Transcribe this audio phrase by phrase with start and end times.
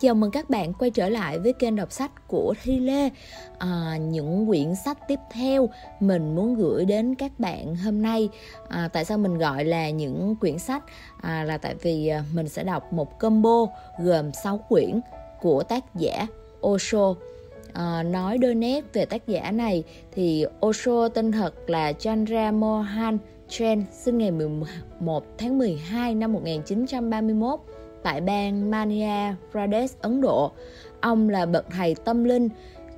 [0.00, 3.10] Chào mừng các bạn quay trở lại với kênh đọc sách của Thi Lê.
[3.58, 5.68] À, những quyển sách tiếp theo
[6.00, 8.28] mình muốn gửi đến các bạn hôm nay.
[8.68, 10.84] À, tại sao mình gọi là những quyển sách?
[11.20, 13.66] À, là tại vì à, mình sẽ đọc một combo
[13.98, 15.00] gồm 6 quyển
[15.40, 16.26] của tác giả
[16.66, 17.14] Osho.
[17.72, 23.18] À, nói đôi nét về tác giả này thì Osho tên thật là Chandra Mohan
[23.48, 27.60] Chen sinh ngày 11 tháng 12 năm 1931
[28.02, 30.52] tại bang Madhya Pradesh, Ấn Độ.
[31.00, 32.48] Ông là bậc thầy tâm linh,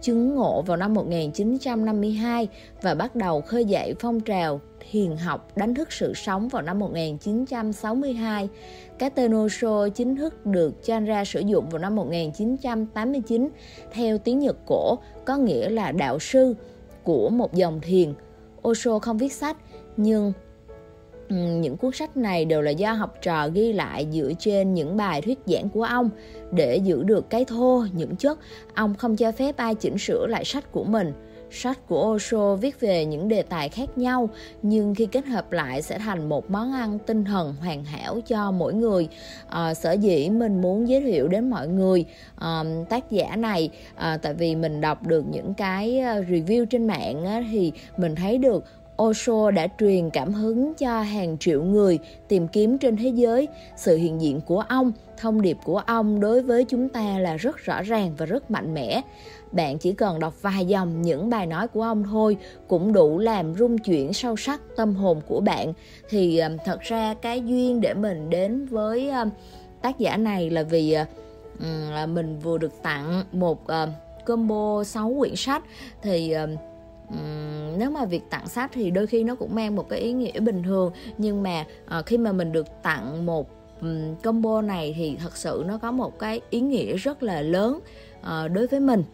[0.01, 2.49] chứng ngộ vào năm 1952
[2.83, 4.61] và bắt đầu khơi dậy phong trào
[4.91, 8.49] thiền học đánh thức sự sống vào năm 1962.
[8.99, 13.49] Cái tên Osho chính thức được Chandra sử dụng vào năm 1989
[13.93, 16.55] theo tiếng Nhật cổ có nghĩa là đạo sư
[17.03, 18.15] của một dòng thiền.
[18.69, 19.57] Osho không viết sách
[19.97, 20.33] nhưng
[21.33, 24.97] Ừ, những cuốn sách này đều là do học trò ghi lại dựa trên những
[24.97, 26.11] bài thuyết giảng của ông.
[26.53, 28.39] Để giữ được cái thô những chất
[28.75, 31.13] ông không cho phép ai chỉnh sửa lại sách của mình.
[31.51, 34.29] Sách của Osho viết về những đề tài khác nhau
[34.63, 38.51] nhưng khi kết hợp lại sẽ thành một món ăn tinh thần hoàn hảo cho
[38.51, 39.09] mỗi người.
[39.49, 42.05] À, sở dĩ mình muốn giới thiệu đến mọi người
[42.37, 45.91] à, tác giả này à, tại vì mình đọc được những cái
[46.29, 48.65] review trên mạng á, thì mình thấy được
[49.03, 51.99] Osho đã truyền cảm hứng cho hàng triệu người
[52.29, 53.49] tìm kiếm trên thế giới.
[53.77, 57.57] Sự hiện diện của ông, thông điệp của ông đối với chúng ta là rất
[57.57, 59.01] rõ ràng và rất mạnh mẽ.
[59.53, 62.37] Bạn chỉ cần đọc vài dòng những bài nói của ông thôi
[62.69, 65.73] cũng đủ làm rung chuyển sâu sắc tâm hồn của bạn.
[66.09, 69.25] Thì ờ, thật ra cái duyên để mình đến với ờ,
[69.83, 73.65] tác giả này là vì ờ, mình vừa được tặng một
[74.27, 75.63] combo 6 quyển sách
[76.03, 76.35] thì
[77.79, 80.41] nếu mà việc tặng sách thì đôi khi nó cũng mang một cái ý nghĩa
[80.41, 80.93] bình thường.
[81.19, 81.65] Nhưng mà
[81.99, 85.91] uh, khi mà mình được tặng một um, combo này thì thật sự nó có
[85.91, 87.81] một cái ý nghĩa rất là lớn
[88.21, 89.05] uh, đối với mình.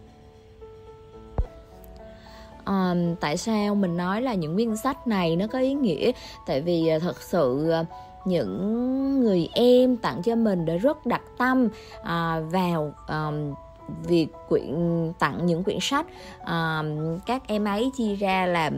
[2.67, 6.13] Um, tại sao mình nói là những quyển sách này nó có ý nghĩa?
[6.47, 7.87] Tại vì uh, thật sự uh,
[8.25, 11.69] những người em tặng cho mình đã rất đặt tâm
[12.01, 13.55] uh, vào um,
[14.03, 14.75] việc quyển
[15.19, 16.07] tặng những quyển sách
[16.45, 16.83] à,
[17.27, 18.75] các em ấy chia ra làm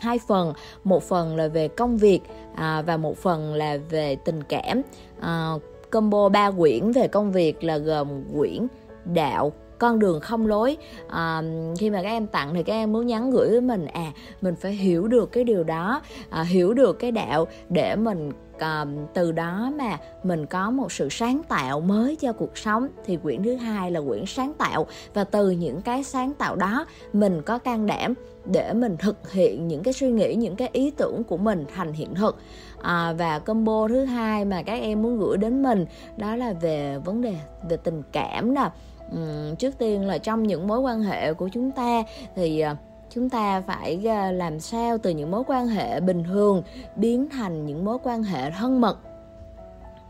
[0.00, 0.52] hai phần.
[0.84, 2.20] Một phần là về công việc
[2.54, 4.82] à, và một phần là về tình cảm.
[5.20, 5.52] À,
[5.90, 8.08] combo ba quyển về công việc là gồm
[8.38, 8.66] quyển
[9.04, 10.76] đạo con đường không lối.
[11.08, 11.42] À,
[11.78, 14.54] khi mà các em tặng thì các em muốn nhắn gửi với mình à mình
[14.56, 19.32] phải hiểu được cái điều đó à, hiểu được cái đạo để mình Ờ, từ
[19.32, 22.88] đó mà mình có một sự sáng tạo mới cho cuộc sống.
[23.04, 24.86] Thì quyển thứ hai là quyển sáng tạo.
[25.14, 28.14] Và từ những cái sáng tạo đó mình có can đảm
[28.44, 31.92] để mình thực hiện những cái suy nghĩ những cái ý tưởng của mình thành
[31.92, 32.36] hiện thực.
[32.82, 35.86] À, và combo thứ hai mà các em muốn gửi đến mình
[36.16, 37.34] đó là về vấn đề
[37.68, 38.70] về tình cảm nè.
[39.14, 42.02] Uhm, trước tiên là trong những mối quan hệ của chúng ta
[42.36, 42.78] thì uh,
[43.14, 46.62] chúng ta phải ờ, làm sao từ những mối quan hệ bình thường
[46.96, 48.98] biến thành những mối quan hệ thân mật.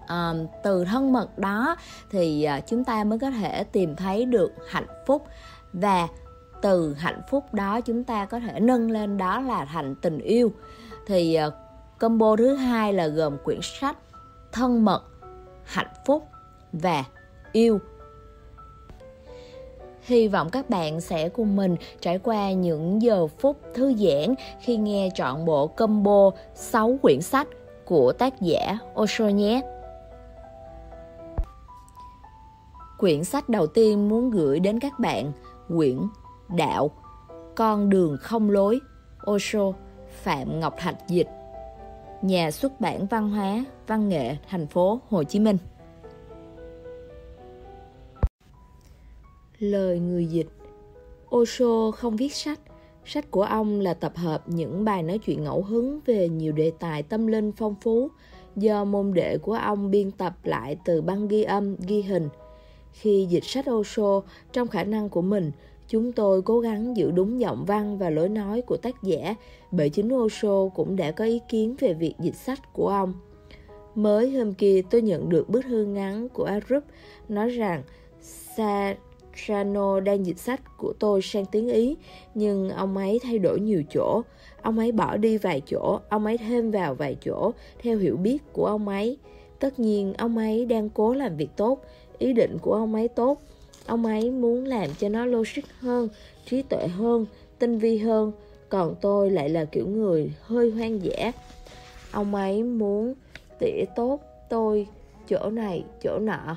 [0.06, 1.76] À, từ thân mật đó
[2.10, 5.26] thì ờ, chúng ta mới có thể tìm thấy được hạnh phúc.
[5.72, 6.08] Và
[6.62, 10.52] từ hạnh phúc đó chúng ta có thể nâng lên đó là thành tình yêu.
[11.06, 11.38] Thì
[11.98, 13.96] combo thứ hai là gồm quyển sách
[14.52, 15.04] thân mật
[15.64, 16.28] hạnh phúc
[16.72, 17.04] và
[17.52, 17.80] yêu.
[20.02, 24.76] Hy vọng các bạn sẽ cùng mình trải qua những giờ phút thư giãn khi
[24.76, 27.48] nghe trọn bộ combo 6 quyển sách
[27.84, 29.60] của tác giả Osho nhé.
[32.98, 35.32] Quyển sách đầu tiên muốn gửi đến các bạn
[35.68, 35.98] quyển
[36.56, 36.90] Đạo
[37.54, 38.80] Con đường không lối
[39.30, 39.72] Osho
[40.22, 41.28] Phạm Ngọc Thạch Dịch
[42.22, 45.56] Nhà xuất bản văn hóa, văn nghệ thành phố Hồ Chí Minh
[49.62, 50.46] Lời người dịch
[51.34, 52.60] Osho không viết sách
[53.04, 56.72] Sách của ông là tập hợp những bài nói chuyện ngẫu hứng về nhiều đề
[56.78, 58.08] tài tâm linh phong phú
[58.56, 62.28] do môn đệ của ông biên tập lại từ băng ghi âm, ghi hình.
[62.92, 64.22] Khi dịch sách Osho
[64.52, 65.52] trong khả năng của mình,
[65.88, 69.34] chúng tôi cố gắng giữ đúng giọng văn và lối nói của tác giả
[69.70, 73.14] bởi chính Osho cũng đã có ý kiến về việc dịch sách của ông.
[73.94, 76.84] Mới hôm kia tôi nhận được bức thư ngắn của Arup
[77.28, 77.82] nói rằng
[78.56, 78.94] Sa
[79.46, 81.96] Trano đang dịch sách của tôi sang tiếng Ý,
[82.34, 84.22] nhưng ông ấy thay đổi nhiều chỗ.
[84.62, 87.52] Ông ấy bỏ đi vài chỗ, ông ấy thêm vào vài chỗ,
[87.82, 89.18] theo hiểu biết của ông ấy.
[89.58, 91.84] Tất nhiên, ông ấy đang cố làm việc tốt,
[92.18, 93.42] ý định của ông ấy tốt.
[93.86, 96.08] Ông ấy muốn làm cho nó logic hơn,
[96.46, 97.26] trí tuệ hơn,
[97.58, 98.32] tinh vi hơn,
[98.68, 101.32] còn tôi lại là kiểu người hơi hoang dã.
[102.12, 103.14] Ông ấy muốn
[103.58, 104.86] tỉa tốt tôi
[105.28, 106.56] chỗ này, chỗ nọ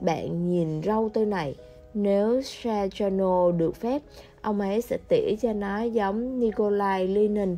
[0.00, 1.54] bạn nhìn râu tôi này
[1.94, 4.02] nếu Sajano được phép,
[4.42, 7.56] ông ấy sẽ tỉa cho nó giống Nikolai Lenin.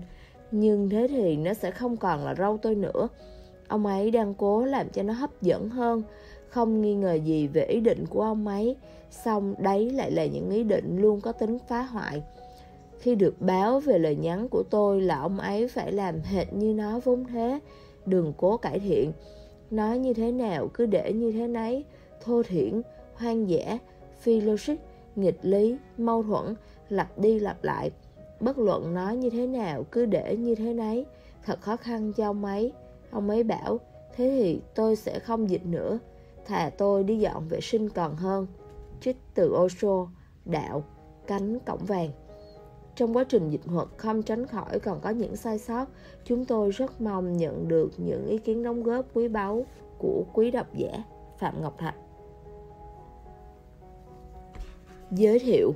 [0.51, 3.09] Nhưng thế thì nó sẽ không còn là râu tôi nữa.
[3.69, 6.03] Ông ấy đang cố làm cho nó hấp dẫn hơn.
[6.49, 8.77] Không nghi ngờ gì về ý định của ông ấy.
[9.11, 12.23] Xong đấy lại là những ý định luôn có tính phá hoại.
[12.99, 16.75] Khi được báo về lời nhắn của tôi là ông ấy phải làm hệt như
[16.75, 17.61] nó vốn thế.
[18.07, 19.13] Đừng cố cải thiện.
[19.71, 21.85] Nói như thế nào cứ để như thế nấy.
[22.25, 22.83] Thô thiển,
[23.15, 23.79] hoang dã
[24.23, 24.75] phi logic,
[25.17, 26.55] nghịch lý, mâu thuẫn,
[26.89, 27.91] lặp đi lặp lại.
[28.41, 31.07] Bất luận nói như thế nào, cứ để như thế nấy.
[31.45, 32.73] Thật khó khăn cho ông ấy.
[33.11, 33.81] Ông ấy bảo,
[34.17, 35.99] thế thì tôi sẽ không dịch nữa.
[36.47, 38.47] Thà tôi đi dọn vệ sinh còn hơn.
[39.01, 40.07] Trích từ Osho,
[40.45, 40.85] đạo,
[41.27, 42.11] cánh cổng vàng.
[42.97, 45.89] Trong quá trình dịch thuật, không tránh khỏi còn có những sai sót.
[46.25, 49.67] Chúng tôi rất mong nhận được những ý kiến đóng góp quý báu
[49.99, 51.05] của quý độc giả
[51.39, 51.95] phạm ngọc thạch.
[55.13, 55.75] Giới thiệu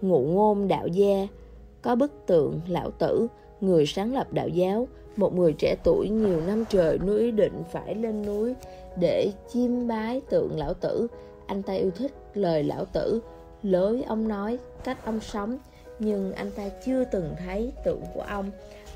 [0.00, 1.26] ngụ ngôn đạo gia,
[1.82, 3.26] có bức tượng lão tử,
[3.60, 7.62] người sáng lập đạo giáo, một người trẻ tuổi nhiều năm trời nuôi ý định
[7.72, 8.54] phải lên núi
[9.00, 11.06] để chiêm bái tượng lão tử.
[11.46, 13.20] Anh ta yêu thích lời lão tử,
[13.62, 15.58] lối ông nói, cách ông sống,
[15.98, 18.50] nhưng anh ta chưa từng thấy tượng của ông.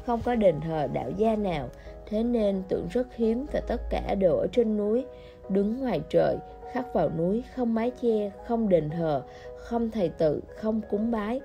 [0.07, 1.69] Không có đền thờ đạo gia nào,
[2.09, 5.05] thế nên tượng rất hiếm và tất cả đều ở trên núi.
[5.49, 6.37] Đứng ngoài trời,
[6.73, 9.23] khắc vào núi, không mái che, không đền thờ
[9.63, 11.41] không thầy tự, không cúng bái.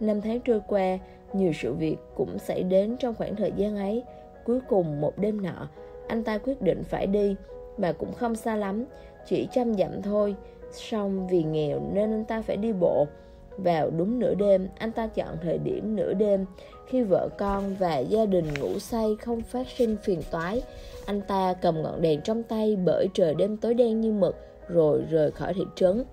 [0.00, 0.98] Năm tháng trôi qua,
[1.32, 4.02] nhiều sự việc cũng xảy đến trong khoảng thời gian ấy.
[4.44, 5.68] Cuối cùng một đêm nọ,
[6.08, 7.36] anh ta quyết định phải đi,
[7.78, 8.84] mà cũng không xa lắm,
[9.26, 10.34] chỉ trăm dặm thôi.
[10.72, 13.06] Xong vì nghèo nên anh ta phải đi bộ.
[13.56, 16.46] Vào đúng nửa đêm, anh ta chọn thời điểm nửa đêm.
[16.86, 20.62] Khi vợ con và gia đình ngủ say không phát sinh phiền toái,
[21.06, 24.36] anh ta cầm ngọn đèn trong tay bởi trời đêm tối đen như mực,
[24.68, 26.04] rồi rời khỏi thị trấn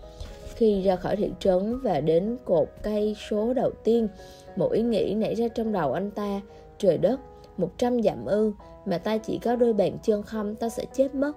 [0.56, 4.08] khi ra khỏi thị trấn và đến cột cây số đầu tiên,
[4.56, 6.42] một ý nghĩ nảy ra trong đầu anh ta.
[6.78, 7.20] Trời đất,
[7.58, 8.52] một trăm dặm ư,
[8.86, 11.32] mà ta chỉ có đôi bàn chân không, ta sẽ chết mất.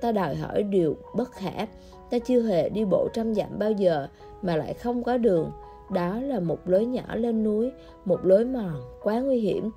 [0.00, 1.66] Ta đòi hỏi điều bất khả.
[2.10, 4.08] Ta chưa hề đi bộ trăm dặm bao giờ,
[4.42, 5.50] mà lại không có đường.
[5.92, 7.70] Đó là một lối nhỏ lên núi,
[8.04, 9.70] một lối mòn quá nguy hiểm.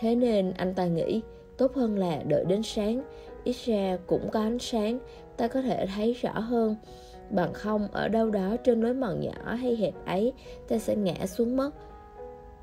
[0.00, 1.20] Thế nên anh ta nghĩ,
[1.56, 3.02] tốt hơn là đợi đến sáng.
[3.44, 4.98] Ít ra cũng có ánh sáng,
[5.36, 6.76] ta có thể thấy rõ hơn
[7.30, 10.32] bằng không ở đâu đó trên lối mòn nhỏ hay hẹp ấy,
[10.68, 11.70] ta sẽ ngã xuống mất.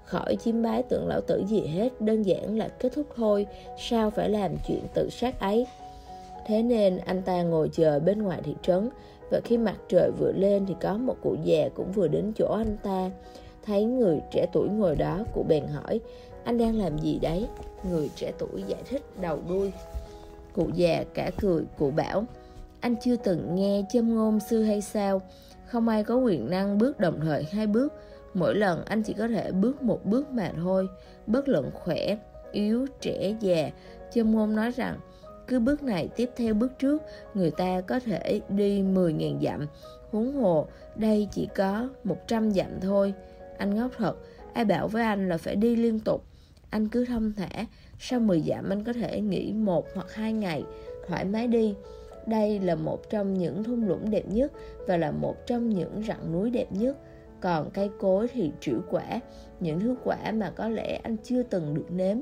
[0.04, 3.48] Khỏi chiêm bái tượng lão tử gì hết, đơn giản là kết thúc thôi,
[3.78, 5.68] sao phải làm chuyện tự sát ấy?
[6.46, 8.90] Thế nên anh ta ngồi chờ bên ngoài thị trấn,
[9.32, 12.54] và khi mặt trời vừa lên thì có một cụ già cũng vừa đến chỗ
[12.54, 13.12] anh ta.
[13.66, 16.00] Thấy người trẻ tuổi ngồi đó, cụ bèn hỏi,
[16.44, 17.48] anh đang làm gì đấy?
[17.92, 19.72] Người trẻ tuổi giải thích, đầu đuôi.
[20.54, 22.24] Cụ già cả cười, cụ bảo
[22.80, 25.22] anh chưa từng nghe châm ngôn sư hay sao.
[25.66, 27.94] Không ai có quyền năng bước đồng thời hai bước.
[28.34, 30.88] Mỗi lần anh chỉ có thể bước một bước mà thôi.
[31.28, 32.18] Bất luận khỏe,
[32.52, 33.72] yếu, trẻ, già,
[34.14, 35.00] châm ngôn nói rằng,
[35.48, 37.02] cứ bước này tiếp theo bước trước,
[37.34, 39.68] người ta có thể đi 10.000 dặm.
[40.12, 43.14] Huống hồ, đây chỉ có 100 dặm thôi.
[43.58, 44.16] Anh ngốc thật,
[44.54, 46.24] ai bảo với anh là phải đi liên tục.
[46.70, 47.66] Anh cứ thông thả,
[48.00, 50.64] sau 10 dặm anh có thể nghỉ một hoặc hai ngày,
[51.08, 51.76] thoải mái đi
[52.28, 54.52] đây là một trong những thung lũng đẹp nhất
[54.88, 56.98] và là một trong những rặng núi đẹp nhất.
[57.42, 59.20] Còn cây cối thì trĩu quả,
[59.60, 62.18] những thứ quả mà có lẽ anh chưa từng được nếm.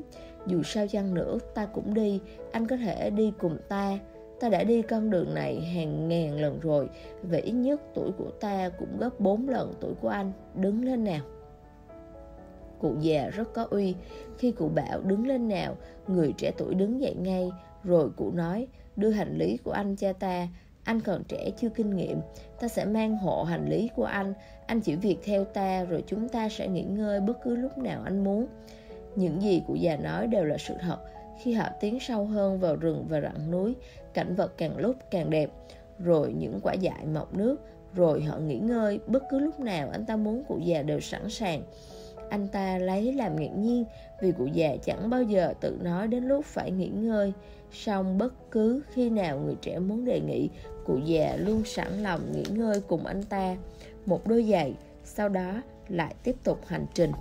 [0.47, 2.19] Dù sao chăng nữa, ta cũng đi,
[2.51, 3.99] anh có thể đi cùng ta.
[4.39, 6.89] Ta đã đi con đường này hàng ngàn lần rồi
[7.23, 10.31] và ít nhất tuổi của ta cũng gấp 4 lần tuổi của anh.
[10.55, 11.21] Đứng lên nào.
[12.79, 13.95] Cụ già rất có uy.
[14.37, 15.75] Khi cụ bảo đứng lên nào,
[16.07, 17.51] người trẻ tuổi đứng dậy ngay,
[17.83, 20.47] rồi cụ nói đưa hành lý của anh cha ta.
[20.83, 22.19] Anh còn trẻ chưa kinh nghiệm.
[22.59, 24.33] Ta sẽ mang hộ hành lý của anh.
[24.65, 28.01] Anh chỉ việc theo ta, rồi chúng ta sẽ nghỉ ngơi bất cứ lúc nào
[28.05, 28.47] anh muốn.
[29.15, 30.97] Những gì cụ già nói đều là sự thật.
[31.41, 33.75] Khi họ tiến sâu hơn vào rừng và rặng núi,
[34.13, 35.49] cảnh vật càng lúc càng đẹp.
[35.99, 37.55] Rồi những quả dại mọc nước,
[37.95, 41.29] rồi họ nghỉ ngơi bất cứ lúc nào anh ta muốn cụ già đều sẵn
[41.29, 41.61] sàng.
[42.29, 43.85] Anh ta lấy làm ngạc nhiên
[44.21, 47.33] vì cụ già chẳng bao giờ tự nói đến lúc phải nghỉ ngơi
[47.71, 50.49] song bất cứ khi nào người trẻ muốn đề nghị,
[50.85, 53.55] cụ già luôn sẵn lòng nghỉ ngơi cùng anh ta.
[54.05, 57.11] Một đôi giày, sau đó lại tiếp tục hành trình.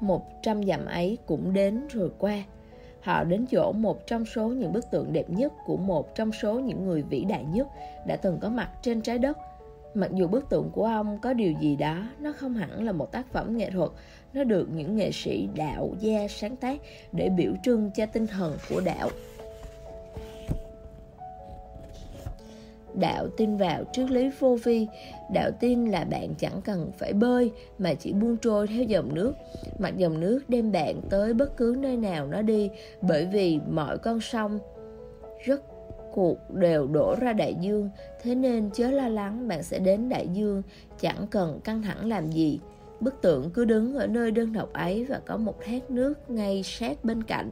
[0.00, 2.44] Một trăm dặm ấy cũng đến rồi qua.
[3.00, 6.60] Họ đến chỗ một trong số những bức tượng đẹp nhất của một trong số
[6.60, 7.68] những người vĩ đại nhất
[8.06, 9.38] đã từng có mặt trên trái đất.
[9.94, 13.12] Mặc dù bức tượng của ông có điều gì đó, nó không hẳn là một
[13.12, 13.90] tác phẩm nghệ thuật
[14.34, 16.80] nó được những nghệ sĩ đạo gia sáng tác
[17.12, 19.10] để biểu trưng cho tinh thần của đạo.
[22.94, 24.86] Đạo tin vào triết lý vô vi,
[25.32, 29.34] đạo tin là bạn chẳng cần phải bơi mà chỉ buông trôi theo dòng nước.
[29.78, 32.70] Mặc dòng nước đem bạn tới bất cứ nơi nào nó đi,
[33.02, 34.58] bởi vì mọi con sông
[35.44, 35.62] rất
[36.12, 37.90] cuộc đều đổ ra đại dương.
[38.22, 40.62] Thế nên chớ lo lắng bạn sẽ đến đại dương,
[41.00, 42.60] chẳng cần căng thẳng làm gì
[43.04, 46.62] bức tượng cứ đứng ở nơi đơn độc ấy và có một thác nước ngay
[46.62, 47.50] sát bên cạnh.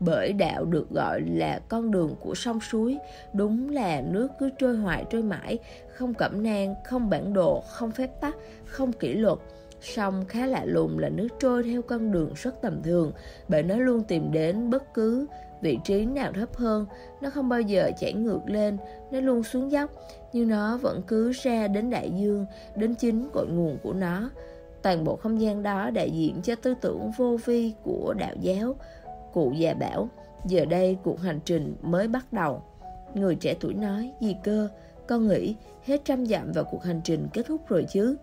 [0.00, 2.98] Bởi đạo được gọi là con đường của sông suối.
[3.34, 5.58] Đúng là nước cứ trôi hoài trôi mãi,
[5.94, 9.38] không cẩm nang, không bản đồ, không phép tắc, không kỷ luật.
[9.80, 13.12] Song khá lạ lùng là nước trôi theo con đường rất tầm thường,
[13.48, 15.26] bởi nó luôn tìm đến bất cứ
[15.62, 16.86] vị trí nào thấp hơn.
[17.20, 18.76] Nó không bao giờ chảy ngược lên,
[19.10, 19.90] nó luôn xuống dốc,
[20.32, 24.30] nhưng nó vẫn cứ ra đến đại dương, đến chính cội nguồn của nó
[24.86, 28.74] toàn bộ không gian đó đại diện cho tư tưởng vô vi của đạo giáo
[29.32, 30.08] Cụ già bảo,
[30.44, 32.62] giờ đây cuộc hành trình mới bắt đầu.
[33.14, 34.68] Người trẻ tuổi nói, gì cơ,
[35.08, 38.16] con nghĩ hết trăm dặm và cuộc hành trình kết thúc rồi chứ.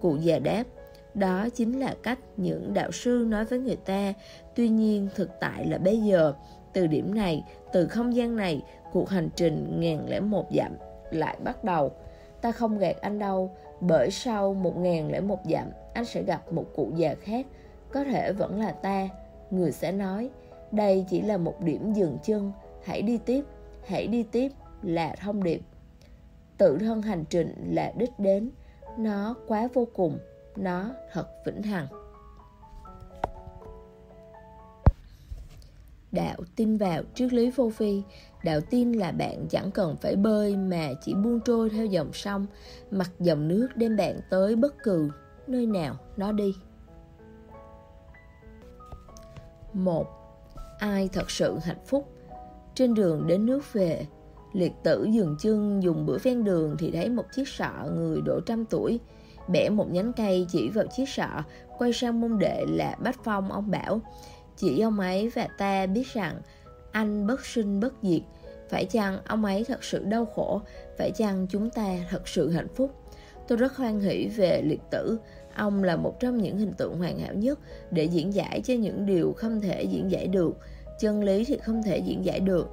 [0.00, 0.64] Cụ già đáp,
[1.14, 4.12] đó chính là cách những đạo sư nói với người ta.
[4.54, 6.32] Tuy nhiên thực tại là bây giờ,
[6.72, 8.62] từ điểm này, từ không gian này,
[8.92, 10.72] cuộc hành trình ngàn lẻ một dặm
[11.10, 11.92] lại bắt đầu.
[12.40, 13.50] Ta không gạt anh đâu,
[13.80, 17.46] bởi sau một ngàn lẻ một dặm, anh sẽ gặp một cụ già khác,
[17.92, 19.08] có thể vẫn là ta.
[19.50, 20.30] Người sẽ nói,
[20.72, 22.52] đây chỉ là một điểm dừng chân,
[22.84, 23.44] hãy đi tiếp,
[23.86, 25.60] hãy đi tiếp là thông điệp.
[26.58, 28.50] Tự thân hành trình là đích đến,
[28.98, 30.18] nó quá vô cùng,
[30.56, 31.86] nó thật vĩnh hằng.
[36.12, 38.02] Đạo tin vào triết lý vô vi
[38.44, 42.46] Đạo tin là bạn chẳng cần phải bơi mà chỉ buông trôi theo dòng sông
[42.90, 45.10] Mặc dòng nước đem bạn tới bất cứ
[45.50, 46.54] nơi nào nó đi?
[49.72, 50.06] Một,
[50.78, 52.08] ai thật sự hạnh phúc?
[52.74, 54.06] Trên đường đến nước về,
[54.52, 58.40] liệt tử dừng chân dùng bữa ven đường thì thấy một chiếc sọ người độ
[58.46, 59.00] trăm tuổi,
[59.48, 61.28] bẻ một nhánh cây chỉ vào chiếc sọ,
[61.78, 64.00] quay sang môn đệ là bách phong ông bảo
[64.56, 66.40] chỉ ông ấy và ta biết rằng
[66.92, 68.22] anh bất sinh bất diệt,
[68.68, 70.60] phải chăng ông ấy thật sự đau khổ?
[70.98, 72.94] Phải chăng chúng ta thật sự hạnh phúc?
[73.48, 75.18] Tôi rất hoan hỷ về liệt tử
[75.60, 77.58] Ông là một trong những hình tượng hoàn hảo nhất
[77.90, 80.58] để diễn giải cho những điều không thể diễn giải được.
[81.00, 82.68] Chân lý thì không thể diễn giải được.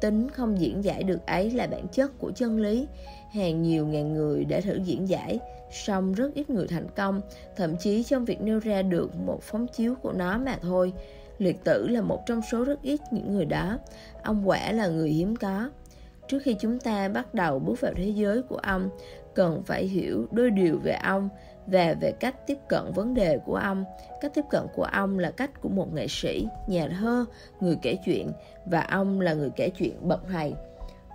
[0.00, 2.86] Tính không diễn giải được ấy là bản chất của chân lý.
[3.30, 5.38] Hàng nhiều ngàn người đã thử diễn giải,
[5.72, 7.20] song rất ít người thành công,
[7.56, 10.92] thậm chí trong việc nêu ra được một phóng chiếu của nó mà thôi.
[11.38, 13.78] Liệt tử là một trong số rất ít những người đó.
[14.22, 15.70] Ông quả là người hiếm có.
[16.28, 18.90] Trước khi chúng ta bắt đầu bước vào thế giới của ông,
[19.34, 21.28] cần phải hiểu đôi điều về ông
[21.66, 23.84] và về cách tiếp cận vấn đề của ông.
[24.20, 27.24] Cách tiếp cận của ông là cách của một nghệ sĩ, nhà thơ,
[27.60, 28.32] người kể chuyện
[28.66, 30.54] và ông là người kể chuyện bậc thầy.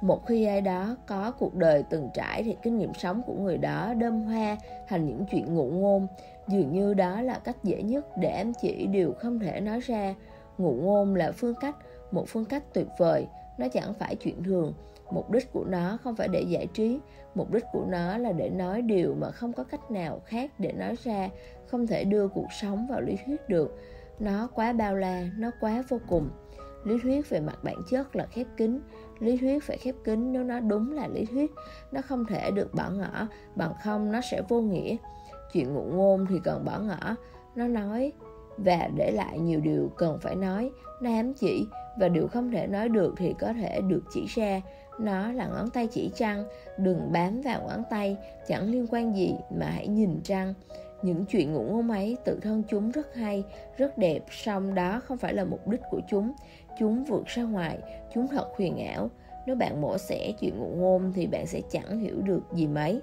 [0.02, 3.58] Một khi ai đó có cuộc đời từng trải thì kinh nghiệm sống của người
[3.58, 6.08] đó đơm hoa thành những chuyện ngụ ngôn.
[6.48, 10.16] Dường như đó là cách dễ nhất để ám chỉ điều không thể nói ra.
[10.58, 11.76] Ngụ ngôn là phương cách,
[12.12, 13.28] một phương cách tuyệt vời.
[13.58, 14.74] Nó chẳng phải chuyện thường,
[15.12, 17.00] mục đích của nó không phải để giải trí
[17.36, 20.72] mục đích của nó là để nói điều mà không có cách nào khác để
[20.72, 21.30] nói ra,
[21.68, 23.78] không thể đưa cuộc sống vào lý thuyết được.
[24.20, 26.30] Nó quá bao la, nó quá vô cùng.
[26.84, 28.80] Lý thuyết về mặt bản chất là khép kín.
[29.20, 31.52] Lý thuyết phải khép kín nếu nó đúng là lý thuyết.
[31.92, 34.96] Nó không thể được bỏ ngỏ, bằng không nó sẽ vô nghĩa.
[35.54, 37.16] Chuyện ngụ ngôn thì cần bỏ ngỏ.
[37.56, 38.12] Nó nói,
[38.58, 40.72] và để lại nhiều điều cần phải nói.
[41.02, 41.66] Nó ám chỉ,
[42.00, 44.62] và điều không thể nói được thì có thể được chỉ ra
[45.00, 46.44] nó là ngón tay chỉ trăng,
[46.78, 50.54] đừng bám vào ngón tay, chẳng liên quan gì mà hãy nhìn trăng.
[51.02, 53.44] Những chuyện ngủ ngôn ấy, tự thân chúng rất hay,
[53.78, 56.34] rất đẹp, song đó không phải là mục đích của chúng.
[56.80, 57.78] Chúng vượt ra ngoài,
[58.14, 59.10] chúng thật huyền ảo.
[59.46, 63.02] Nếu bạn mổ xẻ chuyện ngụ ngôn thì bạn sẽ chẳng hiểu được gì mấy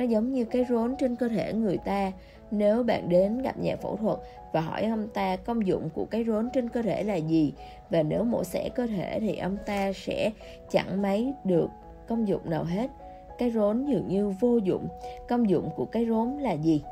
[0.00, 2.12] nó giống như cái rốn trên cơ thể người ta.
[2.50, 4.18] Nếu bạn đến gặp nhà phẫu thuật
[4.52, 7.52] và hỏi ông ta công dụng của cái rốn trên cơ thể là gì,
[7.90, 10.30] và nếu mổ xẻ cơ thể thì ông ta sẽ
[10.70, 11.68] chẳng mấy được
[12.08, 12.90] công dụng nào hết.
[13.38, 14.88] Cái rốn dường như vô dụng.
[15.28, 16.82] Công dụng của cái rốn là gì?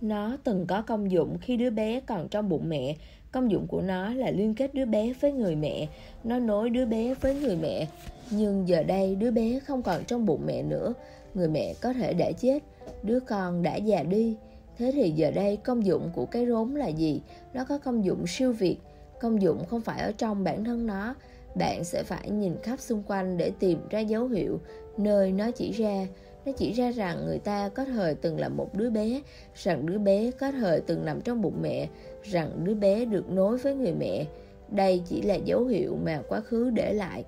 [0.00, 2.94] Nó từng có công dụng khi đứa bé còn trong bụng mẹ
[3.36, 5.88] công dụng của nó là liên kết đứa bé với người mẹ.
[6.24, 7.86] Nó nối đứa bé với người mẹ.
[8.30, 10.94] Nhưng giờ đây đứa bé không còn trong bụng mẹ nữa.
[11.34, 12.62] Người mẹ có thể đã chết.
[13.02, 14.36] Đứa con đã già đi.
[14.78, 17.20] Thế thì giờ đây công dụng của cái rốn là gì?
[17.54, 18.76] Nó có công dụng siêu việt.
[19.20, 21.14] Công dụng không phải ở trong bản thân nó.
[21.54, 24.60] Bạn sẽ phải nhìn khắp xung quanh để tìm ra dấu hiệu
[24.96, 26.06] nơi nó chỉ ra.
[26.46, 29.20] Nó chỉ ra rằng người ta có thời từng là một đứa bé,
[29.54, 31.88] rằng đứa bé có thời từng nằm trong bụng mẹ
[32.30, 34.24] rằng đứa bé được nối với người mẹ,
[34.68, 37.24] đây chỉ là dấu hiệu mà quá khứ để lại.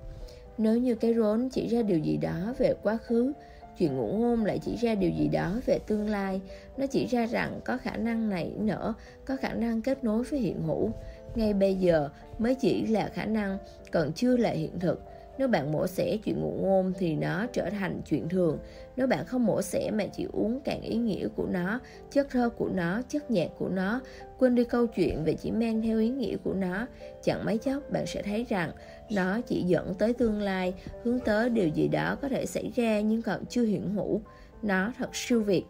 [0.58, 3.32] Nếu như cái rốn chỉ ra điều gì đó về quá khứ,
[3.78, 6.40] chuyện ngụ ngôn lại chỉ ra điều gì đó về tương lai.
[6.76, 8.92] Nó chỉ ra rằng có khả năng này nở
[9.24, 10.90] có khả năng kết nối với hiện hữu.
[11.34, 13.58] Ngay bây giờ mới chỉ là khả năng,
[13.90, 15.02] còn chưa là hiện thực.
[15.38, 18.58] Nếu bạn mổ xẻ chuyện ngụ ngôn thì nó trở thành chuyện thường
[18.98, 22.48] nếu bạn không mổ xẻ mà chỉ uống cạn ý nghĩa của nó chất thơ
[22.48, 24.00] của nó chất nhạc của nó
[24.38, 26.86] quên đi câu chuyện và chỉ mang theo ý nghĩa của nó
[27.22, 28.72] chẳng mấy chốc bạn sẽ thấy rằng
[29.10, 30.74] nó chỉ dẫn tới tương lai
[31.04, 34.20] hướng tới điều gì đó có thể xảy ra nhưng còn chưa hiện hữu.
[34.62, 35.64] Nó thật siêu việt.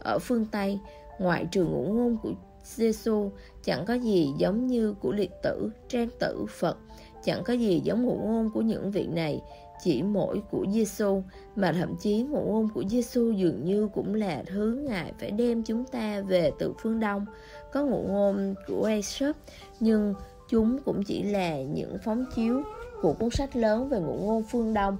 [0.00, 0.78] Ở phương tây
[1.18, 2.32] ngoại trừ ngũ ngôn của
[2.64, 3.30] Giêsu
[3.64, 6.76] chẳng có gì giống như của liệt tử, trang tử, Phật.
[7.24, 9.40] Chẳng có gì giống ngụ ngôn của những vị này
[9.82, 11.22] chỉ mỗi của Giêsu
[11.56, 15.62] mà thậm chí ngụ ngôn của Giêsu dường như cũng là thứ ngài phải đem
[15.62, 17.26] chúng ta về từ phương Đông.
[17.72, 19.36] Có ngụ ngôn của Aesop
[19.80, 20.14] nhưng
[20.48, 22.62] chúng cũng chỉ là những phóng chiếu
[23.02, 24.96] của cuốn sách lớn về ngụ ngôn phương Đông.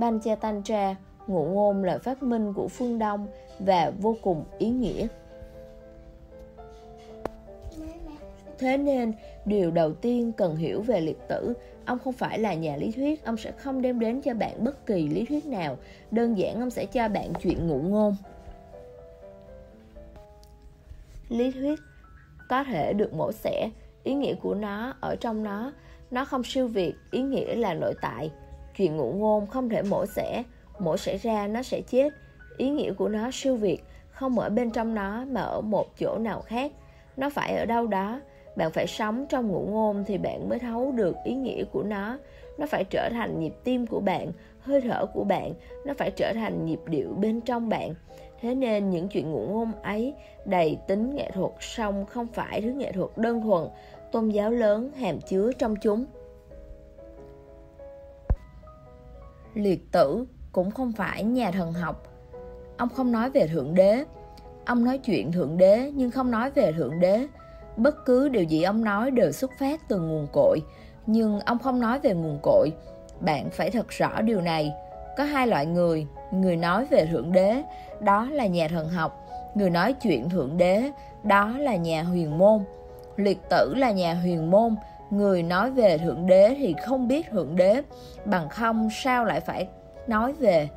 [0.00, 0.96] Panchatantra
[1.26, 3.26] ngụ ngôn là phát minh của phương Đông
[3.58, 5.06] và vô cùng ý nghĩa.
[8.58, 9.12] Thế nên,
[9.44, 11.54] điều đầu tiên cần hiểu về liệt tử,
[11.86, 14.86] ông không phải là nhà lý thuyết, ông sẽ không đem đến cho bạn bất
[14.86, 15.76] kỳ lý thuyết nào,
[16.10, 18.16] đơn giản ông sẽ cho bạn chuyện ngụ ngôn.
[21.28, 21.80] Lý thuyết
[22.48, 23.70] có thể được mổ xẻ,
[24.04, 25.72] ý nghĩa của nó ở trong nó,
[26.10, 28.30] nó không siêu việt, ý nghĩa là nội tại.
[28.76, 30.42] Chuyện ngụ ngôn không thể mổ xẻ,
[30.78, 32.12] mổ xẻ ra nó sẽ chết,
[32.56, 36.18] ý nghĩa của nó siêu việt, không ở bên trong nó mà ở một chỗ
[36.18, 36.72] nào khác.
[37.16, 38.20] Nó phải ở đâu đó,
[38.56, 42.18] bạn phải sống trong ngụ ngôn thì bạn mới thấu được ý nghĩa của nó.
[42.58, 45.52] Nó phải trở thành nhịp tim của bạn, hơi thở của bạn.
[45.86, 47.94] Nó phải trở thành nhịp điệu bên trong bạn.
[48.40, 52.72] Thế nên những chuyện ngụ ngôn ấy đầy tính nghệ thuật song không phải thứ
[52.72, 53.68] nghệ thuật đơn thuần.
[54.12, 56.04] Tôn giáo lớn hàm chứa trong chúng.
[59.54, 62.14] Liệt tử cũng không phải nhà thần học.
[62.76, 64.04] Ông không nói về thượng đế.
[64.64, 67.26] Ông nói chuyện thượng đế nhưng không nói về thượng đế
[67.76, 70.60] bất cứ điều gì ông nói đều xuất phát từ nguồn cội.
[71.06, 72.70] Nhưng ông không nói về nguồn cội.
[73.20, 74.72] Bạn phải thật rõ điều này.
[75.16, 76.06] Có hai loại người.
[76.32, 77.62] Người nói về thượng đế,
[78.00, 79.26] đó là nhà thần học.
[79.54, 80.90] Người nói chuyện thượng đế,
[81.22, 82.64] đó là nhà huyền môn.
[83.16, 84.76] Liệt tử là nhà huyền môn.
[85.10, 87.82] Người nói về thượng đế thì không biết thượng đế.
[88.24, 89.68] Bằng không, sao lại phải
[90.06, 90.68] nói về?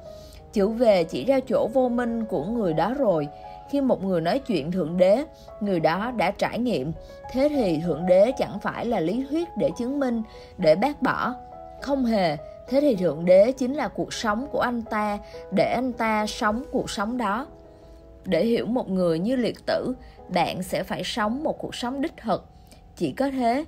[0.53, 3.27] Chữ về chỉ ra chỗ vô minh của người đó rồi
[3.69, 5.25] khi một người nói chuyện thượng đế,
[5.61, 6.91] người đó đã trải nghiệm.
[7.31, 10.21] Thế thì thượng đế chẳng phải là lý thuyết để chứng minh,
[10.57, 11.33] để bác bỏ.
[11.81, 12.37] Không hề.
[12.69, 15.19] Thế thì thượng đế chính là cuộc sống của anh ta,
[15.51, 17.47] để anh ta sống cuộc sống đó.
[18.25, 19.93] Để hiểu một người như liệt tử,
[20.29, 22.45] bạn sẽ phải sống một cuộc sống đích thực.
[22.95, 23.65] Chỉ có thế,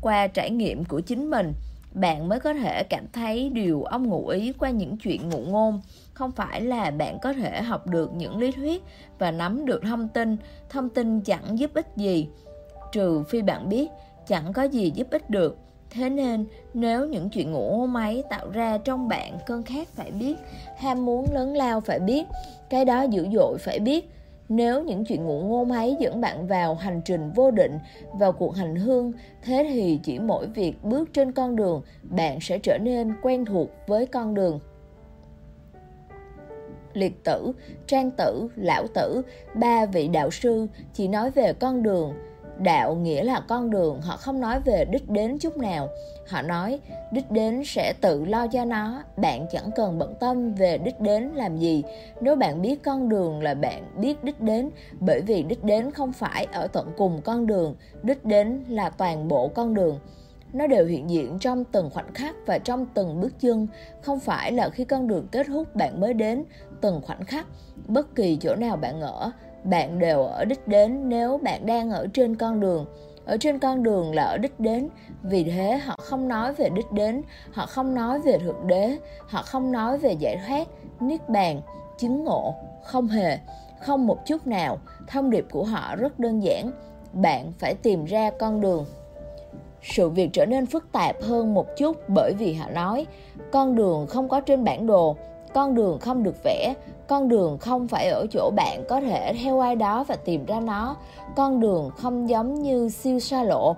[0.00, 1.52] qua trải nghiệm của chính mình,
[1.92, 5.80] bạn mới có thể cảm thấy điều ông ngụ ý qua những chuyện ngụ ngôn
[6.20, 8.82] không phải là bạn có thể học được những lý thuyết
[9.18, 10.36] và nắm được thông tin.
[10.68, 12.28] Thông tin chẳng giúp ích gì
[12.92, 13.88] trừ phi bạn biết
[14.26, 15.56] chẳng có gì giúp ích được.
[15.90, 20.36] Thế nên nếu những chuyện ngủ máy tạo ra trong bạn cơn khát phải biết
[20.78, 22.26] ham muốn lớn lao phải biết
[22.70, 24.10] cái đó dữ dội phải biết.
[24.48, 27.78] Nếu những chuyện ngụ ngôn ấy dẫn bạn vào hành trình vô định,
[28.12, 32.58] vào cuộc hành hương, thế thì chỉ mỗi việc bước trên con đường, bạn sẽ
[32.58, 34.60] trở nên quen thuộc với con đường
[36.92, 37.52] liệt tử,
[37.86, 39.22] trang tử, lão tử,
[39.54, 42.14] ba vị đạo sư chỉ nói về con đường.
[42.58, 45.88] Đạo nghĩa là con đường, họ không nói về đích đến chút nào.
[46.28, 46.80] Họ nói
[47.12, 51.30] đích đến sẽ tự lo cho nó, bạn chẳng cần bận tâm về đích đến
[51.34, 51.82] làm gì.
[52.20, 56.12] Nếu bạn biết con đường là bạn biết đích đến, bởi vì đích đến không
[56.12, 59.98] phải ở tận cùng con đường, đích đến là toàn bộ con đường
[60.52, 63.66] nó đều hiện diện trong từng khoảnh khắc và trong từng bước chân
[64.02, 66.44] không phải là khi con đường kết thúc bạn mới đến
[66.80, 67.46] từng khoảnh khắc.
[67.88, 69.30] Bất kỳ chỗ nào bạn ở,
[69.64, 72.86] bạn đều ở đích đến nếu bạn đang ở trên con đường.
[73.24, 74.88] Ở trên con đường là ở đích đến,
[75.22, 78.96] vì thế họ không nói về đích đến, họ không nói về thượng đế,
[79.28, 80.68] họ không nói về giải thoát,
[81.00, 81.60] niết bàn,
[81.98, 83.38] chứng ngộ, không hề,
[83.80, 84.78] không một chút nào.
[85.06, 86.70] Thông điệp của họ rất đơn giản,
[87.12, 88.86] bạn phải tìm ra con đường.
[89.82, 93.06] Sự việc trở nên phức tạp hơn một chút bởi vì họ nói,
[93.52, 95.16] con đường không có trên bản đồ
[95.54, 96.74] con đường không được vẽ,
[97.06, 100.60] con đường không phải ở chỗ bạn có thể theo ai đó và tìm ra
[100.60, 100.96] nó.
[101.36, 103.76] Con đường không giống như siêu xa lộ.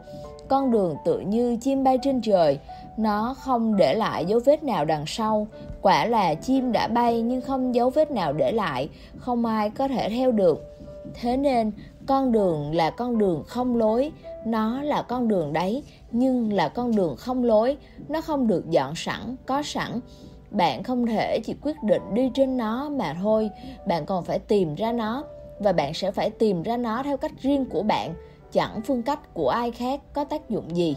[0.49, 2.59] Con đường tự như chim bay trên trời.
[2.97, 5.47] Nó không để lại dấu vết nào đằng sau.
[5.83, 8.89] Quả là chim đã bay nhưng không dấu vết nào để lại.
[9.19, 10.79] Không ai có thể theo được.
[11.21, 11.73] Thế nên,
[12.07, 14.13] con đường là con đường không lối.
[14.47, 17.77] Nó là con đường đấy, nhưng là con đường không lối.
[18.09, 20.01] Nó không được dọn sẵn, có sẵn
[20.53, 23.51] bạn không thể chỉ quyết định đi trên nó mà thôi
[23.87, 25.25] bạn còn phải tìm ra nó
[25.59, 28.15] và bạn sẽ phải tìm ra nó theo cách riêng của bạn
[28.53, 30.97] chẳng phương cách của ai khác có tác dụng gì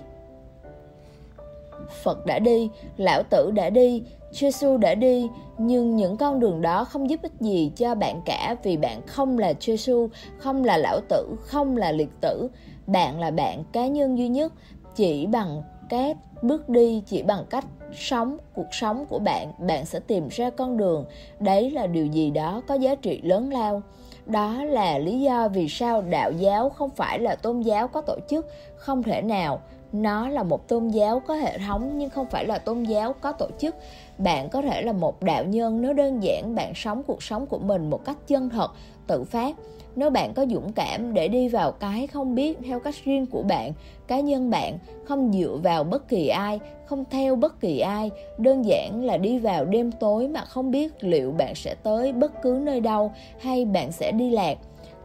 [2.03, 6.83] Phật đã đi, Lão Tử đã đi, Jesus đã đi, nhưng những con đường đó
[6.83, 10.99] không giúp ích gì cho bạn cả vì bạn không là Jesus, không là Lão
[11.09, 12.47] Tử, không là Liệt Tử.
[12.87, 14.53] Bạn là bạn cá nhân duy nhất,
[14.95, 17.65] chỉ bằng cách bước đi, chỉ bằng cách
[17.97, 21.05] sống cuộc sống của bạn, bạn sẽ tìm ra con đường.
[21.39, 23.81] Đấy là điều gì đó có giá trị lớn lao.
[24.25, 28.17] Đó là lý do vì sao đạo giáo không phải là tôn giáo có tổ
[28.29, 29.61] chức, không thể nào
[30.01, 33.31] nó là một tôn giáo có hệ thống nhưng không phải là tôn giáo có
[33.31, 33.75] tổ chức
[34.17, 37.59] bạn có thể là một đạo nhân nếu đơn giản bạn sống cuộc sống của
[37.59, 38.71] mình một cách chân thật
[39.07, 39.55] tự phát
[39.95, 43.43] nếu bạn có dũng cảm để đi vào cái không biết theo cách riêng của
[43.43, 43.71] bạn
[44.07, 48.65] cá nhân bạn không dựa vào bất kỳ ai không theo bất kỳ ai đơn
[48.65, 52.59] giản là đi vào đêm tối mà không biết liệu bạn sẽ tới bất cứ
[52.63, 54.57] nơi đâu hay bạn sẽ đi lạc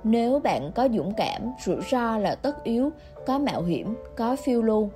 [0.04, 2.90] nếu bạn có dũng cảm rủi ro là tất yếu
[3.26, 4.88] có mạo hiểm, có phiêu lưu.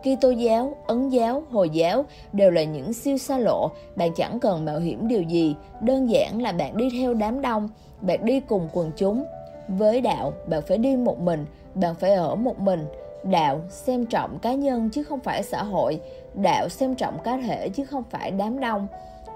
[0.00, 4.64] Kitô giáo, Ấn giáo, Hồi giáo đều là những siêu xa lộ, bạn chẳng cần
[4.64, 7.68] mạo hiểm điều gì, đơn giản là bạn đi theo đám đông,
[8.00, 9.24] bạn đi cùng quần chúng.
[9.68, 12.86] Với đạo, bạn phải đi một mình, bạn phải ở một mình.
[13.24, 16.00] Đạo xem trọng cá nhân chứ không phải xã hội,
[16.34, 18.86] đạo xem trọng cá thể chứ không phải đám đông.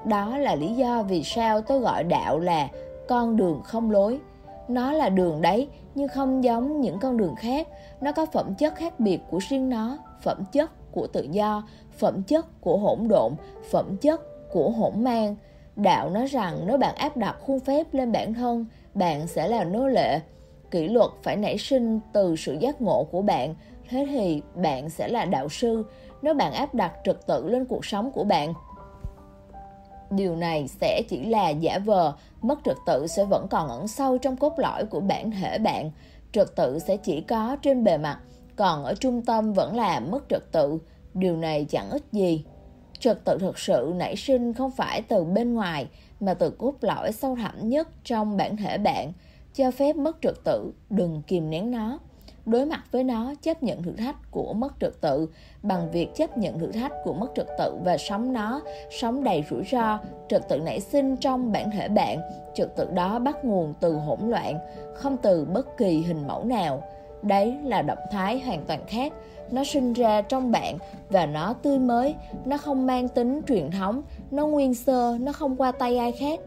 [0.04, 2.68] Đó là lý do vì sao tôi gọi đạo là
[3.08, 4.18] con đường không lối.
[4.68, 7.68] Nó là đường đấy, nhưng không giống những con đường khác.
[8.00, 11.62] Nó có phẩm chất khác biệt của riêng nó, phẩm chất của tự do,
[11.98, 13.32] phẩm chất của hỗn độn,
[13.70, 14.20] phẩm chất
[14.52, 15.36] của hỗn mang.
[15.76, 19.64] Đạo nói rằng nếu bạn áp đặt khuôn phép lên bản thân, bạn sẽ là
[19.64, 20.20] nô lệ.
[20.70, 23.54] Kỷ luật phải nảy sinh từ sự giác ngộ của bạn,
[23.88, 25.84] thế thì bạn sẽ là đạo sư.
[26.22, 28.54] Nếu bạn áp đặt trật tự lên cuộc sống của bạn,
[30.10, 34.18] điều này sẽ chỉ là giả vờ mất trật tự sẽ vẫn còn ẩn sâu
[34.18, 35.90] trong cốt lõi của bản thể bạn.
[36.32, 38.18] Trật tự sẽ chỉ có trên bề mặt
[38.56, 40.78] còn ở trung tâm vẫn là mất trật tự.
[41.14, 42.44] Điều này chẳng ích gì.
[42.98, 45.86] Trật tự thực sự nảy sinh không phải từ bên ngoài
[46.20, 49.12] mà từ cốt lõi sâu thẳm nhất trong bản thể bạn.
[49.54, 51.98] Cho phép mất trật tự đừng kìm nén nó
[52.46, 55.28] đối mặt với nó, chấp nhận thử thách của mất trật tự
[55.62, 59.44] bằng việc chấp nhận thử thách của mất trật tự và sống nó, sống đầy
[59.50, 62.18] rủi ro, trật tự nảy sinh trong bản thể bạn.
[62.54, 64.58] Trật tự đó bắt nguồn từ hỗn loạn,
[64.94, 66.82] không từ bất kỳ hình mẫu nào.
[67.22, 69.12] Đấy là động thái hoàn toàn khác.
[69.50, 70.78] Nó sinh ra trong bạn
[71.10, 72.14] và nó tươi mới.
[72.44, 76.40] Nó không mang tính truyền thống, nó nguyên sơ, nó không qua tay ai khác.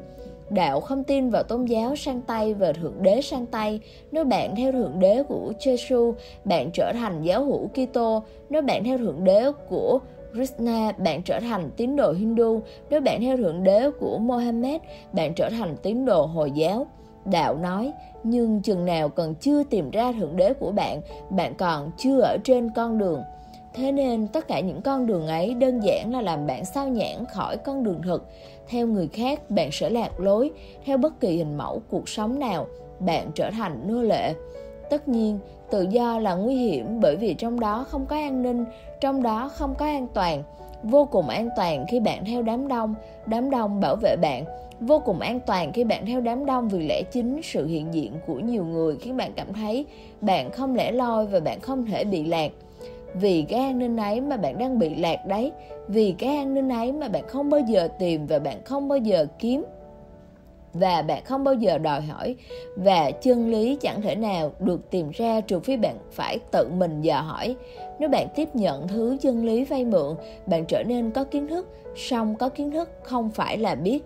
[0.50, 3.80] Đạo không tin vào tôn giáo sang tay và Thượng Đế sang tay.
[4.12, 6.14] Nếu bạn theo Thượng Đế của Jesus,
[6.46, 8.24] bạn trở thành giáo hữu Kitô.
[8.50, 10.00] Nếu bạn theo Thượng Đế của
[10.34, 12.62] Krishna, bạn trở thành tín đồ Hindu.
[12.90, 14.82] Nếu bạn theo Thượng Đế của Mohammed,
[15.14, 16.88] bạn trở thành tín đồ Hồi giáo.
[17.26, 17.92] Đạo nói,
[18.24, 22.38] nhưng chừng nào còn chưa tìm ra Thượng Đế của bạn, bạn còn chưa ở
[22.44, 23.22] trên con đường.
[23.74, 27.26] Thế nên tất cả những con đường ấy đơn giản là làm bạn sao nhãn
[27.26, 28.30] khỏi con đường thực
[28.70, 30.52] theo người khác, bạn sẽ lạc lối
[30.86, 32.68] theo bất kỳ hình mẫu cuộc sống nào,
[33.00, 34.34] bạn trở thành nô lệ.
[34.90, 35.40] Tất nhiên,
[35.72, 38.66] tự do là nguy hiểm bởi vì trong đó không có an ninh,
[39.02, 40.44] trong đó không có an toàn.
[40.84, 44.46] Vô cùng an toàn khi bạn theo đám đông đám đông bảo vệ bạn.
[44.80, 48.14] Vô cùng an toàn khi bạn theo đám đông vì lẽ chính sự hiện diện
[48.28, 49.86] của nhiều người khiến bạn cảm thấy
[50.22, 52.52] bạn không lẻ loi và bạn không thể bị lạc
[53.14, 55.52] vì cái an ninh ấy mà bạn đang bị lạc đấy.
[55.88, 58.98] Vì cái an ninh ấy mà bạn không bao giờ tìm và bạn không bao
[58.98, 59.66] giờ kiếm.
[60.74, 62.36] Và bạn không bao giờ đòi hỏi.
[62.76, 67.02] Và chân lý chẳng thể nào được tìm ra trừ phi bạn phải tự mình
[67.02, 67.56] dò hỏi.
[68.00, 71.68] Nếu bạn tiếp nhận thứ chân lý vay mượn, bạn trở nên có kiến thức.
[71.96, 74.04] Song có kiến thức không phải là biết.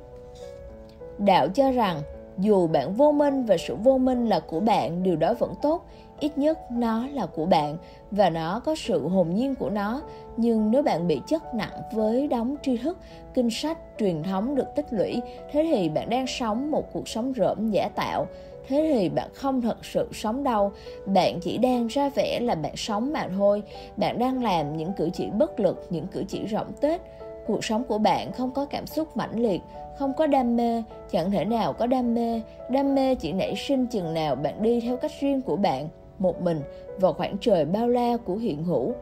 [1.18, 2.02] Đạo cho rằng
[2.38, 5.86] dù bạn vô minh và sự vô minh là của bạn, điều đó vẫn tốt
[6.20, 7.78] ít nhất nó là của bạn
[8.12, 10.02] và nó có sự hồn nhiên của nó.
[10.38, 12.98] Nhưng nếu bạn bị chất nặng với đống tri thức,
[13.34, 15.22] kinh sách, truyền thống được tích lũy,
[15.52, 18.26] thế thì bạn đang sống một cuộc sống rỡm giả tạo.
[18.68, 20.72] Thế thì bạn không thật sự sống đâu.
[21.06, 23.64] Bạn chỉ đang ra vẻ là bạn sống mà thôi.
[23.98, 27.02] Bạn đang làm những cử chỉ bất lực, những cử chỉ rỗng tết
[27.48, 29.62] cuộc sống của bạn không có cảm xúc mãnh liệt,
[30.00, 32.42] không có đam mê, chẳng thể nào có đam mê.
[32.70, 35.88] Đam mê chỉ nảy sinh chừng nào bạn đi theo cách riêng của bạn
[36.24, 36.62] một mình
[37.00, 38.94] vào khoảng trời bao la của hiện hữu.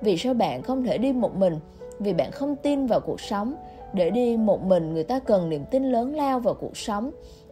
[0.00, 1.58] Vì sao bạn không thể đi một mình?
[1.98, 3.54] Vì bạn không tin vào cuộc sống.
[3.92, 7.10] Để đi một mình, người ta cần niềm tin lớn lao vào cuộc sống.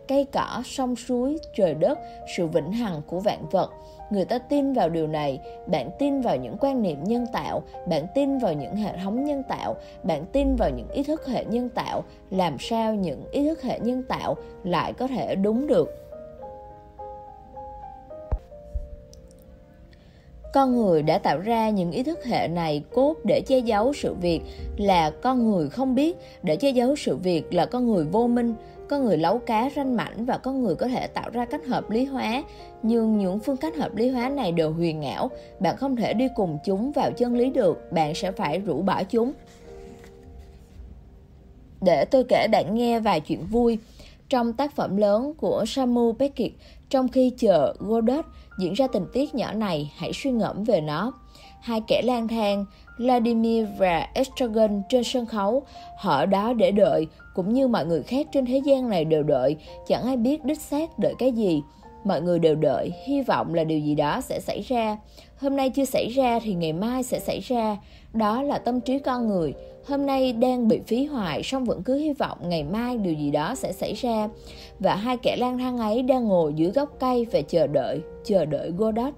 [0.08, 1.98] Cây cỏ, sông, suối, trời đất,
[2.36, 3.70] sự vĩnh hằng của vạn vật.
[4.10, 5.40] Người ta tin vào điều này.
[5.66, 7.62] Bạn tin vào những quan niệm nhân tạo.
[7.88, 9.76] Bạn tin vào những hệ thống nhân tạo.
[10.02, 12.04] Bạn tin vào những ý thức hệ nhân tạo.
[12.30, 16.07] Làm sao những ý thức hệ nhân tạo lại có thể đúng được?
[20.58, 24.14] Con người đã tạo ra những ý thức hệ này cốt để che giấu sự
[24.14, 24.40] việc
[24.76, 28.54] là con người không biết, để che giấu sự việc là con người vô minh,
[28.88, 31.90] con người lấu cá ranh mảnh và con người có thể tạo ra cách hợp
[31.90, 32.42] lý hóa.
[32.82, 36.28] Nhưng những phương cách hợp lý hóa này đều huyền ảo, bạn không thể đi
[36.36, 39.32] cùng chúng vào chân lý được, bạn sẽ phải rũ bỏ chúng.
[41.80, 43.78] Để tôi kể bạn nghe vài chuyện vui.
[44.28, 46.54] Trong tác phẩm lớn của Samu Beckett
[46.90, 48.24] trong khi chờ Godot
[48.58, 51.12] diễn ra tình tiết nhỏ này hãy suy ngẫm về nó
[51.60, 52.64] hai kẻ lang thang
[52.98, 55.62] Vladimir và Estragon trên sân khấu.
[55.96, 59.22] Họ ở đó để đợi, cũng như mọi người khác trên thế gian này đều
[59.22, 61.62] đợi, chẳng ai biết đích xác đợi cái gì.
[62.04, 64.96] Mọi người đều đợi, hy vọng là điều gì đó sẽ xảy ra.
[65.40, 67.76] Hôm nay chưa xảy ra thì ngày mai sẽ xảy ra.
[68.12, 69.54] Đó là tâm trí con người.
[69.88, 73.30] Hôm nay đang bị phí hoài, song vẫn cứ hy vọng ngày mai điều gì
[73.30, 74.28] đó sẽ xảy ra.
[74.78, 78.44] Và hai kẻ lang thang ấy đang ngồi dưới gốc cây và chờ đợi, chờ
[78.44, 79.14] đợi Godot.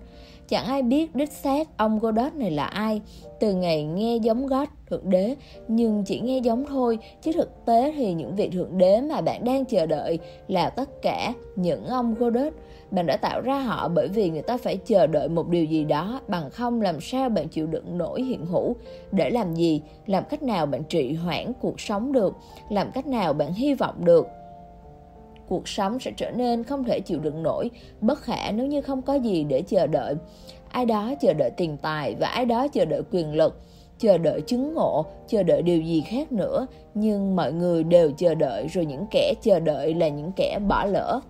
[0.48, 3.00] Chẳng ai biết đích xác ông Godot này là ai
[3.40, 5.37] từ ngày nghe giống God thượng đế
[5.68, 9.44] nhưng chỉ nghe giống thôi chứ thực tế thì những vị thượng đế mà bạn
[9.44, 12.52] đang chờ đợi là tất cả những ông Godot
[12.90, 15.85] bạn đã tạo ra họ bởi vì người ta phải chờ đợi một điều gì
[15.85, 18.76] đó bằng không làm sao bạn chịu đựng nổi hiện hữu.
[19.12, 19.83] Để làm gì?
[20.07, 22.37] Làm cách nào bạn trị hoãn cuộc sống được?
[22.70, 24.26] Làm cách nào bạn hy vọng được?
[25.48, 29.03] Cuộc sống sẽ trở nên không thể chịu đựng nổi, bất khả nếu như không
[29.03, 30.14] có gì để chờ đợi.
[30.70, 33.61] Ai đó chờ đợi tiền tài và ai đó chờ đợi quyền lực,
[33.98, 38.35] chờ đợi chứng ngộ, chờ đợi điều gì khác nữa, nhưng mọi người đều chờ
[38.35, 41.20] đợi rồi những kẻ chờ đợi là những kẻ bỏ lỡ.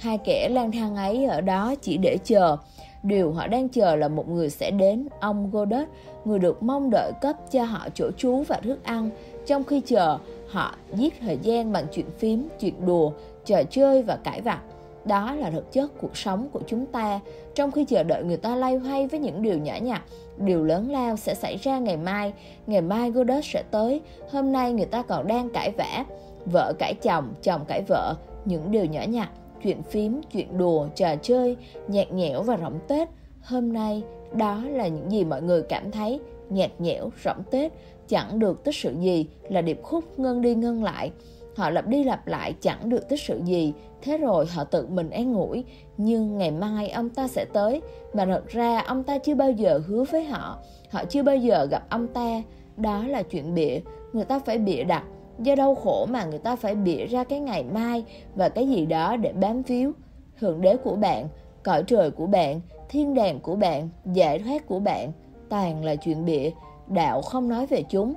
[0.00, 2.56] Hai kẻ lang thang ấy ở đó chỉ để chờ.
[3.02, 5.88] Điều họ đang chờ là một người sẽ đến, ông Godot,
[6.24, 9.10] người được mong đợi cấp cho họ chỗ trú và thức ăn.
[9.46, 13.12] Trong khi chờ, họ giết thời gian bằng chuyện phím, chuyện đùa,
[13.44, 14.60] trò chơi và cãi vặt.
[15.04, 17.20] Đó là thực chất cuộc sống của chúng ta,
[17.54, 20.02] trong khi chờ đợi người ta lay hoay với những điều nhỏ nhặt,
[20.36, 22.32] điều lớn lao sẽ xảy ra ngày mai,
[22.66, 24.00] ngày mai Godot sẽ tới,
[24.32, 26.04] hôm nay người ta còn đang cãi vã,
[26.46, 29.28] vợ cãi chồng, chồng cãi vợ, những điều nhỏ nhặt,
[29.62, 31.56] chuyện phím, chuyện đùa, trò chơi,
[31.88, 33.08] nhạt nhẽo và rỗng Tết.
[33.42, 36.20] Hôm nay, đó là những gì mọi người cảm thấy.
[36.50, 37.72] Nhạt nhẽo, rỗng Tết,
[38.08, 41.10] chẳng được tích sự gì là điệp khúc ngân đi ngân lại.
[41.56, 45.10] Họ lặp đi lặp lại chẳng được tích sự gì, thế rồi họ tự mình
[45.10, 45.64] an ngủi,
[45.96, 47.80] nhưng ngày mai ông ta sẽ tới,
[48.14, 50.58] mà thật ra ông ta chưa bao giờ hứa với họ,
[50.90, 52.42] họ chưa bao giờ gặp ông ta,
[52.76, 53.80] đó là chuyện bịa,
[54.12, 55.04] người ta phải bịa đặt,
[55.38, 58.86] do đau khổ mà người ta phải bịa ra cái ngày mai và cái gì
[58.86, 59.92] đó để bám víu.
[60.40, 61.28] Thượng đế của bạn,
[61.62, 65.12] cõi trời của bạn, thiên đàng của bạn, giải thoát của bạn,
[65.48, 66.50] toàn là chuyện bịa,
[66.86, 68.14] đạo không nói về chúng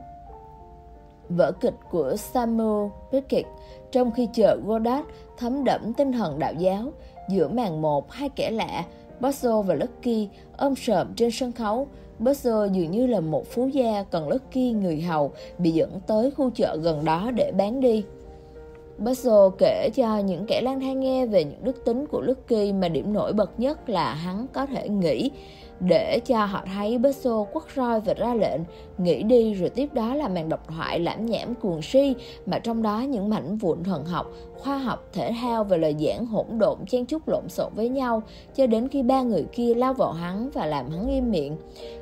[1.29, 3.47] vở kịch của Samuel Beckett
[3.91, 5.07] trong khi chờ Godard
[5.38, 6.91] thấm đẫm tinh thần đạo giáo
[7.29, 8.86] giữa màn một hai kẻ lạ
[9.19, 11.88] Bosso và Lucky ôm sợm trên sân khấu
[12.21, 16.49] Buster dường như là một phú gia còn Lucky người hầu, bị dẫn tới khu
[16.49, 18.03] chợ gần đó để bán đi.
[19.05, 22.87] Bosso kể cho những kẻ lang thang nghe về những đức tính của Lucky mà
[22.87, 25.31] điểm nổi bật nhất là hắn có thể nghĩ.
[25.79, 28.61] Để cho họ thấy Besso quất roi và ra lệnh,
[28.97, 32.81] nghĩ đi rồi tiếp đó là màn độc thoại lãm nhảm cuồng si mà trong
[32.81, 36.77] đó những mảnh vụn thần học, khoa học, thể thao và lời giảng hỗn độn
[36.87, 38.23] chen chúc lộn xộn với nhau
[38.55, 41.57] cho đến khi ba người kia lao vào hắn và làm hắn im miệng.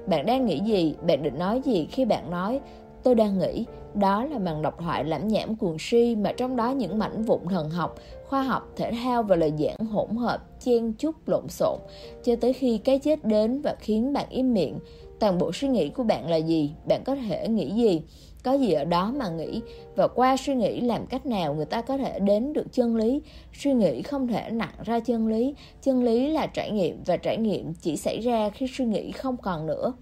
[0.08, 0.96] Bạn đang nghĩ gì?
[1.08, 1.88] Bạn định nói gì?
[1.92, 2.60] Khi bạn nói,
[3.04, 6.72] tôi đang nghĩ đó là màn độc thoại lãm nhảm cuồng si mà trong đó
[6.72, 7.96] những mảnh vụn thần học
[8.30, 11.80] khoa học, thể thao và lời giảng hỗn hợp, chen chúc lộn xộn,
[12.24, 14.80] cho tới khi cái chết đến và khiến bạn im miệng.
[15.20, 16.72] Toàn bộ suy nghĩ của bạn là gì?
[16.88, 18.02] Bạn có thể nghĩ gì?
[18.44, 19.62] Có gì ở đó mà nghĩ
[19.96, 23.22] và qua suy nghĩ làm cách nào người ta có thể đến được chân lý.
[23.54, 25.56] Suy nghĩ không thể nặng ra chân lý.
[25.82, 29.38] Chân lý là trải nghiệm và trải nghiệm chỉ xảy ra khi suy nghĩ không
[29.38, 29.94] còn nữa.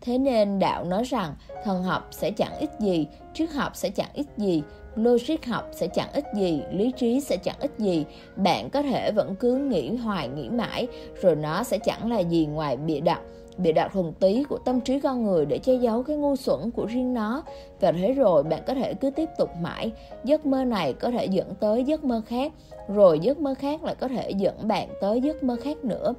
[0.00, 1.34] Thế nên đạo nói rằng
[1.64, 4.62] thần học sẽ chẳng ích gì, triết học sẽ chẳng ích gì,
[4.94, 8.04] logic học sẽ chẳng ích gì, lý trí sẽ chẳng ích gì.
[8.36, 10.86] Bạn có thể vẫn cứ nghĩ hoài nghĩ mãi,
[11.22, 13.20] rồi nó sẽ chẳng là gì ngoài bịa đặt.
[13.58, 16.70] Bịa đặt thuần tí của tâm trí con người để che giấu cái ngu xuẩn
[16.70, 17.42] của riêng nó.
[17.80, 19.90] Và thế rồi bạn có thể cứ tiếp tục mãi.
[20.24, 22.52] Giấc mơ này có thể dẫn tới giấc mơ khác
[22.88, 26.14] rồi giấc mơ khác lại có thể dẫn bạn tới giấc mơ khác nữa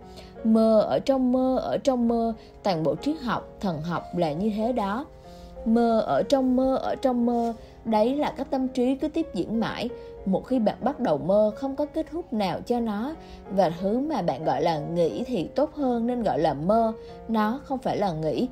[0.45, 4.51] mơ ở trong mơ, ở trong mơ, toàn bộ triết học, thần học là như
[4.57, 5.05] thế đó.
[5.65, 7.53] Mơ ở trong mơ, ở trong mơ,
[7.85, 9.89] đấy là các tâm trí cứ tiếp diễn mãi.
[10.25, 13.13] Một khi bạn bắt đầu mơ, không có kết thúc nào cho nó.
[13.51, 16.93] Và thứ mà bạn gọi là nghĩ thì tốt hơn nên gọi là mơ,
[17.27, 18.47] nó không phải là nghĩ.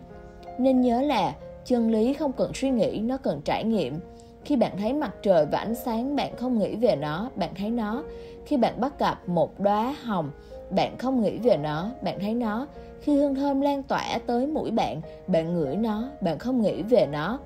[0.58, 4.00] Nên nhớ là chân lý không cần suy nghĩ, nó cần trải nghiệm.
[4.43, 7.69] Khi bạn thấy mặt trời và ánh sáng bạn không nghĩ về nó, bạn thấy
[7.69, 8.04] nó.
[8.45, 10.32] Khi bạn bắt gặp một đóa hồng
[10.69, 12.67] bạn không nghĩ về nó, bạn thấy nó.
[13.01, 17.08] Khi hương thơm lan tỏa tới mũi bạn bạn ngửi nó, bạn không nghĩ về
[17.12, 17.39] nó.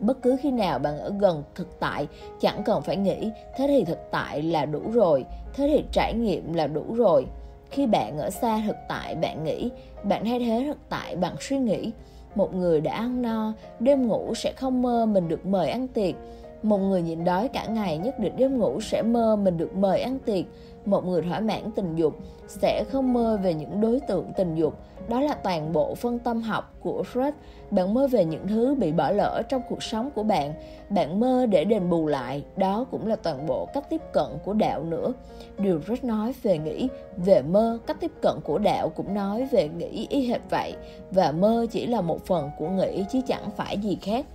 [0.00, 2.06] Bất cứ khi nào bạn ở gần thực tại,
[2.40, 5.24] chẳng cần phải nghĩ, thế thì thực tại là đủ rồi,
[5.54, 7.26] thế thì trải nghiệm là đủ rồi.
[7.70, 9.70] Khi bạn ở xa thực tại, bạn nghĩ,
[10.02, 11.92] bạn thay thế thực tại bằng suy nghĩ.
[12.34, 16.14] Một người đã ăn no, đêm ngủ sẽ không mơ mình được mời ăn tiệc.
[16.62, 20.00] Một người nhịn đói cả ngày nhất định đêm ngủ sẽ mơ mình được mời
[20.00, 20.44] ăn tiệc
[20.84, 24.74] một người thỏa mãn tình dục sẽ không mơ về những đối tượng tình dục.
[25.08, 27.32] Đó là toàn bộ phân tâm học của Freud.
[27.70, 30.52] Bạn mơ về những thứ bị bỏ lỡ trong cuộc sống của bạn.
[30.90, 32.44] Bạn mơ để đền bù lại.
[32.56, 35.12] Đó cũng là toàn bộ cách tiếp cận của đạo nữa.
[35.58, 39.68] Điều Freud nói về nghĩ, về mơ, cách tiếp cận của đạo cũng nói về
[39.68, 40.74] nghĩ y hệt vậy.
[41.10, 44.26] Và mơ chỉ là một phần của nghĩ chứ chẳng phải gì khác.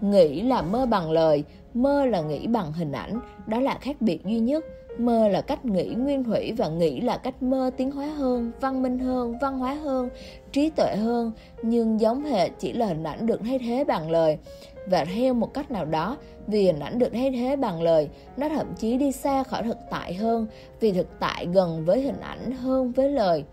[0.00, 3.20] Nghĩ là mơ bằng lời, mơ là nghĩ bằng hình ảnh.
[3.46, 4.64] Đó là khác biệt duy nhất.
[4.98, 8.82] Mơ là cách nghĩ nguyên thủy và nghĩ là cách mơ tiến hóa hơn, văn
[8.82, 10.08] minh hơn, văn hóa hơn,
[10.52, 14.38] trí tuệ hơn, nhưng giống hệ chỉ là hình ảnh được thay thế bằng lời.
[14.86, 18.48] Và theo một cách nào đó, vì hình ảnh được thay thế bằng lời, nó
[18.48, 20.46] thậm chí đi xa khỏi thực tại hơn,
[20.80, 23.44] vì thực tại gần với hình ảnh hơn với lời.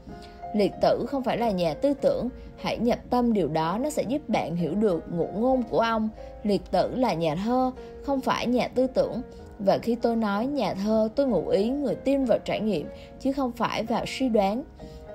[0.55, 4.03] Liệt tử không phải là nhà tư tưởng, hãy nhập tâm điều đó nó sẽ
[4.03, 6.09] giúp bạn hiểu được ngụ ngôn của ông.
[6.43, 7.71] Liệt tử là nhà thơ,
[8.03, 9.21] không phải nhà tư tưởng.
[9.59, 12.87] Và khi tôi nói nhà thơ, tôi ngụ ý người tin vào trải nghiệm,
[13.19, 14.63] chứ không phải vào suy đoán.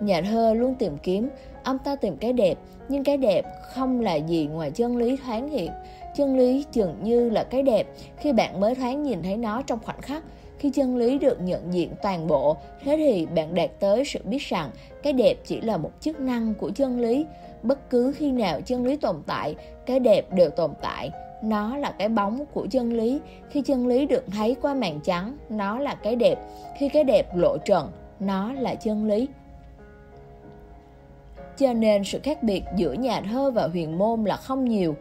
[0.01, 1.29] Nhà thơ luôn tìm kiếm,
[1.65, 5.49] ông ta tìm cái đẹp, nhưng cái đẹp không là gì ngoài chân lý thoáng
[5.49, 5.73] hiện.
[6.17, 9.79] Chân lý dường như là cái đẹp khi bạn mới thoáng nhìn thấy nó trong
[9.85, 10.23] khoảnh khắc.
[10.59, 14.43] Khi chân lý được nhận diện toàn bộ, thế thì bạn đạt tới sự biết
[14.43, 14.71] rằng
[15.03, 17.27] cái đẹp chỉ là một chức năng của chân lý.
[17.63, 19.55] Bất cứ khi nào chân lý tồn tại,
[19.87, 21.11] cái đẹp đều tồn tại
[21.45, 23.21] nó là cái bóng của chân lý.
[23.51, 26.39] Khi chân lý được thấy qua màn trắng nó là cái đẹp.
[26.79, 29.29] Khi cái đẹp lộ trần nó là chân lý.
[31.57, 34.95] Cho nên sự khác biệt giữa nhà thơ và huyền môn là không nhiều.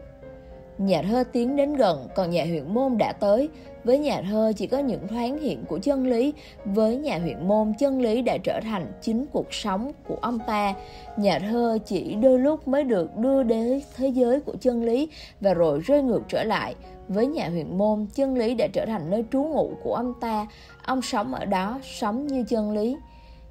[0.78, 3.48] Nhà thơ tiến đến gần, còn nhà huyền môn đã tới.
[3.84, 6.32] Với nhà thơ chỉ có những thoáng hiện của chân lý,
[6.64, 10.74] với nhà huyện môn chân lý đã trở thành chính cuộc sống của ông ta.
[11.16, 15.08] Nhà thơ chỉ đôi lúc mới được đưa đến thế giới của chân lý
[15.40, 16.74] và rồi rơi ngược trở lại.
[17.08, 20.46] Với nhà huyện môn, chân lý đã trở thành nơi trú ngụ của ông ta.
[20.84, 22.96] Ông sống ở đó, sống như chân lý.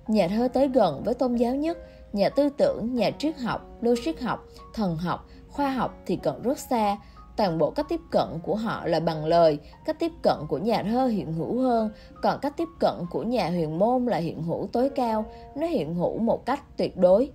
[0.08, 1.78] Nhà thơ tới gần với tôn giáo nhất,
[2.14, 6.60] nhà tư tưởng, nhà triết học, logic học, thần học, khoa học thì còn rất
[6.60, 6.98] xa
[7.36, 10.84] toàn bộ cách tiếp cận của họ là bằng lời, cách tiếp cận của nhà
[10.84, 11.90] thơ hiện hữu hơn.
[12.22, 15.96] Còn cách tiếp cận của nhà huyền môn là hiện hữu tối cao, nó hiện
[15.96, 17.32] hữu một cách tuyệt đối.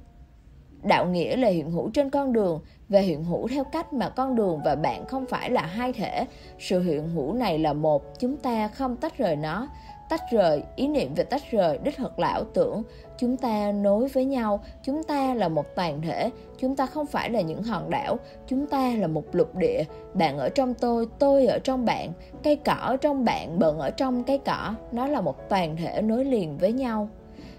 [0.82, 4.34] Đạo nghĩa là hiện hữu trên con đường và hiện hữu theo cách mà con
[4.34, 6.24] đường và bạn không phải là hai thể.
[6.58, 9.68] Sự hiện hữu này là một, chúng ta không tách rời nó
[10.08, 12.82] tách rời ý niệm về tách rời đích thực là ảo tưởng
[13.18, 17.30] chúng ta nối với nhau chúng ta là một toàn thể chúng ta không phải
[17.30, 21.46] là những hòn đảo chúng ta là một lục địa bạn ở trong tôi tôi
[21.46, 25.20] ở trong bạn cây cỏ ở trong bạn bận ở trong cây cỏ nó là
[25.20, 27.08] một toàn thể nối liền với nhau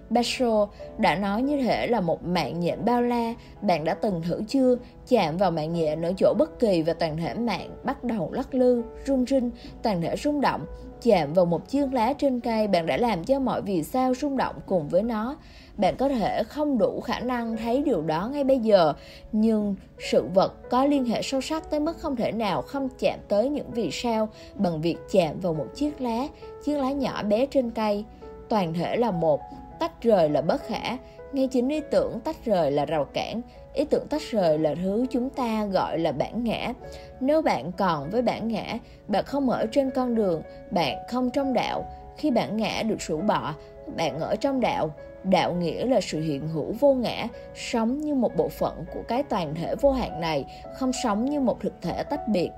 [0.09, 4.41] Basho đã nói như thể là một mạng nhện bao la, bạn đã từng thử
[4.47, 4.75] chưa?
[5.07, 8.53] Chạm vào mạng nhện ở chỗ bất kỳ và toàn thể mạng bắt đầu lắc
[8.53, 9.51] lư, rung rinh,
[9.83, 10.65] toàn thể rung động.
[11.01, 14.37] Chạm vào một chiếc lá trên cây, bạn đã làm cho mọi vì sao rung
[14.37, 15.35] động cùng với nó.
[15.77, 18.93] Bạn có thể không đủ khả năng thấy điều đó ngay bây giờ,
[19.31, 23.19] nhưng sự vật có liên hệ sâu sắc tới mức không thể nào không chạm
[23.27, 26.27] tới những vì sao bằng việc chạm vào một chiếc lá,
[26.63, 28.05] chiếc lá nhỏ bé trên cây.
[28.49, 29.41] Toàn thể là một,
[29.79, 30.97] tách rời là bất khả
[31.33, 33.41] ngay chính ý tưởng tách rời là rào cản
[33.73, 36.73] ý tưởng tách rời là thứ chúng ta gọi là bản ngã
[37.19, 38.77] nếu bạn còn với bản ngã,
[39.07, 41.85] bạn không ở trên con đường, bạn không trong đạo.
[42.17, 43.53] Khi bản ngã được rũ bỏ,
[43.97, 44.89] bạn ở trong đạo.
[45.23, 49.23] Đạo nghĩa là sự hiện hữu vô ngã, sống như một bộ phận của cái
[49.23, 52.49] toàn thể vô hạn này, không sống như một thực thể tách biệt.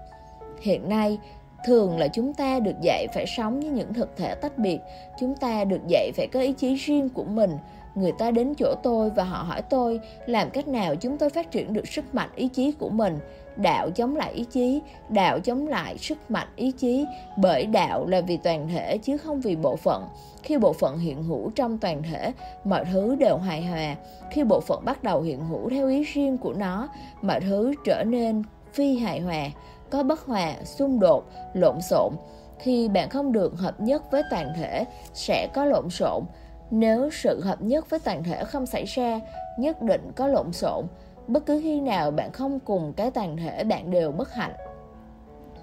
[0.61, 1.17] Hiện nay,
[1.65, 4.79] thường là chúng ta được dạy phải sống như những thực thể tách biệt.
[5.19, 7.57] Chúng ta được dạy phải có ý chí riêng của mình.
[7.95, 11.51] Người ta đến chỗ tôi và họ hỏi tôi, làm cách nào chúng tôi phát
[11.51, 13.19] triển được sức mạnh ý chí của mình?
[13.55, 17.05] Đạo chống lại ý chí, đạo chống lại sức mạnh ý chí.
[17.37, 20.07] Bởi đạo là vì toàn thể chứ không vì bộ phận.
[20.43, 22.31] Khi bộ phận hiện hữu trong toàn thể,
[22.63, 23.95] mọi thứ đều hài hòa.
[24.31, 26.87] Khi bộ phận bắt đầu hiện hữu theo ý riêng của nó,
[27.21, 28.43] mọi thứ trở nên
[28.73, 29.49] phi hài hòa,
[29.89, 32.13] có bất hòa, xung đột, lộn xộn.
[32.59, 34.83] Khi bạn không được hợp nhất với toàn thể,
[35.13, 36.23] sẽ có lộn xộn.
[36.71, 39.19] Nếu sự hợp nhất với toàn thể không xảy ra,
[39.57, 40.85] nhất định có lộn xộn
[41.27, 44.53] bất cứ khi nào bạn không cùng cái toàn thể, bạn đều bất hạnh.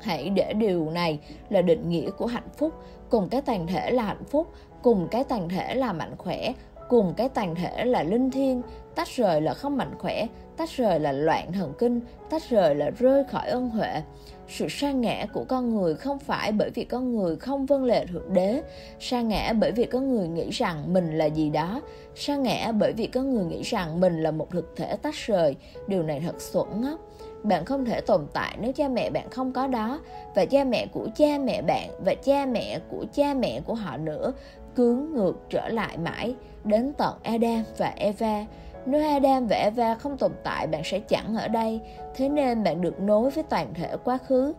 [0.00, 2.74] Hãy để điều này là định nghĩa của hạnh phúc.
[3.10, 4.46] Cùng cái toàn thể là hạnh phúc,
[4.82, 6.52] cùng cái toàn thể là mạnh khỏe,
[6.88, 8.62] cùng cái toàn thể là linh thiêng.
[8.94, 10.26] Tách rời là không mạnh khỏe
[10.58, 12.00] tách rời là loạn thần kinh,
[12.30, 14.02] tách rời là rơi khỏi ân huệ.
[14.48, 18.06] Sự sa ngã của con người không phải bởi vì con người không vâng lệ
[18.06, 18.62] thượng đế.
[19.00, 21.80] Sa ngã bởi vì con người nghĩ rằng mình là gì đó.
[22.14, 25.56] Sa ngã bởi vì con người nghĩ rằng mình là một thực thể tách rời.
[25.86, 26.98] Điều này thật xuẩn ngốc.
[27.42, 30.00] Bạn không thể tồn tại nếu cha mẹ bạn không có đó.
[30.34, 33.96] Và cha mẹ của cha mẹ bạn và cha mẹ của cha mẹ của họ
[33.96, 34.32] nữa
[34.74, 36.34] cứ ngược trở lại mãi
[36.64, 38.44] đến tận Adam và Eva
[38.86, 41.80] nếu Adam và Eva không tồn tại, bạn sẽ chẳng ở đây.
[42.16, 44.52] Thế nên bạn được nối với toàn thể quá khứ.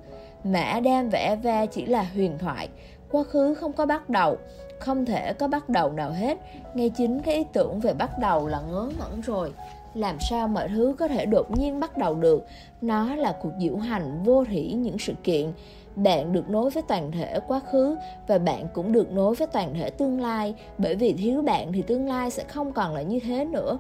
[0.44, 2.70] Mà Adam và Eva chỉ là huyền thoại.
[3.12, 4.38] Quá khứ không có bắt đầu,
[4.80, 6.38] Không thể có bắt đầu nào hết.
[6.74, 9.54] Ngay chính cái ý tưởng về bắt đầu là ngớ ngẩn rồi.
[9.94, 12.46] Làm sao mọi thứ có thể đột nhiên bắt đầu được?
[12.82, 15.52] Nó là cuộc diễu hành vô thủy những sự kiện.
[15.96, 17.96] Bạn được nối với toàn thể quá khứ
[18.28, 20.56] và bạn cũng được nối với toàn thể tương lai.
[20.78, 23.80] Bởi vì thiếu bạn thì tương lai sẽ không còn là như thế nữa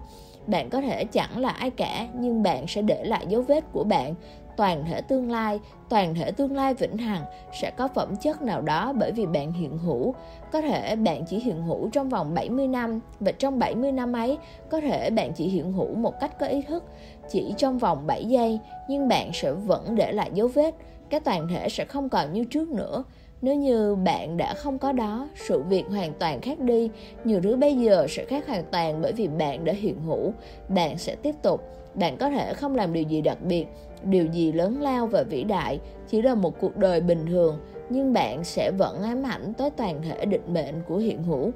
[0.49, 3.83] bạn có thể chẳng là ai cả, nhưng bạn sẽ để lại dấu vết của
[3.83, 4.15] bạn.
[4.57, 7.23] Toàn thể tương lai, toàn thể tương lai vĩnh hằng
[7.61, 10.13] sẽ có phẩm chất nào đó bởi vì bạn hiện hữu.
[10.51, 14.37] Có thể bạn chỉ hiện hữu trong vòng 70 năm, và trong 70 năm ấy,
[14.69, 16.83] có thể bạn chỉ hiện hữu một cách có ý thức,
[17.29, 20.75] chỉ trong vòng 7 giây, nhưng bạn sẽ vẫn để lại dấu vết.
[21.09, 23.03] Cái toàn thể sẽ không còn như trước nữa
[23.41, 26.89] nếu như bạn đã không có đó, sự việc hoàn toàn khác đi,
[27.23, 30.33] nhiều thứ bây giờ sẽ khác hoàn toàn bởi vì bạn đã hiện hữu,
[30.69, 31.61] bạn sẽ tiếp tục,
[31.93, 33.65] bạn có thể không làm điều gì đặc biệt,
[34.03, 37.59] điều gì lớn lao và vĩ đại, chỉ là một cuộc đời bình thường,
[37.89, 41.51] nhưng bạn sẽ vẫn ám ảnh tới toàn thể định mệnh của hiện hữu.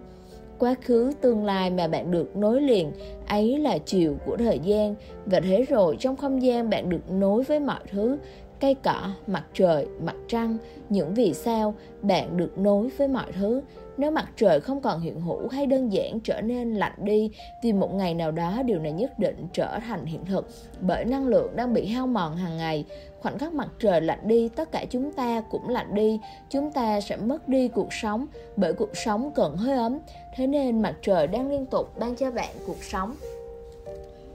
[0.59, 2.91] Quá khứ tương lai mà bạn được nối liền
[3.27, 4.95] ấy là chiều của thời gian.
[5.25, 8.17] Và thế rồi trong không gian bạn được nối với mọi thứ
[8.63, 10.57] cây cỏ, mặt trời, mặt trăng,
[10.89, 13.61] những vì sao bạn được nối với mọi thứ.
[13.97, 17.73] Nếu mặt trời không còn hiện hữu hay đơn giản trở nên lạnh đi thì
[17.73, 20.47] một ngày nào đó điều này nhất định trở thành hiện thực
[20.81, 22.85] bởi năng lượng đang bị hao mòn hàng ngày.
[23.19, 27.01] Khoảnh khắc mặt trời lạnh đi, tất cả chúng ta cũng lạnh đi, chúng ta
[27.01, 29.99] sẽ mất đi cuộc sống bởi cuộc sống cần hơi ấm.
[30.35, 33.15] Thế nên mặt trời đang liên tục ban cho bạn cuộc sống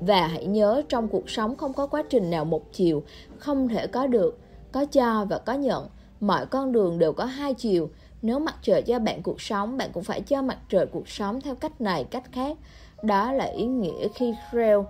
[0.01, 3.03] và hãy nhớ trong cuộc sống không có quá trình nào một chiều,
[3.39, 4.39] không thể có được,
[4.73, 5.89] có cho và có nhận.
[6.21, 7.91] Mọi con đường đều có hai chiều.
[8.23, 11.41] Nếu mặt trời cho bạn cuộc sống, bạn cũng phải cho mặt trời cuộc sống
[11.41, 12.57] theo cách này, cách khác.
[13.03, 14.81] Đó là ý nghĩa khi Krell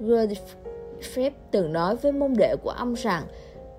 [0.00, 3.22] Godfrey từng nói với môn đệ của ông rằng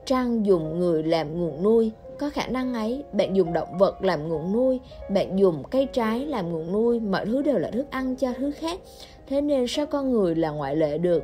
[0.05, 1.91] trăng dùng người làm nguồn nuôi.
[2.19, 4.79] Có khả năng ấy, bạn dùng động vật làm nguồn nuôi,
[5.09, 8.51] bạn dùng cây trái làm nguồn nuôi, mọi thứ đều là thức ăn cho thứ
[8.51, 8.79] khác
[9.27, 11.23] thế nên sao con người là ngoại lệ được?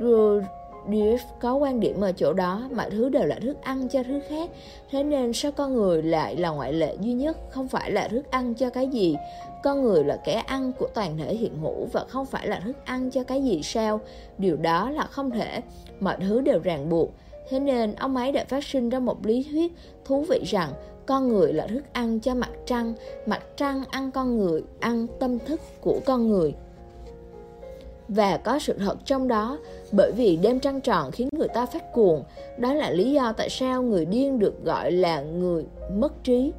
[0.00, 4.20] Rudolf có quan điểm ở chỗ đó, mọi thứ đều là thức ăn cho thứ
[4.28, 4.50] khác.
[4.90, 7.36] Thế nên sao con người lại là ngoại lệ duy nhất?
[7.50, 9.16] Không phải là thức ăn cho cái gì?
[9.62, 12.76] Con người là kẻ ăn của toàn thể hiện hữu và không phải là thức
[12.84, 14.00] ăn cho cái gì sao?
[14.38, 15.60] Điều đó là không thể.
[16.00, 17.10] Mọi thứ đều ràng buộc.
[17.48, 19.72] Thế nên ông ấy đã phát sinh ra một lý thuyết
[20.04, 20.72] thú vị rằng
[21.06, 22.94] con người là thức ăn cho mặt trăng.
[23.26, 26.54] Mặt trăng ăn con người, ăn tâm thức của con người
[28.08, 29.58] và có sự thật trong đó,
[29.92, 32.24] bởi vì đêm trăng tròn khiến người ta phát cuồng,
[32.58, 36.52] đó là lý do tại sao người điên được gọi là người mất trí.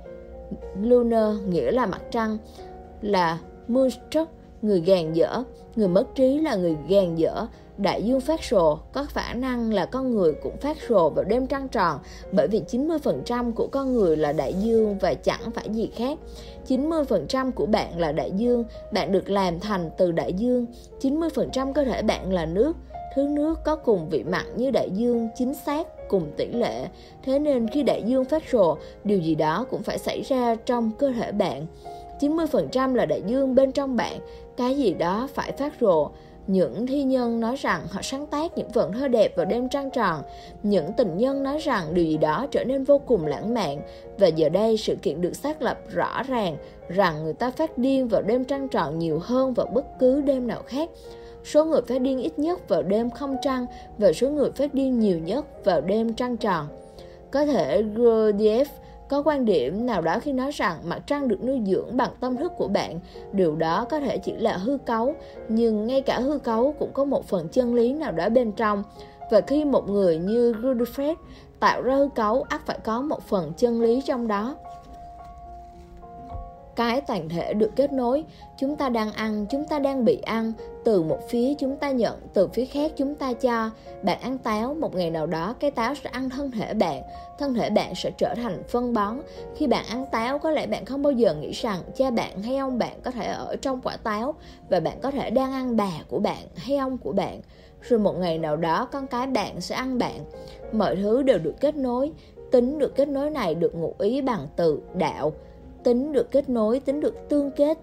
[0.81, 2.37] Lunar nghĩa là mặt trăng,
[3.01, 4.31] là moonstruck
[4.61, 5.43] người gàn dở.
[5.75, 7.47] Người mất trí là người gàn dở.
[7.77, 11.47] Đại dương phát rồ, có khả năng là con người cũng phát rồ vào đêm
[11.47, 11.99] trăng tròn,
[12.31, 16.17] bởi vì 90% của con người là đại dương và chẳng phải gì khác.
[16.69, 18.63] 90% của bạn là đại dương.
[18.91, 20.65] Bạn được làm thành từ đại dương.
[21.01, 22.77] 90% cơ thể bạn là nước.
[23.15, 26.87] Thứ nước có cùng vị mặn như đại dương, chính xác, cùng tỷ lệ.
[27.23, 30.91] Thế nên khi đại dương phát rồ, điều gì đó cũng phải xảy ra trong
[30.99, 31.65] cơ thể bạn.
[32.19, 34.19] 90% là đại dương bên trong bạn.
[34.57, 36.09] Cái gì đó phải phát rồ
[36.49, 39.89] những thi nhân nói rằng họ sáng tác những vần thơ đẹp vào đêm trăng
[39.91, 40.21] tròn.
[40.63, 43.81] Những tình nhân nói rằng điều gì đó trở nên vô cùng lãng mạn.
[44.17, 46.57] Và giờ đây sự kiện được xác lập rõ ràng
[46.89, 50.47] rằng người ta phát điên vào đêm trăng tròn nhiều hơn vào bất cứ đêm
[50.47, 50.89] nào khác.
[51.43, 53.65] Số người phát điên ít nhất vào đêm không trăng
[53.97, 56.67] và số người phát điên nhiều nhất vào đêm trăng tròn.
[57.31, 58.65] Có thể Gurdjieff
[59.09, 62.37] có quan điểm nào đó khi nói rằng mặt trăng được nuôi dưỡng bằng tâm
[62.37, 62.99] thức của bạn,
[63.31, 65.15] điều đó có thể chỉ là hư cấu,
[65.49, 68.83] nhưng ngay cả hư cấu cũng có một phần chân lý nào đó bên trong.
[69.31, 71.15] Và khi một người như Rutherford
[71.59, 74.55] tạo ra hư cấu, ắt phải có một phần chân lý trong đó
[76.79, 78.23] cái toàn thể được kết nối.
[78.57, 80.53] Chúng ta đang ăn, chúng ta đang bị ăn.
[80.83, 83.69] Từ một phía chúng ta nhận, từ phía khác chúng ta cho.
[84.03, 87.01] Bạn ăn táo, một ngày nào đó cái táo sẽ ăn thân thể bạn.
[87.39, 89.19] Thân thể bạn sẽ trở thành phân bón.
[89.55, 92.57] Khi bạn ăn táo, có lẽ bạn không bao giờ nghĩ rằng cha bạn hay
[92.57, 94.35] ông bạn có thể ở trong quả táo
[94.69, 97.41] và bạn có thể đang ăn bà của bạn hay ông của bạn.
[97.81, 100.19] Rồi một ngày nào đó con cái bạn sẽ ăn bạn.
[100.71, 102.11] Mọi thứ đều được kết nối.
[102.51, 105.33] Tính được kết nối này được ngụ ý bằng từ đạo
[105.83, 107.77] tính được kết nối, tính được tương kết,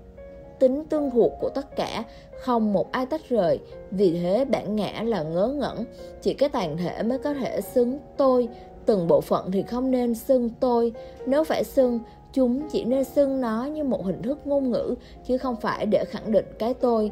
[0.58, 2.04] tính tương thuộc của tất cả,
[2.40, 3.58] không một ai tách rời.
[3.90, 5.84] Vì thế, bản ngã là ngớ ngẩn.
[6.22, 8.48] Chỉ cái tàn thể mới có thể xứng tôi.
[8.86, 10.92] Từng bộ phận thì không nên xưng tôi.
[11.26, 12.00] Nếu phải xưng,
[12.32, 14.94] chúng chỉ nên xưng nó như một hình thức ngôn ngữ,
[15.26, 17.10] chứ không phải để khẳng định cái tôi.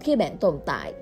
[0.00, 0.92] Khi bạn tồn tại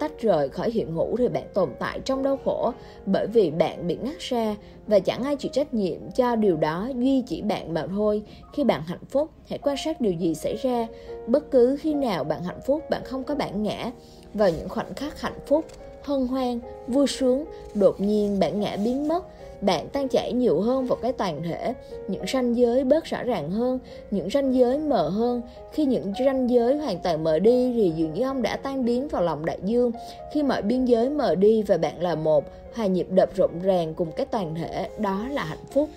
[0.00, 2.72] tách rời khỏi hiện hữu thì bạn tồn tại trong đau khổ
[3.06, 6.88] bởi vì bạn bị ngắt ra và chẳng ai chịu trách nhiệm cho điều đó,
[6.96, 8.22] duy chỉ bạn mà thôi.
[8.52, 10.86] Khi bạn hạnh phúc, hãy quan sát điều gì xảy ra.
[11.26, 13.90] Bất cứ khi nào bạn hạnh phúc, bạn không có bản ngã.
[14.34, 15.64] Vào những khoảnh khắc hạnh phúc,
[16.02, 17.44] hân hoan, vui sướng,
[17.74, 19.24] đột nhiên bản ngã biến mất
[19.60, 21.74] bạn tan chảy nhiều hơn vào cái toàn thể.
[22.08, 23.78] Những ranh giới bớt rõ ràng hơn,
[24.10, 25.42] những ranh giới mờ hơn.
[25.72, 29.08] Khi những ranh giới hoàn toàn mờ đi thì dường như ông đã tan biến
[29.08, 29.92] vào lòng đại dương.
[30.32, 32.44] Khi mọi biên giới mờ đi và bạn là một,
[32.74, 35.88] hòa nhịp đập rộn ràng cùng cái toàn thể, đó là hạnh phúc.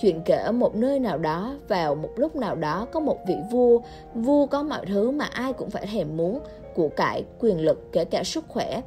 [0.00, 3.36] Chuyện kể ở một nơi nào đó, vào một lúc nào đó có một vị
[3.50, 3.80] vua.
[4.14, 6.40] Vua có mọi thứ mà ai cũng phải thèm muốn,
[6.74, 8.80] của cải, quyền lực, kể cả sức khỏe.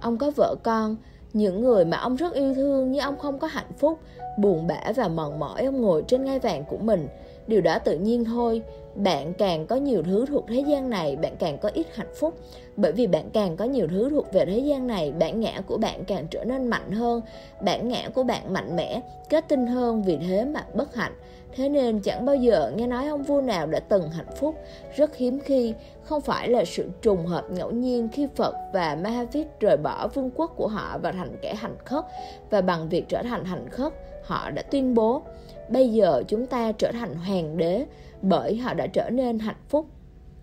[0.00, 0.96] Ông có vợ con
[1.34, 3.98] những người mà ông rất yêu thương nhưng ông không có hạnh phúc,
[4.38, 7.08] buồn bã và mòn mỏi ông ngồi trên ngai vàng của mình.
[7.46, 8.62] Điều đó tự nhiên thôi,
[8.94, 12.34] bạn càng có nhiều thứ thuộc thế gian này, bạn càng có ít hạnh phúc.
[12.76, 15.78] Bởi vì bạn càng có nhiều thứ thuộc về thế gian này, bản ngã của
[15.78, 17.20] bạn càng trở nên mạnh hơn,
[17.60, 21.12] bản ngã của bạn mạnh mẽ, kết tinh hơn, vì thế mà bất hạnh.
[21.56, 24.54] Thế nên chẳng bao giờ nghe nói ông vua nào đã từng hạnh phúc,
[24.96, 29.46] rất hiếm khi, không phải là sự trùng hợp ngẫu nhiên khi Phật và Mahavir
[29.60, 32.04] rời bỏ vương quốc của họ và thành kẻ hành khất.
[32.50, 33.92] Và bằng việc trở thành hành khất,
[34.24, 35.22] họ đã tuyên bố
[35.68, 37.86] bây giờ chúng ta trở thành hoàng đế
[38.22, 39.86] bởi họ đã trở nên hạnh phúc.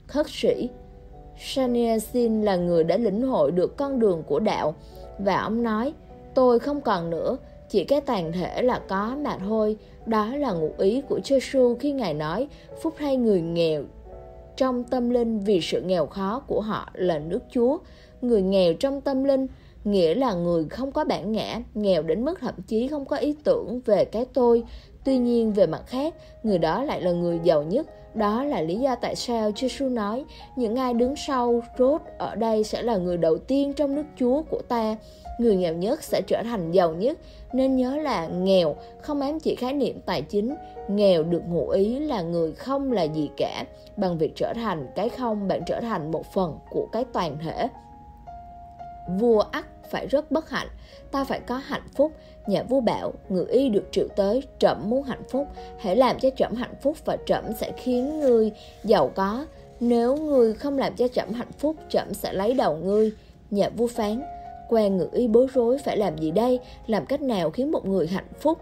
[0.08, 0.70] Khất sĩ
[1.40, 4.76] Sannyasin là người đã lĩnh hội được con đường của đạo
[5.20, 5.94] và ông nói
[6.34, 7.38] tôi không còn nữa
[7.70, 11.92] chỉ cái tàn thể là có mà thôi đó là ngụ ý của Giêsu khi
[11.92, 12.48] ngài nói
[12.82, 13.84] phúc thay người nghèo
[14.56, 17.78] trong tâm linh vì sự nghèo khó của họ là nước Chúa.
[18.22, 19.48] Người nghèo trong tâm linh
[19.84, 23.36] nghĩa là người không có bản ngã, nghèo đến mức thậm chí không có ý
[23.44, 24.64] tưởng về cái tôi.
[25.04, 27.88] Tuy nhiên về mặt khác, người đó lại là người giàu nhất.
[28.16, 30.26] Đó là lý do tại sao Giêsu nói,
[30.56, 34.42] những ai đứng sau rốt ở đây sẽ là người đầu tiên trong nước Chúa
[34.42, 34.96] của ta.
[35.42, 37.18] Người nghèo nhất sẽ trở thành giàu nhất,
[37.54, 40.56] nên nhớ là nghèo không ám chỉ khái niệm tài chính,
[40.88, 43.64] nghèo được ngụ ý là người không là gì cả.
[43.98, 47.68] Bằng việc trở thành cái không, bạn trở thành một phần của cái toàn thể.
[49.20, 50.68] Vua ắt phải rất bất hạnh,
[51.12, 52.12] ta phải có hạnh phúc.
[52.48, 55.48] Nhà vua bảo, người y được triệu tới, trẫm muốn hạnh phúc,
[55.80, 58.52] hãy làm cho trẫm hạnh phúc và trẫm sẽ khiến ngươi
[58.84, 59.46] giàu có.
[59.80, 63.12] Nếu ngươi không làm cho trẫm hạnh phúc, trẫm sẽ lấy đầu ngươi.
[63.52, 64.22] Nhà vua phán,
[64.72, 68.08] quan ngự y bối rối phải làm gì đây, làm cách nào khiến một người
[68.08, 68.58] hạnh phúc.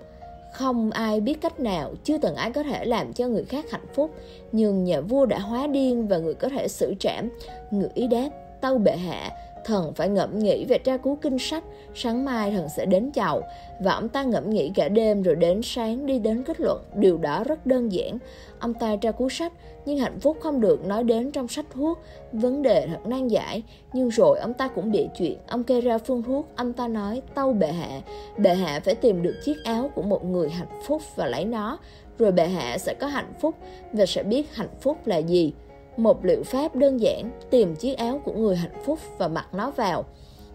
[0.53, 3.85] Không ai biết cách nào, chưa từng ai có thể làm cho người khác hạnh
[3.93, 4.11] phúc,
[4.51, 7.29] nhưng nhà vua đã hóa điên và người có thể xử trảm.
[7.71, 8.29] Ngự ý đáp,
[8.61, 9.31] tâu bệ hạ,
[9.69, 11.63] thần phải ngẫm nghĩ về tra cứu kinh sách,
[11.95, 13.41] sáng mai thần sẽ đến chầu.
[13.79, 17.17] Và ông ta ngẫm nghĩ cả đêm rồi đến sáng đi đến kết luận, điều
[17.17, 18.17] đó rất đơn giản.
[18.59, 19.53] Ông ta tra cứu sách,
[19.85, 21.99] nhưng hạnh phúc không được nói đến trong sách thuốc.
[22.31, 23.63] Vấn đề thật nan giải,
[23.93, 25.37] nhưng rồi ông ta cũng bị chuyện.
[25.47, 28.01] Ông kê ra phương thuốc, ông ta nói, tâu bệ hạ.
[28.37, 31.79] Bệ hạ phải tìm được chiếc áo của một người hạnh phúc và lấy nó.
[32.19, 33.55] Rồi bệ hạ sẽ có hạnh phúc
[33.93, 35.53] và sẽ biết hạnh phúc là gì.
[35.99, 39.71] Một liệu pháp đơn giản, tìm chiếc áo của người hạnh phúc và mặc nó
[39.71, 40.05] vào.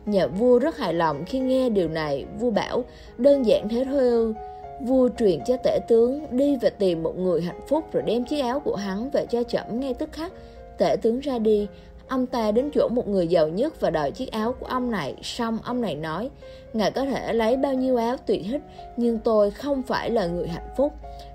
[0.06, 2.84] Nhà vua rất hài lòng khi nghe điều này, vua bảo,
[3.18, 4.34] đơn giản thế thôi ư.
[4.80, 8.40] Vua truyền cho tể tướng đi và tìm một người hạnh phúc rồi đem chiếc
[8.40, 10.32] áo của hắn về cho trẫm ngay tức khắc.
[10.78, 11.66] Tể tướng ra đi,
[12.08, 15.14] Ông ta đến chỗ một người giàu nhất và đòi chiếc áo của ông này.
[15.22, 16.30] Xong ông này nói,
[16.72, 18.62] Ngài có thể lấy bao nhiêu áo tùy thích,
[18.96, 20.92] nhưng tôi không phải là người hạnh phúc.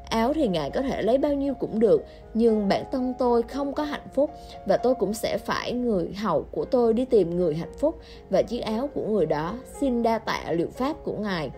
[0.09, 3.73] Áo thì ngài có thể lấy bao nhiêu cũng được, nhưng bản thân tôi không
[3.73, 4.31] có hạnh phúc
[4.65, 7.99] và tôi cũng sẽ phải người hầu của tôi đi tìm người hạnh phúc
[8.29, 9.53] và chiếc áo của người đó.
[9.79, 11.51] Xin đa tạ liệu pháp của ngài.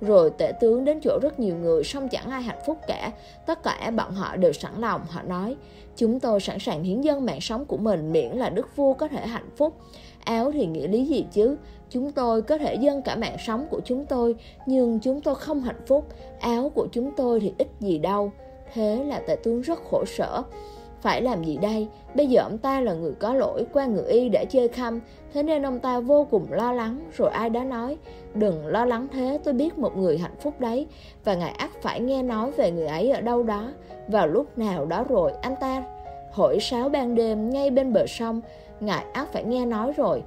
[0.00, 3.10] Rồi tể tướng đến chỗ rất nhiều người song chẳng ai hạnh phúc cả
[3.46, 5.56] Tất cả bọn họ đều sẵn lòng Họ nói
[5.96, 9.08] Chúng tôi sẵn sàng hiến dân mạng sống của mình Miễn là đức vua có
[9.08, 9.74] thể hạnh phúc
[10.24, 11.56] Áo thì nghĩa lý gì chứ
[11.90, 14.34] Chúng tôi có thể dâng cả mạng sống của chúng tôi,
[14.66, 16.04] Nhưng chúng tôi không hạnh phúc.
[16.40, 18.32] Áo của chúng tôi thì ít gì đâu.
[18.74, 20.42] Thế là tể tướng rất khổ sở.
[21.00, 21.88] Phải làm gì đây?
[22.14, 25.00] Bây giờ ông ta là người có lỗi, qua người y đã chơi khăm.
[25.32, 27.96] Thế nên ông ta vô cùng lo lắng, Rồi ai đó nói,
[28.34, 30.86] Đừng lo lắng thế, tôi biết một người hạnh phúc đấy,
[31.24, 33.70] Và ngài ắt phải nghe nói về người ấy ở đâu đó.
[34.08, 35.82] Vào lúc nào đó rồi, anh ta
[36.32, 38.40] Hội sáo ban đêm, ngay bên bờ sông,
[38.80, 40.22] Ngài ắt phải nghe nói rồi.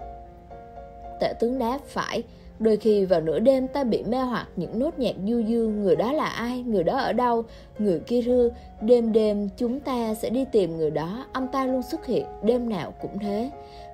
[1.21, 2.23] Tệ tướng đáp phải.
[2.59, 5.95] Đôi khi vào nửa đêm ta bị mê hoặc những nốt nhạc du dương Người
[5.95, 7.43] đó là ai, người đó ở đâu,
[7.79, 8.49] người kia rưa
[8.81, 12.69] Đêm đêm chúng ta sẽ đi tìm người đó Ông ta luôn xuất hiện, đêm
[12.69, 13.49] nào cũng thế.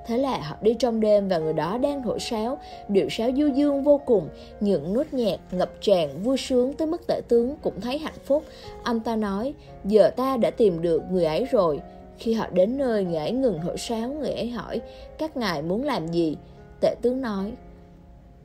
[0.06, 2.58] Thế là họ đi trong đêm và người đó đang thổi sáo.
[2.88, 7.08] Điệu sáo du dương vô cùng Những nốt nhạc ngập tràn vui sướng tới mức
[7.08, 8.44] tể tướng cũng thấy hạnh phúc.
[8.84, 9.54] Ông ta nói
[9.84, 11.80] Giờ ta đã tìm được người ấy rồi.
[12.18, 14.82] Khi họ đến nơi người ấy ngừng thổi sáo Người ấy hỏi
[15.18, 16.38] Các ngài muốn làm gì?
[16.82, 17.54] Tể tướng nói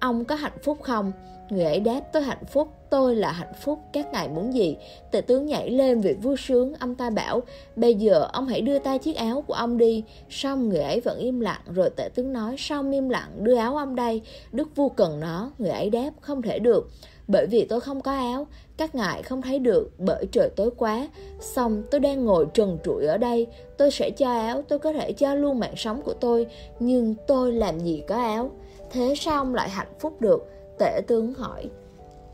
[0.02, 1.12] Ông có hạnh phúc không?
[1.50, 4.76] Người ấy đáp tôi hạnh phúc, tôi là hạnh phúc, các ngài muốn gì?
[5.10, 7.42] Tể tướng nhảy lên vì vui sướng, ông ta bảo,
[7.76, 10.04] bây giờ ông hãy đưa tay chiếc áo của ông đi.
[10.30, 13.76] Xong người ấy vẫn im lặng, rồi tể tướng nói, xong im lặng, đưa áo
[13.76, 14.22] ông đây,
[14.52, 15.50] đức vua cần nó.
[15.58, 16.90] Người ấy đáp, không thể được,
[17.28, 18.46] bởi vì tôi không có áo,
[18.76, 21.08] các ngài không thấy được bởi trời tối quá.
[21.40, 23.46] Xong tôi đang ngồi trần trụi ở đây,
[23.76, 26.46] tôi sẽ cho áo, tôi có thể cho luôn mạng sống của tôi,
[26.80, 28.50] nhưng tôi làm gì có áo.
[28.92, 30.48] Thế sao ông lại hạnh phúc được?
[30.78, 31.70] Tể tướng hỏi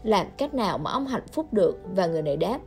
[0.02, 1.78] Làm cách nào mà ông hạnh phúc được?
[1.94, 2.58] Và người này đáp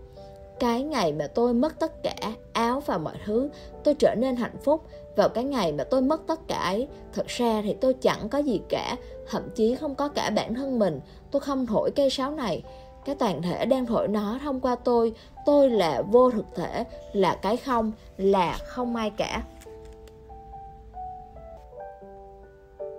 [0.59, 2.15] Cái ngày mà tôi mất tất cả
[2.53, 3.49] Áo và mọi thứ
[3.83, 4.81] Tôi trở nên hạnh phúc
[5.15, 8.37] Vào cái ngày mà tôi mất tất cả ấy Thật ra thì tôi chẳng có
[8.37, 8.95] gì cả
[9.29, 10.99] Thậm chí không có cả bản thân mình
[11.31, 12.63] Tôi không thổi cây sáo này.
[13.05, 15.13] Cái toàn thể đang thổi nó thông qua tôi.
[15.45, 19.43] Tôi là vô thực thể, là cái không, là không ai cả.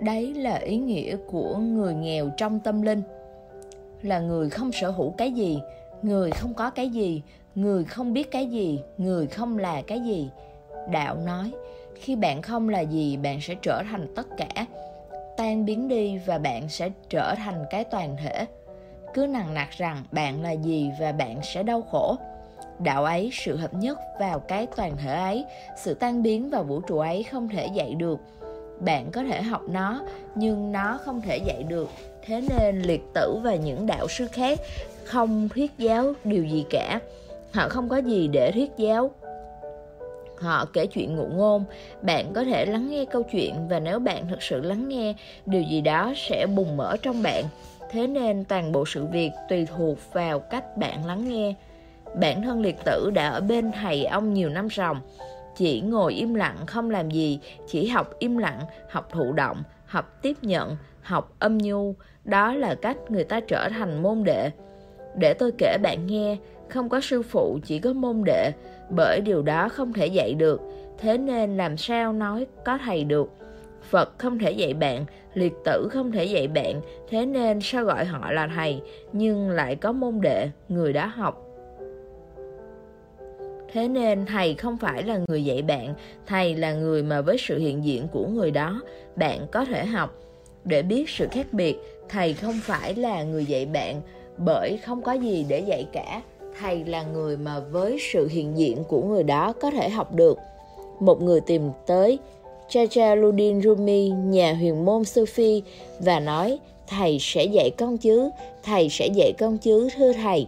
[0.01, 3.03] Đấy là ý nghĩa của người nghèo trong tâm linh.
[4.03, 5.59] Là người không sở hữu cái gì,
[6.03, 7.23] người không có cái gì,
[7.55, 10.31] người không biết cái gì, người không là cái gì.
[10.91, 11.53] Đạo nói,
[11.95, 14.67] khi bạn không là gì, bạn sẽ trở thành tất cả
[15.37, 18.47] tan biến đi và bạn sẽ trở thành cái toàn thể.
[19.15, 22.17] Cứ nặng nặc rằng bạn là gì và bạn sẽ đau khổ.
[22.79, 25.45] Đạo ấy, sự hợp nhất vào cái toàn thể ấy,
[25.77, 28.21] sự tan biến vào vũ trụ ấy không thể dạy được.
[28.81, 30.03] Bạn có thể học nó,
[30.35, 31.91] nhưng nó không thể dạy được.
[32.27, 34.59] Thế nên liệt tử và những đạo sư khác
[35.05, 37.01] không thuyết giáo điều gì cả.
[37.53, 39.11] Họ không có gì để thuyết giáo
[40.43, 41.65] họ kể chuyện ngụ ngôn.
[42.03, 45.15] Bạn có thể lắng nghe câu chuyện và nếu bạn thực sự lắng nghe,
[45.47, 47.45] điều gì đó sẽ bùng mở trong bạn.
[47.91, 51.55] Thế nên toàn bộ sự việc tùy thuộc vào cách bạn lắng nghe.
[52.21, 55.01] Bản thân liệt tử đã ở bên thầy ông nhiều năm ròng
[55.57, 60.19] chỉ ngồi im lặng không làm gì, chỉ học im lặng, học thụ động, học
[60.23, 61.95] tiếp nhận, học âm nhu.
[62.25, 64.51] Đó là cách người ta trở thành môn đệ.
[65.17, 66.37] Để tôi kể bạn nghe,
[66.69, 68.53] không có sư phụ, chỉ có môn đệ
[68.97, 70.61] bởi điều đó không thể dạy được,
[70.99, 73.31] thế nên làm sao nói có thầy được?
[73.91, 78.05] Phật không thể dạy bạn, liệt tử không thể dạy bạn, thế nên sao gọi
[78.05, 78.81] họ là thầy,
[79.13, 81.49] nhưng lại có môn đệ, người đã học?
[83.73, 85.95] Thế nên thầy không phải là người dạy bạn,
[86.27, 88.83] thầy là người mà với sự hiện diện của người đó,
[89.17, 90.19] bạn có thể học.
[90.65, 91.77] Để biết sự khác biệt,
[92.09, 94.01] thầy không phải là người dạy bạn,
[94.39, 96.23] bởi không có gì để dạy cả
[96.61, 100.39] thầy là người mà với sự hiện diện của người đó có thể học được
[101.01, 102.19] một người tìm tới
[102.69, 105.61] Chachaluddin Rumi, nhà huyền môn Sufi
[105.99, 108.31] và nói thầy sẽ dạy con chứ,
[108.63, 110.47] thầy sẽ dạy con chứ thưa thầy.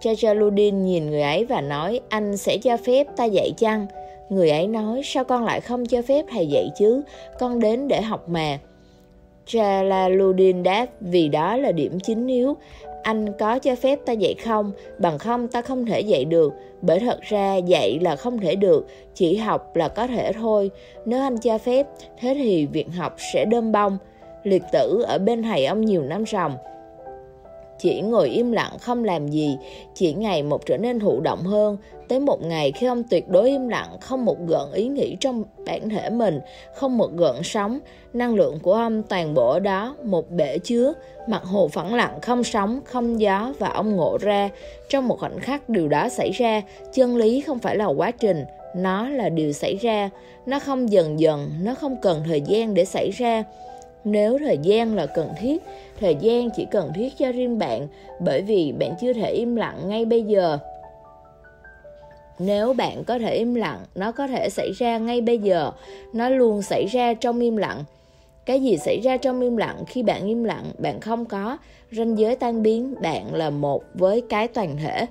[0.00, 3.86] Chachaluddin nhìn người ấy và nói anh sẽ cho phép ta dạy chăng?
[4.30, 7.02] Người ấy nói sao con lại không cho phép thầy dạy chứ,
[7.38, 8.58] con đến để học mà.
[9.46, 12.56] Jalaluddin đáp vì đó là điểm chính yếu.
[13.02, 14.72] Anh có cho phép ta dạy không?
[14.98, 16.52] Bằng không ta không thể dạy được.
[16.82, 20.70] Bởi thật ra dạy là không thể được, chỉ học là có thể thôi.
[21.04, 21.86] Nếu anh cho phép,
[22.18, 23.98] thế thì việc học sẽ đơm bông.
[24.44, 26.56] Liệt tử ở bên thầy ông nhiều năm ròng
[27.80, 29.58] chỉ ngồi im lặng không làm gì,
[29.94, 31.76] chỉ ngày một trở nên thụ động hơn,
[32.08, 35.44] tới một ngày khi ông tuyệt đối im lặng, không một gợn ý nghĩ trong
[35.66, 36.40] bản thể mình,
[36.74, 37.78] không một gợn sóng,
[38.12, 40.92] năng lượng của ông toàn bộ ở đó, một bể chứa,
[41.28, 44.48] mặt hồ phẳng lặng, không sóng, không gió và ông ngộ ra,
[44.88, 46.62] trong một khoảnh khắc điều đó xảy ra,
[46.92, 48.44] chân lý không phải là quá trình,
[48.76, 50.10] nó là điều xảy ra,
[50.46, 53.44] nó không dần dần, nó không cần thời gian để xảy ra.
[54.04, 55.62] Nếu thời gian là cần thiết,
[56.00, 57.86] thời gian chỉ cần thiết cho riêng bạn
[58.20, 60.58] bởi vì bạn chưa thể im lặng ngay bây giờ.
[62.38, 65.72] Nếu bạn có thể im lặng, nó có thể xảy ra ngay bây giờ,
[66.12, 67.84] nó luôn xảy ra trong im lặng.
[68.46, 71.58] Cái gì xảy ra trong im lặng khi bạn im lặng, bạn không có,
[71.92, 75.06] ranh giới tan biến, bạn là một với cái toàn thể.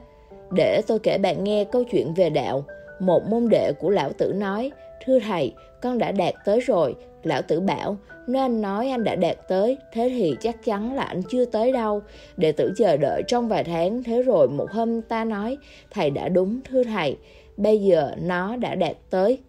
[0.51, 2.63] Để tôi kể bạn nghe câu chuyện về đạo.
[2.99, 4.71] Một môn đệ của lão tử nói,
[5.05, 6.95] thưa thầy, con đã đạt tới rồi.
[7.23, 7.97] Lão tử bảo,
[8.27, 11.71] nếu anh nói anh đã đạt tới, thế thì chắc chắn là anh chưa tới
[11.71, 12.01] đâu.
[12.37, 15.57] Đệ tử chờ đợi trong vài tháng, thế rồi một hôm ta nói,
[15.91, 17.17] thầy đã đúng, thưa thầy,
[17.57, 19.39] bây giờ nó đã đạt tới.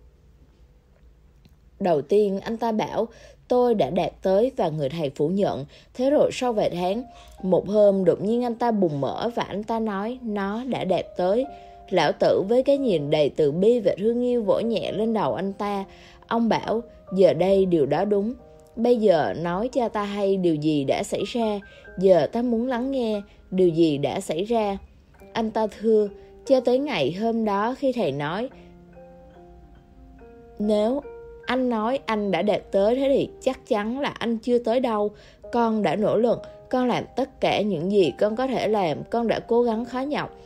[1.81, 3.09] Đầu tiên anh ta bảo,
[3.49, 5.64] tôi đã đạt tới và người thầy phủ nhận.
[5.95, 7.03] Thế rồi sau vài tháng,
[7.43, 11.05] một hôm đột nhiên anh ta bùng mở và anh ta nói nó đã đạt
[11.16, 11.47] tới.
[11.91, 15.35] Lão tử với cái nhìn đầy từ bi và thương yêu vỗ nhẹ lên đầu
[15.35, 15.85] anh ta.
[16.27, 16.83] Ông bảo,
[17.15, 18.35] giờ đây điều đó đúng.
[18.77, 21.61] Bây giờ nói cho ta hay điều gì đã xảy ra.
[21.99, 24.79] Giờ ta muốn lắng nghe điều gì đã xảy ra.
[25.33, 26.09] Anh ta thưa,
[26.47, 28.49] cho tới ngày hôm đó khi thầy nói,
[30.59, 31.03] nếu
[31.47, 35.11] anh nói anh đã đạt tới thế thì chắc chắn là anh chưa tới đâu.
[35.53, 39.29] Con đã nỗ lực, con làm tất cả những gì con có thể làm, con
[39.29, 40.37] đã cố gắng khó nhọc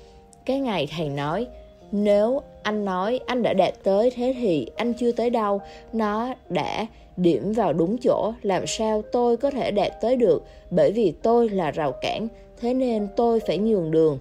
[0.46, 1.46] cái ngày thầy nói,
[1.92, 5.60] nếu anh nói anh đã đạt tới thế thì anh chưa tới đâu,
[5.92, 6.86] nó đã
[7.16, 10.42] điểm vào đúng chỗ, làm sao tôi có thể đạt tới được?
[10.70, 12.28] Bởi vì tôi là rào cản,
[12.60, 14.18] thế nên tôi phải nhường đường.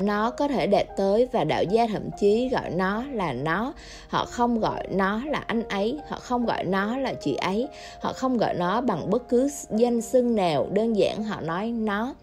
[0.00, 3.72] Nó có thể đạt tới và đạo gia thậm chí gọi nó là nó.
[4.08, 7.68] Họ không gọi nó là anh ấy, họ không gọi nó là chị ấy,
[8.00, 12.14] họ không gọi nó bằng bất cứ danh xưng nào, đơn giản họ nói nó.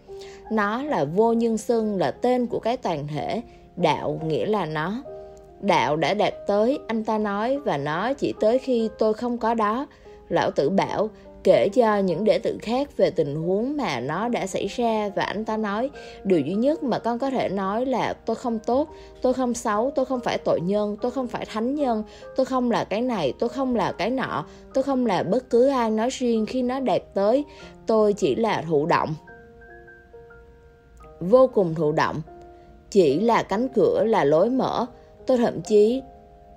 [0.50, 3.42] Nó là vô nhân xưng là tên của cái toàn thể
[3.76, 5.02] đạo nghĩa là nó.
[5.60, 9.54] Đạo đã đạt tới, anh ta nói, và nó chỉ tới khi tôi không có
[9.54, 9.86] đó.
[10.28, 11.10] Lão tử bảo,
[11.44, 15.22] kể cho những đệ tử khác về tình huống mà nó đã xảy ra, và
[15.22, 15.90] anh ta nói,
[16.24, 18.88] điều duy nhất mà con có thể nói là tôi không tốt,
[19.22, 22.02] tôi không xấu, tôi không phải tội nhân, tôi không phải thánh nhân,
[22.36, 25.68] tôi không là cái này, tôi không là cái nọ, tôi không là bất cứ
[25.68, 27.44] ai nói riêng khi nó đạt tới.
[27.86, 29.14] Tôi chỉ là thụ động.
[31.20, 32.20] Vô cùng thụ động.
[32.90, 34.86] Chỉ là cánh cửa là lối mở,
[35.26, 36.02] tôi thậm chí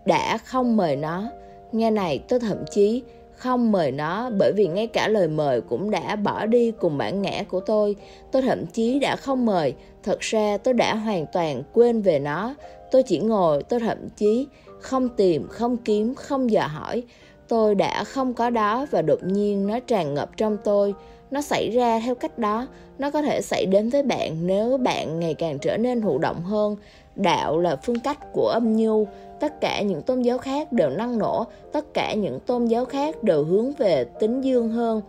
[0.05, 1.23] đã không mời nó.
[1.71, 3.03] Nghe này tôi thậm chí
[3.35, 7.21] không mời nó bởi vì ngay cả lời mời cũng đã bỏ đi cùng bản
[7.21, 7.95] ngã của tôi.
[8.31, 9.73] Tôi thậm chí đã không mời,
[10.03, 12.55] thật ra tôi đã hoàn toàn quên về nó.
[12.91, 14.47] Tôi chỉ ngồi, tôi thậm chí
[14.79, 17.03] không tìm, không kiếm, không dò hỏi.
[17.47, 20.93] Tôi đã không có đó và đột nhiên nó tràn ngập trong tôi
[21.31, 22.67] nó xảy ra theo cách đó,
[22.99, 26.41] nó có thể xảy đến với bạn nếu bạn ngày càng trở nên thụ động
[26.41, 26.75] hơn.
[27.15, 29.07] Đạo là phương cách của âm nhu,
[29.39, 33.23] tất cả những tôn giáo khác đều năng nổ, tất cả những tôn giáo khác
[33.23, 35.01] đều hướng về tính dương hơn.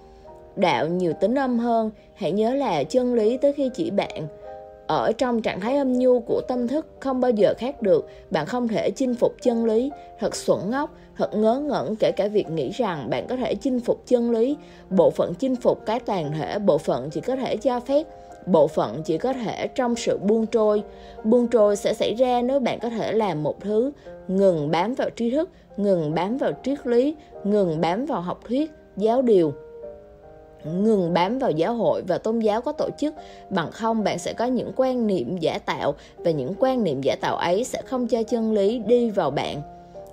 [0.57, 4.27] Đạo nhiều tính âm hơn, hãy nhớ là chân lý tới khi chỉ bạn.
[4.87, 8.47] Ở trong trạng thái âm nhu của tâm thức không bao giờ khác được, bạn
[8.47, 9.91] không thể chinh phục chân lý.
[10.19, 10.91] Thật xuẩn ngốc
[11.21, 14.57] thật ngớ ngẩn kể cả việc nghĩ rằng bạn có thể chinh phục chân lý.
[14.91, 18.07] Bộ phận chinh phục cái toàn thể, bộ phận chỉ có thể cho phép,
[18.47, 20.83] bộ phận chỉ có thể trong sự buông trôi.
[21.25, 23.93] Buông trôi sẽ xảy ra nếu bạn có thể làm một thứ,
[24.29, 27.15] ngừng bám vào tri thức, ngừng bám vào triết lý,
[27.45, 29.53] ngừng bám vào học thuyết, giáo điều.
[30.65, 33.15] Ngừng bám vào giáo hội và tôn giáo có tổ chức,
[33.51, 37.17] bằng không bạn sẽ có những quan niệm giả tạo và những quan niệm giả
[37.21, 39.63] tạo ấy sẽ không cho chân lý đi vào bạn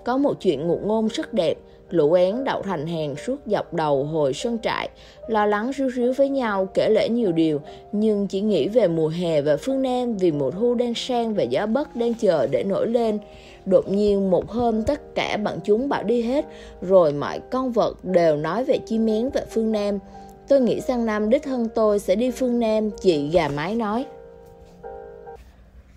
[0.07, 1.57] có một chuyện ngụ ngôn rất đẹp.
[1.89, 4.89] Lũ én đậu thành hàng suốt dọc đầu hồi sân trại
[5.27, 9.07] lo lắng ríu ríu với nhau kể lễ nhiều điều nhưng chỉ nghĩ về mùa
[9.07, 12.63] hè và phương nam vì mùa thu đang sang và gió bất đang chờ để
[12.63, 13.19] nổi lên.
[13.65, 16.45] Đột nhiên một hôm tất cả bọn chúng bảo đi hết
[16.81, 19.99] rồi mọi con vật đều nói về chim én và phương nam.
[20.47, 24.05] Tôi nghĩ sang năm đích thân tôi sẽ đi phương Nam, chị gà mái nói.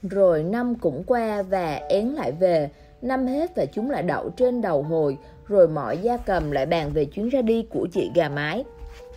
[0.03, 2.69] Rồi năm cũng qua và én lại về,
[3.03, 6.91] năm hết và chúng lại đậu trên đầu hồi, rồi mọi gia cầm lại bàn
[6.93, 8.65] về chuyến ra đi của chị gà mái.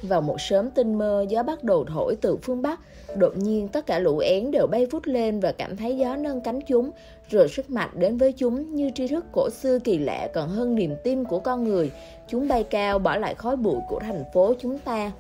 [0.01, 2.79] Vào một sớm tinh mơ, gió bắt đầu thổi từ phương Bắc.
[3.17, 6.41] Đột nhiên tất cả lũ én đều bay vút lên và cảm thấy gió nâng
[6.41, 6.91] cánh chúng,
[7.29, 10.75] rồi sức mạnh đến với chúng như tri thức cổ xưa kỳ lạ còn hơn
[10.75, 11.91] niềm tin của con người.
[12.27, 15.11] Chúng bay cao bỏ lại khói bụi của thành phố chúng ta.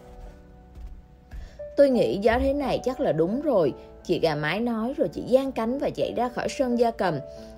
[1.77, 3.73] Tôi nghĩ gió thế này chắc là đúng rồi.
[4.03, 7.15] Chị gà mái nói rồi chị giang cánh và chạy ra khỏi sân gia cầm.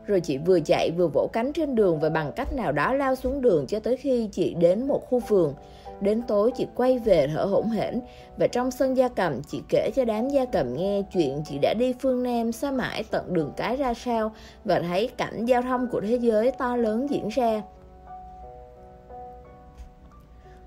[0.07, 3.15] Rồi chị vừa chạy vừa vỗ cánh trên đường và bằng cách nào đó lao
[3.15, 5.53] xuống đường cho tới khi chị đến một khu vườn.
[6.01, 8.01] Đến tối chị quay về thở hổn hển
[8.37, 11.73] và trong sân gia cầm chị kể cho đám gia cầm nghe chuyện chị đã
[11.79, 14.31] đi phương Nam xa mãi tận đường cái ra sao
[14.65, 17.61] và thấy cảnh giao thông của thế giới to lớn diễn ra.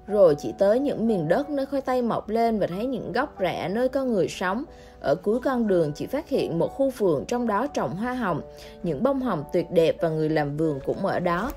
[0.07, 3.35] Rồi chị tới những miền đất nơi khoai tây mọc lên và thấy những góc
[3.41, 4.65] rạ nơi có người sống.
[5.01, 8.41] Ở cuối con đường chị phát hiện một khu vườn trong đó trồng hoa hồng,
[8.83, 11.53] những bông hồng tuyệt đẹp và người làm vườn cũng ở đó.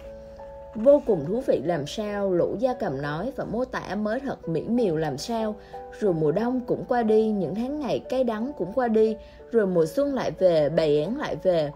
[0.76, 4.50] Vô cùng thú vị làm sao, lũ gia cầm nói và mô tả mới thật
[4.50, 5.56] mỹ miều làm sao.
[6.00, 9.16] Rồi mùa đông cũng qua đi, những tháng ngày cay đắng cũng qua đi,
[9.52, 11.72] rồi mùa xuân lại về, bầy én lại về.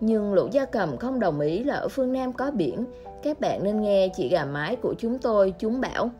[0.00, 2.84] Nhưng lũ gia cầm không đồng ý là ở phương Nam có biển.
[3.22, 6.10] Các bạn nên nghe chị gà mái của chúng tôi, chúng bảo.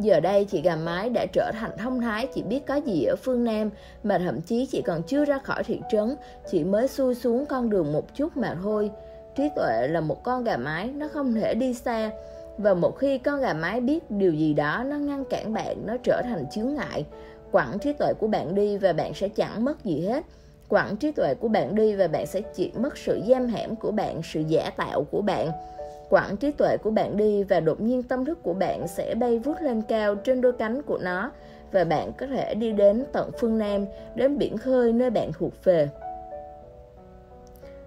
[0.00, 3.16] Giờ đây chị gà mái đã trở thành thông thái chỉ biết có gì ở
[3.16, 3.70] phương Nam,
[4.02, 6.16] Mà thậm chí chị còn chưa ra khỏi thị trấn.
[6.50, 8.90] Chị mới xuôi xuống con đường một chút mà thôi.
[9.36, 12.10] Trí tuệ là một con gà mái, Nó không thể đi xa.
[12.58, 15.96] Và một khi con gà mái biết điều gì đó, Nó ngăn cản bạn, Nó
[16.02, 17.04] trở thành chướng ngại.
[17.52, 20.24] Quẳng trí tuệ của bạn đi Và bạn sẽ chẳng mất gì hết.
[20.68, 23.90] Quẳng trí tuệ của bạn đi Và bạn sẽ chỉ mất sự giam hãm của
[23.90, 25.48] bạn, Sự giả tạo của bạn
[26.08, 29.38] quãng trí tuệ của bạn đi và đột nhiên tâm thức của bạn sẽ bay
[29.38, 31.30] vút lên cao trên đôi cánh của nó
[31.72, 35.52] và bạn có thể đi đến tận phương Nam, đến biển khơi nơi bạn thuộc
[35.64, 35.88] về.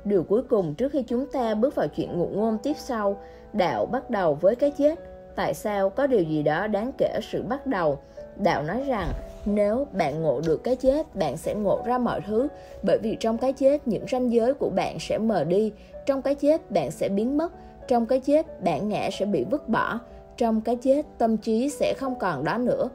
[0.03, 3.18] Điều cuối cùng trước khi chúng ta bước vào chuyện ngụ ngôn tiếp sau,
[3.53, 4.99] đạo bắt đầu với cái chết.
[5.36, 7.99] Tại sao có điều gì đó đáng kể sự bắt đầu?
[8.36, 9.07] Đạo nói rằng
[9.45, 12.47] nếu bạn ngộ được cái chết, bạn sẽ ngộ ra mọi thứ,
[12.84, 15.72] bởi vì trong cái chết những ranh giới của bạn sẽ mờ đi,
[16.05, 17.53] trong cái chết bạn sẽ biến mất,
[17.88, 19.99] trong cái chết, bản ngã sẽ bị vứt bỏ.
[20.38, 22.89] Trong cái chết, tâm trí sẽ không còn đó nữa.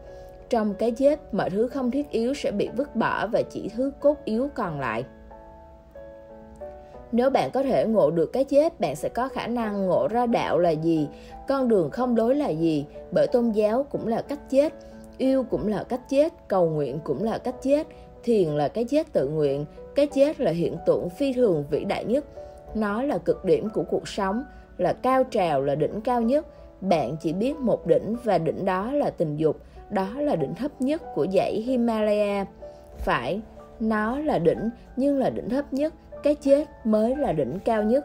[0.48, 3.92] Trong cái chết, mọi thứ không thiết yếu sẽ bị vứt bỏ và chỉ thứ
[4.00, 5.04] cốt yếu còn lại.
[7.12, 10.26] Nếu bạn có thể ngộ được cái chết, bạn sẽ có khả năng ngộ ra
[10.26, 11.08] đạo là gì,
[11.48, 14.72] con đường không lối là gì, bởi tôn giáo cũng là cách chết,
[15.18, 17.86] yêu cũng là cách chết, cầu nguyện cũng là cách chết,
[18.24, 19.64] thiền là cái chết tự nguyện,
[19.94, 22.24] cái chết là hiện tượng phi thường vĩ đại nhất.
[22.74, 24.44] Nó là cực điểm của cuộc sống,
[24.82, 26.46] là cao trào là đỉnh cao nhất.
[26.80, 29.56] Bạn chỉ biết một đỉnh và đỉnh đó là tình dục,
[29.90, 32.44] đó là đỉnh thấp nhất của dãy Himalaya.
[32.98, 33.40] Phải,
[33.80, 38.04] nó là đỉnh, nhưng là đỉnh thấp nhất, cái chết mới là đỉnh cao nhất.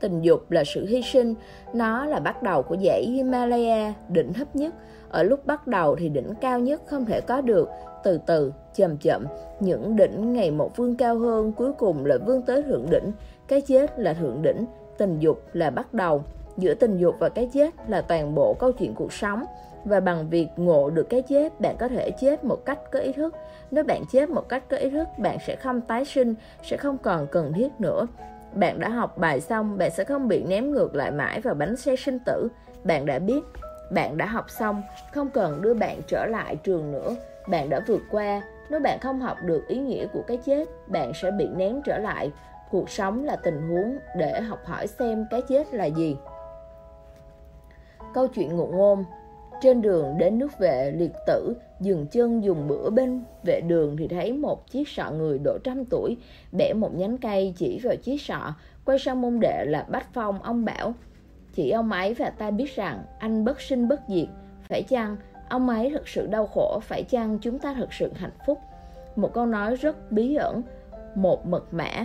[0.00, 1.34] Tình dục là sự hy sinh,
[1.74, 4.74] nó là bắt đầu của dãy Himalaya, đỉnh thấp nhất.
[5.10, 7.68] Ở lúc bắt đầu thì đỉnh cao nhất không thể có được.
[8.04, 9.26] Từ từ, chậm chậm,
[9.60, 13.12] những đỉnh ngày một vươn cao hơn cuối cùng là vươn tới thượng đỉnh,
[13.48, 14.64] cái chết là thượng đỉnh
[14.98, 16.24] tình dục là bắt đầu.
[16.56, 19.44] Giữa tình dục và cái chết là toàn bộ câu chuyện cuộc sống.
[19.84, 23.12] Và bằng việc ngộ được cái chết, bạn có thể chết một cách có ý
[23.12, 23.34] thức.
[23.70, 26.98] Nếu bạn chết một cách có ý thức, bạn sẽ không tái sinh, sẽ không
[26.98, 28.06] còn cần thiết nữa.
[28.54, 31.76] Bạn đã học bài xong, bạn sẽ không bị ném ngược lại mãi vào bánh
[31.76, 32.48] xe sinh tử.
[32.84, 33.40] Bạn đã biết,
[33.90, 34.82] bạn đã học xong,
[35.12, 37.14] không cần đưa bạn trở lại trường nữa.
[37.46, 41.12] Bạn đã vượt qua, nếu bạn không học được ý nghĩa của cái chết, bạn
[41.22, 42.32] sẽ bị ném trở lại
[42.72, 46.16] cuộc sống là tình huống để học hỏi xem cái chết là gì.
[48.14, 49.04] Câu chuyện ngụ ngôn.
[49.60, 54.08] Trên đường đến nước vệ, liệt tử dừng chân dùng bữa bên vệ đường thì
[54.08, 56.16] thấy một chiếc sọ người độ trăm tuổi
[56.52, 58.54] bẻ một nhánh cây chỉ vào chiếc sọ,
[58.84, 60.94] quay sang môn đệ là bách phong, ông bảo,
[61.54, 64.28] chỉ ông ấy và ta biết rằng anh bất sinh bất diệt,
[64.68, 65.16] phải chăng
[65.48, 68.58] ông ấy thực sự đau khổ, phải chăng chúng ta thực sự hạnh phúc?
[69.16, 70.62] Một câu nói rất bí ẩn,
[71.14, 72.04] một mật mã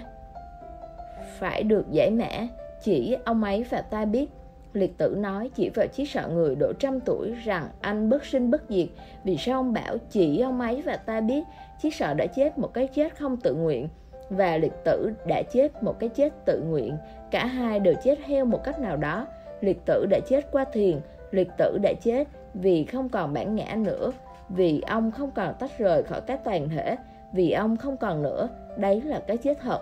[1.39, 2.47] phải được giải mã.
[2.83, 4.29] Chỉ ông ấy và ta biết.
[4.73, 8.51] Liệt tử nói chỉ vào chiếc sọ người độ trăm tuổi rằng anh bất sinh
[8.51, 8.87] bất diệt.
[9.23, 11.43] Vì sao ông bảo chỉ ông ấy và ta biết?
[11.81, 13.87] Chiếc sọ đã chết một cái chết không tự nguyện.
[14.29, 16.97] Và liệt tử đã chết một cái chết tự nguyện.
[17.31, 19.27] Cả hai đều chết theo một cách nào đó.
[19.61, 20.99] Liệt tử đã chết qua thiền,
[21.31, 24.11] liệt tử đã chết vì không còn bản ngã nữa.
[24.49, 26.95] Vì ông không còn tách rời khỏi cái toàn thể,
[27.33, 28.49] vì ông không còn nữa.
[28.77, 29.79] Đấy là cái chết thật.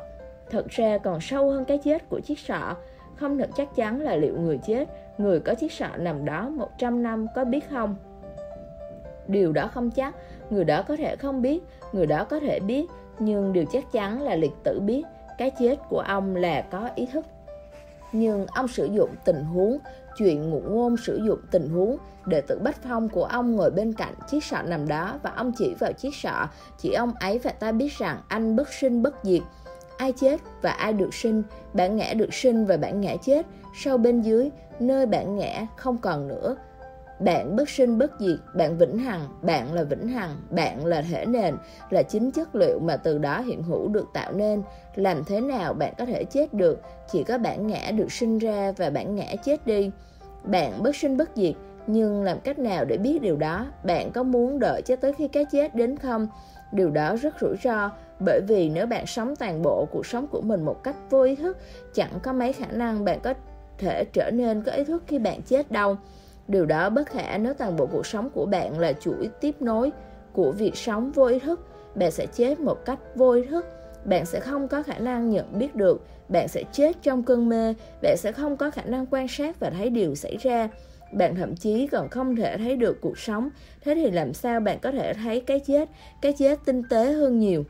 [0.50, 2.76] Thật ra còn sâu hơn cái chết của chiếc sọ.
[3.16, 7.04] Không thật chắc chắn là liệu người chết, Người có chiếc sọ nằm đó 100
[7.04, 7.96] năm có biết không?
[9.28, 10.16] Điều đó không chắc.
[10.50, 12.86] Người đó có thể không biết, Người đó có thể biết,
[13.20, 15.04] Nhưng điều chắc chắn là liệt tử biết.
[15.38, 17.26] Cái chết của ông là có ý thức.
[18.12, 19.78] Nhưng ông sử dụng tình huống,
[20.18, 23.94] Chuyện ngụ ngôn sử dụng tình huống để tự Bách Phong của ông ngồi bên
[23.94, 26.48] cạnh chiếc sọ nằm đó Và ông chỉ vào chiếc sọ.
[26.78, 29.42] Chỉ ông ấy và ta biết rằng anh bất sinh bất diệt
[29.98, 31.44] ai chết và ai được sinh,
[31.74, 33.46] bản ngã được sinh và bản ngã chết,
[33.84, 36.56] sau bên dưới, nơi bản ngã không còn nữa.
[37.20, 41.26] bạn bất sinh bất diệt, bạn vĩnh hằng, bạn là vĩnh hằng, bạn là thể
[41.26, 41.58] nền,
[41.90, 44.64] là chính chất liệu mà từ đó hiện hữu được tạo nên.
[44.96, 46.82] Làm thế nào bạn có thể chết được?
[47.12, 49.92] Chỉ có bản ngã được sinh ra và bản ngã chết đi.
[50.44, 51.54] Bạn bất sinh bất diệt,
[51.88, 53.66] nhưng làm cách nào để biết điều đó?
[53.84, 56.28] Bạn có muốn đợi cho tới khi cái chết đến không?
[56.72, 60.42] Điều đó rất rủi ro, bởi vì nếu bạn sống toàn bộ cuộc sống của
[60.42, 61.58] mình một cách vô ý thức,
[61.94, 63.34] chẳng có mấy khả năng bạn có
[63.78, 65.98] thể trở nên có ý thức khi bạn chết đâu.
[66.48, 69.92] Điều đó bất khả nếu toàn bộ cuộc sống của bạn là chuỗi tiếp nối
[70.34, 71.68] của việc sống vô ý thức.
[71.96, 73.66] Bạn sẽ chết một cách vô ý thức.
[74.06, 76.06] Bạn sẽ không có khả năng nhận biết được.
[76.30, 77.74] Bạn sẽ chết trong cơn mê.
[78.02, 80.70] Bạn sẽ không có khả năng quan sát và thấy điều xảy ra.
[81.14, 83.50] Bạn thậm chí còn không thể thấy được cuộc sống.
[83.82, 85.90] Thế thì làm sao bạn có thể thấy cái chết?
[86.22, 87.64] Cái chết tinh tế hơn nhiều.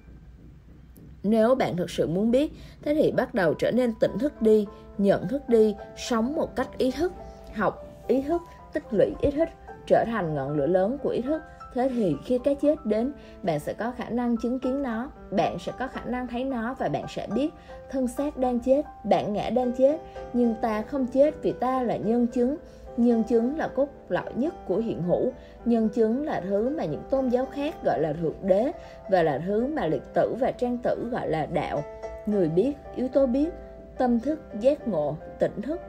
[1.28, 4.68] Nếu bạn thực sự muốn biết, thế thì bắt đầu trở nên tỉnh thức đi,
[4.98, 7.14] nhận thức đi, sống một cách ý thức,
[7.56, 8.42] học ý thức
[8.74, 9.50] tích lũy ý thức
[9.88, 11.42] trở thành ngọn lửa lớn của ý thức.
[11.74, 13.14] Thế thì khi cái chết đến
[13.44, 16.76] bạn sẽ có khả năng chứng kiến nó bạn sẽ có khả năng thấy nó
[16.80, 17.50] và bạn sẽ biết
[17.92, 19.98] thân xác đang chết bạn ngã đang chết.
[20.34, 22.58] Nhưng ta không chết vì ta là nhân chứng.
[22.98, 25.32] Nhân chứng là cốt lõi nhất của hiện hữu
[25.68, 28.72] nhân chứng là thứ mà những tôn giáo khác gọi là thượng đế
[29.10, 31.84] và là thứ mà liệt tử và trang tử gọi là đạo.
[32.26, 33.50] Người biết, yếu tố biết,
[33.98, 35.82] tâm thức, giác ngộ, tỉnh thức.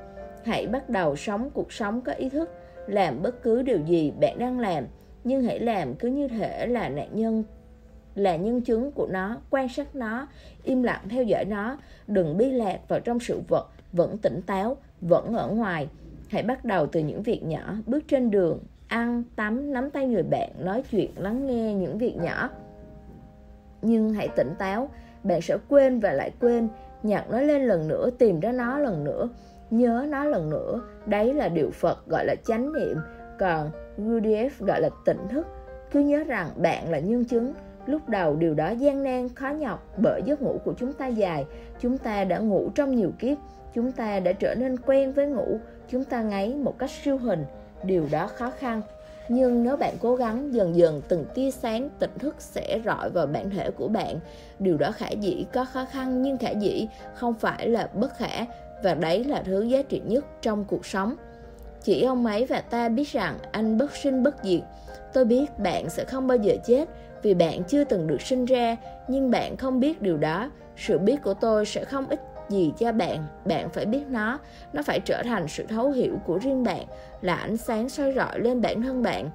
[0.45, 2.51] Hãy bắt đầu sống cuộc sống có ý thức,
[2.87, 4.87] làm bất cứ điều gì bạn đang làm,
[5.25, 7.45] nhưng hãy làm cứ như thể là nạn nhân,
[8.15, 10.29] là nhân chứng của nó, quan sát nó,
[10.65, 11.79] im lặng theo dõi nó.
[12.07, 15.89] Đừng bi lạc vào trong sự vật, vẫn tỉnh táo, vẫn ở ngoài.
[16.29, 18.59] Hãy bắt đầu từ những việc nhỏ, bước trên đường
[18.89, 22.51] ăn, tắm, nắm tay người bạn, nói chuyện, lắng nghe những việc nhỏ.
[23.83, 24.91] Nhưng hãy tỉnh táo,
[25.23, 26.69] bạn sẽ quên và lại quên.
[27.03, 29.29] Nhặt nó lên lần nữa, tìm ra nó lần nữa.
[29.71, 32.97] Nhớ nó lần nữa, đấy là điều phật gọi là chánh niệm.
[33.39, 35.47] Còn Gurdjieff gọi là tỉnh thức.
[35.93, 37.53] Cứ nhớ rằng bạn là nhân chứng.
[37.87, 41.47] Lúc đầu điều đó gian nan, khó nhọc, bởi giấc ngủ của chúng ta dài.
[41.81, 43.39] Chúng ta đã ngủ trong nhiều kiếp.
[43.75, 45.59] Chúng ta đã trở nên quen với ngủ.
[45.89, 47.45] Chúng ta ngáy một cách siêu hình
[47.87, 48.83] điều đó khó khăn.
[49.29, 53.27] Nhưng nếu bạn cố gắng dần dần, từng tia sáng, tỉnh thức sẽ rọi vào
[53.27, 54.19] bản thể của bạn,
[54.59, 58.45] điều đó khả dĩ có khó khăn, nhưng khả dĩ không phải là bất khả,
[58.83, 61.15] và đấy là thứ giá trị nhất trong cuộc sống.
[61.83, 64.61] Chỉ ông ấy và ta biết rằng anh bất sinh bất diệt.
[65.13, 66.89] Tôi biết bạn sẽ không bao giờ chết
[67.23, 68.77] vì bạn chưa từng được sinh ra,
[69.09, 70.51] nhưng bạn không biết điều đó.
[70.77, 74.39] Sự biết của tôi sẽ không ích gì cho bạn bạn phải biết nó.
[74.73, 76.85] Nó phải trở thành sự thấu hiểu của riêng bạn,
[77.21, 79.31] là ánh sáng soi rọi lên bản thân bạn.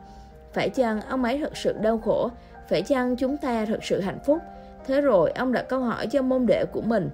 [0.54, 2.30] Phải chăng ông ấy thật sự đau khổ?
[2.70, 4.38] Phải chăng chúng ta thật sự hạnh phúc?
[4.86, 7.10] Thế rồi ông đặt câu hỏi cho môn đệ của mình.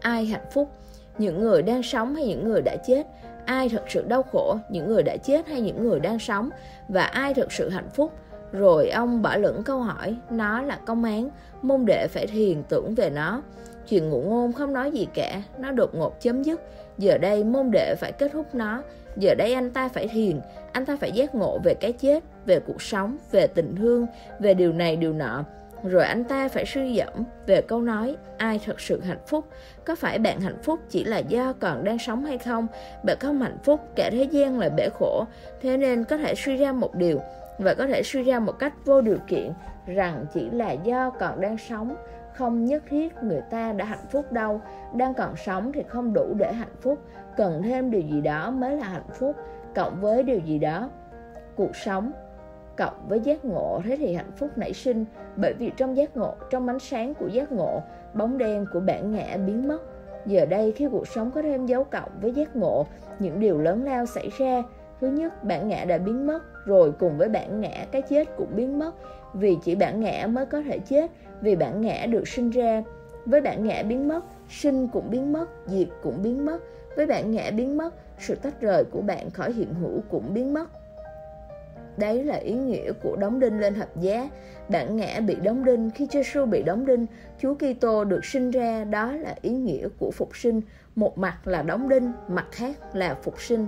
[0.00, 0.70] Ai hạnh phúc?
[1.18, 3.06] Những người đang sống hay những người đã chết?
[3.44, 4.56] Ai thật sự đau khổ?
[4.70, 6.50] Những người đã chết hay những người đang sống?
[6.88, 8.12] Và ai thật sự hạnh phúc?
[8.52, 10.16] Rồi ông bỏ lửng câu hỏi.
[10.30, 11.28] Nó là công án.
[11.62, 13.42] Môn đệ phải thiền tưởng về nó
[13.88, 16.60] chuyện ngụ ngôn không nói gì cả, nó đột ngột chấm dứt.
[16.98, 18.82] Giờ đây môn đệ phải kết thúc nó.
[19.16, 20.40] Giờ đây anh ta phải thiền
[20.72, 24.06] anh ta phải giác ngộ về cái chết, về cuộc sống, về tình thương,
[24.38, 25.44] về điều này, điều nọ.
[25.84, 27.14] Rồi anh ta phải suy dẫm
[27.46, 29.44] về câu nói, ai thật sự hạnh phúc,
[29.84, 32.66] có phải bạn hạnh phúc chỉ là do còn đang sống hay không?
[33.04, 35.24] Bạn không hạnh phúc, cả thế gian là bể khổ,
[35.62, 37.20] thế nên có thể suy ra một điều,
[37.58, 39.52] và có thể suy ra một cách vô điều kiện
[39.86, 41.96] rằng chỉ là do còn đang sống
[42.36, 44.60] không nhất thiết người ta đã hạnh phúc đâu.
[44.94, 46.98] Đang còn sống thì không đủ để hạnh phúc.
[47.36, 49.36] Cần thêm điều gì đó mới là hạnh phúc.
[49.74, 50.90] Cộng với điều gì đó,
[51.56, 52.12] cuộc sống,
[52.76, 55.04] cộng với giác ngộ, thế thì hạnh phúc nảy sinh.
[55.36, 57.80] Bởi vì trong giác ngộ, trong ánh sáng của giác ngộ,
[58.14, 59.82] bóng đen của bản ngã biến mất.
[60.26, 62.86] Giờ đây khi cuộc sống có thêm dấu cộng với giác ngộ,
[63.18, 64.62] những điều lớn lao xảy ra.
[65.00, 66.42] Thứ nhất, bản ngã đã biến mất.
[66.64, 68.94] Rồi cùng với bản ngã, cái chết cũng biến mất.
[69.34, 71.10] Vì chỉ bản ngã mới có thể chết
[71.40, 72.82] vì bản ngã được sinh ra
[73.26, 76.58] với bản ngã biến mất sinh cũng biến mất diệt cũng biến mất
[76.96, 80.54] với bản ngã biến mất sự tách rời của bạn khỏi hiện hữu cũng biến
[80.54, 80.70] mất
[81.96, 84.28] Đấy là ý nghĩa của đóng đinh lên thập giá.
[84.68, 87.06] Bản ngã bị đóng đinh, khi Giêsu bị đóng đinh,
[87.38, 90.60] Chúa Kitô được sinh ra, đó là ý nghĩa của phục sinh.
[90.94, 93.66] Một mặt là đóng đinh, mặt khác là phục sinh.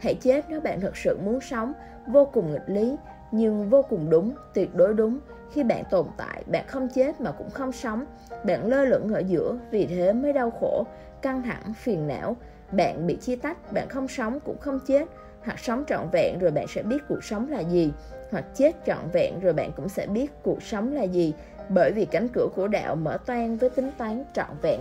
[0.00, 1.72] Hãy chết nếu bạn thật sự muốn sống,
[2.06, 2.96] vô cùng nghịch lý,
[3.32, 5.18] nhưng vô cùng đúng, tuyệt đối đúng.
[5.52, 8.04] Khi bạn tồn tại, bạn không chết mà cũng không sống.
[8.44, 10.84] Bạn lơ lửng ở giữa, vì thế mới đau khổ,
[11.22, 12.36] căng thẳng, phiền não.
[12.72, 15.08] Bạn bị chia tách, bạn không sống cũng không chết
[15.44, 17.92] hoặc sống trọn vẹn rồi bạn sẽ biết cuộc sống là gì
[18.30, 21.34] hoặc chết trọn vẹn rồi bạn cũng sẽ biết cuộc sống là gì
[21.68, 24.80] bởi vì cánh cửa của đạo mở toan với tính toán trọn vẹn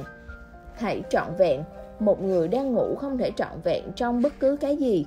[0.73, 1.63] hãy trọn vẹn
[1.99, 5.05] một người đang ngủ không thể trọn vẹn trong bất cứ cái gì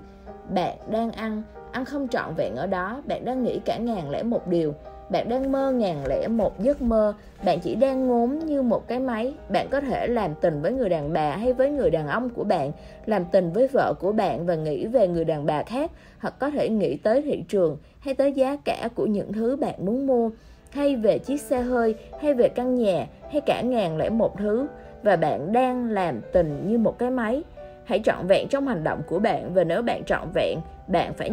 [0.55, 4.22] bạn đang ăn ăn không trọn vẹn ở đó, bạn đang nghĩ cả ngàn lẻ
[4.22, 4.74] một điều.
[5.10, 7.14] Bạn đang mơ ngàn lẻ một giấc mơ.
[7.44, 9.34] Bạn chỉ đang ngốm như một cái máy.
[9.48, 12.44] Bạn có thể làm tình với người đàn bà hay với người đàn ông của
[12.44, 12.72] bạn,
[13.06, 16.50] làm tình với vợ của bạn và nghĩ về người đàn bà khác, hoặc có
[16.50, 20.30] thể nghĩ tới thị trường hay tới giá cả của những thứ bạn muốn mua,
[20.70, 24.66] hay về chiếc xe hơi, hay về căn nhà, hay cả ngàn lẻ một thứ.
[25.02, 27.42] Và bạn đang làm tình như một cái máy.
[27.84, 30.58] Hãy trọn vẹn trong hành động của bạn và nếu bạn trọn vẹn,
[30.88, 31.30] bạn phải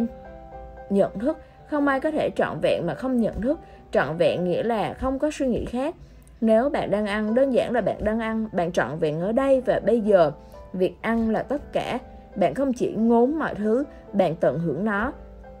[0.90, 1.38] nhận thức,
[1.70, 3.60] không ai có thể trọn vẹn mà không nhận thức.
[3.92, 5.94] Trọn vẹn nghĩa là không có suy nghĩ khác.
[6.40, 9.60] Nếu bạn đang ăn, đơn giản là bạn đang ăn, bạn trọn vẹn ở đây
[9.60, 10.32] và bây giờ.
[10.72, 11.98] Việc ăn là tất cả.
[12.36, 15.12] Bạn không chỉ ngốn mọi thứ, bạn tận hưởng nó.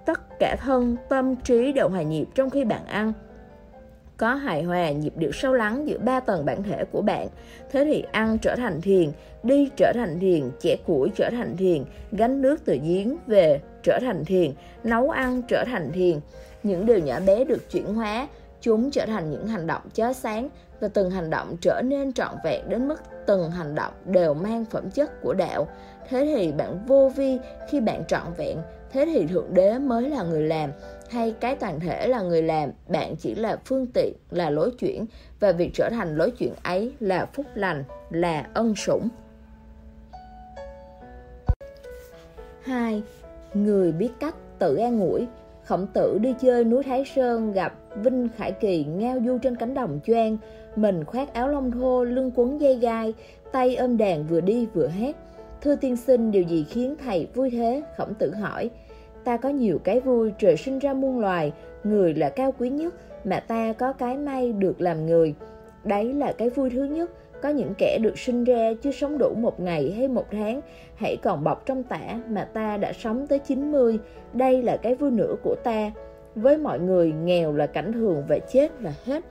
[0.06, 3.12] Tất cả thân, tâm, trí đều hòa nhịp trong khi bạn ăn.
[4.16, 7.28] Có hài hòa nhịp điệu sâu lắng giữa ba tầng bản thể của bạn.
[7.70, 9.10] Thế thì ăn trở thành thiền,
[9.42, 13.98] đi trở thành thiền, chẻ củi trở thành thiền, gánh nước từ giếng về trở
[14.00, 14.52] thành thiền,
[14.84, 16.20] nấu ăn trở thành thiền.
[16.62, 18.28] Những điều nhỏ bé được chuyển hóa,
[18.60, 20.48] chúng trở thành những hành động chói sáng
[20.80, 24.64] và từng hành động trở nên trọn vẹn đến mức từng hành động đều mang
[24.64, 25.68] phẩm chất của đạo.
[26.08, 27.38] Thế thì bạn vô vi
[27.70, 28.58] khi bạn trọn vẹn,
[28.92, 30.70] thế thì thượng đế mới là người làm.
[31.10, 35.06] Hay cái toàn thể là người làm, bạn chỉ là phương tiện, là lối chuyển
[35.40, 39.08] và việc trở thành lối chuyển ấy là phúc lành, là ân sủng.
[42.62, 43.02] 2.
[43.54, 45.26] Người biết cách tự an ủi.
[45.64, 49.74] Khổng tử đi chơi núi Thái Sơn gặp Vinh Khải Kỳ ngao du trên cánh
[49.74, 50.38] đồng choang.
[50.76, 53.14] Mình khoác áo lông thô, lưng quấn dây gai
[53.52, 55.16] Tay ôm đàn vừa đi vừa hát
[55.60, 57.82] Thưa tiên sinh, điều gì khiến thầy vui thế?
[57.96, 58.70] Khổng tử hỏi.
[59.24, 61.52] Ta có nhiều cái vui, trời sinh ra muôn loài.
[61.84, 62.94] Người là cao quý nhất
[63.24, 65.34] Mà ta có cái may được làm người.
[65.84, 67.10] Đấy là cái vui thứ nhất
[67.42, 70.60] có những kẻ được sinh ra chưa sống đủ một ngày hay một tháng
[70.98, 73.98] Hãy còn bọc trong tả mà ta đã sống tới 90
[74.32, 75.92] Đây là cái vui nữa của ta.
[76.34, 79.24] Với mọi người nghèo là cảnh thường và chết là hết.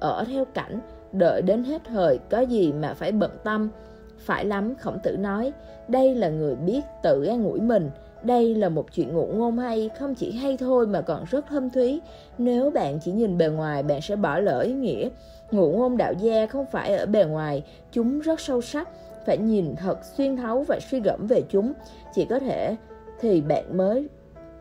[0.00, 0.80] Ở theo cảnh
[1.12, 3.70] đợi đến hết thời có gì mà phải bận tâm?
[4.18, 5.52] Phải lắm khổng tử nói
[5.88, 7.90] Đây là người biết tự an ủi mình.
[8.22, 11.70] Đây là một chuyện ngụ ngôn hay, không chỉ hay thôi mà còn rất thâm
[11.70, 12.00] thúy.
[12.38, 15.08] Nếu bạn chỉ nhìn bề ngoài, bạn sẽ bỏ lỡ ý nghĩa.
[15.54, 18.88] Ngụ ngôn đạo gia không phải ở bề ngoài, chúng rất sâu sắc,
[19.26, 21.72] phải nhìn thật xuyên thấu và suy gẫm về chúng.
[22.14, 22.76] Chỉ có thể
[23.20, 24.08] thì bạn mới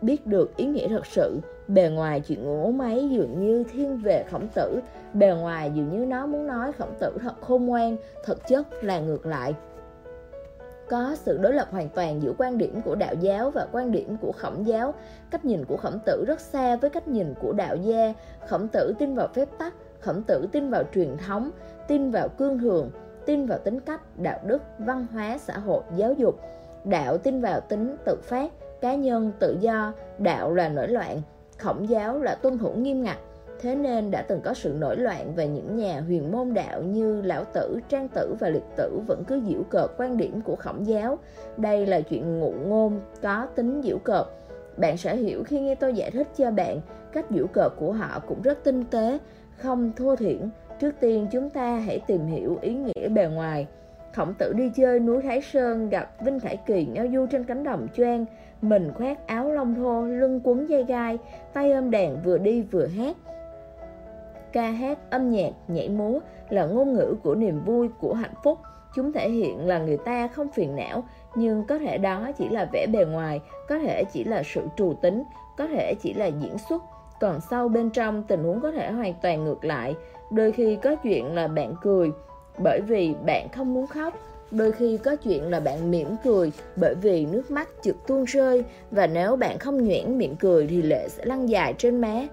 [0.01, 1.39] biết được ý nghĩa thật sự.
[1.67, 4.79] Bề ngoài chuyện ngủ máy dường như thiên về khổng tử,
[5.13, 8.99] bề ngoài dường như nó muốn nói khổng tử thật khôn ngoan, thực chất là
[8.99, 9.53] ngược lại
[10.89, 14.17] có sự đối lập hoàn toàn giữa quan điểm của đạo giáo và quan điểm
[14.17, 14.93] của khổng giáo.
[15.31, 18.13] Cách nhìn của khổng tử rất xa với cách nhìn của đạo gia.
[18.47, 19.73] Khổng tử tin vào phép tắc,
[20.04, 21.51] khổng tử tin vào truyền thống,
[21.88, 22.91] tin vào cương thường,
[23.26, 26.39] tin vào tính cách, đạo đức, văn hóa, xã hội, giáo dục.
[26.86, 28.51] Đạo tin vào tính tự phát,
[28.82, 31.22] cá nhân, tự do, đạo là nổi loạn,
[31.58, 33.18] khổng giáo là tuân thủ nghiêm ngặt,
[33.64, 37.22] Thế nên đã từng có sự nổi loạn về những nhà huyền môn đạo như
[37.22, 40.88] Lão Tử, Trang Tử và Liệt Tử vẫn cứ giễu cợt quan điểm của khổng
[40.88, 41.18] giáo.
[41.58, 44.26] Đây là chuyện ngụ ngôn, có tính giễu cợt.
[44.78, 46.82] Bạn sẽ hiểu khi nghe tôi giải thích cho bạn,
[47.12, 49.18] cách giễu cợt của họ cũng rất tinh tế,
[49.58, 50.49] không thua thiển.
[50.80, 53.68] Trước tiên chúng ta hãy tìm hiểu ý nghĩa bề ngoài.
[54.14, 57.64] Khổng tử đi chơi núi Thái Sơn gặp Vinh Khải Kỳ ngao du trên cánh
[57.64, 58.26] đồng choang,
[58.62, 61.18] mình khoác áo lông thô, lưng quấn dây gai,
[61.54, 63.16] tay ôm đàn vừa đi vừa hát
[64.54, 68.60] ca hát, âm nhạc, nhảy múa là ngôn ngữ của niềm vui, của hạnh phúc.
[68.95, 71.04] Chúng thể hiện là người ta không phiền não,
[71.36, 74.93] nhưng có thể đó chỉ là vẻ bề ngoài, có thể chỉ là sự trù
[75.01, 75.24] tính,
[75.58, 76.84] có thể chỉ là diễn xuất.
[77.24, 79.95] Còn sâu bên trong tình huống có thể hoàn toàn ngược lại.
[80.32, 82.11] Đôi khi có chuyện là bạn cười
[82.57, 84.13] bởi vì bạn không muốn khóc,
[84.51, 88.63] đôi khi có chuyện là bạn mỉm cười bởi vì nước mắt trực tuôn rơi.
[88.91, 92.28] Và nếu bạn không nhuyễn miệng cười thì lệ sẽ lăn dài trên má.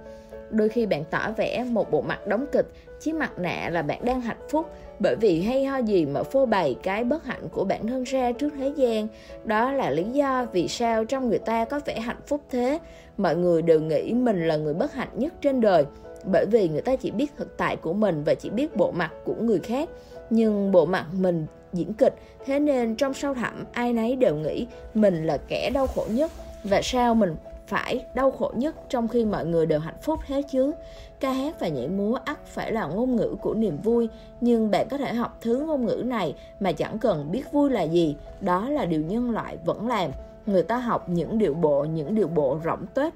[0.51, 4.05] Đôi khi bạn tỏ vẻ một bộ mặt đóng kịch chiếc mặt nạ là bạn
[4.05, 4.71] đang hạnh phúc
[5.01, 8.33] bởi vì hay ho gì mà phô bày cái bất hạnh của bản thân ra
[8.33, 9.09] trước thế gian.
[9.45, 12.79] Đó là lý do vì sao trong người ta có vẻ hạnh phúc thế.
[13.17, 15.85] Mọi người đều nghĩ mình là người bất hạnh nhất trên đời.
[16.33, 19.11] Bởi vì người ta chỉ biết thực tại của mình và chỉ biết bộ mặt
[19.25, 19.89] của người khác.
[20.31, 22.15] Nhưng bộ mặt mình diễn kịch,
[22.47, 26.31] thế nên trong sâu thẳm ai nấy đều nghĩ mình là kẻ đau khổ nhất.
[26.65, 30.43] Và sao mình phải đau khổ nhất trong khi mọi người đều hạnh phúc thế
[30.43, 30.73] chứ?
[31.21, 34.09] Ca hát và nhảy múa ắt phải là ngôn ngữ của niềm vui,
[34.41, 37.83] nhưng bạn có thể học thứ ngôn ngữ này mà chẳng cần biết vui là
[37.83, 38.17] gì.
[38.41, 40.11] Đó là điều nhân loại vẫn làm.
[40.47, 43.15] Người ta học những điệu bộ, những điệu bộ rỗng tuếch.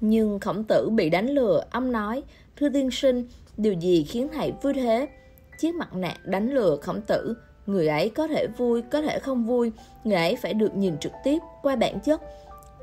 [0.00, 2.22] Nhưng khổng tử bị đánh lừa, ông nói,
[2.56, 5.08] thưa tiên sinh, điều gì khiến thầy vui thế?
[5.58, 7.34] Chiếc mặt nạ đánh lừa khổng tử,
[7.66, 9.72] người ấy có thể vui, có thể không vui,
[10.04, 12.20] người ấy phải được nhìn trực tiếp qua bản chất,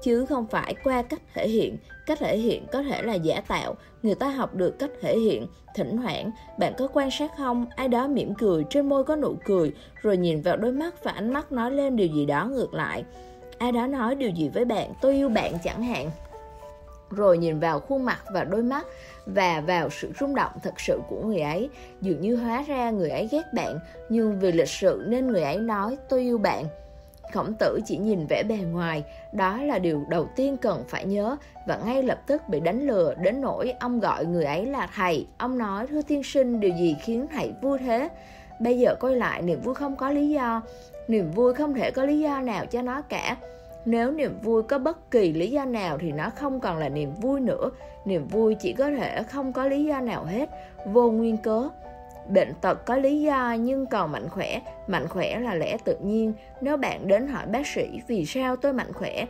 [0.03, 1.77] chứ không phải qua cách thể hiện
[2.07, 5.47] cách thể hiện có thể là giả tạo, người ta học được cách thể hiện,
[5.75, 6.31] thỉnh thoảng.
[6.57, 7.65] Bạn có quan sát không?
[7.75, 11.11] Ai đó mỉm cười, trên môi có nụ cười, rồi nhìn vào đôi mắt và
[11.11, 13.03] ánh mắt nói lên điều gì đó ngược lại.
[13.57, 14.93] Ai đó nói điều gì với bạn?
[15.01, 16.11] Tôi yêu bạn chẳng hạn.
[17.09, 18.87] Rồi nhìn vào khuôn mặt và đôi mắt
[19.25, 21.69] và vào sự rung động thật sự của người ấy.
[22.01, 23.79] Dường như hóa ra người ấy ghét bạn,
[24.09, 26.65] nhưng vì lịch sự nên người ấy nói, tôi yêu bạn
[27.33, 31.37] khổng tử chỉ nhìn vẻ bề ngoài, đó là điều đầu tiên cần phải nhớ,
[31.67, 35.27] và ngay lập tức bị đánh lừa đến nỗi ông gọi người ấy là thầy.
[35.37, 38.09] Ông nói, thưa tiên sinh, điều gì khiến thầy vui thế?
[38.59, 40.61] Bây giờ coi lại, niềm vui không có lý do.
[41.07, 43.37] Niềm vui không thể có lý do nào cho nó cả.
[43.85, 47.13] Nếu niềm vui có bất kỳ lý do nào thì nó không còn là niềm
[47.13, 47.69] vui nữa.
[48.05, 50.49] Niềm vui chỉ có thể không có lý do nào hết.
[50.85, 51.69] Vô nguyên cớ
[52.29, 54.59] bệnh tật có lý do nhưng còn mạnh khỏe.
[54.87, 56.33] Mạnh khỏe là lẽ tự nhiên.
[56.61, 59.25] Nếu bạn đến hỏi bác sĩ vì sao tôi mạnh khỏe?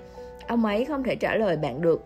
[0.48, 2.06] Ông ấy không thể trả lời bạn được.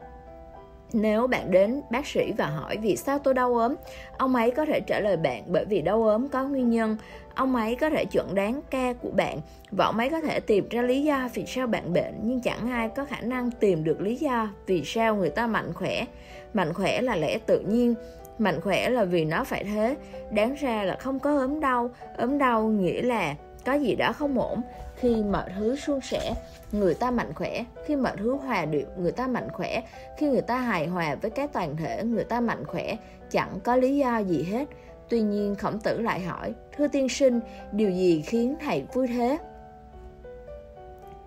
[0.93, 3.75] Nếu bạn đến bác sĩ và hỏi vì sao tôi đau ốm,
[4.17, 6.97] ông ấy có thể trả lời bạn bởi vì đau ốm có nguyên nhân.
[7.35, 9.39] Ông ấy có thể chuẩn đoán ca của bạn
[9.71, 12.71] và ông ấy có thể tìm ra lý do vì sao bạn bệnh nhưng chẳng
[12.71, 16.05] ai có khả năng tìm được lý do vì sao người ta mạnh khỏe.
[16.53, 17.95] Mạnh khỏe là lẽ tự nhiên,
[18.41, 19.95] mạnh khỏe là vì nó phải thế,
[20.31, 23.35] đáng ra là không có ốm đau, ốm đau nghĩa là
[23.65, 24.61] có gì đó không ổn.
[24.95, 26.33] Khi mọi thứ suôn sẻ
[26.71, 27.63] người ta mạnh khỏe.
[27.85, 29.81] Khi mọi thứ hòa điệu người ta mạnh khỏe.
[30.17, 32.95] Khi người ta hài hòa với cái toàn thể người ta mạnh khỏe.
[33.31, 34.67] Chẳng có lý do gì hết.
[35.09, 37.39] Tuy nhiên khổng tử lại hỏi thưa tiên sinh
[37.71, 39.37] điều gì khiến thầy vui thế?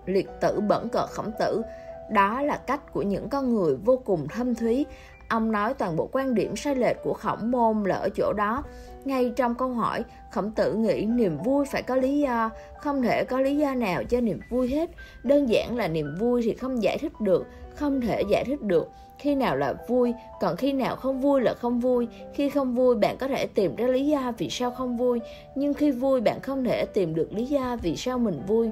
[0.05, 1.61] Liệt tử bẩn cợt khổng tử
[2.09, 4.85] đó là cách của những con người vô cùng thâm thúy
[5.29, 8.63] ông nói toàn bộ quan điểm sai lệch của khổng môn là ở chỗ đó
[9.05, 13.23] ngay trong câu hỏi, Khổng tử nghĩ niềm vui phải có lý do, không thể
[13.23, 14.89] có lý do nào cho niềm vui hết.
[15.23, 17.45] Đơn giản là niềm vui thì không giải thích được,
[17.75, 18.89] không thể giải thích được.
[19.19, 22.07] Khi nào là vui, còn khi nào không vui là không vui.
[22.33, 25.19] Khi không vui bạn có thể tìm ra lý do vì sao không vui,
[25.55, 28.69] nhưng khi vui bạn không thể tìm được lý do vì sao mình vui.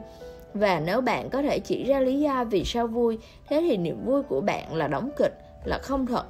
[0.53, 3.19] Và nếu bạn có thể chỉ ra lý do vì sao vui,
[3.49, 5.33] thế thì niềm vui của bạn là đóng kịch,
[5.65, 6.25] là không thật,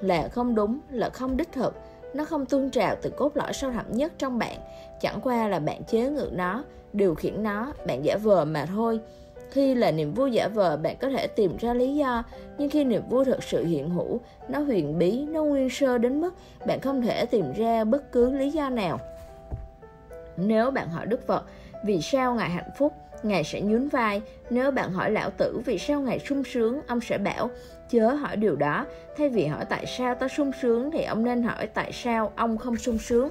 [0.00, 1.74] là không đúng, là không đích thực.
[2.14, 4.56] Nó không tuôn trào từ cốt lõi sâu thẳm nhất trong bạn.
[5.00, 9.00] Chẳng qua là bạn chế ngự nó điều khiển nó bạn giả vờ mà thôi.
[9.50, 12.24] Khi là niềm vui giả vờ bạn có thể tìm ra lý do.
[12.58, 16.20] Nhưng khi niềm vui thực sự hiện hữu nó huyền bí nó nguyên sơ đến
[16.20, 16.34] mức
[16.66, 19.00] bạn không thể tìm ra bất cứ lý do nào.
[20.36, 21.44] Nếu bạn hỏi đức phật
[21.84, 22.92] vì sao ngài hạnh phúc?
[23.22, 24.22] Ngài sẽ nhún vai.
[24.50, 26.80] Nếu bạn hỏi lão tử vì sao ngài sung sướng?
[26.86, 27.50] Ông sẽ bảo
[27.90, 28.86] chớ hỏi điều đó.
[29.16, 32.58] Thay vì hỏi tại sao ta sung sướng thì ông nên hỏi tại sao ông
[32.58, 33.28] không sung sướng.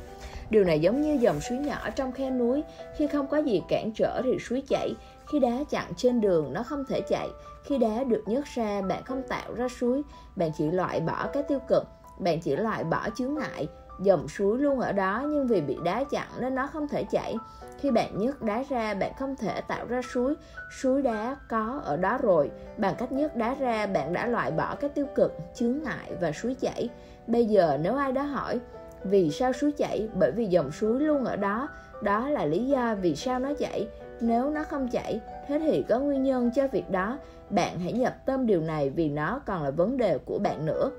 [0.49, 2.63] Điều này giống như dòng suối nhỏ trong khe núi.
[2.97, 4.89] Khi không có gì cản trở thì suối chảy.
[5.27, 7.27] Khi đá chặn trên đường, nó không thể chạy.
[7.63, 10.01] Khi đá được nhấc ra, bạn không tạo ra suối.
[10.35, 11.83] Bạn chỉ loại bỏ cái tiêu cực.
[12.19, 13.67] Bạn chỉ loại bỏ chướng ngại.
[13.99, 17.35] Dòng suối luôn ở đó, nhưng vì bị đá chặn nên nó không thể chảy
[17.79, 20.35] khi bạn nhấc đá ra, bạn không thể tạo ra suối.
[20.81, 22.51] Suối đá có ở đó rồi.
[22.77, 26.31] Bằng cách nhấc đá ra, bạn đã loại bỏ cái tiêu cực, chướng ngại và
[26.31, 26.89] suối chảy.
[27.27, 28.59] Bây giờ nếu ai đó hỏi,
[29.03, 30.09] vì sao suối chảy?
[30.19, 31.69] Bởi vì dòng suối luôn ở đó.
[32.01, 33.87] Đó là lý do vì sao nó chảy.
[34.21, 37.17] Nếu nó không chảy, thế thì có nguyên nhân cho việc đó.
[37.49, 40.91] Bạn hãy nhập tâm điều này vì nó còn là vấn đề của bạn nữa.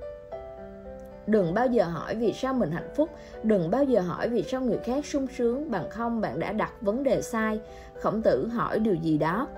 [1.28, 3.10] Đừng bao giờ hỏi vì sao mình hạnh phúc,
[3.42, 6.72] đừng bao giờ hỏi vì sao người khác sung sướng, bằng không bạn đã đặt
[6.80, 7.60] vấn đề sai.
[8.00, 9.48] Khổng tử hỏi điều gì đó.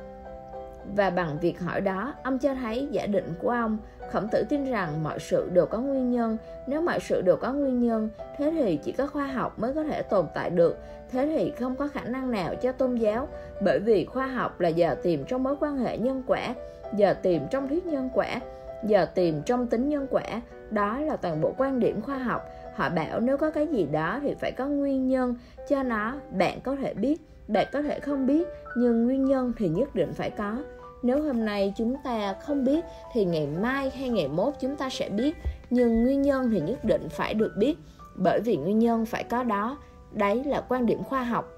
[0.96, 3.78] Và bằng việc hỏi đó, ông cho thấy giả định của ông.
[4.12, 6.36] Khổng tử tin rằng mọi sự đều có nguyên nhân.
[6.66, 9.84] Nếu mọi sự đều có nguyên nhân, thế thì chỉ có khoa học mới có
[9.84, 10.78] thể tồn tại được.
[11.10, 13.28] Thế thì không có khả năng nào cho tôn giáo,
[13.62, 16.54] bởi vì khoa học là giờ tìm trong mối quan hệ nhân quả,
[16.96, 18.40] giờ tìm trong thuyết nhân quả
[18.82, 20.40] giờ tìm trong tính nhân quả
[20.70, 22.42] đó là toàn bộ quan điểm khoa học.
[22.74, 25.34] Họ bảo nếu có cái gì đó thì phải có nguyên nhân.
[25.68, 29.68] Cho nó, bạn có thể biết, bạn có thể không biết, nhưng nguyên nhân thì
[29.68, 30.56] nhất định phải có.
[31.02, 34.88] Nếu hôm nay chúng ta không biết, thì ngày mai hay ngày mốt chúng ta
[34.90, 35.36] sẽ biết.
[35.70, 37.76] Nhưng nguyên nhân thì nhất định phải được biết,
[38.14, 39.78] bởi vì nguyên nhân phải có đó.
[40.12, 41.56] Đấy là quan điểm khoa học.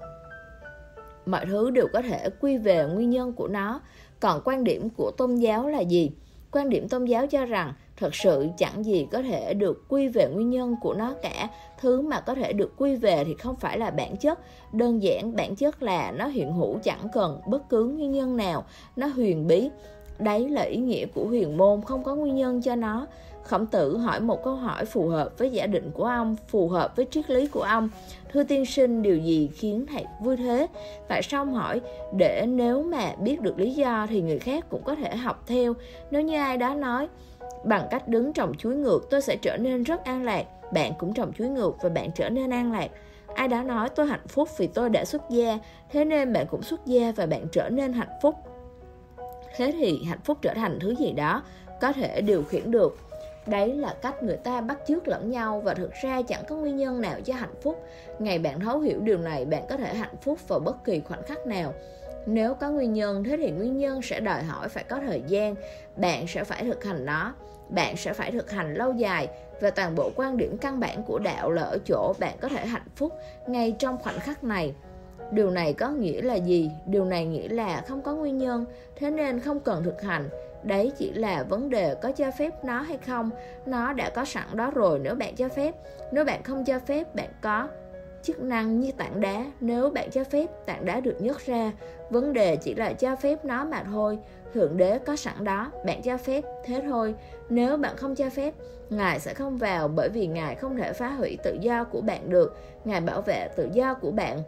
[1.25, 3.81] Mọi thứ đều có thể quy về nguyên nhân của nó.
[4.19, 6.11] Còn quan điểm của tôn giáo là gì?
[6.51, 10.27] Quan điểm tôn giáo cho rằng thật sự chẳng gì có thể được quy về
[10.27, 11.49] nguyên nhân của nó cả.
[11.81, 14.39] Thứ mà có thể được quy về thì không phải là bản chất.
[14.73, 18.63] Đơn giản, bản chất là nó hiện hữu chẳng cần bất cứ nguyên nhân nào.
[18.95, 19.69] Nó huyền bí.
[20.19, 23.07] Đấy là ý nghĩa của huyền môn, không có nguyên nhân cho nó.
[23.43, 26.95] khổng tử hỏi một câu hỏi phù hợp với giả định của ông, phù hợp
[26.95, 27.89] với triết lý của ông
[28.33, 30.67] thưa tiên sinh, điều gì khiến thầy vui thế
[31.07, 31.81] tại sao ông hỏi
[32.17, 35.73] để nếu mà biết được lý do thì người khác cũng có thể học theo
[36.11, 37.07] nếu như ai đó nói
[37.63, 40.45] bằng cách đứng trồng chuối ngược, tôi sẽ trở nên rất an lạc.
[40.73, 42.91] Bạn cũng trồng chuối ngược và bạn trở nên an lạc.
[43.35, 45.59] Ai đã nói, tôi hạnh phúc vì tôi đã xuất gia.
[45.91, 48.35] Thế nên bạn cũng xuất gia và bạn trở nên hạnh phúc.
[49.55, 51.43] Thế thì hạnh phúc trở thành thứ gì đó
[51.81, 52.97] có thể điều khiển được?
[53.47, 56.77] Đấy là cách người ta bắt chước lẫn nhau và thực ra chẳng có nguyên
[56.77, 57.85] nhân nào cho hạnh phúc.
[58.19, 61.23] Ngày bạn thấu hiểu điều này, bạn có thể hạnh phúc vào bất kỳ khoảnh
[61.23, 61.73] khắc nào.
[62.25, 65.55] Nếu có nguyên nhân, thế thì nguyên nhân sẽ đòi hỏi phải có thời gian.
[65.95, 67.33] Bạn sẽ phải thực hành nó
[67.75, 69.27] bạn sẽ phải thực hành lâu dài
[69.61, 72.65] và toàn bộ quan điểm căn bản của đạo là ở chỗ bạn có thể
[72.65, 73.13] hạnh phúc
[73.47, 74.73] ngay trong khoảnh khắc này.
[75.31, 76.71] Điều này có nghĩa là gì?
[76.85, 80.29] Điều này nghĩa là không có nguyên nhân, thế nên không cần thực hành.
[80.63, 83.29] Đấy chỉ là vấn đề có cho phép nó hay không.
[83.65, 85.75] Nó đã có sẵn đó rồi, nếu bạn cho phép.
[86.11, 87.67] Nếu bạn không cho phép, bạn có
[88.23, 89.45] chức năng như tảng đá.
[89.59, 91.71] Nếu bạn cho phép, tảng đá được nhấc ra.
[92.09, 94.19] Vấn đề chỉ là cho phép nó mà thôi.
[94.53, 97.15] Thượng đế có sẵn đó, bạn cho phép, thế thôi
[97.53, 98.53] nếu bạn không cho phép,
[98.89, 102.29] ngài sẽ không vào bởi vì ngài không thể phá hủy tự do của bạn
[102.29, 102.57] được.
[102.85, 104.43] Ngài bảo vệ tự do của bạn.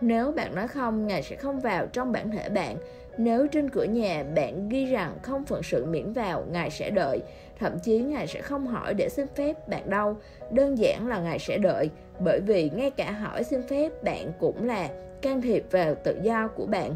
[0.00, 2.76] Nếu bạn nói không, ngài sẽ không vào trong bản thể bạn.
[3.18, 7.20] Nếu trên cửa nhà bạn ghi rằng không phận sự miễn vào, ngài sẽ đợi.
[7.58, 10.16] Thậm chí ngài sẽ không hỏi để xin phép bạn đâu.
[10.50, 11.90] Đơn giản là ngài sẽ đợi,
[12.20, 14.88] bởi vì ngay cả hỏi xin phép bạn cũng là
[15.22, 16.94] can thiệp vào tự do của bạn.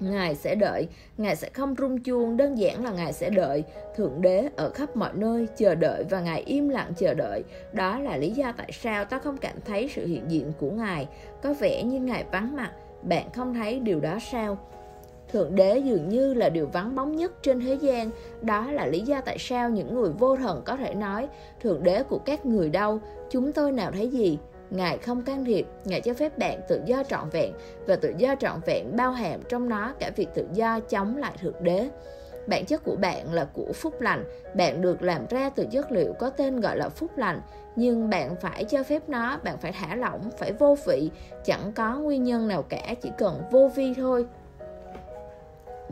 [0.00, 3.64] Ngài sẽ đợi, Ngài sẽ không rung chuông, đơn giản là Ngài sẽ đợi.
[3.96, 7.44] Thượng đế ở khắp mọi nơi chờ đợi và Ngài im lặng chờ đợi.
[7.72, 11.08] Đó là lý do tại sao ta không cảm thấy sự hiện diện của Ngài.
[11.42, 12.70] Có vẻ như Ngài vắng mặt,
[13.02, 14.58] bạn không thấy điều đó sao?
[15.32, 18.10] Thượng đế dường như là điều vắng bóng nhất trên thế gian.
[18.42, 21.28] Đó là lý do tại sao những người vô thần có thể nói
[21.60, 23.00] Thượng đế của các người đâu,
[23.30, 24.38] chúng tôi nào thấy gì?
[24.70, 27.52] Ngài không can thiệp, Ngài cho phép bạn tự do trọn vẹn
[27.86, 31.32] và tự do trọn vẹn bao hàm trong nó cả việc tự do chống lại
[31.40, 31.88] Thượng Đế.
[32.46, 34.24] Bản chất của bạn là của phúc lành,
[34.54, 37.40] bạn được làm ra từ chất liệu có tên gọi là phúc lành,
[37.76, 41.10] nhưng bạn phải cho phép nó, bạn phải thả lỏng, phải vô vị,
[41.44, 44.26] chẳng có nguyên nhân nào cả, chỉ cần vô vi thôi.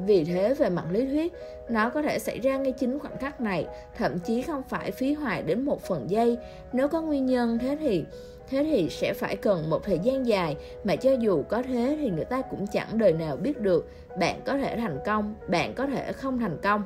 [0.06, 1.32] Vì thế về mặt lý thuyết,
[1.68, 5.12] nó có thể xảy ra ngay chính khoảnh khắc này, thậm chí không phải phí
[5.12, 6.38] hoài đến một phần giây.
[6.72, 8.04] Nếu có nguyên nhân thế thì
[8.50, 12.10] thế thì sẽ phải cần một thời gian dài mà cho dù có thế thì
[12.10, 15.86] người ta cũng chẳng đời nào biết được bạn có thể thành công bạn có
[15.86, 16.82] thể không thành công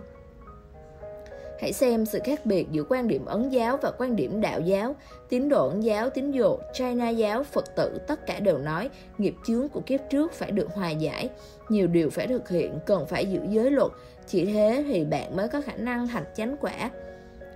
[1.62, 4.96] Hãy xem sự khác biệt giữa quan điểm ấn giáo và quan điểm đạo giáo.
[5.28, 9.34] Tín đồ ấn giáo, tín đồ China giáo, Phật tử tất cả đều nói nghiệp
[9.46, 11.30] chướng của kiếp trước phải được hòa giải.
[11.68, 13.92] Nhiều điều phải thực hiện, cần phải giữ giới luật.
[14.26, 16.90] Chỉ thế thì bạn mới có khả năng thành chánh quả.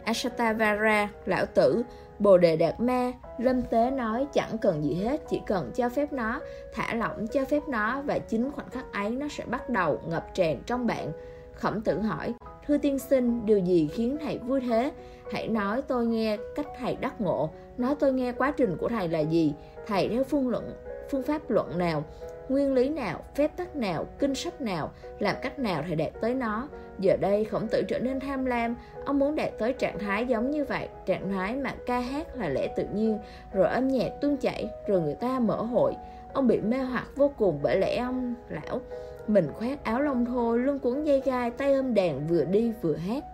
[0.04, 1.82] Ashatavara, lão tử,
[2.18, 6.12] Bồ đề đạt ma, lâm tế nói chẳng cần gì hết, chỉ cần cho phép
[6.12, 6.40] nó,
[6.72, 10.34] thả lỏng cho phép nó và chính khoảnh khắc ấy nó sẽ bắt đầu ngập
[10.34, 11.12] tràn trong bạn.
[11.54, 12.34] Khổng tử hỏi,
[12.66, 14.92] thưa tiên sinh, điều gì khiến thầy vui thế?
[15.32, 19.08] Hãy nói tôi nghe cách thầy đắc ngộ, nói tôi nghe quá trình của thầy
[19.08, 19.54] là gì,
[19.86, 20.72] thầy theo phương luận
[21.10, 22.04] phương pháp luận nào
[22.48, 26.34] nguyên lý nào, phép tắc nào, kinh sách nào, làm cách nào thì đạt tới
[26.34, 26.68] nó.
[26.98, 30.50] Giờ đây khổng tử trở nên tham lam, ông muốn đạt tới trạng thái giống
[30.50, 33.18] như vậy, trạng thái mà ca hát là lẽ tự nhiên,
[33.52, 35.94] rồi âm nhạc tuôn chảy, rồi người ta mở hội.
[36.32, 38.80] Ông bị mê hoặc vô cùng bởi lẽ ông lão
[39.26, 42.96] mình khoác áo lông thô, lưng cuốn dây gai, tay ôm đàn vừa đi vừa
[42.96, 43.24] hát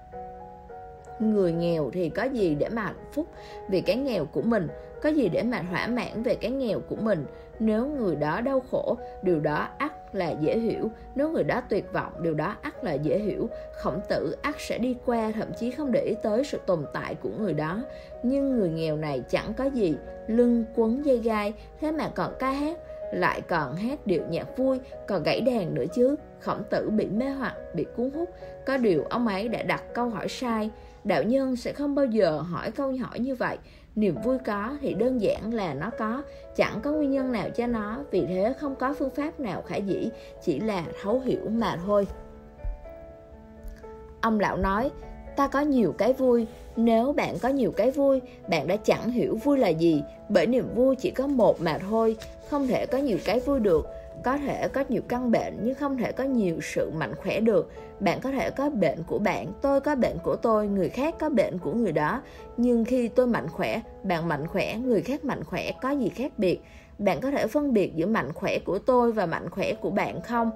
[1.23, 3.27] người nghèo thì có gì để mà hạnh phúc
[3.69, 4.69] vì cái nghèo của mình
[5.03, 7.27] có gì để mà thỏa mãn về cái nghèo của mình.
[7.59, 10.91] Nếu người đó đau khổ, điều đó ắt là dễ hiểu.
[11.15, 13.49] Nếu người đó tuyệt vọng, điều đó ắt là dễ hiểu.
[13.73, 17.15] Khổng tử ắt sẽ đi qua, thậm chí không để ý tới sự tồn tại
[17.15, 17.83] của người đó.
[18.23, 19.97] Nhưng người nghèo này chẳng có gì,
[20.27, 21.53] lưng quấn dây gai.
[21.81, 22.79] Thế mà còn ca hát,
[23.13, 26.17] lại còn hát điệu nhạc vui, còn gãy đàn nữa chứ.
[26.41, 28.29] Khổng tử bị mê hoặc, bị cuốn hút.
[28.67, 30.71] Có điều ông ấy đã đặt câu hỏi sai.
[31.05, 33.59] Đạo nhân sẽ không bao giờ hỏi câu hỏi như vậy
[33.97, 36.23] niềm vui có thì đơn giản là nó có.
[36.57, 39.77] Chẳng có nguyên nhân nào cho nó, vì thế không có phương pháp nào khả
[39.77, 40.11] dĩ,
[40.43, 42.07] chỉ là thấu hiểu mà thôi.
[44.21, 44.91] Ông lão nói,
[45.37, 46.47] ta có nhiều cái vui.
[46.77, 50.03] Nếu bạn có nhiều cái vui, bạn đã chẳng hiểu vui là gì.
[50.29, 52.17] Bởi niềm vui chỉ có một mà thôi,
[52.51, 53.87] không thể có nhiều cái vui được
[54.23, 57.71] có thể có nhiều căn bệnh nhưng không thể có nhiều sự mạnh khỏe được.
[58.01, 61.29] Bạn có thể có bệnh của bạn, tôi có bệnh của tôi, người khác có
[61.29, 62.23] bệnh của người đó.
[62.57, 66.33] Nhưng khi tôi mạnh khỏe, bạn mạnh khỏe, người khác mạnh khỏe, có gì khác
[66.39, 66.61] biệt?
[66.99, 70.21] Bạn có thể phân biệt giữa mạnh khỏe của tôi và mạnh khỏe của bạn
[70.21, 70.51] không?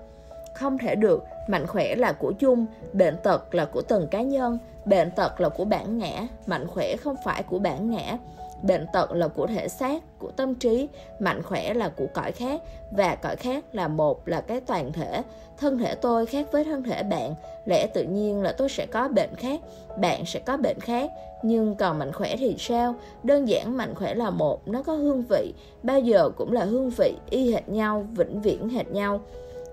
[0.54, 1.22] Không thể được.
[1.48, 5.48] Mạnh khỏe là của chung, bệnh tật là của từng cá nhân, bệnh tật là
[5.48, 8.18] của bản ngã, mạnh khỏe không phải của bản ngã
[8.62, 10.88] bệnh tật là của thể xác, của tâm trí,
[11.18, 15.22] mạnh khỏe là của cõi khác, và cõi khác là một là cái toàn thể.
[15.56, 17.34] Thân thể tôi khác với thân thể bạn,
[17.66, 19.60] lẽ tự nhiên là tôi sẽ có bệnh khác,
[19.98, 21.10] bạn sẽ có bệnh khác.
[21.42, 22.94] Nhưng còn mạnh khỏe thì sao?
[23.22, 25.52] Đơn giản mạnh khỏe là một, nó có hương vị,
[25.82, 29.20] bao giờ cũng là hương vị, y hệt nhau, vĩnh viễn hệt nhau.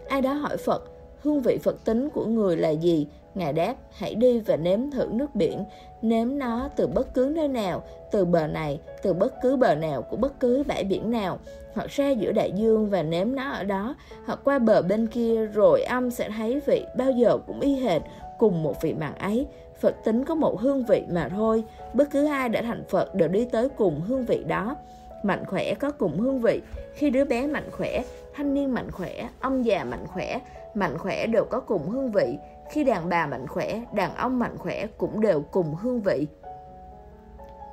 [0.08, 0.84] Ai đó hỏi phật,
[1.24, 3.08] hương vị phật tính của người là gì?
[3.36, 5.66] Ngài đáp, hãy đi và nếm thử nước biển,
[6.02, 10.02] nếm nó từ bất cứ nơi nào, từ bờ này, từ bất cứ bờ nào
[10.02, 11.40] của bất cứ bãi biển nào,
[11.74, 13.96] hoặc ra giữa đại dương và nếm nó ở đó,
[14.26, 18.02] hoặc qua bờ bên kia rồi âm sẽ thấy vị bao giờ cũng y hệt,
[18.38, 19.48] cùng một vị mặn ấy.
[19.80, 23.28] Phật tính có một hương vị mà thôi, bất cứ ai đã thành Phật đều
[23.28, 24.76] đi tới cùng hương vị đó.
[25.24, 26.62] Mạnh khỏe có cùng hương vị,
[26.94, 28.04] khi đứa bé mạnh khỏe,
[28.36, 30.40] thanh niên mạnh khỏe, ông già mạnh khỏe,
[30.74, 32.38] mạnh khỏe đều có cùng hương vị,
[32.74, 36.28] khi đàn bà mạnh khỏe, đàn ông mạnh khỏe cũng đều cùng hương vị.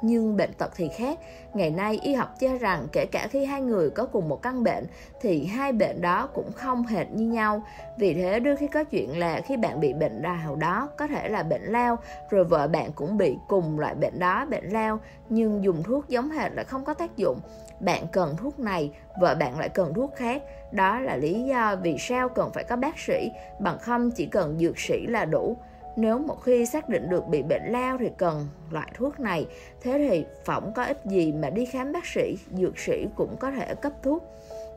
[0.03, 1.19] Nhưng bệnh tật thì khác,
[1.55, 4.65] ngày nay y học cho rằng kể cả khi hai người có cùng một căn
[4.65, 4.87] bệnh
[5.21, 7.63] thì hai bệnh đó cũng không hệt như nhau.
[7.99, 11.29] Vì thế đôi khi có chuyện là khi bạn bị bệnh nào đó có thể
[11.29, 11.99] là bệnh lao,
[12.31, 14.99] rồi vợ bạn cũng bị cùng loại bệnh đó, bệnh lao,
[15.29, 17.41] nhưng dùng thuốc giống hệt là không có tác dụng.
[17.81, 18.91] Bạn cần thuốc này,
[19.21, 20.43] vợ bạn lại cần thuốc khác.
[20.73, 23.31] Đó là lý do vì sao cần phải có bác sĩ,
[23.61, 25.57] bằng không chỉ cần dược sĩ là đủ.
[25.97, 29.47] Nếu một khi xác định được bị bệnh lao thì cần loại thuốc này,
[29.83, 33.51] thế thì phỏng có ích gì mà đi khám bác sĩ, dược sĩ cũng có
[33.51, 34.25] thể cấp thuốc.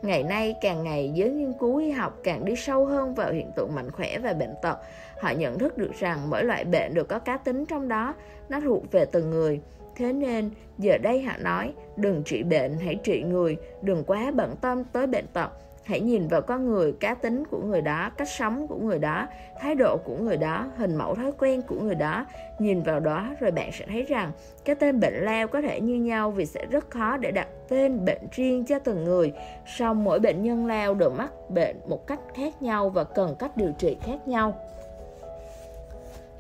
[0.02, 3.52] Ngày nay càng ngày giới nghiên cứu y học càng đi sâu hơn vào hiện
[3.56, 4.78] tượng mạnh khỏe và bệnh tật.
[5.22, 8.16] Họ nhận thức được rằng mỗi loại bệnh đều có cá tính trong đó,
[8.50, 9.62] nó thuộc về từng người.
[9.96, 14.56] Thế nên, giờ đây họ nói, đừng trị bệnh, hãy trị người, đừng quá bận
[14.62, 15.50] tâm tới bệnh tật.
[15.84, 19.28] Hãy nhìn vào con người, cá tính của người đó, cách sống của người đó,
[19.60, 22.26] thái độ của người đó, hình mẫu thói quen của người đó.
[22.60, 24.32] Nhìn vào đó rồi bạn sẽ thấy rằng
[24.66, 28.06] cái tên bệnh lao có thể như nhau vì sẽ rất khó để đặt tên
[28.06, 29.34] bệnh riêng cho từng người.
[29.66, 33.58] Song mỗi bệnh nhân lao đều mắc bệnh một cách khác nhau và cần cách
[33.58, 34.54] điều trị khác nhau.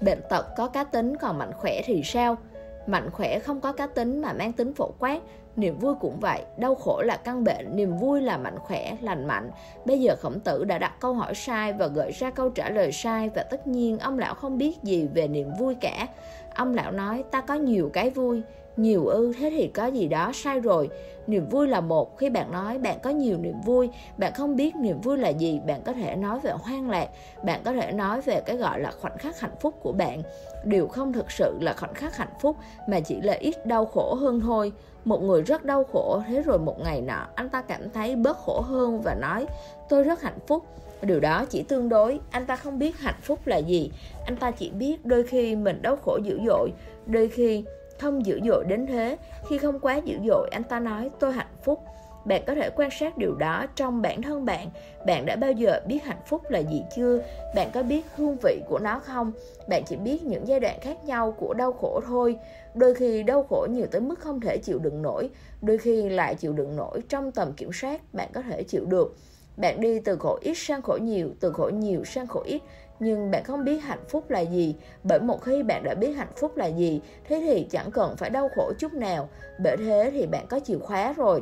[0.01, 2.37] Bệnh tật có cá tính còn mạnh khỏe thì sao?
[2.87, 5.19] Mạnh khỏe không có cá tính mà mang tính phổ quát
[5.55, 9.27] Niềm vui cũng vậy, đau khổ là căn bệnh, niềm vui là mạnh khỏe, lành
[9.27, 9.51] mạnh.
[9.85, 12.91] Bây giờ khổng tử đã đặt câu hỏi sai và gợi ra câu trả lời
[12.91, 16.07] sai và tất nhiên ông lão không biết gì về niềm vui cả.
[16.55, 18.41] Ông lão nói ta có nhiều cái vui,
[18.77, 20.89] nhiều ư, thế thì có gì đó sai rồi.
[21.27, 24.75] Niềm vui là một, khi bạn nói bạn có nhiều niềm vui, bạn không biết
[24.75, 27.09] niềm vui là gì, bạn có thể nói về hoang lạc,
[27.43, 30.21] bạn có thể nói về cái gọi là khoảnh khắc hạnh phúc của bạn.
[30.65, 32.55] Điều không thực sự là khoảnh khắc hạnh phúc,
[32.87, 34.71] mà chỉ là ít đau khổ hơn thôi.
[35.05, 38.37] Một người rất đau khổ, thế rồi một ngày nọ, anh ta cảm thấy bớt
[38.37, 39.45] khổ hơn và nói,
[39.89, 40.63] tôi rất hạnh phúc.
[41.01, 43.91] Điều đó chỉ tương đối, anh ta không biết hạnh phúc là gì.
[44.25, 46.71] Anh ta chỉ biết đôi khi mình đau khổ dữ dội,
[47.05, 47.63] đôi khi
[48.03, 49.17] không dữ dội đến thế.
[49.49, 51.79] Khi không quá dữ dội, anh ta nói, tôi hạnh phúc.
[52.25, 54.69] Bạn có thể quan sát điều đó trong bản thân bạn.
[55.05, 57.19] Bạn đã bao giờ biết hạnh phúc là gì chưa?
[57.55, 59.31] Bạn có biết hương vị của nó không?
[59.69, 62.37] Bạn chỉ biết những giai đoạn khác nhau của đau khổ thôi.
[62.73, 65.29] Đôi khi đau khổ nhiều tới mức không thể chịu đựng nổi.
[65.61, 69.15] Đôi khi lại chịu đựng nổi trong tầm kiểm soát bạn có thể chịu được.
[69.57, 72.61] Bạn đi từ khổ ít sang khổ nhiều, từ khổ nhiều sang khổ ít
[72.99, 74.75] nhưng bạn không biết hạnh phúc là gì.
[75.03, 78.29] Bởi một khi bạn đã biết hạnh phúc là gì, thế thì chẳng cần phải
[78.29, 79.29] đau khổ chút nào.
[79.63, 81.41] Bởi thế thì bạn có chìa khóa rồi.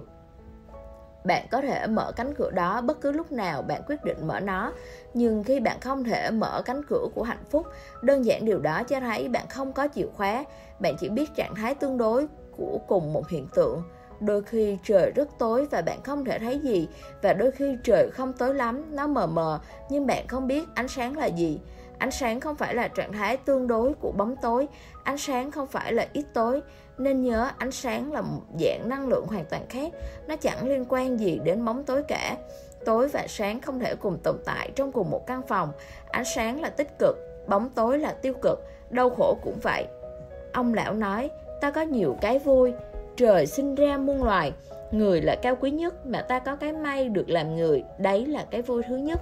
[1.26, 4.40] Bạn có thể mở cánh cửa đó bất cứ lúc nào bạn quyết định mở
[4.40, 4.74] nó.
[5.14, 7.68] Nhưng khi bạn không thể mở cánh cửa của hạnh phúc,
[8.02, 10.46] đơn giản điều đó cho thấy bạn không có chìa khóa.
[10.80, 13.84] Bạn chỉ biết trạng thái tương đối của cùng một hiện tượng
[14.22, 16.88] đôi khi trời rất tối và bạn không thể thấy gì,
[17.22, 20.88] và đôi khi trời không tối lắm, nó mờ mờ, nhưng bạn không biết ánh
[20.88, 21.60] sáng là gì.
[21.98, 24.68] Ánh sáng không phải là trạng thái tương đối của bóng tối,
[25.04, 26.62] ánh sáng không phải là ít tối.
[26.98, 29.94] Nên nhớ, ánh sáng là một dạng năng lượng hoàn toàn khác,
[30.28, 32.38] nó chẳng liên quan gì đến bóng tối cả.
[32.86, 35.72] Tối và sáng không thể cùng tồn tại trong cùng một căn phòng.
[36.12, 37.16] Ánh sáng là tích cực,
[37.48, 39.86] bóng tối là tiêu cực, đau khổ cũng vậy.
[40.54, 41.30] Ông lão nói,
[41.62, 42.74] ta có nhiều cái vui
[43.22, 44.54] trời sinh ra muôn loài.
[44.92, 48.46] Người là cao quý nhất mà ta có cái may được làm người, đấy là
[48.52, 49.20] cái vui thứ nhất.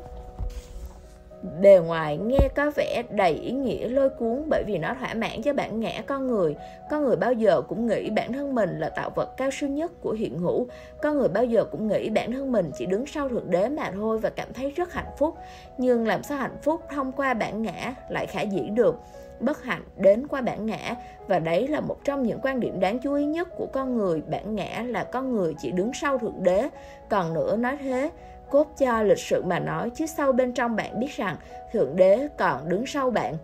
[1.62, 5.42] Bề ngoài nghe có vẻ đầy ý nghĩa lôi cuốn bởi vì nó thỏa mãn
[5.42, 6.56] cho bản ngã con người.
[6.90, 9.92] Con người bao giờ cũng nghĩ bản thân mình là tạo vật cao siêu nhất
[10.02, 10.68] của hiện hữu.
[11.02, 13.92] Con người bao giờ cũng nghĩ bản thân mình chỉ đứng sau thượng đế mà
[13.92, 15.36] thôi và cảm thấy rất hạnh phúc.
[15.78, 18.96] Nhưng làm sao hạnh phúc thông qua bản ngã lại khả dĩ được?
[19.42, 20.96] Bất hạnh đến qua bản ngã.
[21.28, 24.22] Và đấy là một trong những quan điểm đáng chú ý nhất của con người.
[24.22, 26.70] Bản ngã là con người chỉ đứng sau thượng đế.
[27.10, 28.12] Còn nữa, nói thế,
[28.50, 31.36] cốt cho lịch sự mà nói, chứ sâu bên trong bạn biết rằng
[31.72, 33.36] thượng đế còn đứng sau bạn.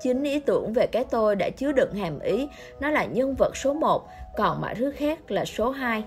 [0.00, 2.48] Chính ý tưởng về cái tôi đã chứa đựng hàm ý,
[2.80, 6.04] nó là nhân vật số 1 còn mọi thứ khác là số 2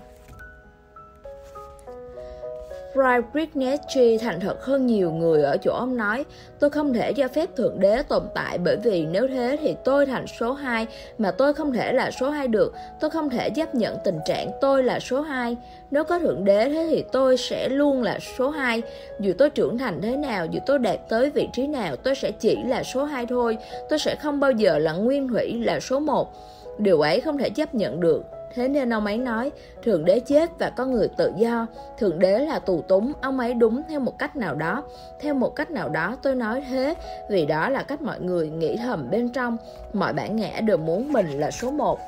[2.96, 6.24] Friedrich Nietzsche thành thật hơn nhiều người ở chỗ ông nói
[6.60, 10.06] Tôi không thể cho phép Thượng Đế tồn tại bởi vì nếu thế thì tôi
[10.06, 10.86] thành số 2
[11.18, 12.74] mà tôi không thể là số 2 được.
[13.00, 15.56] Tôi không thể chấp nhận tình trạng tôi là số 2
[15.90, 18.82] Nếu có Thượng Đế thế thì tôi sẽ luôn là số 2
[19.20, 22.30] Dù tôi trưởng thành thế nào, dù tôi đạt tới vị trí nào tôi sẽ
[22.30, 23.58] chỉ là số 2 thôi.
[23.88, 26.32] Tôi sẽ không bao giờ là nguyên thủy là số 1
[26.78, 28.24] Điều ấy không thể chấp nhận được.
[28.56, 29.52] Thế nên ông ấy nói,
[29.82, 31.66] Thượng Đế chết và con người tự do.
[31.98, 34.82] Thượng Đế là tù túng, ông ấy đúng theo một cách nào đó.
[35.20, 36.94] Theo một cách nào đó tôi nói thế,
[37.30, 39.56] vì đó là cách mọi người nghĩ thầm bên trong.
[39.92, 41.98] Mọi bản ngã đều muốn mình là số một.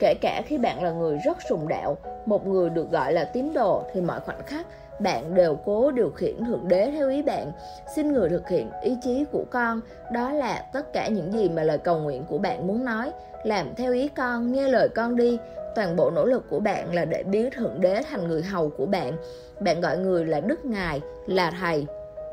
[0.00, 1.96] Kể cả khi bạn là người rất sùng đạo,
[2.26, 4.66] một người được gọi là tín đồ thì mọi khoảnh khắc
[4.98, 7.52] bạn đều cố điều khiển thượng đế theo ý bạn
[7.94, 9.80] xin người thực hiện ý chí của con
[10.12, 13.12] đó là tất cả những gì mà lời cầu nguyện của bạn muốn nói
[13.44, 15.38] làm theo ý con nghe lời con đi
[15.74, 18.86] toàn bộ nỗ lực của bạn là để biến thượng đế thành người hầu của
[18.86, 19.12] bạn.
[19.60, 21.86] Bạn gọi người là đức ngài, là thầy.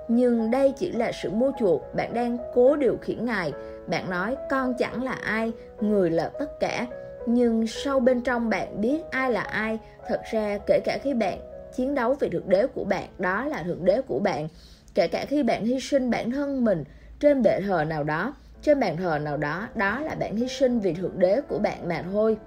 [0.07, 3.53] Nhưng đây chỉ là sự mua chuộc, bạn đang cố điều khiển ngài.
[3.87, 5.51] Bạn nói, con chẳng là ai,
[5.81, 6.87] người là tất cả.
[7.25, 9.79] Nhưng sâu bên trong bạn biết ai là ai.
[10.07, 11.39] Thật ra, kể cả khi bạn
[11.75, 14.47] chiến đấu vì thượng đế của bạn, đó là thượng đế của bạn.
[14.95, 16.83] Kể cả khi bạn hy sinh bản thân mình
[17.19, 20.79] trên bệ thờ nào đó, trên bàn thờ nào đó đó là bạn hy sinh
[20.79, 22.37] vì thượng đế của bạn mà thôi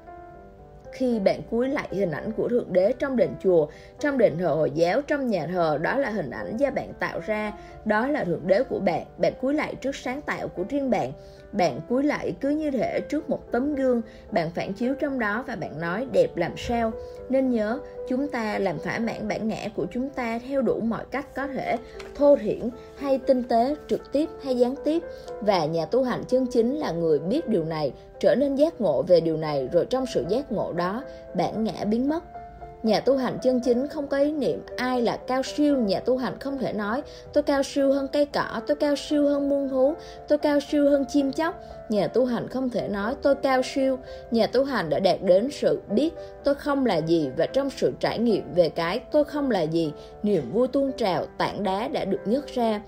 [0.93, 3.67] khi bạn cúi lại hình ảnh của Thượng Đế trong đền chùa,
[3.99, 7.21] trong đền thờ Hồi giáo, trong nhà thờ, đó là hình ảnh do bạn tạo
[7.27, 7.53] ra,
[7.85, 9.07] đó là Thượng Đế của bạn.
[9.19, 11.13] Bạn cúi lại trước sáng tạo của riêng bạn.
[11.53, 15.45] Bạn cúi lại cứ như thể trước một tấm gương, bạn phản chiếu trong đó
[15.47, 16.93] và bạn nói đẹp làm sao.
[17.29, 21.05] Nên nhớ, chúng ta làm thỏa mãn bản ngã của chúng ta theo đủ mọi
[21.11, 21.77] cách có thể,
[22.15, 25.03] thô thiển hay tinh tế, trực tiếp hay gián tiếp.
[25.41, 29.03] Và nhà tu hành chân chính là người biết điều này, trở nên giác ngộ
[29.03, 31.05] về điều này rồi trong sự giác ngộ đó,
[31.35, 32.25] bản ngã biến mất
[32.83, 36.17] Nhà tu hành chân chính không có ý niệm ai là cao siêu, nhà tu
[36.17, 37.03] hành không thể nói
[37.33, 39.95] tôi cao siêu hơn cây cỏ, tôi cao siêu hơn muôn thú,
[40.29, 41.61] tôi cao siêu hơn chim chóc.
[41.89, 43.99] Nhà tu hành không thể nói tôi cao siêu,
[44.31, 46.15] nhà tu hành đã đạt đến sự biết
[46.45, 49.93] tôi không là gì và trong sự trải nghiệm về cái tôi không là gì,
[50.23, 52.83] niềm vui tuôn trào, tảng đá đã được nhấc ra.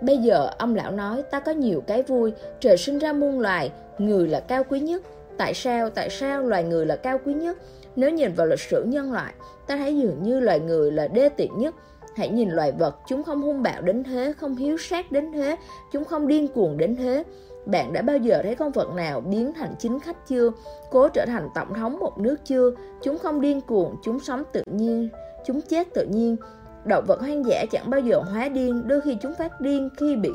[0.00, 3.70] Bây giờ ông lão nói ta có nhiều cái vui, trời sinh ra muôn loài,
[3.98, 5.02] người là cao quý nhất.
[5.38, 7.56] Tại sao, tại sao loài người là cao quý nhất?
[7.96, 9.34] Nếu nhìn vào lịch sử nhân loại,
[9.66, 11.74] ta thấy dường như loài người là đê tiện nhất.
[12.16, 15.56] Hãy nhìn loài vật, chúng không hung bạo đến thế, không hiếu sát đến thế,
[15.92, 17.24] chúng không điên cuồng đến thế.
[17.66, 20.50] Bạn đã bao giờ thấy con vật nào biến thành chính khách chưa?
[20.90, 22.70] Cố trở thành tổng thống một nước chưa?
[23.02, 25.08] Chúng không điên cuồng, chúng sống tự nhiên,
[25.46, 26.36] chúng chết tự nhiên.
[26.84, 30.16] Động vật hoang dã chẳng bao giờ hóa điên, đôi khi chúng phát điên khi
[30.16, 30.30] bị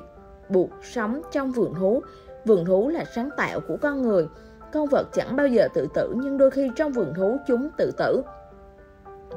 [0.50, 2.02] buộc sống trong vườn thú.
[2.46, 4.28] Vườn thú là sáng tạo của con người.
[4.74, 7.92] Con vật chẳng bao giờ tự tử nhưng đôi khi trong vườn thú chúng tự
[7.98, 8.22] tử.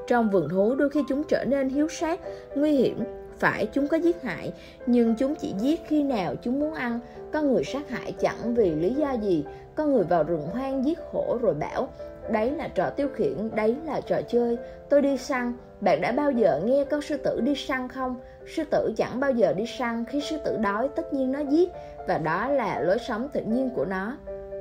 [0.06, 2.20] Trong vườn thú đôi khi chúng trở nên hiếu sát,
[2.54, 3.04] nguy hiểm,
[3.38, 4.52] phải chúng có giết hại,
[4.86, 7.00] nhưng chúng chỉ giết khi nào chúng muốn ăn.
[7.32, 9.44] Con người sát hại chẳng vì lý do gì,
[9.74, 11.88] con người vào rừng hoang giết hổ rồi bảo,
[12.30, 15.52] đấy là trò tiêu khiển, đấy là trò chơi, tôi đi săn.
[15.80, 18.16] Bạn đã bao giờ nghe con sư tử đi săn không?
[18.46, 21.68] Sư tử chẳng bao giờ đi săn, khi sư tử đói tất nhiên nó giết,
[22.08, 24.16] và đó là lối sống tự nhiên của nó.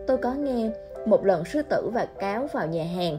[0.07, 0.69] Tôi có nghe
[1.05, 3.17] một lần sư tử và cáo vào nhà hàng.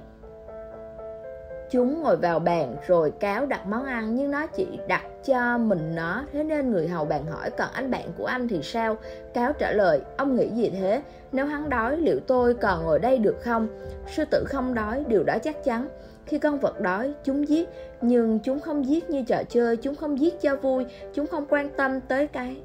[1.71, 5.95] Chúng ngồi vào bàn rồi cáo đặt món ăn nhưng nó chỉ đặt cho mình
[5.95, 8.97] nó Thế nên người hầu bàn hỏi còn anh bạn của anh thì sao?
[9.35, 11.03] Cáo trả lời ông nghĩ gì thế?
[11.33, 13.69] Nếu hắn đói liệu tôi còn ngồi đây được không?
[14.07, 15.89] Sư tử không đói điều đó chắc chắn.
[16.27, 17.69] Khi con vật đói, chúng giết,
[18.01, 21.71] nhưng chúng không giết như trò chơi, chúng không giết cho vui, chúng không quan
[21.77, 22.57] tâm tới cái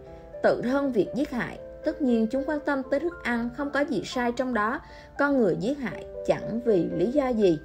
[0.44, 1.60] tự thân việc giết hại.
[1.86, 4.80] Tất nhiên chúng quan tâm tới thức ăn, không có gì sai trong đó,
[5.20, 7.60] con người giết hại chẳng vì lý do gì.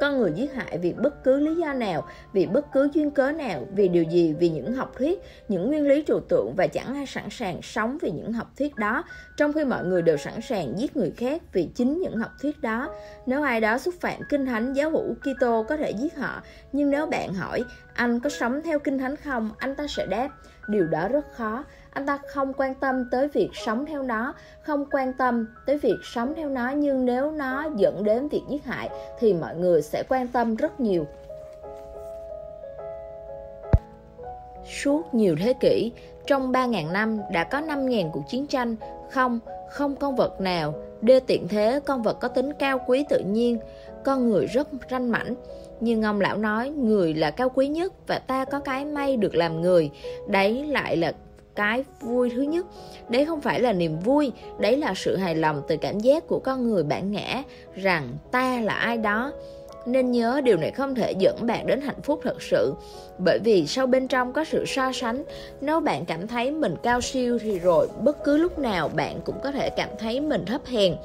[0.00, 3.32] Con người giết hại vì bất cứ lý do nào, vì bất cứ duyên cớ
[3.32, 6.94] nào, vì điều gì, vì những học thuyết, những nguyên lý trừu tượng và chẳng
[6.94, 9.04] ai sẵn sàng sống vì những học thuyết đó,
[9.36, 12.62] trong khi mọi người đều sẵn sàng giết người khác vì chính những học thuyết
[12.62, 12.90] đó.
[13.26, 16.42] Nếu ai đó xúc phạm kinh thánh giáo hữu Kitô có thể giết họ,
[16.72, 17.64] nhưng nếu bạn hỏi
[17.94, 20.28] anh có sống theo kinh thánh không, anh ta sẽ đáp
[20.68, 21.64] điều đó rất khó.
[21.90, 25.96] Anh ta không quan tâm tới việc sống theo nó, không quan tâm tới việc
[26.02, 30.02] sống theo nó, nhưng nếu nó dẫn đến việc giết hại thì mọi người sẽ
[30.08, 31.06] quan tâm rất nhiều.
[34.82, 35.92] Suốt nhiều thế kỷ,
[36.26, 38.76] trong 3.000 năm đã có 5.000 cuộc chiến tranh.
[39.10, 43.18] Không không con vật nào đê tiện thế, con vật có tính cao quý tự
[43.18, 43.58] nhiên,
[44.04, 45.34] con người rất ranh mảnh
[45.80, 49.34] nhưng ông lão nói, người là cao quý nhất và ta có cái may được
[49.34, 49.90] làm người.
[50.28, 51.12] Đấy lại là
[51.56, 52.66] cái vui thứ nhất.
[53.08, 56.38] Đấy không phải là niềm vui, đấy là sự hài lòng từ cảm giác của
[56.44, 57.42] con người bản ngã
[57.74, 59.32] rằng ta là ai đó.
[59.86, 62.74] Nên nhớ điều này không thể dẫn bạn đến hạnh phúc thật sự.
[63.18, 65.24] Bởi vì sau bên trong có sự so sánh,
[65.60, 69.40] nếu bạn cảm thấy mình cao siêu thì rồi, bất cứ lúc nào bạn cũng
[69.42, 70.96] có thể cảm thấy mình thấp hèn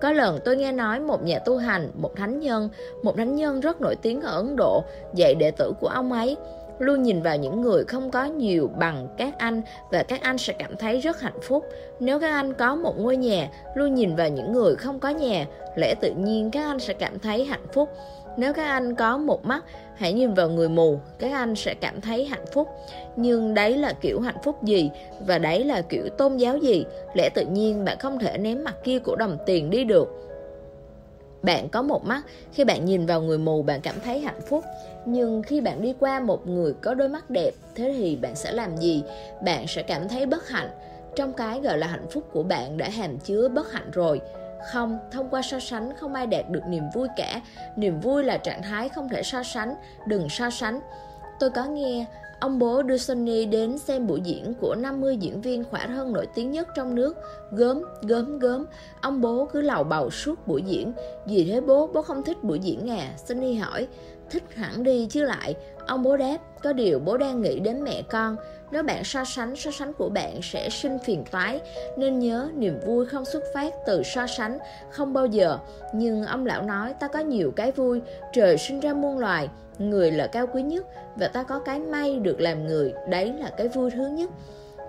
[0.00, 2.68] có lần tôi nghe nói một nhà tu hành, một thánh nhân,
[3.02, 4.82] một thánh nhân rất nổi tiếng ở Ấn Độ,
[5.14, 6.36] dạy đệ tử của ông ấy
[6.78, 10.52] luôn nhìn vào những người không có nhiều bằng các anh và các anh sẽ
[10.52, 11.64] cảm thấy rất hạnh phúc.
[12.00, 15.46] Nếu các anh có một ngôi nhà, luôn nhìn vào những người không có nhà,
[15.76, 17.88] lẽ tự nhiên các anh sẽ cảm thấy hạnh phúc.
[18.36, 19.64] Nếu các anh có một mắt,
[19.98, 22.68] hãy nhìn vào người mù, các anh sẽ cảm thấy hạnh phúc.
[23.16, 24.90] Nhưng đấy là kiểu hạnh phúc gì
[25.26, 26.84] và đấy là kiểu tôn giáo gì?
[27.14, 30.14] Lẽ tự nhiên bạn không thể ném mặt kia của đồng tiền đi được.
[31.42, 32.22] Bạn có một mắt,
[32.52, 34.64] khi bạn nhìn vào người mù bạn cảm thấy hạnh phúc.
[35.06, 38.52] Nhưng khi bạn đi qua một người có đôi mắt đẹp, thế thì bạn sẽ
[38.52, 39.02] làm gì?
[39.44, 40.68] Bạn sẽ cảm thấy bất hạnh.
[41.14, 44.20] Trong cái gọi là hạnh phúc của bạn đã hàm chứa bất hạnh rồi.
[44.72, 47.40] Không, thông qua so sánh không ai đạt được niềm vui cả.
[47.76, 49.74] Niềm vui là trạng thái không thể so sánh,
[50.06, 50.80] đừng so sánh.
[51.40, 52.06] Tôi có nghe
[52.40, 56.26] Ông bố đưa Sonny đến xem buổi diễn của 50 diễn viên khỏa thân nổi
[56.34, 57.16] tiếng nhất trong nước.
[57.50, 58.66] Gớm, gớm, gớm.
[59.00, 60.92] Ông bố cứ lầu bầu suốt buổi diễn.
[61.26, 63.12] Vì thế bố, bố không thích buổi diễn à?
[63.16, 63.88] Sonny hỏi.
[64.30, 65.54] Thích hẳn đi chứ lại.
[65.88, 68.36] Ông bố đáp, có điều bố đang nghĩ đến mẹ con.
[68.70, 71.60] Nếu bạn so sánh, so sánh của bạn sẽ sinh phiền toái.
[71.96, 74.58] Nên nhớ, niềm vui không xuất phát từ so sánh,
[74.90, 75.58] không bao giờ.
[75.94, 78.00] Nhưng ông lão nói, ta có nhiều cái vui,
[78.32, 79.48] trời sinh ra muôn loài,
[79.78, 80.86] người là cao quý nhất
[81.16, 84.30] và ta có cái may được làm người, đấy là cái vui thứ nhất.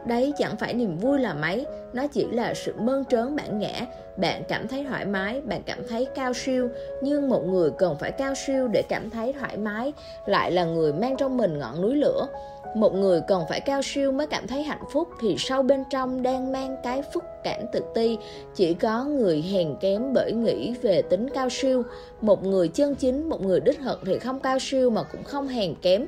[0.06, 3.86] Đấy chẳng phải niềm vui là mấy, nó chỉ là sự mơn trớn bản ngã.
[4.18, 6.70] Bạn cảm thấy thoải mái, bạn cảm thấy cao siêu,
[7.02, 9.94] nhưng một người cần phải cao siêu để cảm thấy thoải mái,
[10.26, 12.28] lại là người mang trong mình ngọn núi lửa.
[12.76, 16.24] Một người cần phải cao siêu mới cảm thấy hạnh phúc thì sâu bên trong
[16.24, 18.18] đang mang cái phức cảm tự ti.
[18.56, 21.84] Chỉ có người hèn kém bởi nghĩ về tính cao siêu.
[22.22, 25.48] Một người chân chính, một người đích thực thì không cao siêu mà cũng không
[25.48, 26.06] hèn kém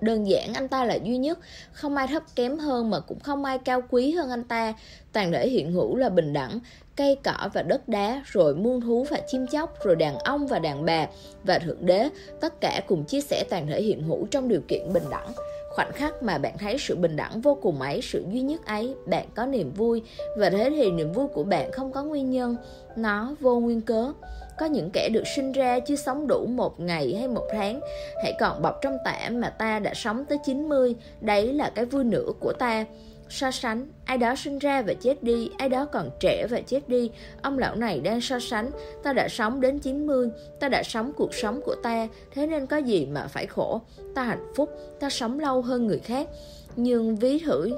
[0.00, 1.38] Đơn giản anh ta là duy nhất,
[1.72, 4.74] không ai thấp kém hơn mà cũng không ai cao quý hơn anh ta.
[5.12, 6.58] Toàn thể hiện hữu là bình đẳng,
[6.96, 10.58] cây cỏ và đất đá, rồi muôn thú và chim chóc, rồi đàn ông và
[10.58, 11.06] đàn bà
[11.44, 12.08] và thượng đế,
[12.40, 15.32] tất cả cùng chia sẻ toàn thể hiện hữu trong điều kiện bình đẳng.
[15.74, 18.94] Khoảnh khắc mà bạn thấy sự bình đẳng vô cùng ấy, sự duy nhất ấy,
[19.06, 20.02] bạn có niềm vui
[20.38, 22.56] và thế thì niềm vui của bạn không có nguyên nhân,
[22.96, 24.12] nó vô nguyên cớ.
[24.58, 27.80] Có những kẻ được sinh ra chưa sống đủ một ngày hay một tháng.
[28.22, 32.04] Hãy còn bọc trong tả mà ta đã sống tới 90 Đấy là cái vui
[32.04, 32.84] nữa của ta.
[33.28, 36.88] So sánh, ai đó sinh ra và chết đi, ai đó còn trẻ và chết
[36.88, 37.10] đi.
[37.42, 38.70] Ông lão này đang so sánh,
[39.02, 40.30] ta đã sống đến 90,
[40.60, 42.08] ta đã sống cuộc sống của ta.
[42.34, 43.80] Thế nên có gì mà phải khổ?
[44.14, 44.70] Ta hạnh phúc,
[45.00, 46.28] ta sống lâu hơn người khác.
[46.76, 47.70] Nhưng ví thử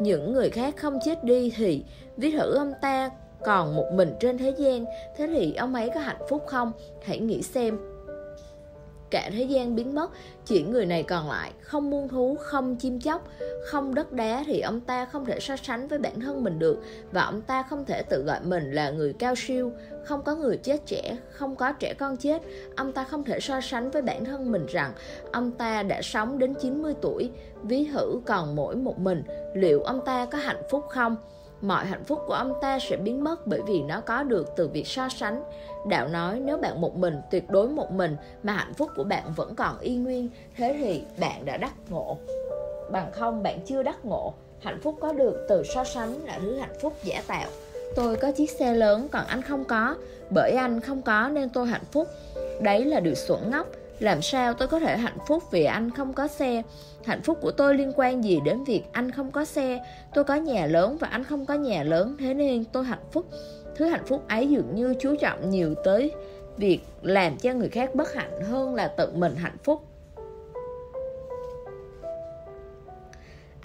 [0.00, 1.84] những người khác không chết đi thì
[2.16, 3.10] ví thử ông ta
[3.44, 4.84] còn một mình trên thế gian,
[5.16, 6.72] thế thì ông ấy có hạnh phúc không?
[7.02, 7.78] Hãy nghĩ xem.
[9.10, 10.10] Cả thế gian biến mất
[10.44, 13.28] chỉ người này còn lại không muôn thú, không chim chóc,
[13.64, 16.82] không đất đá thì ông ta không thể so sánh với bản thân mình được.
[17.12, 19.72] Và ông ta không thể tự gọi mình là người cao siêu.
[20.04, 22.42] Không có người chết trẻ, không có trẻ con chết.
[22.76, 24.92] Ông ta không thể so sánh với bản thân mình rằng
[25.32, 27.30] ông ta đã sống đến 90 tuổi.
[27.62, 29.22] Ví thử còn mỗi một mình,
[29.54, 31.16] liệu ông ta có hạnh phúc không?
[31.60, 34.68] Mọi hạnh phúc của ông ta sẽ biến mất bởi vì nó có được từ
[34.68, 35.42] việc so sánh.
[35.88, 39.32] Đạo nói nếu bạn một mình, tuyệt đối một mình mà hạnh phúc của bạn
[39.36, 42.18] vẫn còn y nguyên, thế thì bạn đã đắc ngộ.
[42.92, 46.58] Bằng không bạn chưa đắc ngộ, hạnh phúc có được từ so sánh là thứ
[46.58, 47.48] hạnh phúc giả tạo.
[47.96, 49.94] Tôi có chiếc xe lớn còn anh không có,
[50.30, 52.08] bởi anh không có nên tôi hạnh phúc.
[52.60, 53.66] Đấy là điều xuẩn ngốc,
[53.98, 56.62] làm sao tôi có thể hạnh phúc vì anh không có xe
[57.06, 59.80] Hạnh phúc của tôi liên quan gì đến việc anh không có xe
[60.14, 63.26] Tôi có nhà lớn và anh không có nhà lớn Thế nên tôi hạnh phúc
[63.76, 66.12] Thứ hạnh phúc ấy dường như chú trọng nhiều tới
[66.56, 69.82] Việc làm cho người khác bất hạnh hơn là tự mình hạnh phúc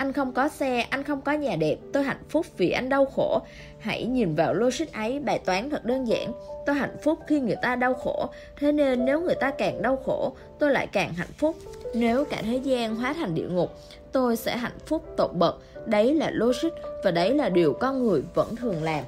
[0.01, 3.05] Anh không có xe, anh không có nhà đẹp, tôi hạnh phúc vì anh đau
[3.05, 3.41] khổ.
[3.79, 6.33] Hãy nhìn vào logic ấy, bài toán thật đơn giản.
[6.65, 9.97] Tôi hạnh phúc khi người ta đau khổ, thế nên nếu người ta càng đau
[10.05, 11.55] khổ, tôi lại càng hạnh phúc.
[11.93, 13.71] Nếu cả thế gian hóa thành địa ngục,
[14.11, 15.55] tôi sẽ hạnh phúc tột bậc.
[15.85, 16.69] Đấy là logic
[17.03, 19.03] và đấy là điều con người vẫn thường làm.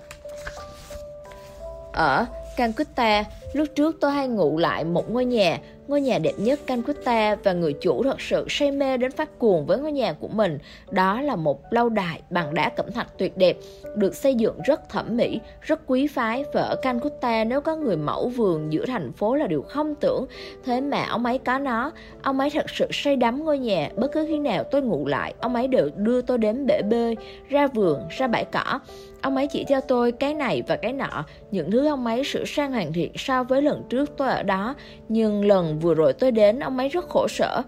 [1.93, 2.26] Ở
[2.57, 3.23] Calcutta,
[3.53, 5.57] lúc trước tôi hay ngủ lại một ngôi nhà,
[5.88, 9.65] ngôi nhà đẹp nhất Calcutta và người chủ thật sự say mê đến phát cuồng
[9.65, 10.57] với ngôi nhà của mình.
[10.91, 13.57] Đó là một lâu đài bằng đá cẩm thạch tuyệt đẹp,
[13.95, 17.97] được xây dựng rất thẩm mỹ, rất quý phái và ở Calcutta nếu có người
[17.97, 20.26] mẫu vườn giữa thành phố là điều không tưởng.
[20.65, 21.91] Thế mà ông ấy có nó,
[22.22, 23.89] ông ấy thật sự say đắm ngôi nhà.
[23.95, 27.18] Bất cứ khi nào tôi ngủ lại, ông ấy đều đưa tôi đến bể bơi,
[27.49, 28.80] ra vườn, ra bãi cỏ.
[29.23, 32.45] Ông ấy chỉ cho tôi cái này và cái nọ, những thứ ông ấy sửa
[32.45, 34.75] sang hoàn thiện so với lần trước tôi ở đó.
[35.09, 37.61] Nhưng lần vừa rồi tôi đến, ông ấy rất khổ sở.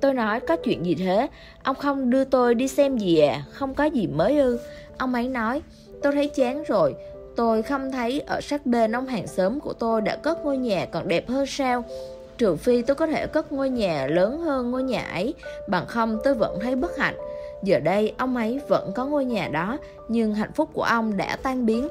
[0.00, 1.26] Tôi nói có chuyện gì thế?
[1.62, 3.42] Ông không đưa tôi đi xem gì à?
[3.52, 4.58] Không có gì mới ư?
[4.98, 5.62] Ông ấy nói,
[6.02, 6.94] tôi thấy chán rồi.
[7.36, 10.86] Tôi không thấy ở sát bên ông hàng xóm của tôi đã cất ngôi nhà
[10.86, 11.84] còn đẹp hơn sao?
[12.38, 15.34] Trừ phi tôi có thể cất ngôi nhà lớn hơn ngôi nhà ấy,
[15.68, 17.14] bằng không tôi vẫn thấy bất hạnh.
[17.62, 19.78] Giờ đây ông ấy vẫn có ngôi nhà đó
[20.08, 21.88] Nhưng hạnh phúc của ông đã tan biến.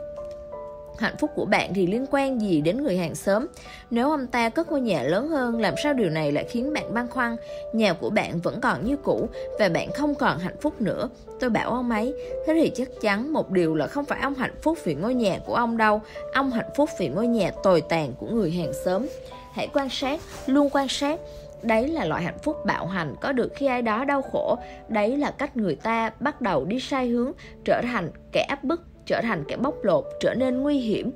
[0.97, 3.47] Hạnh phúc của bạn thì liên quan gì đến người hàng xóm?
[3.89, 6.93] Nếu ông ta cất ngôi nhà lớn hơn Làm sao điều này lại khiến bạn
[6.93, 7.35] băn khoăn?
[7.73, 9.29] Nhà của bạn vẫn còn như cũ
[9.59, 11.09] Và bạn không còn hạnh phúc nữa.
[11.39, 12.13] Tôi bảo ông ấy
[12.45, 15.39] Thế thì chắc chắn một điều là không phải ông hạnh phúc vì ngôi nhà
[15.45, 16.01] của ông đâu.
[16.33, 19.07] Ông hạnh phúc vì ngôi nhà tồi tàn của người hàng xóm.
[19.51, 21.19] Hãy quan sát, luôn quan sát.
[21.63, 24.57] Đấy là loại hạnh phúc bạo hành có được khi ai đó đau khổ.
[24.87, 27.31] Đấy là cách người ta bắt đầu đi sai hướng,
[27.65, 31.11] trở thành kẻ áp bức, trở thành kẻ bóc lột, trở nên nguy hiểm.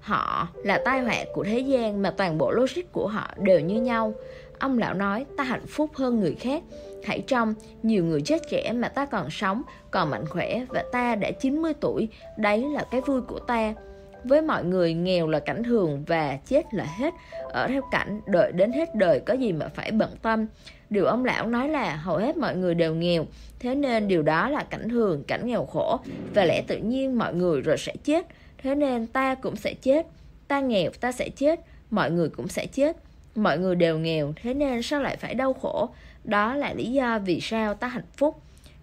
[0.00, 3.82] Họ là tai họa của thế gian mà toàn bộ logic của họ đều như
[3.82, 4.12] nhau.
[4.58, 6.62] Ông lão nói ta hạnh phúc hơn người khác.
[7.04, 11.14] Hãy trong, nhiều người chết trẻ mà ta còn sống, còn mạnh khỏe và ta
[11.14, 12.08] đã 90 tuổi.
[12.36, 13.74] Đấy là cái vui của ta.
[14.24, 17.14] Với mọi người nghèo là cảnh thường và chết là hết.
[17.48, 20.46] Ở theo cảnh đợi đến hết đời có gì mà phải bận tâm.
[20.90, 23.26] Điều ông lão nói là hầu hết mọi người đều nghèo
[23.58, 26.00] Thế nên điều đó là cảnh thường, cảnh nghèo khổ.
[26.34, 28.26] Và lẽ tự nhiên mọi người rồi sẽ chết
[28.62, 30.06] Thế nên ta cũng sẽ chết.
[30.48, 31.60] Ta nghèo ta sẽ chết
[31.90, 32.96] Mọi người cũng sẽ chết.
[33.34, 35.88] Mọi người đều nghèo Thế nên sao lại phải đau khổ?
[36.24, 38.36] Đó là lý do vì sao ta hạnh phúc.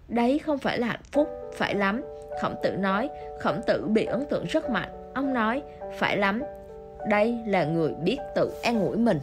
[0.08, 2.02] Đấy không phải là hạnh phúc Phải lắm.
[2.42, 3.08] Khổng tử nói
[3.40, 5.01] Khổng tử bị ấn tượng rất mạnh.
[5.14, 5.62] Ông nói,
[5.98, 6.42] phải lắm,
[7.10, 9.20] đây là người biết tự an ủi mình.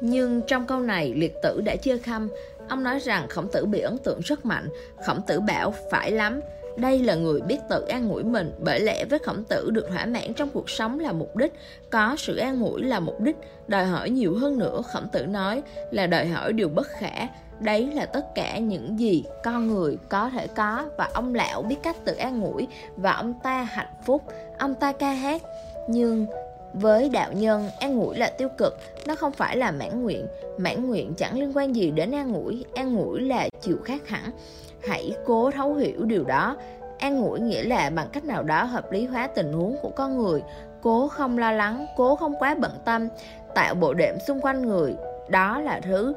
[0.00, 2.28] Nhưng trong câu này liệt tử đã chưa khăm
[2.68, 4.68] Ông nói rằng khổng tử bị ấn tượng rất mạnh.
[5.06, 6.40] Khổng tử bảo phải lắm
[6.76, 8.52] đây là người biết tự an ủi mình.
[8.58, 11.52] Bởi lẽ với khổng tử được thỏa mãn trong cuộc sống là mục đích
[11.90, 13.36] Có sự an ủi là mục đích
[13.68, 14.82] Đòi hỏi nhiều hơn nữa.
[14.92, 17.26] Khổng tử nói là đòi hỏi điều bất khả.
[17.62, 21.76] Đấy là tất cả những gì con người có thể có Và ông lão biết
[21.82, 24.22] cách tự an ủi Và ông ta hạnh phúc
[24.58, 25.42] Ông ta ca hát
[25.88, 26.26] Nhưng
[26.74, 30.26] với đạo nhân, an ủi là tiêu cực, nó không phải là mãn nguyện.
[30.58, 34.30] Mãn nguyện chẳng liên quan gì đến an ủi, an ủi là chịu khác hẳn.
[34.88, 36.56] Hãy cố thấu hiểu điều đó.
[36.98, 40.18] An ủi nghĩa là bằng cách nào đó hợp lý hóa tình huống của con
[40.18, 40.42] người,
[40.82, 43.08] cố không lo lắng, cố không quá bận tâm,
[43.54, 44.94] tạo bộ đệm xung quanh người.
[45.28, 46.14] Đó là thứ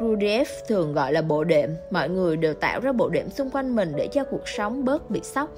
[0.00, 1.70] Gurdjieff thường gọi là bộ đệm.
[1.90, 5.10] Mọi người đều tạo ra bộ đệm xung quanh mình để cho cuộc sống bớt
[5.10, 5.50] bị sốc.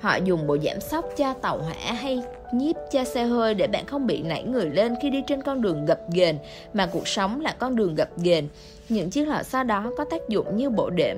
[0.00, 3.86] Họ dùng bộ giảm sóc cho tàu hỏa hay nhíp cho xe hơi để bạn
[3.86, 6.34] không bị nảy người lên khi đi trên con đường gập ghềnh
[6.72, 8.44] mà cuộc sống là con đường gập ghềnh.
[8.88, 11.16] Những chiếc lọ xo đó có tác dụng như bộ đệm.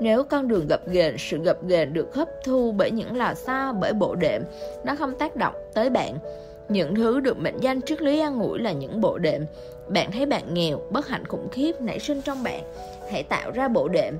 [0.00, 3.72] Nếu con đường gập ghềnh, sự gập ghềnh được hấp thu bởi những lò xo
[3.72, 4.42] bởi bộ đệm,
[4.84, 6.18] nó không tác động tới bạn.
[6.68, 9.44] Những thứ được mệnh danh trước lý an ủi là những bộ đệm.
[9.88, 12.62] Bạn thấy bạn nghèo, bất hạnh khủng khiếp nảy sinh trong bạn.
[13.10, 14.14] Hãy tạo ra bộ đệm.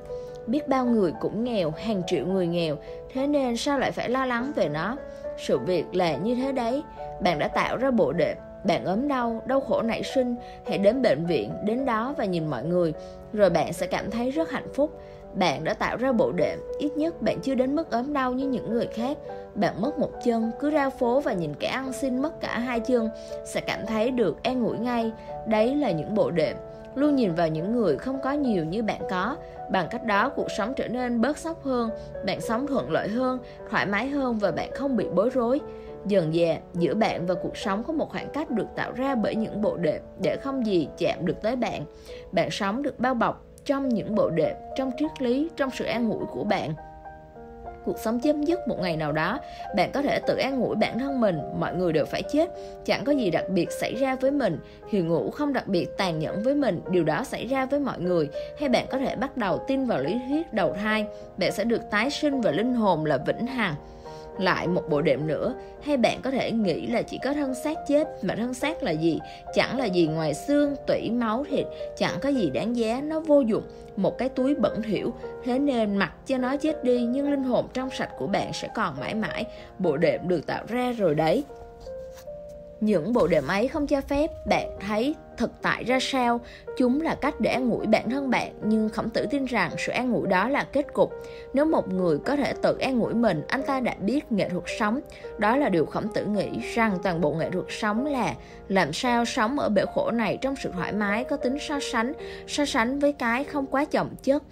[0.47, 2.77] Biết bao người cũng nghèo, hàng triệu người nghèo,
[3.13, 4.97] thế nên sao lại phải lo lắng về nó?
[5.39, 6.83] Sự việc là như thế đấy,
[7.21, 10.35] bạn đã tạo ra bộ đệm, bạn ốm đau, đau khổ nảy sinh,
[10.67, 12.93] hãy đến bệnh viện, đến đó và nhìn mọi người,
[13.33, 14.91] rồi bạn sẽ cảm thấy rất hạnh phúc.
[15.35, 18.49] Bạn đã tạo ra bộ đệm, ít nhất bạn chưa đến mức ốm đau như
[18.49, 19.19] những người khác.
[19.55, 22.81] Bạn mất một chân, cứ ra phố và nhìn kẻ ăn xin mất cả hai
[22.81, 23.09] chân,
[23.45, 25.13] sẽ cảm thấy được an ủi ngay.
[25.47, 26.57] Đấy là những bộ đệm.
[26.95, 29.37] Luôn nhìn vào những người không có nhiều như bạn có.
[29.71, 31.91] Bằng cách đó cuộc sống trở nên bớt sốc hơn
[32.27, 33.39] bạn sống thuận lợi hơn
[33.71, 35.61] thoải mái hơn và bạn không bị bối rối.
[36.07, 39.35] Dần dà giữa bạn và cuộc sống có một khoảng cách được tạo ra bởi
[39.35, 41.85] những bộ đệm để không gì chạm được tới bạn.
[42.33, 46.11] Bạn sống được bao bọc trong những bộ đệm trong triết lý trong sự an
[46.11, 46.75] ủi của bạn
[47.85, 49.41] cuộc sống chấm dứt một ngày nào đó.
[49.77, 52.51] Bạn có thể tự an ủi bản thân mình, mọi người đều phải chết.
[52.85, 54.59] Chẳng có gì đặc biệt xảy ra với mình.
[54.91, 58.01] Hiền ngủ không đặc biệt tàn nhẫn với mình, điều đó xảy ra với mọi
[58.01, 58.29] người.
[58.61, 61.07] Hay bạn có thể bắt đầu tin vào lý thuyết đầu thai.
[61.37, 63.75] Bạn sẽ được tái sinh và linh hồn là vĩnh hằng
[64.39, 65.55] lại một bộ đệm nữa.
[65.83, 68.91] Hay bạn có thể nghĩ là chỉ có thân xác chết, mà thân xác là
[68.91, 69.21] gì?
[69.55, 71.67] Chẳng là gì ngoài xương, tủy, máu, thịt.
[71.97, 73.65] Chẳng có gì đáng giá, nó vô dụng.
[73.97, 75.13] Một cái túi bẩn thỉu.
[75.45, 78.69] Thế nên mặc cho nó chết đi, nhưng linh hồn trong sạch của bạn sẽ
[78.75, 79.45] còn mãi mãi.
[79.79, 81.45] Bộ đệm được tạo ra rồi đấy
[82.85, 86.41] những bộ đệm ấy không cho phép bạn thấy thực tại ra sao.
[86.79, 89.93] Chúng là cách để an ủi bản thân bạn, nhưng khổng tử tin rằng sự
[89.93, 91.13] an ủi đó là kết cục.
[91.55, 94.65] Nếu một người có thể tự an ủi mình, anh ta đã biết nghệ thuật
[94.79, 95.01] sống.
[95.39, 98.35] Đó là điều khổng tử nghĩ rằng toàn bộ nghệ thuật sống là
[98.69, 102.13] làm sao sống ở bể khổ này trong sự thoải mái, có tính so sánh.
[102.49, 104.43] So sánh với cái không quá chồng chất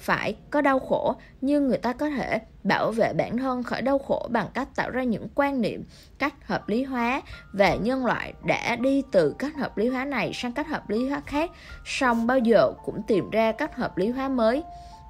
[0.00, 3.98] phải có đau khổ, nhưng người ta có thể bảo vệ bản thân khỏi đau
[3.98, 5.84] khổ bằng cách tạo ra những quan niệm
[6.18, 7.22] cách hợp lý hóa
[7.52, 11.08] về nhân loại đã đi từ cách hợp lý hóa này sang cách hợp lý
[11.08, 11.50] hóa khác
[11.84, 14.62] song bao giờ cũng tìm ra cách hợp lý hóa mới.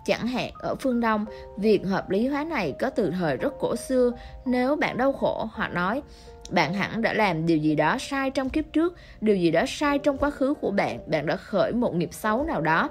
[0.04, 1.24] Chẳng hạn, ở phương đông,
[1.58, 4.12] việc hợp lý hóa này có từ thời rất cổ xưa.
[4.46, 6.02] Nếu bạn đau khổ, họ nói,
[6.50, 9.98] bạn hẳn đã làm điều gì đó sai trong kiếp trước, điều gì đó sai
[9.98, 12.88] trong quá khứ của bạn bạn đã khởi một nghiệp xấu nào đó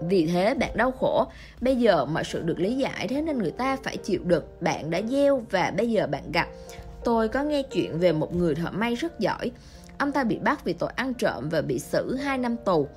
[0.00, 1.26] vì thế bạn đau khổ.
[1.60, 4.44] Bây giờ mọi sự được lý giải thế nên người ta phải chịu đựng.
[4.60, 6.48] Bạn đã gieo và bây giờ bạn gặp.
[7.04, 9.50] Tôi có nghe chuyện về một người thợ may rất giỏi.
[9.98, 12.88] Ông ta bị bắt vì tội ăn trộm và bị xử 2 năm tù.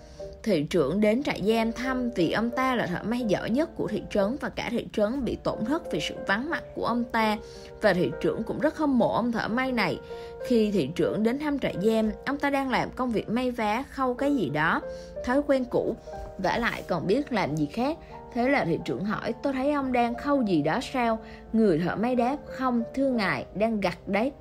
[0.43, 3.87] Thị trưởng đến trại giam thăm vì ông ta là thợ may giỏi nhất của
[3.87, 7.03] thị trấn và cả thị trấn bị tổn thất vì sự vắng mặt của ông
[7.03, 7.37] ta.
[7.81, 9.99] Và thị trưởng cũng rất hâm mộ ông thợ may này.
[10.47, 13.83] Khi thị trưởng đến thăm trại giam, ông ta đang làm công việc may vá
[13.89, 14.81] khâu cái gì đó
[15.27, 15.95] thói quen cũ.
[16.37, 17.97] Vả lại còn biết làm gì khác.
[18.33, 21.19] Thế là thị trưởng hỏi, tôi thấy ông đang khâu gì đó sao?
[21.53, 24.31] Người thợ máy đáp, không, thưa ngài, đang gặt đấy.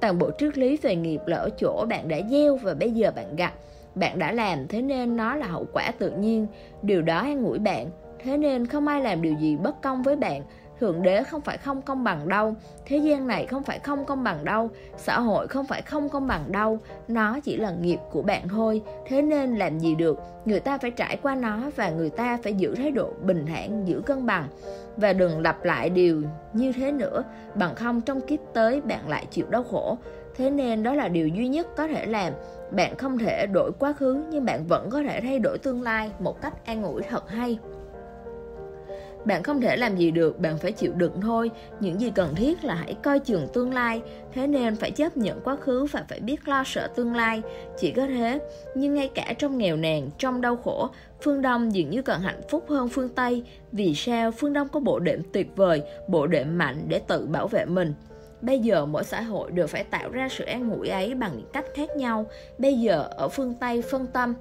[0.00, 3.10] Toàn bộ triết lý về nghiệp là ở chỗ bạn đã gieo và bây giờ
[3.16, 3.52] bạn gặt.
[3.94, 6.46] Bạn đã làm, thế nên nó là hậu quả tự nhiên.
[6.82, 7.90] Điều đó an ủi bạn.
[8.24, 10.42] Thế nên không ai làm điều gì bất công với bạn
[10.80, 12.54] thượng đế không phải không công bằng đâu.
[12.86, 14.70] Thế gian này không phải không công bằng đâu.
[14.96, 16.78] Xã hội không phải không công bằng đâu.
[17.08, 18.82] Nó chỉ là nghiệp của bạn thôi.
[19.06, 20.18] Thế nên làm gì được?
[20.44, 23.88] Người ta phải trải qua nó và người ta phải giữ thái độ bình thản,
[23.88, 24.48] giữ cân bằng.
[24.96, 26.22] Và đừng lặp lại điều
[26.52, 27.24] như thế nữa.
[27.54, 29.98] Bằng không, trong kiếp tới, bạn lại chịu đau khổ.
[30.36, 32.32] Thế nên đó là điều duy nhất có thể làm.
[32.70, 36.10] Bạn không thể đổi quá khứ, nhưng bạn vẫn có thể thay đổi tương lai
[36.18, 37.58] một cách an ủi thật hay
[39.24, 41.50] bạn không thể làm gì được, bạn phải chịu đựng thôi.
[41.80, 44.02] Những gì cần thiết là hãy coi chừng tương lai.
[44.34, 47.42] Thế nên phải chấp nhận quá khứ và phải biết lo sợ tương lai.
[47.78, 48.38] Chỉ có thế.
[48.74, 50.88] Nhưng ngay cả trong nghèo nàn, trong đau khổ,
[51.22, 53.44] phương đông dường như còn hạnh phúc hơn phương tây.
[53.72, 54.30] Vì sao?
[54.30, 57.94] Phương đông có bộ đệm tuyệt vời, bộ đệm mạnh để tự bảo vệ mình.
[58.40, 61.48] Bây giờ mỗi xã hội đều phải tạo ra sự an ủi ấy bằng những
[61.52, 62.26] cách khác nhau.
[62.58, 64.34] Bây giờ ở phương Tây phân tâm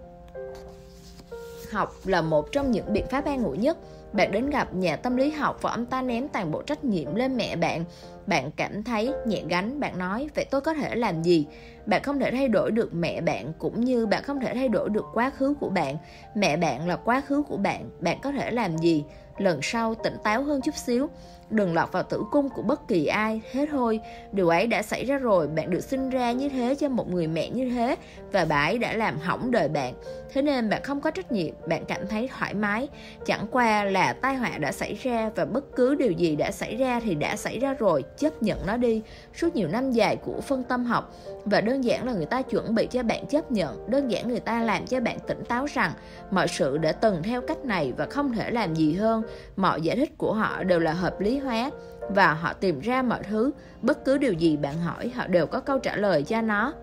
[1.72, 3.78] học là một trong những biện pháp an ủi nhất.
[4.18, 7.16] Bạn đến gặp nhà tâm lý học và ông ta ném toàn bộ trách nhiệm
[7.16, 7.84] lên mẹ bạn.
[8.28, 11.46] Bạn cảm thấy nhẹ gánh, bạn nói, vậy tôi có thể làm gì?
[11.86, 14.90] Bạn không thể thay đổi được mẹ bạn cũng như bạn không thể thay đổi
[14.90, 15.98] được quá khứ của bạn.
[16.36, 19.04] Mẹ bạn là quá khứ của bạn, bạn có thể làm gì?
[19.38, 21.10] Lần sau tỉnh táo hơn chút xíu
[21.50, 24.00] đừng lọt vào tử cung của bất kỳ ai thế thôi
[24.32, 27.28] điều ấy đã xảy ra rồi, bạn được sinh ra như thế cho một người
[27.28, 27.96] mẹ như thế,
[28.32, 29.94] và bà ấy đã làm hỏng đời bạn.
[30.34, 32.88] Thế nên bạn không có trách nhiệm, bạn cảm thấy thoải mái.
[33.26, 36.76] Chẳng qua là tai họa đã xảy ra và bất cứ điều gì đã xảy
[36.76, 39.02] ra thì đã xảy ra rồi, chấp nhận nó đi.
[39.36, 41.16] Suốt nhiều năm dài của phân tâm học,
[41.46, 44.40] và đơn giản là người ta chuẩn bị cho bạn chấp nhận, đơn giản người
[44.40, 45.92] ta làm cho bạn tỉnh táo rằng
[46.32, 49.24] mọi sự đã từng theo cách này và không thể làm gì hơn.
[49.56, 51.72] Mọi giải thích của họ đều là hợp lý hóa
[52.10, 53.52] và họ tìm ra mọi thứ.
[53.82, 56.74] Bất cứ điều gì bạn hỏi, họ đều có câu trả lời cho nó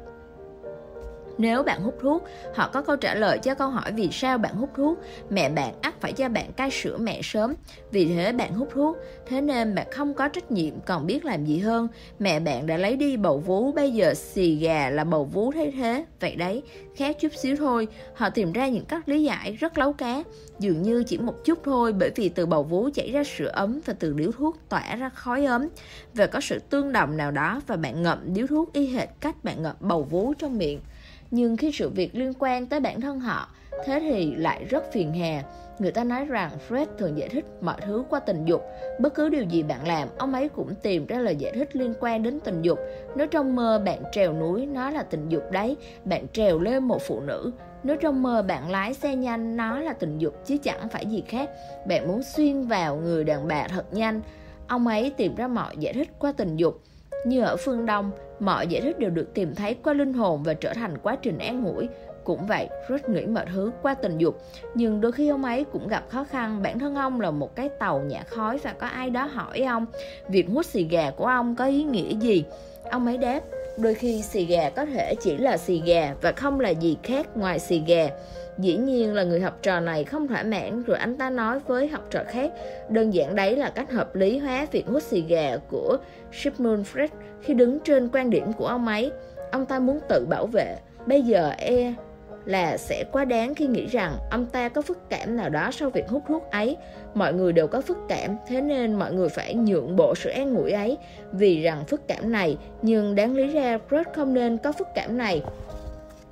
[1.39, 2.25] nếu bạn hút thuốc,
[2.55, 4.99] họ có câu trả lời cho câu hỏi vì sao bạn hút thuốc.
[5.31, 7.55] Mẹ bạn ắt phải cho bạn cai sữa mẹ sớm,
[7.91, 8.97] vì thế bạn hút thuốc.
[9.27, 11.89] Thế nên bạn không có trách nhiệm còn biết làm gì hơn.
[12.19, 15.71] Mẹ bạn đã lấy đi bầu vú, bây giờ xì gà là bầu vú thay
[15.71, 16.05] thế.
[16.21, 16.63] Vậy đấy,
[16.97, 17.89] khác chút xíu thôi.
[18.15, 20.23] Họ tìm ra những cách lý giải rất lấu cá,
[20.59, 23.81] dường như chỉ một chút thôi bởi vì từ bầu vú chảy ra sữa ấm
[23.85, 25.69] và từ điếu thuốc tỏa ra khói ấm.
[26.15, 29.45] Và có sự tương đồng nào đó và bạn ngậm điếu thuốc y hệt cách
[29.45, 30.81] bạn ngậm bầu vú trong miệng
[31.35, 33.49] nhưng khi sự việc liên quan tới bản thân họ,
[33.85, 35.43] thế thì lại rất phiền hà
[35.79, 38.63] người ta nói rằng fred thường giải thích mọi thứ qua tình dục.
[39.01, 41.95] Bất cứ điều gì bạn làm, ông ấy cũng tìm ra lời giải thích liên
[42.01, 42.79] quan đến tình dục.
[43.17, 47.03] Nếu trong mơ bạn trèo núi nó là tình dục đấy, bạn trèo lên một
[47.03, 47.53] phụ nữ.
[47.83, 51.23] Nếu trong mơ bạn lái xe nhanh nó là tình dục, chứ chẳng phải gì
[51.29, 51.51] khác.
[51.87, 54.21] Bạn muốn xuyên vào người đàn bà thật nhanh.
[54.69, 56.83] Ông ấy tìm ra mọi giải thích qua tình dục
[57.25, 58.11] như ở phương Đông,
[58.41, 61.39] mọi giải thích đều được tìm thấy qua linh hồn và trở thành quá trình
[61.39, 61.89] an ủi.
[62.25, 64.43] Cũng vậy, rất nghĩ mọi thứ qua tình dục.
[64.75, 66.63] Nhưng đôi khi ông ấy cũng gặp khó khăn.
[66.63, 69.87] Bản thân ông là một cái tàu nhả khói và có ai đó hỏi ông
[70.29, 72.45] việc hút xì gà của ông có ý nghĩa gì.
[72.91, 73.41] Ông ấy đáp,
[73.79, 77.27] đôi khi xì gà có thể chỉ là xì gà và không là gì khác
[77.37, 78.09] ngoài xì gà.
[78.59, 81.89] Dĩ nhiên là người học trò này không thỏa mãn rồi anh ta nói với
[81.89, 82.51] học trò khác
[82.89, 85.99] đơn giản đấy là cách hợp lý hóa việc hút xì gà của
[86.33, 87.09] Sigmund Freud
[87.43, 89.13] khi đứng trên quan điểm của ông ấy.
[89.53, 90.77] ông ta muốn tự bảo vệ
[91.07, 91.95] bây giờ e
[92.45, 95.91] là sẽ quá đáng khi nghĩ rằng ông ta có phức cảm nào đó sau
[95.91, 96.77] việc hút thuốc ấy.
[97.15, 100.57] Mọi người đều có phức cảm, thế nên mọi người phải nhượng bộ sự an
[100.57, 100.99] ủi ấy
[101.33, 105.19] vì rằng phức cảm này, nhưng đáng lý ra Fred không nên có phức cảm
[105.19, 105.43] này.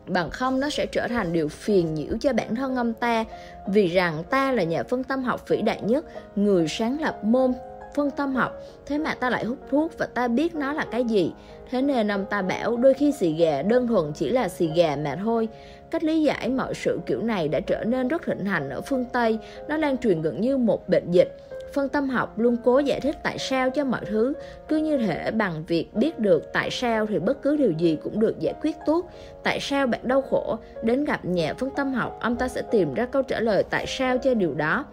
[0.07, 3.25] Bằng không, nó sẽ trở thành điều phiền nhiễu cho bản thân ông ta.
[3.67, 6.05] Vì rằng ta là nhà phân tâm học vĩ đại nhất,
[6.37, 7.53] Người sáng lập môn
[7.95, 8.53] phân tâm học.
[8.87, 11.33] Thế mà ta lại hút thuốc và ta biết nó là cái gì.
[11.71, 14.97] Thế nên ông ta bảo, đôi khi xì gà đơn thuần chỉ là xì gà
[14.97, 15.49] mà thôi.
[15.91, 19.05] Cách lý giải mọi sự kiểu này đã trở nên rất thịnh hành ở phương
[19.13, 19.39] Tây.
[19.69, 21.37] Nó lan truyền gần như một bệnh dịch.
[21.75, 24.33] Phân tâm học luôn cố giải thích tại sao cho mọi thứ,
[24.69, 28.21] cứ như thể bằng việc biết được tại sao thì bất cứ điều gì cũng
[28.21, 29.11] được giải quyết tốt.
[29.43, 32.95] Tại sao bạn đau khổ, đến gặp nhà phân tâm học, ông ta sẽ tìm
[32.95, 34.85] ra câu trả lời tại sao cho điều đó.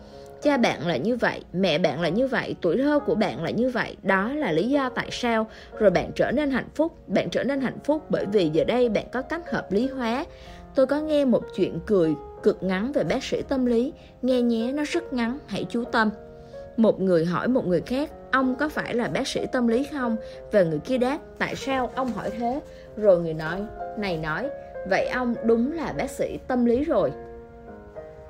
[0.41, 3.49] Cha bạn là như vậy, mẹ bạn là như vậy, tuổi thơ của bạn là
[3.49, 5.47] như vậy, đó là lý do tại sao.
[5.80, 8.89] Rồi bạn trở nên hạnh phúc, bạn trở nên hạnh phúc bởi vì giờ đây
[8.89, 10.26] bạn có cách hợp lý hóa.
[10.76, 14.72] Tôi có nghe một chuyện cười cực ngắn về bác sĩ tâm lý, nghe nhé
[14.73, 16.10] nó rất ngắn, hãy chú tâm.
[16.80, 20.18] Một người hỏi một người khác, ông có phải là bác sĩ tâm lý không?
[20.51, 22.61] Và người kia đáp, tại sao ông hỏi thế?
[22.97, 23.61] Rồi người nói,
[23.97, 24.49] này nói,
[24.89, 27.11] vậy ông đúng là bác sĩ tâm lý rồi.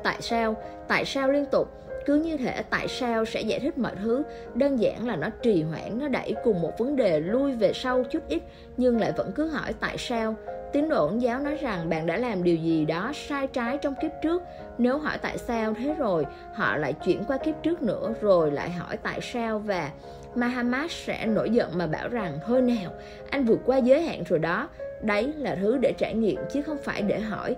[0.04, 0.56] Tại sao?
[0.88, 1.80] Tại sao liên tục?
[2.06, 4.24] cứ như thể tại sao sẽ giải thích mọi thứ
[4.56, 8.04] đơn giản là nó trì hoãn nó đẩy cùng một vấn đề lui về sau
[8.04, 8.44] chút ít
[8.78, 10.36] nhưng lại vẫn cứ hỏi tại sao
[10.74, 13.94] tín đồ ổn giáo nói rằng bạn đã làm điều gì đó sai trái trong
[14.02, 14.42] kiếp trước
[14.80, 18.70] nếu hỏi tại sao thế rồi, họ lại chuyển qua kiếp trước nữa, rồi lại
[18.70, 19.92] hỏi tại sao và
[20.36, 22.92] Mahamad sẽ nổi giận mà bảo rằng, thôi nào,
[23.30, 24.70] anh vượt qua giới hạn rồi đó.
[25.02, 27.56] Đấy là thứ để trải nghiệm chứ không phải để hỏi.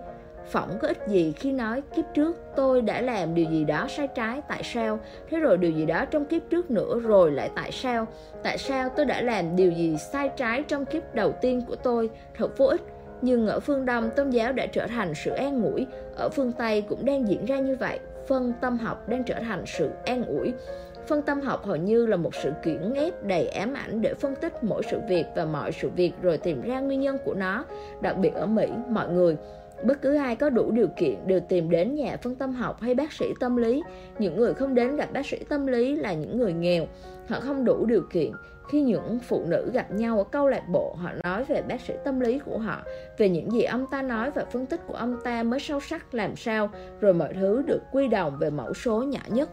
[0.50, 4.08] Phỏng có ích gì khi nói, kiếp trước tôi đã làm điều gì đó sai
[4.08, 5.00] trái, tại sao?
[5.30, 8.08] Thế rồi điều gì đó trong kiếp trước nữa, rồi lại tại sao?
[8.44, 12.10] Tại sao tôi đã làm điều gì sai trái trong kiếp đầu tiên của tôi?
[12.38, 12.82] Thật vô ích
[13.22, 16.82] nhưng ở phương Đông tôn giáo đã trở thành sự an ủi, ở phương Tây
[16.82, 20.54] cũng đang diễn ra như vậy, phân tâm học đang trở thành sự an ủi.
[21.08, 24.36] Phân tâm học hầu như là một sự kiển ép đầy ám ảnh để phân
[24.36, 27.66] tích mỗi sự việc và mọi sự việc rồi tìm ra nguyên nhân của nó.
[28.02, 29.38] Đặc biệt ở Mỹ, mọi người
[29.84, 32.96] Bất cứ ai có đủ điều kiện đều tìm đến nhà phân tâm học hay
[32.96, 33.84] bác sĩ tâm lý.
[34.20, 36.88] Những người không đến gặp bác sĩ tâm lý là những người nghèo.
[37.32, 38.32] Họ không đủ điều kiện.
[38.70, 41.94] Khi những phụ nữ gặp nhau ở câu lạc bộ, họ nói về bác sĩ
[42.06, 42.84] tâm lý của họ,
[43.18, 46.14] về những gì ông ta nói và phân tích của ông ta mới sâu sắc
[46.14, 46.70] làm sao,
[47.02, 49.50] rồi mọi thứ được quy đồng về mẫu số nhỏ nhất.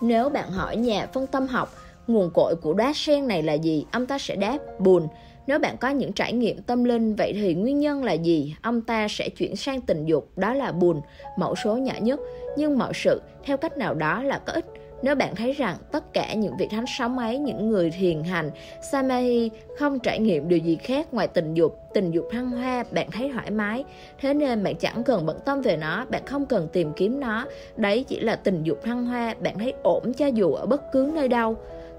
[0.00, 1.68] Nếu bạn hỏi nhà phân tâm học,
[2.06, 5.08] nguồn cội của đá sen này là gì, ông ta sẽ đáp buồn.
[5.46, 8.56] Nếu bạn có những trải nghiệm tâm linh, vậy thì nguyên nhân là gì?
[8.62, 11.00] Ông ta sẽ chuyển sang tình dục, đó là buồn,
[11.38, 12.20] mẫu số nhỏ nhất.
[12.56, 14.64] Nhưng mọi sự, theo cách nào đó là có ích.
[15.04, 18.50] Nếu bạn thấy rằng tất cả những vị thánh sống ấy, những người thiền hành,
[18.80, 23.10] Samahi không trải nghiệm điều gì khác ngoài tình dục, tình dục thăng hoa, bạn
[23.10, 23.84] thấy thoải mái.
[24.20, 27.46] Thế nên bạn chẳng cần bận tâm về nó, bạn không cần tìm kiếm nó.
[27.76, 31.10] Đấy chỉ là tình dục thăng hoa, bạn thấy ổn cho dù ở bất cứ
[31.14, 31.56] nơi đâu.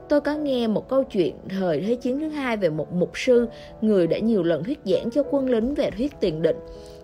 [0.09, 3.47] Tôi có nghe một câu chuyện thời Thế chiến thứ hai về một mục sư,
[3.81, 6.57] người đã nhiều lần thuyết giảng cho quân lính về thuyết tiền định.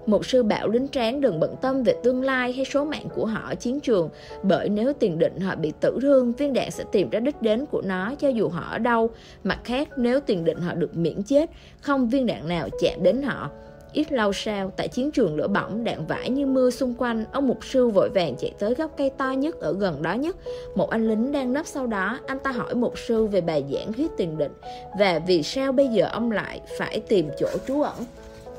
[0.06, 3.26] Một sư bảo lính tráng đừng bận tâm về tương lai hay số mạng của
[3.26, 4.10] họ ở chiến trường,
[4.44, 7.65] bởi nếu tiền định họ bị tử thương, viên đạn sẽ tìm ra đích đến
[7.65, 9.10] của nó cho dù họ ở đâu.
[9.44, 11.49] Mặt khác, nếu tiền định họ được miễn chết,
[11.82, 13.49] không viên đạn nào chạm đến họ.
[13.94, 17.48] Ít lâu sau, tại chiến trường lửa bỏng, đạn vãi như mưa xung quanh, ông
[17.48, 20.36] mục sư vội vàng chạy tới gốc cây to nhất ở gần đó nhất.
[20.76, 23.94] Một anh lính đang nấp sau đó, anh ta hỏi mục sư về bài giảng
[23.94, 24.52] huyết tiền định
[24.99, 27.95] và vì sao bây giờ ông lại phải tìm chỗ trú ẩn.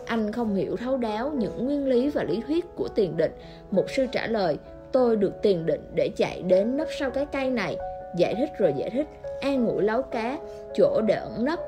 [0.06, 3.32] Anh không hiểu thấu đáo những nguyên lý và lý thuyết của tiền định.
[3.70, 4.58] Mục sư trả lời,
[4.92, 7.76] tôi được tiền định để chạy đến nấp sau cái cây này.
[8.16, 9.06] Giải thích rồi giải thích,
[9.40, 10.38] an ngủi lấu cá,
[10.74, 11.58] chỗ để ẩn nấp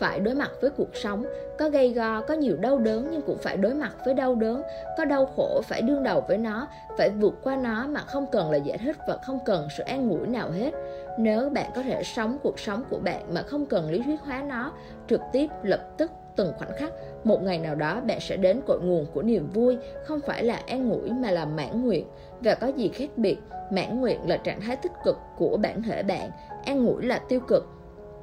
[0.00, 1.24] phải đối mặt với cuộc sống
[1.58, 4.62] có gây go có nhiều đau đớn nhưng cũng phải đối mặt với đau đớn
[4.98, 6.68] có đau khổ phải đương đầu với nó
[6.98, 10.10] phải vượt qua nó mà không cần là giải thích và không cần sự an
[10.10, 10.70] ủi nào hết
[11.18, 14.42] nếu bạn có thể sống cuộc sống của bạn mà không cần lý thuyết hóa
[14.42, 14.72] nó
[15.08, 16.10] trực tiếp lập tức
[16.40, 16.92] từng khoảnh khắc,
[17.24, 20.60] một ngày nào đó bạn sẽ đến cội nguồn của niềm vui, không phải là
[20.66, 22.06] an ủi mà là mãn nguyện.
[22.40, 23.38] Và có gì khác biệt,
[23.70, 26.30] mãn nguyện là trạng thái tích cực của bản thể bạn,
[26.64, 27.66] an ủi là tiêu cực.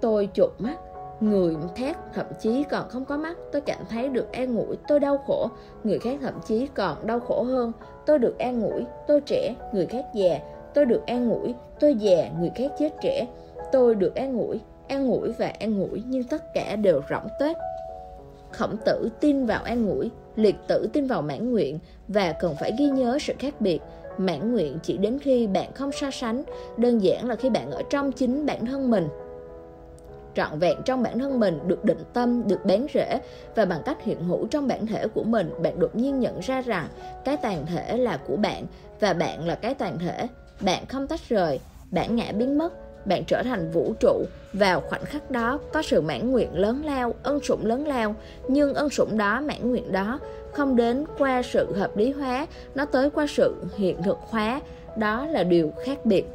[0.01, 0.75] Tôi chột mắt,
[1.19, 4.99] Người khác thậm chí còn không có mắt, Tôi cảm thấy được an ủi, Tôi
[4.99, 5.49] đau khổ.
[5.83, 7.71] Người khác thậm chí còn đau khổ hơn,
[8.05, 10.39] Tôi được an ủi, Tôi trẻ, Người khác già.
[10.73, 13.27] Tôi được an ủi, Tôi già, Người khác chết trẻ.
[13.71, 17.57] Tôi được an ủi An ủi và an ủi, Nhưng tất cả đều rỗng tuếch.
[18.57, 22.71] Khổng tử tin vào an ủi, Liệt tử tin vào mãn nguyện Và cần phải
[22.79, 23.79] ghi nhớ sự khác biệt.
[24.17, 26.43] Mãn nguyện chỉ đến khi bạn không so sánh,
[26.77, 29.07] Đơn giản là khi bạn ở trong chính bản thân mình.
[30.35, 33.19] Trọn vẹn trong bản thân mình, được định tâm, được bén rễ
[33.55, 36.61] và bằng cách hiện hữu trong bản thể của mình, bạn đột nhiên nhận ra
[36.61, 36.87] rằng
[37.25, 38.65] cái toàn thể là của bạn
[38.99, 40.27] và bạn là cái toàn thể.
[40.61, 41.59] Bạn không tách rời,
[41.91, 42.73] bản ngã biến mất
[43.07, 44.25] bạn trở thành vũ trụ.
[44.53, 48.15] Vào khoảnh khắc đó, có sự mãn nguyện lớn lao, ân sủng lớn lao.
[48.47, 50.19] Nhưng ân sủng đó, mãn nguyện đó,
[50.51, 54.61] không đến qua sự hợp lý hóa, nó tới qua sự hiện thực hóa.
[54.97, 56.25] Đó là điều khác biệt.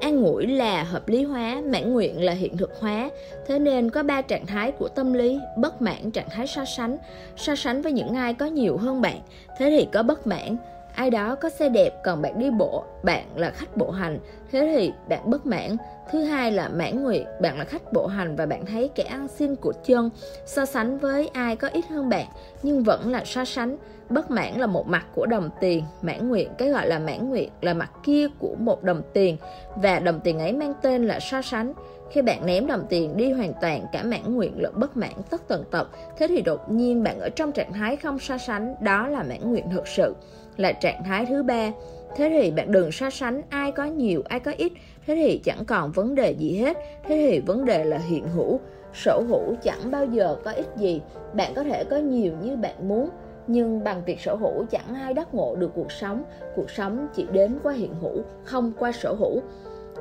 [0.00, 3.10] An ngủi là hợp lý hóa, mãn nguyện là hiện thực hóa.
[3.46, 6.96] Thế nên có ba trạng thái của tâm lý, bất mãn, trạng thái so sánh.
[7.36, 9.20] So sánh với những ai có nhiều hơn bạn,
[9.58, 10.56] thế thì có bất mãn
[10.94, 14.18] ai đó có xe đẹp còn bạn đi bộ, bạn là khách bộ hành,
[14.52, 15.76] thế thì bạn bất mãn.
[16.10, 19.28] Thứ hai là mãn nguyện, bạn là khách bộ hành và bạn thấy kẻ ăn
[19.28, 20.10] xin của chân.
[20.46, 22.26] So sánh với ai có ít hơn bạn,
[22.62, 23.76] nhưng vẫn là so sánh.
[24.08, 27.48] Bất mãn là một mặt của đồng tiền, mãn nguyện, cái gọi là mãn nguyện
[27.60, 29.36] là mặt kia của một đồng tiền.
[29.76, 31.72] Và đồng tiền ấy mang tên là so sánh.
[32.10, 35.48] Khi bạn ném đồng tiền đi hoàn toàn, cả mãn nguyện lẫn bất mãn tất
[35.48, 35.88] tần tật,
[36.18, 39.50] thế thì đột nhiên bạn ở trong trạng thái không so sánh, đó là mãn
[39.50, 40.14] nguyện thực sự
[40.56, 41.70] là trạng thái thứ ba.
[42.16, 44.72] Thế thì bạn đừng so sánh ai có nhiều, ai có ít.
[45.06, 46.76] Thế thì chẳng còn vấn đề gì hết.
[47.08, 48.60] Thế thì vấn đề là hiện hữu.
[48.94, 51.00] Sở hữu chẳng bao giờ có ích gì.
[51.34, 53.08] Bạn có thể có nhiều như bạn muốn,
[53.46, 56.22] nhưng bằng việc sở hữu chẳng ai đắc ngộ được cuộc sống.
[56.56, 59.42] Cuộc sống chỉ đến qua hiện hữu, không qua sở hữu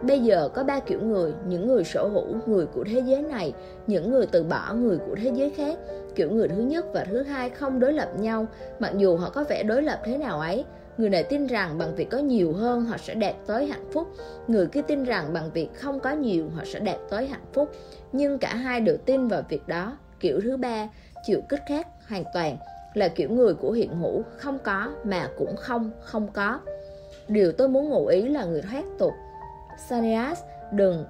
[0.02, 3.54] bây giờ có ba kiểu người, những người sở hữu, người của thế giới này,
[3.88, 5.78] những người từ bỏ người của thế giới khác.
[6.16, 8.48] Kiểu người thứ nhất và thứ hai không đối lập nhau,
[8.80, 10.66] mặc dù họ có vẻ đối lập thế nào ấy.
[10.98, 14.08] Người này tin rằng bằng việc có nhiều hơn, họ sẽ đạt tới hạnh phúc.
[14.48, 17.72] Người kia tin rằng bằng việc không có nhiều, họ sẽ đạt tới hạnh phúc.
[18.12, 19.98] Nhưng cả hai đều tin vào việc đó.
[20.20, 20.90] Kiểu thứ ba,
[21.24, 22.58] chịu kích khác, hoàn toàn,
[22.94, 26.60] là kiểu người của hiện hữu, không có mà cũng không không có.
[27.28, 29.14] Điều tôi muốn ngụ ý là người thoát tục.
[29.88, 30.40] Sanias
[30.72, 31.06] đừng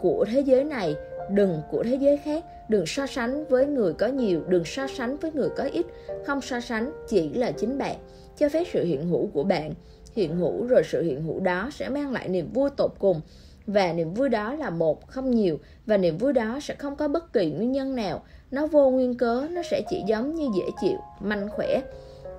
[0.00, 0.96] của thế giới này,
[1.30, 5.16] đừng của thế giới khác, đừng so sánh với người có nhiều, đừng so sánh
[5.16, 5.86] với người có ít.
[6.26, 7.96] Không so sánh chỉ là chính bạn.
[8.38, 9.74] Cho phép sự hiện hữu của bạn
[10.14, 13.20] hiện hữu, rồi sự hiện hữu đó sẽ mang lại niềm vui tột cùng.
[13.66, 15.58] Và niềm vui đó là một, không nhiều.
[15.86, 18.22] Và niềm vui đó sẽ không có bất kỳ nguyên nhân nào.
[18.50, 21.80] Nó vô nguyên cớ, nó sẽ chỉ giống như dễ chịu mạnh khỏe.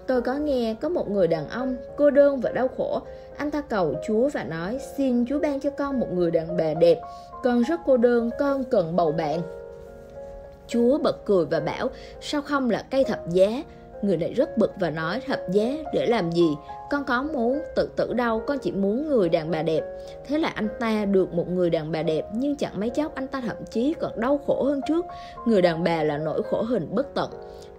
[0.07, 3.01] Tôi có nghe có một người đàn ông cô đơn và đau khổ
[3.37, 6.73] anh ta cầu chúa và nói, xin chúa ban cho con một người đàn bà
[6.73, 7.01] đẹp,
[7.43, 9.41] con rất cô đơn, con cần bầu bạn.
[10.67, 11.89] Chúa bật cười và bảo,
[12.21, 13.63] sao không là cây thập giá?
[14.01, 15.77] Người này rất bực và nói, thập giá?
[15.93, 16.49] Để làm gì?
[16.89, 19.83] Con có muốn tự tử đâu, Con chỉ muốn người đàn bà đẹp.
[20.27, 23.27] Thế là anh ta được một người đàn bà đẹp, Nhưng chẳng mấy chốc anh
[23.27, 25.05] ta thậm chí còn đau khổ hơn trước.
[25.45, 27.29] Người đàn bà là nỗi khổ hình bất tận.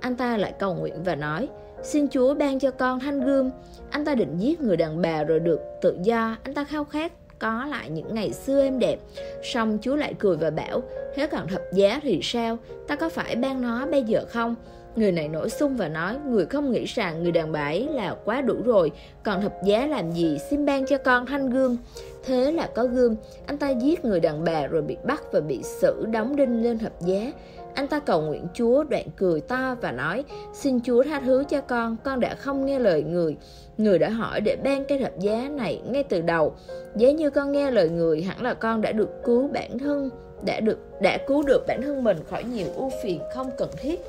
[0.00, 1.48] Anh ta lại cầu nguyện và nói
[1.86, 3.50] Xin Chúa ban cho con thanh gươm.
[3.90, 6.36] Anh ta định giết người đàn bà rồi được tự do.
[6.42, 8.98] Anh ta khao khát có lại những ngày xưa êm đẹp.
[9.42, 10.82] Xong Chúa lại cười và bảo,
[11.14, 12.58] Thế còn thập giá thì sao?
[12.88, 14.54] Ta có phải ban nó bây giờ không?
[14.96, 18.16] Người này nổi sung và nói, Người không nghĩ rằng người đàn bà ấy là
[18.24, 18.92] quá đủ rồi.
[19.22, 20.38] Còn thập giá làm gì?
[20.50, 21.76] Xin ban cho con thanh gươm.
[22.24, 23.14] Thế là có gươm.
[23.46, 26.78] Anh ta giết người đàn bà rồi bị bắt và bị xử đóng đinh lên
[26.78, 27.32] thập giá
[27.76, 31.60] anh ta cầu nguyện Chúa đoạn cười to và nói Xin Chúa tha thứ cho
[31.60, 33.36] con Con đã không nghe lời người.
[33.78, 36.54] Người đã hỏi để ban cái thập giá này ngay từ đầu.
[36.96, 40.10] Giá như con nghe lời người Hẳn là con đã được cứu bản thân
[40.46, 44.00] Đã được đã cứu được bản thân mình khỏi nhiều ưu phiền không cần thiết.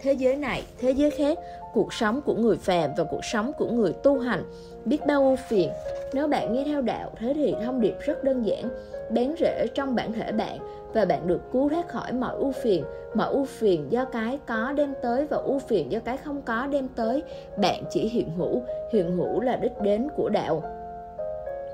[0.00, 1.38] Thế giới này, thế giới khác,
[1.74, 4.42] cuộc sống của người phàm và cuộc sống của người tu hành,
[4.84, 5.70] biết bao ưu phiền.
[6.12, 8.68] Nếu bạn nghe theo đạo, thế thì thông điệp rất đơn giản,
[9.10, 10.58] bén rễ trong bản thể bạn
[10.92, 12.84] và bạn được cứu thoát khỏi mọi ưu phiền,
[13.14, 16.66] mọi ưu phiền do cái có đem tới và ưu phiền do cái không có
[16.66, 17.22] đem tới.
[17.56, 18.62] Bạn chỉ hiện hữu,
[18.92, 20.62] hiện hữu là đích đến của đạo.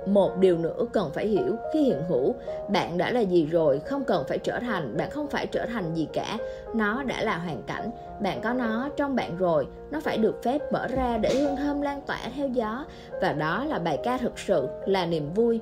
[0.07, 2.35] Một điều nữa cần phải hiểu khi hiện hữu
[2.69, 5.95] bạn đã là gì rồi không cần phải trở thành bạn không phải trở thành
[5.95, 6.39] gì cả.
[6.75, 10.73] Nó đã là hoàn cảnh bạn có nó trong bạn rồi nó phải được phép
[10.73, 12.85] mở ra để hương thơm lan tỏa theo gió.
[13.21, 15.61] Và đó là bài ca thực sự là niềm vui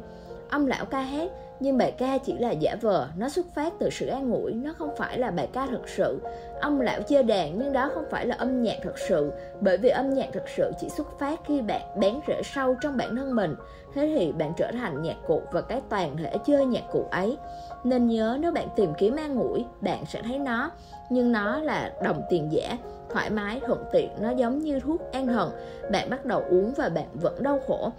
[0.53, 1.31] ông lão ca hát,
[1.61, 4.73] nhưng bài ca chỉ là giả vờ, nó xuất phát từ sự an ủi, nó
[4.79, 6.21] không phải là bài ca thực sự.
[6.61, 9.89] Ông lão chơi đàn, nhưng đó không phải là âm nhạc thực sự, bởi vì
[9.89, 13.37] âm nhạc thực sự chỉ xuất phát khi bạn bén rễ sâu trong bản thân
[13.37, 13.55] mình.
[13.95, 17.37] Thế thì bạn trở thành nhạc cụ và cái toàn thể chơi nhạc cụ ấy.
[17.85, 20.71] Nên nhớ nếu bạn tìm kiếm an ủi, bạn sẽ thấy nó.
[21.11, 22.77] Nhưng nó là đồng tiền giả,
[23.11, 25.51] thoải mái, thuận tiện, nó giống như thuốc an thần.
[25.91, 27.93] Bạn bắt đầu uống và bạn vẫn đau khổ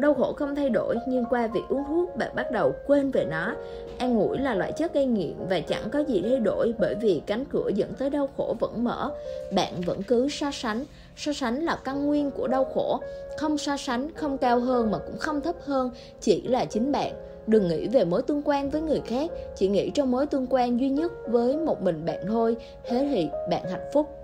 [0.00, 3.24] đau khổ không thay đổi, nhưng qua việc uống thuốc bạn bắt đầu quên về
[3.30, 3.54] nó.
[3.98, 7.22] An ủi là loại chất gây nghiện và chẳng có gì thay đổi bởi vì
[7.26, 9.10] cánh cửa dẫn tới đau khổ vẫn mở.
[9.54, 10.84] Bạn vẫn cứ so sánh.
[11.16, 13.00] So sánh là căn nguyên của đau khổ.
[13.38, 15.90] Không so sánh, không cao hơn mà cũng không thấp hơn,
[16.20, 17.12] chỉ là chính bạn.
[17.46, 20.80] Đừng nghĩ về mối tương quan với người khác, chỉ nghĩ trong mối tương quan
[20.80, 22.56] duy nhất với một mình bạn thôi.
[22.88, 24.19] Thế thì bạn hạnh phúc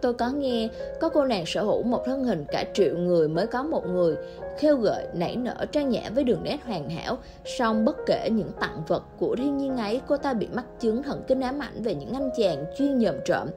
[0.00, 0.68] tôi có nghe,
[1.00, 4.16] có cô nàng sở hữu một thân hình cả triệu người mới có một người,
[4.58, 8.50] khêu gợi nảy nở trang nhã với đường nét hoàn hảo, song bất kể những
[8.60, 11.82] tặng vật của thiên nhiên ấy, cô ta bị mắc chứng thần kinh ám ảnh
[11.82, 13.48] về những anh chàng chuyên nhầm trộm.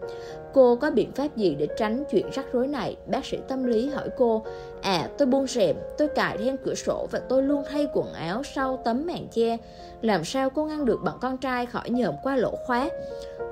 [0.53, 2.95] Cô có biện pháp gì để tránh chuyện rắc rối này?
[3.07, 4.43] Bác sĩ tâm lý hỏi cô.
[4.81, 8.43] À tôi buông rèm, tôi cài then cửa sổ và tôi luôn thay quần áo
[8.43, 9.57] sau tấm màn che.
[10.01, 12.89] Làm sao cô ngăn được bọn con trai khỏi nhòm qua lỗ khóa?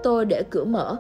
[0.03, 0.95] Tôi để cửa mở.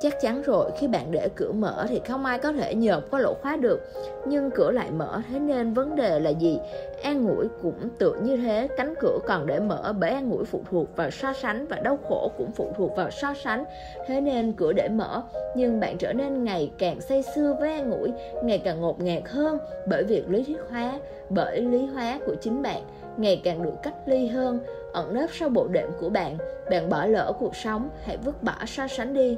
[0.00, 3.20] Chắc chắn rồi, khi bạn để cửa mở thì không ai có thể nhợp qua
[3.20, 3.80] lỗ khóa được.
[4.26, 6.58] Nhưng cửa lại mở, thế nên vấn đề là gì?
[7.02, 10.62] An ngủi cũng tựa như thế, cánh cửa còn để mở bởi an ngủi phụ
[10.70, 13.64] thuộc vào so sánh Và đau khổ cũng phụ thuộc vào so sánh.
[14.06, 15.22] Thế nên cửa để mở,
[15.56, 18.12] nhưng bạn trở nên ngày càng say sưa với an ngủi
[18.42, 21.00] Ngày càng ngột ngạt hơn bởi việc lý thuyết hóa,
[21.30, 22.82] bởi lý hóa của chính bạn
[23.16, 24.60] Ngày càng được cách ly hơn,
[24.92, 26.38] ẩn nấp sau bộ đệm của bạn
[26.70, 29.36] Bạn bỏ lỡ cuộc sống, hãy vứt bỏ so sánh đi.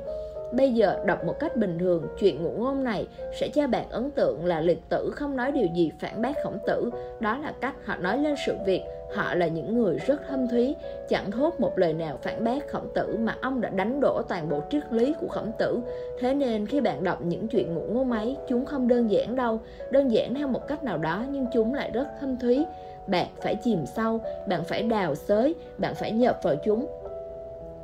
[0.52, 3.06] Bây giờ đọc một cách bình thường, chuyện ngụ ngôn này
[3.40, 6.58] sẽ cho bạn ấn tượng là liệt tử không nói điều gì phản bác khổng
[6.66, 6.90] tử.
[7.20, 8.82] Đó là cách họ nói lên sự việc.
[9.14, 10.74] Họ là những người rất thâm thúy,
[11.08, 14.48] chẳng thốt một lời nào phản bác khổng tử mà ông đã đánh đổ toàn
[14.48, 15.80] bộ triết lý của khổng tử.
[16.20, 19.60] Thế nên khi bạn đọc những chuyện ngụ ngôn ấy, chúng không đơn giản đâu,
[19.90, 22.64] đơn giản theo một cách nào đó nhưng chúng lại rất thâm thúy.
[23.06, 26.86] Bạn phải chìm sâu, bạn phải đào xới, bạn phải nhập vào chúng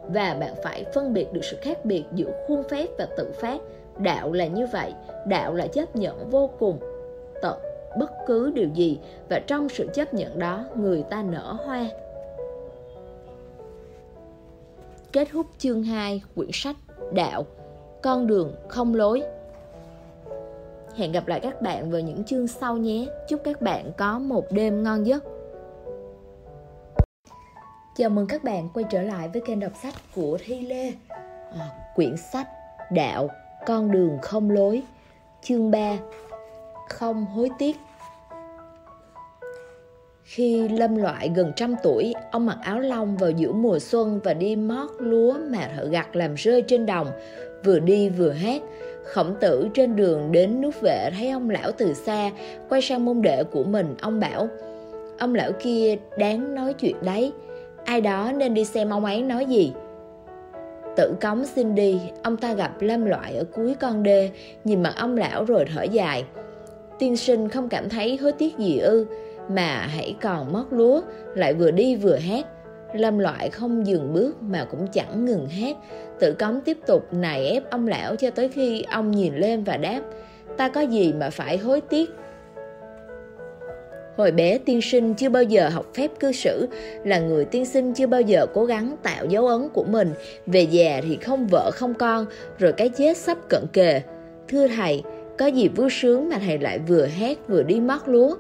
[0.09, 3.61] và bạn phải phân biệt được sự khác biệt giữa khuôn phép và tự phát.
[3.99, 4.95] Đạo là như vậy,
[5.27, 6.79] đạo là chấp nhận vô cùng
[7.43, 7.59] tận
[7.99, 8.99] bất cứ điều gì.
[9.29, 11.87] Và trong sự chấp nhận đó, người ta nở hoa.
[15.13, 16.77] Kết thúc chương 2 quyển sách
[17.13, 17.47] đạo,
[18.03, 19.23] con đường không lối.
[20.95, 23.07] Hẹn gặp lại các bạn vào những chương sau nhé.
[23.29, 25.25] Chúc các bạn có một đêm ngon giấc.
[27.99, 30.93] Chào mừng các bạn quay trở lại với kênh đọc sách của Thi Lê.
[31.59, 32.49] À, Quyển sách
[32.91, 33.31] Đạo,
[33.67, 34.83] con đường không lối
[35.43, 35.97] Chương 3
[36.89, 37.77] Không hối tiếc.
[40.23, 44.35] Khi Lâm Loại gần trăm tuổi, ông mặc áo lông vào giữa mùa xuân và
[44.35, 47.11] đi mót lúa mà thợ gặt làm rơi trên đồng,
[47.65, 48.63] vừa đi vừa hát.
[49.05, 52.31] Khổng tử trên đường đến nút vệ thấy ông lão từ xa,
[52.69, 54.49] quay sang môn đệ của mình, ông bảo
[55.19, 57.33] Ông lão kia đáng nói chuyện đấy,
[57.89, 59.73] ai đó nên đi xem ông ấy nói gì?
[60.97, 64.31] Tự cống xin đi, ông ta gặp lâm loại ở cuối con đê,
[64.65, 66.25] nhìn mặt ông lão rồi thở dài.
[66.99, 69.07] Tiên sinh không cảm thấy hối tiếc gì ư,
[69.49, 71.01] mà hãy còn mất lúa,
[71.35, 72.47] lại vừa đi vừa hát
[72.93, 75.77] lâm loại không dừng bước mà cũng chẳng ngừng hát
[76.21, 79.77] tự cống tiếp tục nài ép ông lão cho tới khi ông nhìn lên và
[79.77, 80.01] đáp,
[80.57, 82.11] ta có gì mà phải hối tiếc?
[84.19, 86.69] Hồi bé tiên sinh chưa bao giờ học phép cư xử,
[87.05, 90.13] là người tiên sinh chưa bao giờ cố gắng tạo dấu ấn của mình,
[90.47, 92.27] về già thì không vợ không con,
[92.59, 94.01] rồi cái chết sắp cận kề.
[94.49, 95.03] Thưa thầy,
[95.39, 98.37] có gì vui sướng mà thầy lại vừa hét vừa đi mất lúa?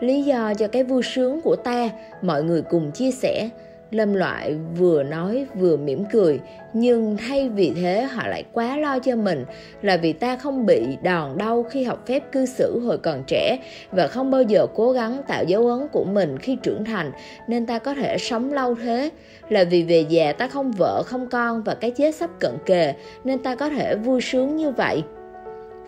[0.00, 1.90] Lý do cho cái vui sướng của ta,
[2.22, 3.48] mọi người cùng chia sẻ,
[3.90, 6.40] Lâm Loại vừa nói vừa mỉm cười,
[6.72, 9.44] nhưng thay vì thế họ lại quá lo cho mình
[9.82, 13.58] là vì ta không bị đòn đau khi học phép cư xử hồi còn trẻ
[13.92, 17.12] và không bao giờ cố gắng tạo dấu ấn của mình khi trưởng thành
[17.48, 19.10] nên ta có thể sống lâu thế.
[19.48, 22.94] Là vì về già ta không vợ không con và cái chết sắp cận kề
[23.24, 25.02] nên ta có thể vui sướng như vậy.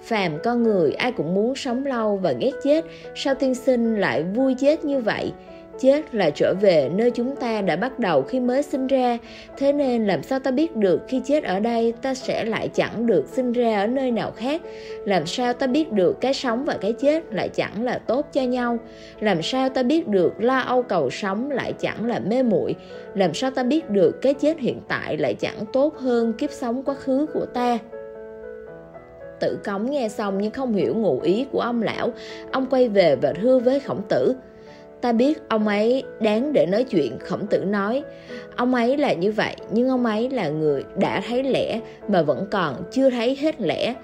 [0.02, 2.84] Phàm con người ai cũng muốn sống lâu và ghét chết
[3.14, 5.32] sao tiên sinh lại vui chết như vậy?
[5.80, 9.18] Chết là trở về nơi chúng ta đã bắt đầu khi mới sinh ra.
[9.56, 13.06] Thế nên làm sao ta biết được khi chết ở đây, ta sẽ lại chẳng
[13.06, 14.62] được sinh ra ở nơi nào khác?
[15.04, 18.42] Làm sao ta biết được cái sống và cái chết lại chẳng là tốt cho
[18.42, 18.78] nhau?
[19.20, 22.74] Làm sao ta biết được lo âu cầu sống lại chẳng là mê muội?
[23.14, 26.82] Làm sao ta biết được cái chết hiện tại lại chẳng tốt hơn kiếp sống
[26.82, 27.78] quá khứ của ta?
[29.40, 32.12] Tử cống nghe xong nhưng không hiểu ngụ ý của ông lão.
[32.52, 34.34] Ông quay về và thưa với khổng tử
[35.00, 38.02] Ta biết ông ấy đáng để nói chuyện, Khổng tử nói.
[38.56, 42.46] Ông ấy là như vậy, Nhưng ông ấy là người đã thấy lẽ Mà vẫn
[42.50, 43.94] còn chưa thấy hết lẽ.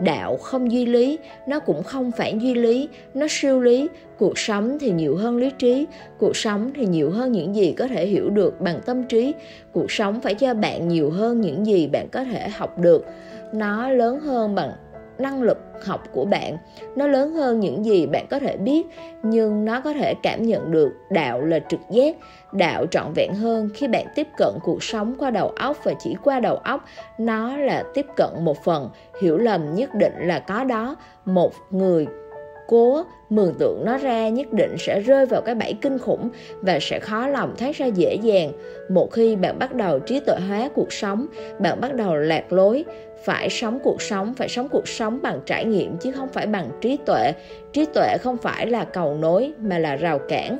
[0.00, 1.18] Đạo không duy lý,
[1.48, 2.88] Nó cũng không phản duy lý.
[3.14, 5.86] Nó siêu lý, Cuộc sống thì nhiều hơn lý trí.
[6.18, 9.34] Cuộc sống thì nhiều hơn những gì có thể hiểu được bằng tâm trí.
[9.72, 13.04] Cuộc sống phải cho bạn nhiều hơn những gì bạn có thể học được.
[13.52, 14.72] Nó lớn hơn bằng
[15.20, 16.56] năng lực học của bạn.
[16.96, 18.86] Nó lớn hơn những gì bạn có thể biết,
[19.22, 22.16] nhưng nó có thể cảm nhận được đạo là trực giác,
[22.52, 26.16] đạo trọn vẹn hơn khi bạn tiếp cận cuộc sống qua đầu óc và chỉ
[26.24, 26.84] qua đầu óc.
[27.18, 28.90] Nó là tiếp cận một phần,
[29.22, 30.96] hiểu lầm nhất định là có đó.
[31.24, 32.06] Một người
[32.68, 36.28] cố mường tượng nó ra nhất định sẽ rơi vào cái bẫy kinh khủng
[36.60, 38.52] và sẽ khó lòng thoát ra dễ dàng.
[38.90, 41.26] Một khi bạn bắt đầu trí tuệ hóa cuộc sống,
[41.58, 42.84] bạn bắt đầu lạc lối
[43.24, 46.70] phải sống cuộc sống, phải sống cuộc sống bằng trải nghiệm chứ không phải bằng
[46.80, 47.32] trí tuệ.
[47.72, 50.58] Trí tuệ không phải là cầu nối, mà là rào cản.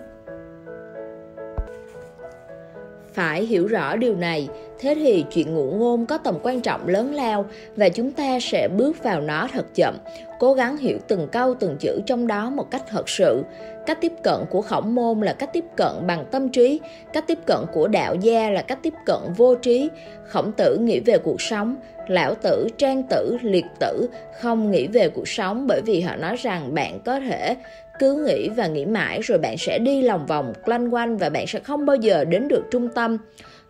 [3.13, 4.49] Phải hiểu rõ điều này.
[4.79, 7.45] Thế thì chuyện ngụ ngôn có tầm quan trọng lớn lao
[7.77, 9.95] và chúng ta sẽ bước vào nó thật chậm
[10.39, 13.43] cố gắng hiểu từng câu, từng chữ trong đó một cách thật sự.
[13.87, 16.81] Cách tiếp cận của khổng môn là cách tiếp cận bằng tâm trí,
[17.13, 19.91] cách tiếp cận của đạo gia là cách tiếp cận vô trí.
[20.27, 21.77] Khổng tử nghĩ về cuộc sống,
[22.09, 24.09] lão tử, trang tử, liệt tử
[24.41, 27.57] không nghĩ về cuộc sống bởi vì họ nói rằng bạn có thể
[27.99, 31.47] cứ nghĩ và nghĩ mãi rồi bạn sẽ đi lòng vòng lanh quanh và bạn
[31.47, 33.19] sẽ không bao giờ đến được trung tâm.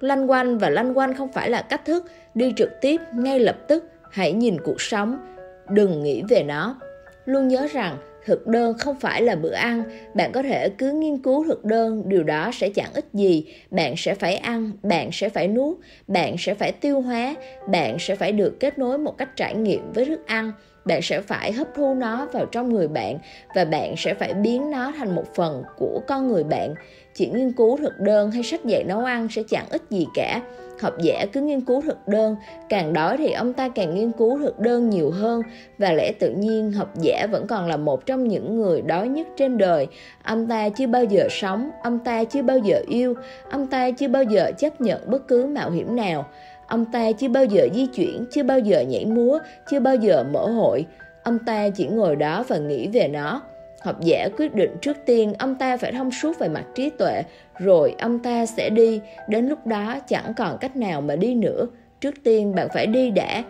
[0.00, 3.56] Lanh quanh và lanh quanh không phải là cách thức đi trực tiếp ngay lập
[3.68, 5.35] tức, hãy nhìn cuộc sống
[5.68, 6.76] đừng nghĩ về nó.
[7.24, 9.82] Luôn nhớ rằng, thực đơn không phải là bữa ăn.
[10.14, 13.54] Bạn có thể cứ nghiên cứu thực đơn, điều đó sẽ chẳng ích gì.
[13.70, 15.78] Bạn sẽ phải ăn, bạn sẽ phải nuốt,
[16.08, 17.34] bạn sẽ phải tiêu hóa,
[17.68, 20.52] bạn sẽ phải được kết nối một cách trải nghiệm với thức ăn.
[20.84, 23.18] Bạn sẽ phải hấp thu nó vào trong người bạn
[23.54, 26.74] và bạn sẽ phải biến nó thành một phần của con người bạn.
[27.14, 30.42] Chỉ nghiên cứu thực đơn hay sách dạy nấu ăn sẽ chẳng ích gì cả
[30.80, 32.36] học giả cứ nghiên cứu thực đơn.
[32.68, 35.42] Càng đói thì ông ta càng nghiên cứu thực đơn nhiều hơn.
[35.78, 39.26] Và lẽ tự nhiên học giả vẫn còn là một trong những người đói nhất
[39.36, 39.86] trên đời.
[40.22, 43.14] Ông ta chưa bao giờ sống, ông ta chưa bao giờ yêu,
[43.50, 46.26] ông ta chưa bao giờ chấp nhận bất cứ mạo hiểm nào.
[46.66, 49.38] Ông ta chưa bao giờ di chuyển, chưa bao giờ nhảy múa,
[49.70, 50.86] chưa bao giờ mở hội.
[51.22, 53.42] Ông ta chỉ ngồi đó và nghĩ về nó
[53.86, 57.22] học giả quyết định trước tiên ông ta phải thông suốt về mặt trí tuệ,
[57.58, 59.00] rồi ông ta sẽ đi.
[59.28, 61.66] Đến lúc đó chẳng còn cách nào mà đi nữa.
[62.00, 63.44] Trước tiên bạn phải đi đã,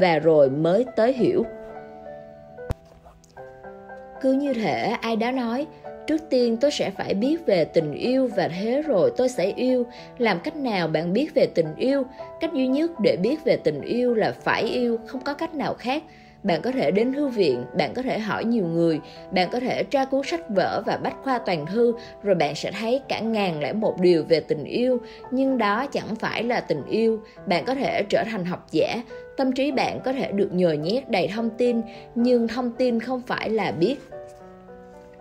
[0.00, 1.44] và rồi mới tới hiểu.
[4.20, 5.66] Cứ như thể ai đó nói,
[6.06, 9.86] trước tiên tôi sẽ phải biết về tình yêu và thế rồi tôi sẽ yêu.
[10.18, 12.02] Làm cách nào bạn biết về tình yêu?
[12.40, 15.74] Cách duy nhất để biết về tình yêu là phải yêu, không có cách nào
[15.74, 16.02] khác
[16.42, 19.00] bạn có thể đến thư viện, bạn có thể hỏi nhiều người,
[19.32, 21.92] bạn có thể tra cứu sách vở và bách khoa toàn thư,
[22.22, 24.98] rồi bạn sẽ thấy cả ngàn lẻ một điều về tình yêu.
[25.30, 27.20] Nhưng đó chẳng phải là tình yêu.
[27.46, 29.02] Bạn có thể trở thành học giả.
[29.36, 31.80] Tâm trí bạn có thể được nhồi nhét đầy thông tin,
[32.14, 33.96] nhưng thông tin không phải là biết.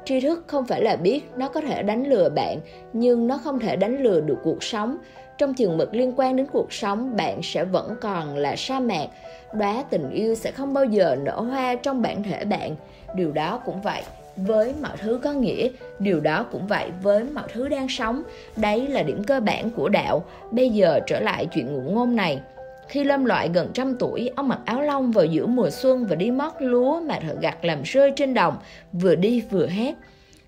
[0.05, 2.59] Tri thức không phải là biết, nó có thể đánh lừa bạn,
[2.93, 4.97] nhưng nó không thể đánh lừa được cuộc sống
[5.39, 9.07] trong chừng mực liên quan đến cuộc sống bạn sẽ vẫn còn là sa mạc.
[9.53, 12.75] Đóa tình yêu sẽ không bao giờ nở hoa trong bản thể bạn.
[13.15, 14.01] Điều đó cũng vậy
[14.35, 18.23] với mọi thứ có nghĩa điều đó cũng vậy với mọi thứ đang sống.
[18.55, 20.23] Đấy là điểm cơ bản của đạo.
[20.51, 22.41] Bây giờ trở lại chuyện ngụ ngôn này.
[22.87, 26.15] Khi lâm loại gần trăm tuổi, ông mặc áo lông vào giữa mùa xuân và
[26.15, 28.57] đi mót lúa mà thợ gặt làm rơi trên đồng,
[28.93, 29.95] vừa đi vừa hát.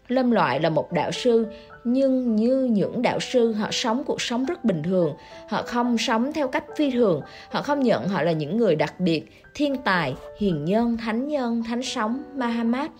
[0.07, 1.47] Lâm loại là một đạo sư,
[1.83, 5.13] nhưng như những đạo sư, họ sống cuộc sống rất bình thường.
[5.49, 7.21] Họ không sống theo cách phi thường.
[7.49, 11.63] Họ không nhận họ là những người đặc biệt, thiên tài, hiền nhân, thánh nhân,
[11.63, 12.91] thánh sống mahamat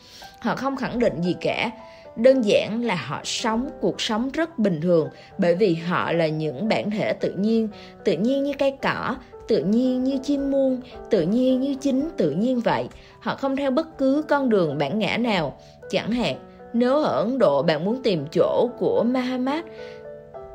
[0.41, 1.71] họ không khẳng định gì cả.
[2.15, 6.67] Đơn giản là họ sống cuộc sống rất bình thường, bởi vì họ là những
[6.67, 7.67] bản thể tự nhiên.
[8.05, 9.15] Tự nhiên như cây cỏ,
[9.47, 12.87] tự nhiên như chim muôn tự nhiên như chính tự nhiên vậy.
[13.19, 15.57] Họ không theo bất cứ con đường bản ngã nào.
[15.89, 16.35] Chẳng hạn
[16.73, 19.65] nếu ở Ấn Độ bạn muốn tìm chỗ của Mahamat,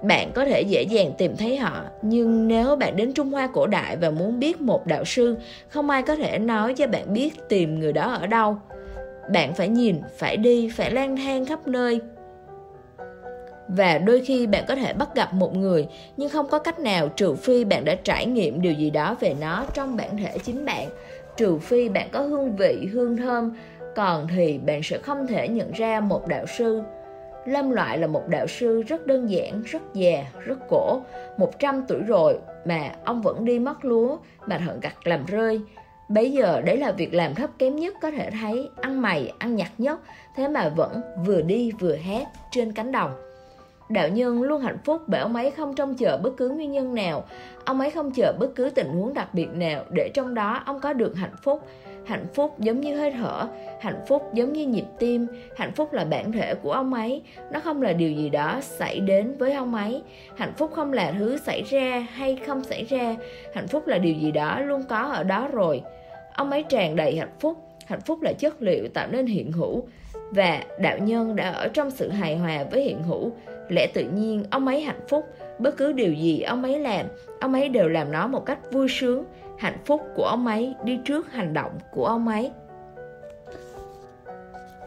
[0.03, 1.85] bạn có thể dễ dàng tìm thấy họ.
[2.03, 5.37] Nhưng nếu bạn đến trung hoa cổ đại và muốn biết một đạo sư
[5.69, 8.57] không ai có thể nói cho bạn biết tìm người đó ở đâu.
[9.33, 12.01] Bạn phải nhìn phải đi phải lang thang khắp nơi.
[13.69, 15.87] Và đôi khi bạn có thể bắt gặp một người
[16.17, 19.35] nhưng không có cách nào trừ phi bạn đã trải nghiệm điều gì đó về
[19.41, 20.89] nó trong bản thể chính bạn.
[21.37, 23.53] Trừ phi bạn có hương vị hương thơm
[23.97, 26.83] còn thì bạn sẽ không thể nhận ra một đạo sư.
[27.47, 31.01] Lâm Loại là một đạo sư rất đơn giản, rất già, rất cổ
[31.37, 34.17] 100 tuổi rồi mà ông vẫn đi mất lúa
[34.47, 35.61] mà thợ gặt làm rơi.
[36.09, 39.57] Bây giờ đấy là việc làm thấp kém nhất có thể thấy Ăn mày, ăn
[39.57, 40.01] nhặt nhất
[40.37, 43.11] Thế mà vẫn vừa đi vừa hát trên cánh đồng.
[43.89, 46.95] Đạo nhân luôn hạnh phúc bởi ông ấy không trông chờ bất cứ nguyên nhân
[46.95, 47.25] nào
[47.65, 50.81] Ông ấy không chờ bất cứ tình huống đặc biệt nào Để trong đó ông
[50.81, 51.63] có được hạnh phúc
[52.07, 53.49] hạnh phúc giống như hơi thở,
[53.81, 55.27] hạnh phúc giống như nhịp tim,
[55.57, 57.23] hạnh phúc là bản thể của ông ấy.
[57.53, 60.03] Nó không là điều gì đó xảy đến với ông ấy.
[60.37, 63.17] Hạnh phúc không là thứ xảy ra hay không xảy ra.
[63.55, 65.83] Hạnh phúc là điều gì đó luôn có ở đó rồi.
[66.35, 67.59] Ông ấy tràn đầy hạnh phúc.
[67.87, 69.89] Hạnh phúc là chất liệu tạo nên hiện hữu.
[70.31, 73.33] Và đạo nhân đã ở trong sự hài hòa với hiện hữu.
[73.69, 75.25] Lẽ tự nhiên, ông ấy hạnh phúc.
[75.59, 77.07] Bất cứ điều gì ông ấy làm,
[77.41, 79.25] ông ấy đều làm nó một cách vui sướng
[79.59, 82.51] hạnh phúc của ông ấy đi trước hành động của ông ấy.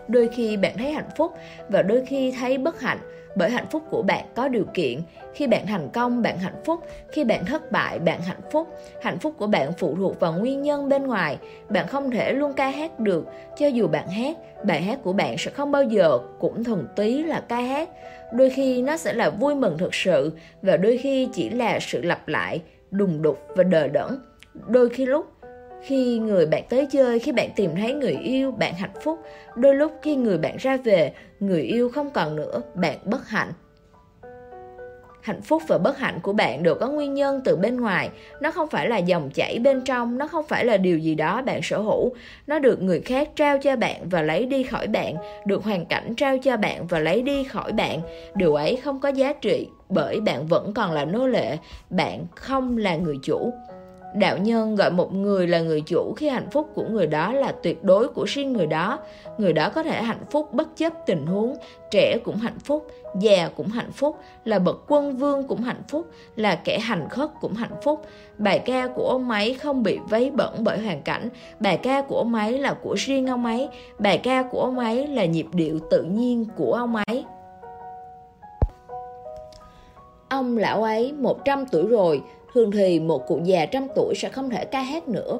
[0.08, 1.34] Đôi khi bạn thấy hạnh phúc
[1.70, 2.98] và đôi khi thấy bất hạnh,
[3.36, 5.02] bởi hạnh phúc của bạn có điều kiện.
[5.34, 6.80] Khi bạn thành công, bạn hạnh phúc.
[7.12, 8.68] Khi bạn thất bại, bạn hạnh phúc.
[9.02, 11.38] Hạnh phúc của bạn phụ thuộc vào nguyên nhân bên ngoài.
[11.70, 13.26] Bạn không thể luôn ca hát được.
[13.58, 17.24] Cho dù bạn hát, bài hát của bạn sẽ không bao giờ cũng thuần túy
[17.24, 17.90] là ca hát.
[18.34, 20.32] Đôi khi nó sẽ là vui mừng thực sự
[20.62, 24.29] và đôi khi chỉ là sự lặp lại, đùng đục và đờ đẫn
[24.68, 25.26] đôi khi lúc
[25.82, 29.20] khi người bạn tới chơi, khi bạn tìm thấy người yêu, bạn hạnh phúc,
[29.56, 33.52] đôi lúc khi người bạn ra về, người yêu không còn nữa, bạn bất hạnh.
[35.22, 38.10] Hạnh phúc và bất hạnh của bạn đều có nguyên nhân từ bên ngoài.
[38.42, 41.42] Nó không phải là dòng chảy bên trong, nó không phải là điều gì đó
[41.42, 42.14] bạn sở hữu.
[42.48, 45.16] Nó được người khác trao cho bạn và lấy đi khỏi bạn,
[45.46, 48.00] được hoàn cảnh trao cho bạn và lấy đi khỏi bạn.
[48.36, 51.58] Điều ấy không có giá trị bởi bạn vẫn còn là nô lệ,
[51.90, 53.54] bạn không là người chủ
[54.14, 57.52] đạo nhân gọi một người là người chủ khi hạnh phúc của người đó là
[57.64, 59.00] tuyệt đối của riêng người đó.
[59.38, 61.56] Người đó có thể hạnh phúc bất chấp tình huống,
[61.92, 62.88] trẻ cũng hạnh phúc,
[63.20, 67.30] già cũng hạnh phúc, là bậc quân vương cũng hạnh phúc, là kẻ hành khất
[67.42, 68.06] cũng hạnh phúc.
[68.38, 71.30] Bài ca của ông ấy không bị vấy bẩn bởi hoàn cảnh.
[71.60, 73.70] Bài ca của ông ấy là của riêng ông ấy.
[74.00, 77.26] Bài ca của ông ấy là nhịp điệu tự nhiên của ông ấy.
[80.30, 82.22] Ông lão ấy 100 tuổi rồi
[82.54, 85.40] Thường thì một cụ già trăm tuổi sẽ không thể ca hát nữa.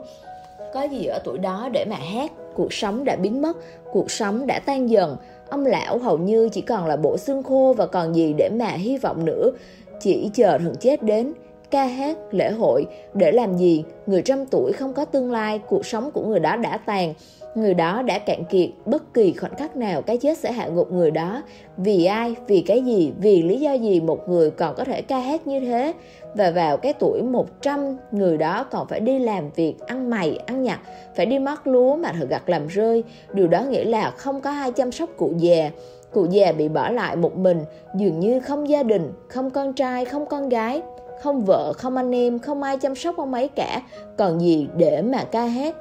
[0.74, 2.32] Có gì ở tuổi đó để mà hát?
[2.56, 3.58] Cuộc sống đã biến mất
[3.92, 5.18] Cuộc sống đã tan dần.
[5.50, 8.68] Ông lão hầu như chỉ còn là bộ xương khô Và còn gì để mà
[8.68, 9.52] hy vọng nữa.
[10.00, 11.34] Chỉ chờ thần chết đến
[11.72, 12.86] ca hát, lễ hội.
[13.14, 13.84] Để làm gì?
[14.06, 17.14] Người trăm tuổi không có tương lai, cuộc sống của người đó đã tàn,
[17.56, 20.92] người đó đã cạn kiệt, bất kỳ khoảnh khắc nào cái chết sẽ hạ gục
[20.92, 21.42] người đó.
[21.78, 25.20] Vì ai, vì cái gì, vì lý do gì một người còn có thể ca
[25.20, 25.94] hát như thế?
[26.36, 30.64] Và vào cái tuổi 100, người đó còn phải đi làm việc, ăn mày, ăn
[30.64, 30.80] nhặt,
[31.16, 33.04] phải đi móc lúa mà thợ gặt làm rơi.
[33.34, 35.72] Điều đó nghĩa là không có ai chăm sóc cụ già.
[36.14, 37.60] Cụ già bị bỏ lại một mình,
[37.96, 40.82] dường như không gia đình, không con trai, không con gái,
[41.22, 43.82] không vợ, không anh em, không ai chăm sóc ông ấy cả,
[44.18, 45.76] còn gì để mà ca hát.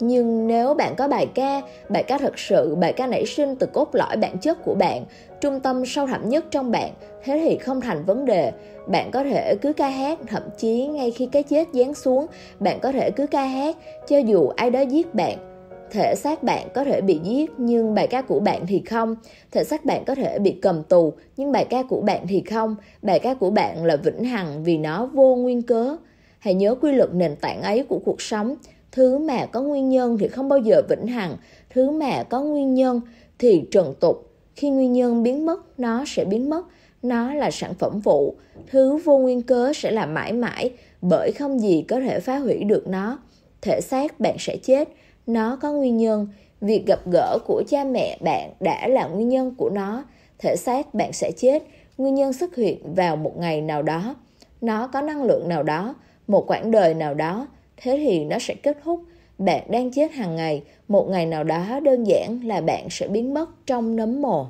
[0.00, 3.66] Nhưng nếu bạn có bài ca, bài ca thật sự, bài ca nảy sinh từ
[3.66, 5.04] cốt lõi bản chất của bạn,
[5.40, 6.92] trung tâm sâu thẳm nhất trong bạn,
[7.24, 8.52] thế thì không thành vấn đề.
[8.86, 12.26] Bạn có thể cứ ca hát, thậm chí ngay khi cái chết giáng xuống,
[12.60, 13.76] bạn có thể cứ ca hát,
[14.08, 15.50] cho dù ai đó giết bạn,
[15.90, 19.16] thể xác bạn có thể bị giết nhưng bài ca của bạn thì không.
[19.52, 22.76] Thể xác bạn có thể bị cầm tù nhưng bài ca của bạn thì không.
[23.02, 25.96] Bài ca của bạn là vĩnh hằng vì nó vô nguyên cớ.
[26.38, 28.56] Hãy nhớ quy luật nền tảng ấy của cuộc sống
[28.92, 31.36] thứ mà có nguyên nhân thì không bao giờ vĩnh hằng.
[31.70, 33.00] Thứ mà có nguyên nhân
[33.38, 34.30] thì trần tục.
[34.56, 36.62] Khi nguyên nhân biến mất, nó sẽ biến mất.
[37.02, 38.34] Nó là sản phẩm phụ.
[38.70, 40.70] Thứ vô nguyên cớ sẽ là mãi mãi,
[41.02, 43.18] bởi không gì có thể phá hủy được nó.
[43.62, 44.88] Thể xác bạn sẽ chết.
[45.26, 46.28] Nó có nguyên nhân.
[46.60, 50.04] Việc gặp gỡ của cha mẹ bạn đã là nguyên nhân của nó.
[50.38, 51.62] Thể xác bạn sẽ chết.
[51.98, 54.14] Nguyên nhân xuất hiện vào một ngày nào đó.
[54.60, 55.94] Nó có năng lượng nào đó,
[56.26, 57.46] một quãng đời nào đó
[57.80, 59.02] thế thì nó sẽ kết thúc.
[59.38, 60.62] Bạn đang chết hàng ngày.
[60.88, 64.46] Một ngày nào đó đơn giản là bạn sẽ biến mất trong nấm mồ.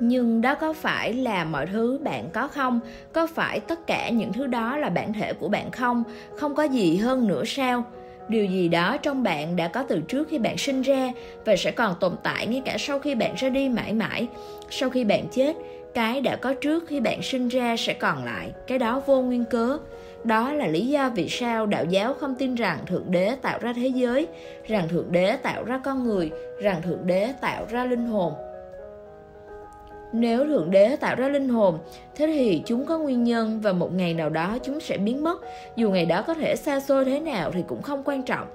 [0.00, 2.80] Nhưng đó có phải là mọi thứ bạn có không?
[3.12, 6.04] Có phải tất cả những thứ đó là bản thể của bạn không?
[6.36, 7.84] Không có gì hơn nữa sao?
[8.28, 11.12] Điều gì đó trong bạn đã có từ trước khi bạn sinh ra
[11.44, 14.26] và sẽ còn tồn tại ngay cả sau khi bạn ra đi mãi mãi.
[14.70, 15.56] Sau khi bạn chết
[15.94, 19.44] cái đã có trước khi bạn sinh ra sẽ còn lại cái đó vô nguyên
[19.44, 19.78] cớ
[20.24, 23.72] đó là lý do vì sao đạo giáo không tin rằng thượng đế tạo ra
[23.72, 24.26] thế giới
[24.66, 28.32] rằng thượng đế tạo ra con người rằng thượng đế tạo ra linh hồn
[30.12, 31.78] nếu Thượng Đế tạo ra linh hồn,
[32.14, 35.40] thế thì chúng có nguyên nhân và một ngày nào đó chúng sẽ biến mất.
[35.76, 38.46] Dù ngày đó có thể xa xôi thế nào thì cũng không quan trọng.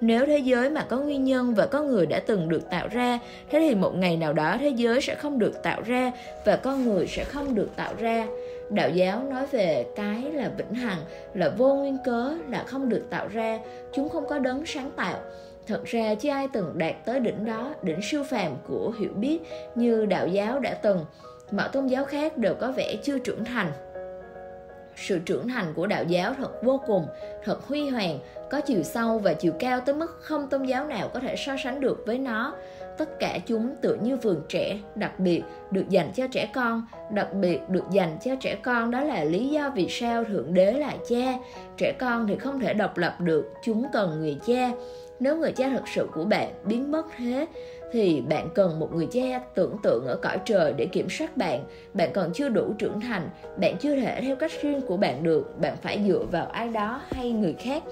[0.00, 3.18] Nếu thế giới mà có nguyên nhân và có người đã từng được tạo ra,
[3.50, 6.12] thế thì một ngày nào đó thế giới sẽ không được tạo ra
[6.44, 8.26] và con người sẽ không được tạo ra.
[8.70, 10.98] Đạo giáo nói về cái là vĩnh hằng,
[11.34, 13.58] là vô nguyên cớ, là không được tạo ra,
[13.92, 15.18] chúng không có đấng sáng tạo.
[15.66, 19.38] Thật ra chưa ai từng đạt tới đỉnh đó, đỉnh siêu phàm của hiểu biết
[19.74, 21.04] như đạo giáo đã từng.
[21.50, 23.72] Mọi tôn giáo khác đều có vẻ chưa trưởng thành
[24.98, 27.06] sự trưởng thành của đạo giáo thật vô cùng,
[27.44, 28.18] thật huy hoàng,
[28.50, 31.56] có chiều sâu và chiều cao tới mức không tôn giáo nào có thể so
[31.64, 32.54] sánh được với nó.
[32.98, 37.32] Tất cả chúng tựa như vườn trẻ đặc biệt được dành cho trẻ con đặc
[37.32, 40.94] biệt được dành cho trẻ con đó là lý do vì sao thượng đế là
[41.08, 41.34] cha.
[41.76, 44.70] Trẻ con thì không thể độc lập được chúng cần người cha.
[45.20, 47.46] Nếu người cha thật sự của bạn biến mất thế
[47.92, 51.64] thì bạn cần một người cha tưởng tượng ở cõi trời để kiểm soát bạn.
[51.94, 55.60] Bạn còn chưa đủ trưởng thành, bạn chưa thể theo cách riêng của bạn được.
[55.60, 57.82] Bạn phải dựa vào ai đó hay người khác.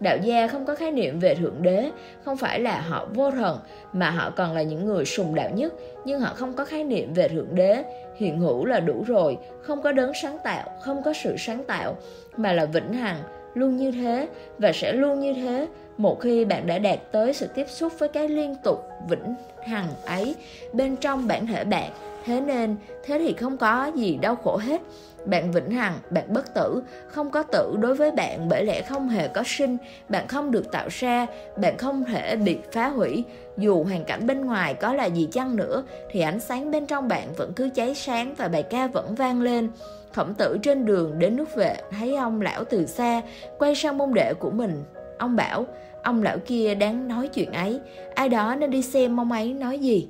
[0.00, 1.90] Đạo gia không có khái niệm về thượng đế,
[2.24, 3.58] không phải là họ vô thần,
[3.92, 5.74] mà họ còn là những người sùng đạo nhất.
[6.04, 7.84] Nhưng họ không có khái niệm về thượng đế.
[8.16, 11.96] Hiện hữu là đủ rồi, không có đấng sáng tạo, không có sự sáng tạo,
[12.36, 13.22] mà là vĩnh hằng
[13.54, 15.68] luôn như thế và sẽ luôn như thế.
[15.96, 19.34] Một khi bạn đã đạt tới sự tiếp xúc với cái liên tục, vĩnh
[19.66, 20.34] hằng ấy
[20.72, 21.90] bên trong bản thể bạn,
[22.24, 24.82] thế nên thế thì không có gì đau khổ hết.
[25.24, 29.08] Bạn vĩnh hằng, bạn bất tử, không có tử đối với bạn bởi lẽ không
[29.08, 29.76] hề có sinh.
[30.08, 31.26] Bạn không được tạo ra,
[31.56, 33.24] bạn không thể bị phá hủy.
[33.56, 37.08] Dù hoàn cảnh bên ngoài có là gì chăng nữa, thì ánh sáng bên trong
[37.08, 39.70] bạn vẫn cứ cháy sáng và bài ca vẫn vang lên
[40.18, 43.22] khổng tử trên đường đến nước vệ, thấy ông lão từ xa
[43.58, 44.84] quay sang môn đệ của mình.
[45.18, 45.66] Ông bảo,
[46.02, 47.80] ông lão kia đáng nói chuyện ấy,
[48.14, 50.08] ai đó nên đi xem ông ấy nói gì.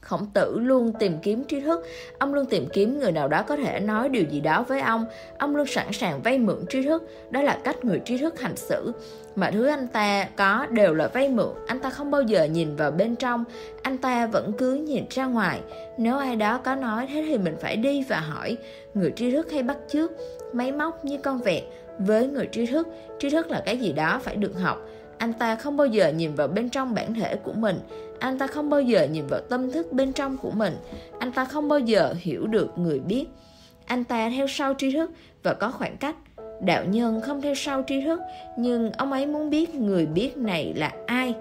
[0.00, 1.86] Khổng tử luôn tìm kiếm tri thức,
[2.18, 5.06] ông luôn tìm kiếm người nào đó có thể nói điều gì đó với ông.
[5.38, 8.56] Ông luôn sẵn sàng vay mượn tri thức, đó là cách người tri thức hành
[8.56, 8.92] xử
[9.36, 11.54] mà thứ anh ta có đều là vay mượn.
[11.66, 13.44] Anh ta không bao giờ nhìn vào bên trong.
[13.82, 15.60] Anh ta vẫn cứ nhìn ra ngoài.
[15.98, 18.56] Nếu ai đó có nói thế thì mình phải đi và hỏi.
[18.94, 20.12] Người tri thức hay bắt chước,
[20.52, 21.62] máy móc như con vẹt.
[21.98, 22.88] Với người tri thức
[23.18, 24.78] tri thức là cái gì đó phải được học.
[25.18, 27.80] Anh ta không bao giờ nhìn vào bên trong bản thể của mình.
[28.18, 30.76] Anh ta không bao giờ nhìn vào tâm thức bên trong của mình.
[31.18, 33.26] Anh ta không bao giờ hiểu được người biết.
[33.86, 35.10] Anh ta theo sau tri thức
[35.42, 36.16] và có khoảng cách
[36.60, 38.20] đạo nhân không theo sau tri thức,
[38.56, 41.34] nhưng ông ấy muốn biết người biết này là ai.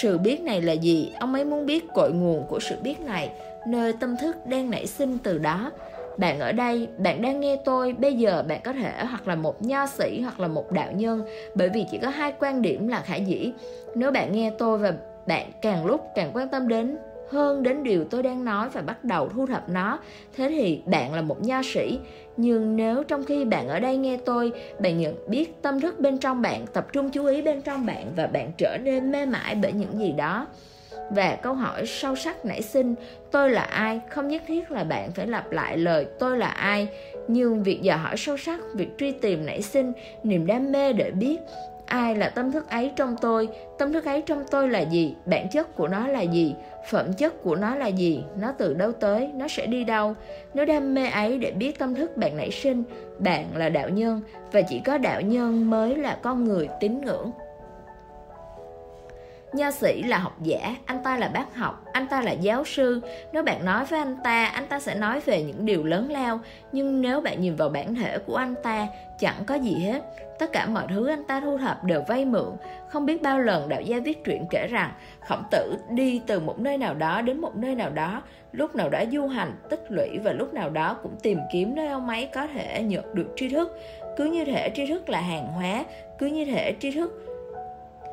[0.00, 1.12] Sự biết này là gì?
[1.20, 3.30] Ông ấy muốn biết cội nguồn của sự biết này,
[3.66, 5.70] nơi tâm thức đang nảy sinh từ đó.
[6.18, 9.62] Bạn ở đây, bạn đang nghe tôi, bây giờ bạn có thể hoặc là một
[9.62, 11.22] nho sĩ hoặc là một đạo nhân,
[11.54, 13.52] bởi vì chỉ có hai quan điểm là khả dĩ.
[13.94, 14.92] Nếu bạn nghe tôi và
[15.26, 16.96] bạn càng lúc càng quan tâm đến
[17.30, 19.98] hơn đến điều tôi đang nói và bắt đầu thu thập nó.
[20.36, 21.98] Thế thì bạn là một nho sĩ,
[22.36, 26.18] nhưng nếu trong khi bạn ở đây nghe tôi, bạn nhận biết tâm thức bên
[26.18, 29.54] trong bạn, tập trung chú ý bên trong bạn và bạn trở nên mê mải
[29.54, 30.46] bởi những gì đó.
[31.10, 32.94] Và câu hỏi sâu sắc nảy sinh,
[33.30, 34.00] tôi là ai?
[34.10, 36.88] Không nhất thiết là bạn phải lặp lại lời tôi là ai,
[37.28, 39.92] nhưng việc dò hỏi sâu sắc, việc truy tìm nảy sinh,
[40.22, 41.38] niềm đam mê để biết
[41.86, 43.48] ai là tâm thức ấy trong tôi?
[43.78, 45.14] Tâm thức ấy trong tôi là gì?
[45.26, 46.54] Bản chất của nó là gì?
[46.90, 48.24] Phẩm chất của nó là gì?
[48.40, 49.30] Nó từ đâu tới?
[49.34, 50.14] Nó sẽ đi đâu?
[50.54, 52.82] Nếu đam mê ấy để biết tâm thức bạn nảy sinh,
[53.18, 54.20] bạn là đạo nhân,
[54.52, 57.30] và chỉ có đạo nhân mới là con người tín ngưỡng.
[59.56, 63.00] Nho sĩ là học giả, anh ta là bác học, anh ta là giáo sư.
[63.32, 66.40] Nếu bạn nói với anh ta, anh ta sẽ nói về những điều lớn lao.
[66.72, 68.86] Nhưng nếu bạn nhìn vào bản thể của anh ta,
[69.18, 70.02] chẳng có gì hết.
[70.38, 72.56] Tất cả mọi thứ anh ta thu thập đều vay mượn.
[72.88, 74.90] Không biết bao lần đạo gia viết truyện kể rằng
[75.28, 78.22] khổng tử đi từ một nơi nào đó đến một nơi nào đó,
[78.52, 81.88] lúc nào đó du hành, tích lũy và lúc nào đó cũng tìm kiếm nơi
[81.88, 83.78] ông ấy có thể nhận được tri thức.
[84.16, 85.84] Cứ như thể tri thức là hàng hóa,
[86.18, 87.22] cứ như thể tri thức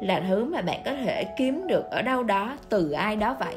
[0.04, 3.56] là thứ mà bạn có thể kiếm được ở đâu đó từ ai đó vậy?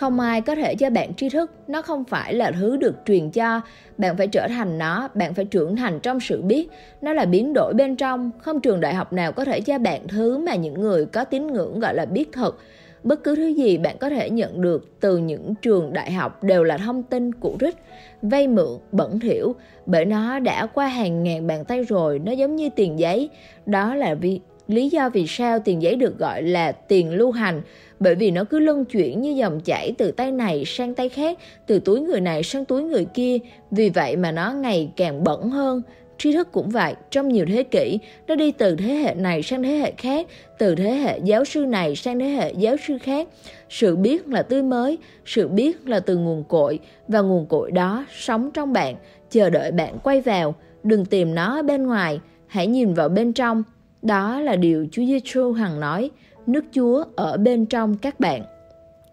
[0.00, 1.50] Không ai có thể cho bạn tri thức.
[1.68, 3.60] Nó không phải là thứ được truyền cho.
[3.98, 5.08] Bạn phải trở thành nó.
[5.14, 6.68] Bạn phải trưởng thành trong sự biết.
[7.00, 8.30] Nó là biến đổi bên trong.
[8.38, 11.46] Không trường đại học nào có thể cho bạn thứ mà những người có tín
[11.46, 12.56] ngưỡng gọi là biết thật
[13.04, 16.64] bất cứ thứ gì bạn có thể nhận được từ những trường đại học đều
[16.64, 17.76] là thông tin cũ rích
[18.22, 19.54] vay mượn, bẩn thỉu,
[19.86, 23.28] bởi nó đã qua hàng ngàn bàn tay rồi, nó giống như tiền giấy.
[23.66, 27.62] Đó là vì, lý do vì sao tiền giấy được gọi là tiền lưu hành,
[28.00, 31.38] bởi vì nó cứ luân chuyển như dòng chảy từ tay này sang tay khác,
[31.66, 33.38] từ túi người này sang túi người kia.
[33.70, 35.82] Vì vậy mà nó ngày càng bẩn hơn
[36.20, 37.98] tri thức cũng vậy, trong nhiều thế kỷ,
[38.28, 40.26] nó đi từ thế hệ này sang thế hệ khác,
[40.58, 43.28] từ thế hệ giáo sư này sang thế hệ giáo sư khác.
[43.68, 46.78] Sự biết là tươi mới, sự biết là từ nguồn cội,
[47.08, 48.96] và nguồn cội đó sống trong bạn,
[49.30, 50.54] chờ đợi bạn quay vào.
[50.82, 53.62] Đừng tìm nó ở bên ngoài, hãy nhìn vào bên trong.
[54.02, 56.10] Đó là điều Chúa Giêsu hằng nói,
[56.46, 58.42] nước Chúa ở bên trong các bạn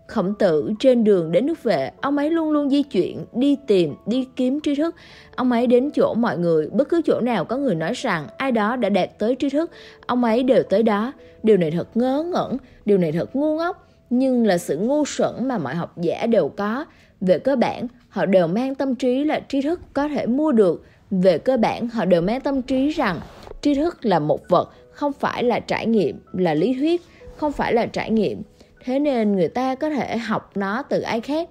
[0.07, 3.95] khổng tử trên đường đến nước vệ, ông ấy luôn luôn di chuyển, đi tìm,
[4.05, 4.95] đi kiếm tri thức.
[5.35, 8.51] Ông ấy đến chỗ mọi người, bất cứ chỗ nào có người nói rằng ai
[8.51, 9.71] đó đã đạt tới tri thức,
[10.05, 11.13] ông ấy đều tới đó.
[11.43, 15.47] Điều này thật ngớ ngẩn, điều này thật ngu ngốc, nhưng là sự ngu xuẩn
[15.47, 16.85] mà mọi học giả đều có.
[17.21, 20.83] Về cơ bản, họ đều mang tâm trí là tri thức có thể mua được.
[21.11, 23.19] Về cơ bản, họ đều mang tâm trí rằng
[23.61, 27.01] tri thức là một vật, không phải là trải nghiệm, là lý thuyết,
[27.37, 28.41] không phải là trải nghiệm
[28.87, 31.49] thế nên người ta có thể học nó từ ai khác.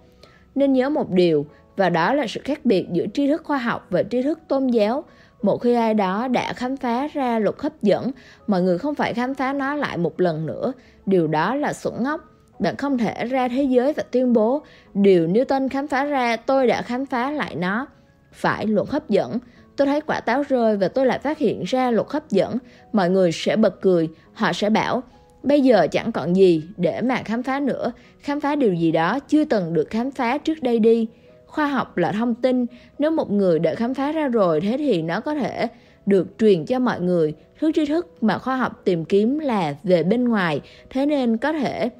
[0.55, 1.47] Nên nhớ một điều,
[1.77, 4.67] và đó là sự khác biệt giữa tri thức khoa học và tri thức tôn
[4.67, 5.05] giáo.
[5.43, 8.11] Một khi ai đó đã khám phá ra luật hấp dẫn,
[8.47, 10.73] mọi người không phải khám phá nó lại một lần nữa.
[11.07, 12.21] Điều đó là sủng ngốc.
[12.59, 14.63] Bạn không thể ra thế giới và tuyên bố,
[14.95, 17.87] điều Newton khám phá ra, tôi đã khám phá lại nó.
[18.33, 19.39] Phải luật hấp dẫn.
[19.77, 22.59] Tôi thấy quả táo rơi và tôi lại phát hiện ra luật hấp dẫn.
[22.93, 25.03] Mọi người sẽ bật cười, họ sẽ bảo
[25.47, 27.93] bây giờ chẳng còn gì để mà khám phá nữa.
[28.21, 31.07] Khám phá điều gì đó chưa từng được khám phá trước đây đi.
[31.47, 32.67] Khoa học là thông tin.
[32.99, 35.69] Nếu một người đã khám phá ra rồi, thế thì nó có thể
[36.07, 37.35] được truyền cho mọi người.
[37.61, 40.61] Thứ tri thức mà khoa học tìm kiếm là về bên ngoài,
[40.91, 41.91] thế nên có thể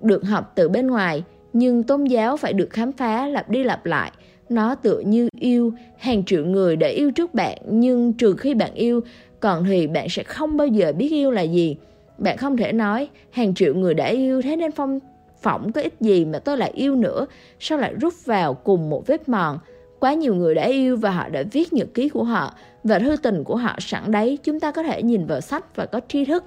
[0.00, 1.22] được học từ bên ngoài.
[1.52, 4.12] Nhưng tôn giáo phải được khám phá lặp đi lặp lại.
[4.48, 5.72] Nó tựa như yêu.
[5.98, 9.00] Hàng triệu người đã yêu trước bạn, nhưng trừ khi bạn yêu,
[9.40, 11.76] còn thì bạn sẽ không bao giờ biết yêu là gì
[12.20, 14.98] bạn không thể nói hàng triệu người đã yêu thế nên phong
[15.42, 17.26] phỏng có ích gì mà tôi lại yêu nữa.
[17.60, 19.58] Sao lại rút vào cùng một vết mòn?
[20.00, 23.16] Quá nhiều người đã yêu và họ đã viết nhật ký của họ và thư
[23.16, 24.38] tình của họ sẵn đấy.
[24.42, 26.44] Chúng ta có thể nhìn vào sách và có tri thức.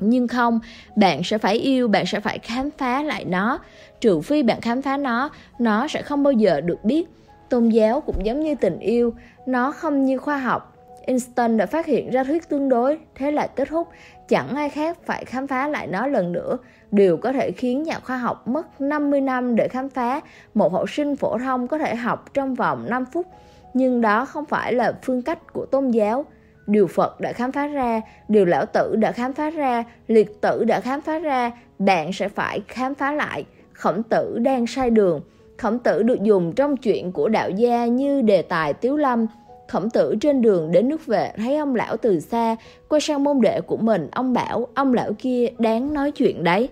[0.00, 0.60] Nhưng không,
[0.96, 3.58] bạn sẽ phải yêu, bạn sẽ phải khám phá lại nó.
[4.00, 7.08] Trừ phi bạn khám phá nó nó sẽ không bao giờ được biết.
[7.50, 9.14] Tôn giáo cũng giống như tình yêu,
[9.46, 10.71] nó không như khoa học.
[11.06, 13.88] Einstein đã phát hiện ra thuyết tương đối thế là kết thúc
[14.28, 16.58] chẳng ai khác phải khám phá lại nó lần nữa
[16.90, 20.20] điều có thể khiến nhà khoa học mất 50 năm để khám phá
[20.54, 23.26] một học sinh phổ thông có thể học trong vòng 5 phút
[23.74, 26.24] nhưng đó không phải là phương cách của tôn giáo
[26.66, 30.64] điều Phật đã khám phá ra, điều Lão Tử đã khám phá ra, Liệt Tử
[30.64, 33.44] đã khám phá ra, bạn sẽ phải khám phá lại.
[33.72, 35.20] Khổng tử đang sai đường.
[35.58, 39.26] Khổng tử được dùng trong chuyện của đạo gia như đề tài Tiếu Lâm.
[39.72, 42.56] Khổng tử trên đường đến nước về thấy ông lão từ xa,
[42.88, 46.68] quay sang môn đệ của mình, ông bảo ông lão kia đáng nói chuyện đấy.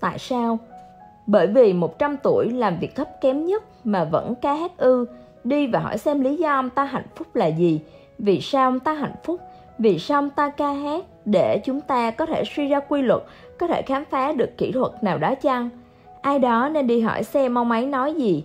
[0.00, 0.58] Tại sao?
[1.26, 5.06] Bởi vì 100 tuổi làm việc thấp kém nhất mà vẫn ca hát ư,
[5.44, 7.80] đi và hỏi xem lý do ông ta hạnh phúc là gì
[8.18, 9.40] vì sao ông ta hạnh phúc
[9.78, 13.22] vì sao ông ta ca hát để chúng ta có thể suy ra quy luật
[13.58, 15.70] có thể khám phá được kỹ thuật nào đó chăng
[16.22, 18.44] ai đó nên đi hỏi xem ông ấy nói gì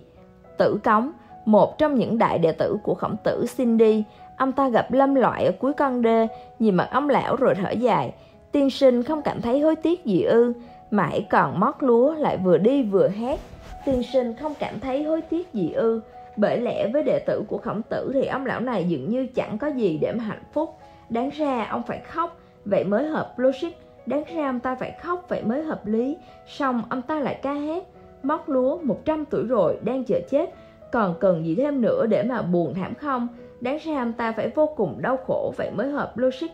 [0.58, 1.12] tử cống
[1.48, 4.04] một trong những đại đệ tử của khổng tử xin đi
[4.36, 6.26] ông ta gặp lâm loại ở cuối con đê,
[6.58, 8.12] nhìn mặt ông lão rồi thở dài
[8.52, 10.52] tiên sinh không cảm thấy hối tiếc gì ư,
[10.90, 13.40] mãi còn mót lúa lại vừa đi vừa hét.
[13.84, 16.00] tiên sinh không cảm thấy hối tiếc gì ư,
[16.36, 19.58] bởi lẽ với đệ tử của khổng tử thì ông lão này dường như chẳng
[19.58, 20.76] có gì để mà hạnh phúc
[21.08, 23.72] đáng ra ông phải khóc, vậy mới hợp logic
[24.06, 26.16] đáng ra ông ta phải khóc, vậy mới hợp lý
[26.46, 27.84] xong ông ta lại ca hét.
[28.22, 30.54] mót lúa 100 tuổi rồi, đang chờ chết
[30.92, 33.28] còn cần gì thêm nữa để mà buồn thảm không?
[33.60, 36.48] Đáng ra anh ta phải vô cùng đau khổ vậy mới hợp logic.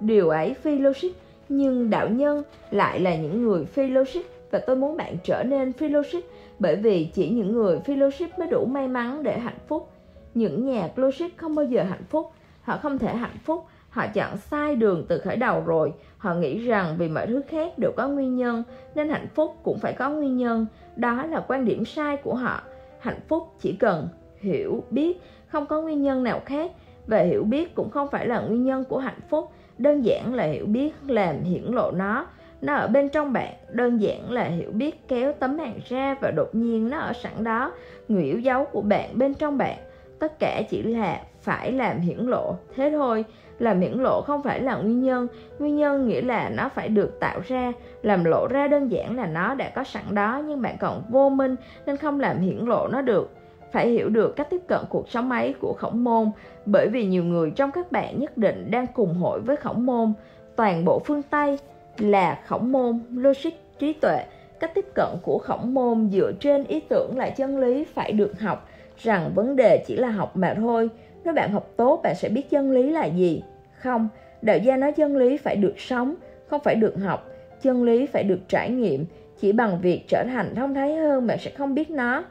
[0.00, 1.08] Điều ấy phi logic,
[1.48, 5.72] nhưng đạo nhân lại là những người phi logic, và tôi muốn bạn trở nên
[5.72, 6.20] phi logic,
[6.58, 9.90] bởi vì chỉ những người phi logic mới đủ may mắn để hạnh phúc.
[10.34, 12.32] Những nhà logic không bao giờ hạnh phúc,
[12.62, 13.64] họ không thể hạnh phúc.
[13.88, 15.92] Họ chọn sai đường từ khởi đầu rồi.
[16.18, 18.62] Họ nghĩ rằng vì mọi thứ khác đều có nguyên nhân,
[18.94, 20.66] nên hạnh phúc cũng phải có nguyên nhân.
[20.96, 22.62] Đó là quan điểm sai của họ
[23.00, 24.08] hạnh phúc chỉ cần
[24.40, 26.70] hiểu biết, không có nguyên nhân nào khác.
[27.06, 30.44] Và hiểu biết cũng không phải là nguyên nhân của hạnh phúc, đơn giản là
[30.44, 32.26] hiểu biết làm hiển lộ nó.
[32.60, 36.30] Nó ở bên trong bạn, đơn giản là hiểu biết kéo tấm màn ra và
[36.30, 37.72] đột nhiên nó ở sẵn đó.
[38.08, 39.78] Người yếu dấu của bạn bên trong bạn,
[40.18, 42.56] tất cả chỉ là phải làm hiển lộ.
[42.76, 43.24] Thế thôi
[43.58, 45.28] làm hiển lộ không phải là nguyên nhân.
[45.58, 49.26] Nguyên nhân nghĩa là nó phải được tạo ra, làm lộ ra đơn giản là
[49.26, 52.88] nó đã có sẵn đó, nhưng bạn còn vô minh nên không làm hiển lộ
[52.88, 53.30] nó được.
[53.72, 56.30] Phải hiểu được cách tiếp cận cuộc sống ấy của khổng môn,
[56.66, 60.12] bởi vì nhiều người trong các bạn nhất định đang cùng hội với khổng môn.
[60.56, 61.58] Toàn bộ phương tây
[61.98, 64.24] là khổng môn, logic, trí tuệ.
[64.60, 68.40] Cách tiếp cận của khổng môn dựa trên ý tưởng là chân lý phải được
[68.40, 68.68] học,
[68.98, 70.90] rằng vấn đề chỉ là học mà thôi.
[71.24, 73.42] Nếu bạn học tốt, bạn sẽ biết chân lý là gì
[73.80, 74.08] không,
[74.42, 76.14] đạo gia nói chân lý phải được sống,
[76.46, 77.30] không phải được học.
[77.62, 79.06] Chân lý phải được trải nghiệm.
[79.40, 82.24] Chỉ bằng việc trở thành thông thái hơn bạn sẽ không biết nó.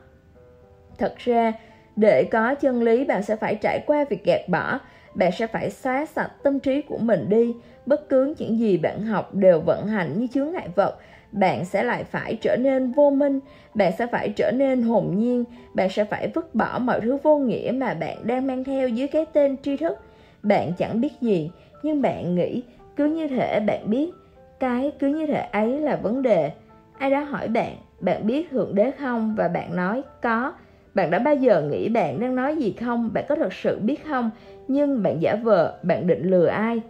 [0.98, 1.54] Thật ra,
[1.96, 4.80] để có chân lý, bạn sẽ phải trải qua việc gạt bỏ.
[5.16, 7.54] Bạn sẽ phải xóa sạch tâm trí của mình đi.
[7.86, 10.98] Bất cứ những gì bạn học đều vận hành như chướng ngại vật.
[11.32, 13.40] Bạn sẽ lại phải trở nên vô minh.
[13.74, 15.44] Bạn sẽ phải trở nên hồn nhiên.
[15.74, 19.08] Bạn sẽ phải vứt bỏ mọi thứ vô nghĩa mà bạn đang mang theo dưới
[19.08, 19.98] cái tên tri thức
[20.44, 21.52] bạn chẳng biết gì.
[21.84, 22.64] Nhưng bạn nghĩ,
[22.96, 24.12] cứ như thể bạn biết.
[24.60, 26.52] Cái cứ như thể ấy là vấn đề.
[26.98, 29.36] Ai đó hỏi bạn bạn biết thượng đế không?
[29.36, 30.54] Và bạn nói, có.
[30.94, 33.10] Bạn đã bao giờ nghĩ bạn đang nói gì không?
[33.14, 34.32] Bạn có thật sự biết không?
[34.68, 36.82] Nhưng bạn giả vờ, bạn định lừa ai?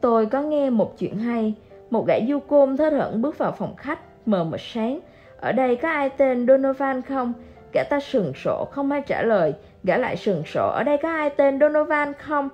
[0.00, 1.54] Tôi có nghe một chuyện hay.
[1.90, 5.00] Một gã du côn thơ thẩn bước vào phòng khách, mờ mịt sáng.
[5.40, 7.32] Ở đây có ai tên donovan không?
[7.72, 9.54] Gã ta sừng sổ, không ai trả lời.
[9.84, 12.48] Gã lại sừng sổ, ở đây có ai tên donovan không?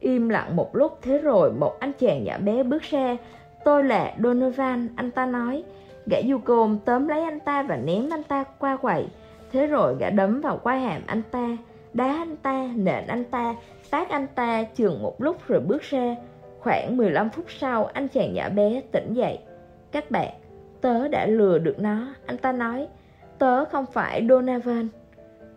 [0.00, 3.16] Im lặng một lúc thế rồi một anh chàng nhỏ bé bước ra.
[3.64, 5.64] Tôi là donovan, anh ta nói.
[6.06, 9.06] Gã du côn tóm lấy anh ta và ném anh ta qua quầy.
[9.52, 11.56] Thế rồi gã đấm vào quai hàm anh ta,
[11.94, 13.54] đá anh ta, nện anh ta,
[13.90, 16.16] tát anh ta chừng một lúc rồi bước ra.
[16.60, 19.38] Khoảng 15 phút sau, anh chàng nhỏ bé tỉnh dậy.
[19.92, 20.32] Các bạn,
[20.80, 22.86] tớ đã lừa được nó, anh ta nói.
[23.38, 24.88] Tớ không phải donovan.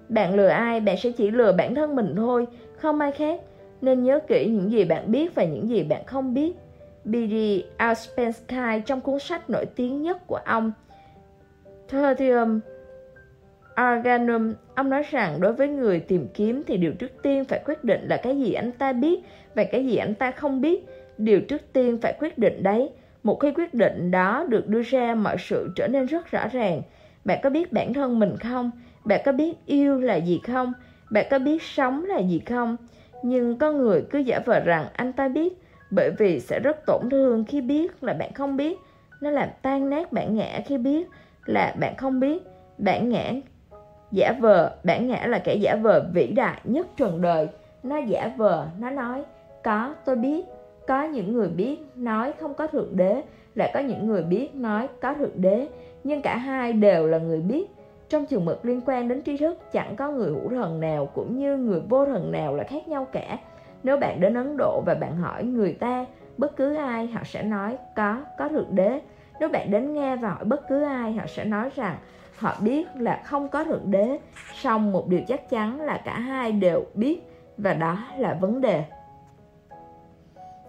[0.09, 2.47] Bạn lừa ai, bạn sẽ chỉ lừa bản thân mình thôi,
[2.77, 3.41] không ai khác
[3.81, 6.51] nên nhớ kỹ những gì bạn biết và những gì bạn không biết
[7.05, 7.35] B.D.
[8.85, 10.71] Trong cuốn sách nổi tiếng nhất của ông
[11.91, 12.59] Tertium
[13.81, 17.83] Organum, ông nói rằng đối với người tìm kiếm thì điều trước tiên phải quyết
[17.83, 19.19] định là cái gì anh ta biết
[19.55, 20.85] và cái gì anh ta không biết.
[21.17, 22.89] Điều trước tiên phải quyết định đấy.
[23.23, 26.81] Một khi quyết định đó được đưa ra, mọi sự trở nên rất rõ ràng.
[27.25, 28.71] Bạn có biết bản thân mình không?
[29.05, 30.73] Bạn có biết yêu là gì không?
[31.11, 32.77] Bạn có biết sống là gì không?
[33.23, 37.09] Nhưng có người cứ giả vờ rằng anh ta biết bởi vì sẽ rất tổn
[37.09, 38.77] thương khi biết là bạn không biết.
[39.21, 41.07] Nó làm tan nát bản ngã khi biết
[41.45, 42.43] là bạn không biết.
[42.77, 43.31] Bản ngã
[44.11, 47.47] giả vờ, bản ngã là kẻ giả vờ vĩ đại nhất trần đời.
[47.83, 49.23] Nó giả vờ, nó nói,
[49.63, 50.45] có, tôi biết.
[50.87, 53.21] Có những người biết nói không có thượng đế,
[53.55, 55.67] lại có những người biết nói có thượng đế.
[56.03, 57.65] Nhưng cả hai đều là người biết.
[58.11, 61.37] Trong trường mực liên quan đến tri thức, chẳng có người hữu thần nào cũng
[61.37, 63.37] như người vô thần nào là khác nhau cả.
[63.83, 66.05] Nếu bạn đến Ấn Độ và bạn hỏi người ta,
[66.37, 69.01] bất cứ ai, họ sẽ nói có, có thượng đế.
[69.39, 71.97] Nếu bạn đến Nga và hỏi bất cứ ai, họ sẽ nói rằng
[72.37, 74.19] họ biết là không có thượng đế.
[74.53, 77.21] Song một điều chắc chắn là cả hai đều biết
[77.57, 78.83] và đó là vấn đề.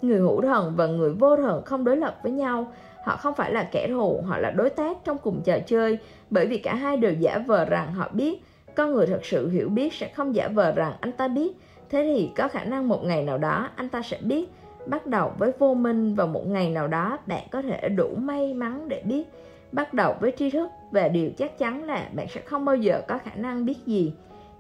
[0.03, 2.67] Người hữu thần và người vô thần không đối lập với nhau.
[3.05, 5.99] Họ không phải là kẻ thù, họ là đối tác trong cùng trò chơi.
[6.31, 8.43] Bởi vì cả hai đều giả vờ rằng họ biết.
[8.77, 11.53] Con người thật sự hiểu biết sẽ không giả vờ rằng anh ta biết.
[11.91, 14.51] Thế thì có khả năng một ngày nào đó anh ta sẽ biết.
[14.87, 18.55] Bắt đầu với vô minh và một ngày nào đó bạn có thể đủ may
[18.55, 19.25] mắn để biết.
[19.73, 23.03] Bắt đầu với tri thức và điều chắc chắn là bạn sẽ không bao giờ
[23.09, 24.13] có khả năng biết gì.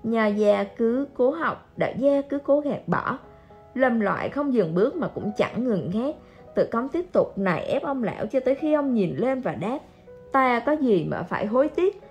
[0.02, 3.18] Nhà già cứ cố học, đạo gia cứ cố gạt bỏ.
[3.74, 6.14] Lầm loại không dừng bước mà cũng chẳng ngừng khác
[6.55, 9.52] Tự cống tiếp tục nài ép ông lão cho tới khi ông nhìn lên và
[9.52, 9.78] đáp
[10.32, 12.02] Ta có gì mà phải hối tiếc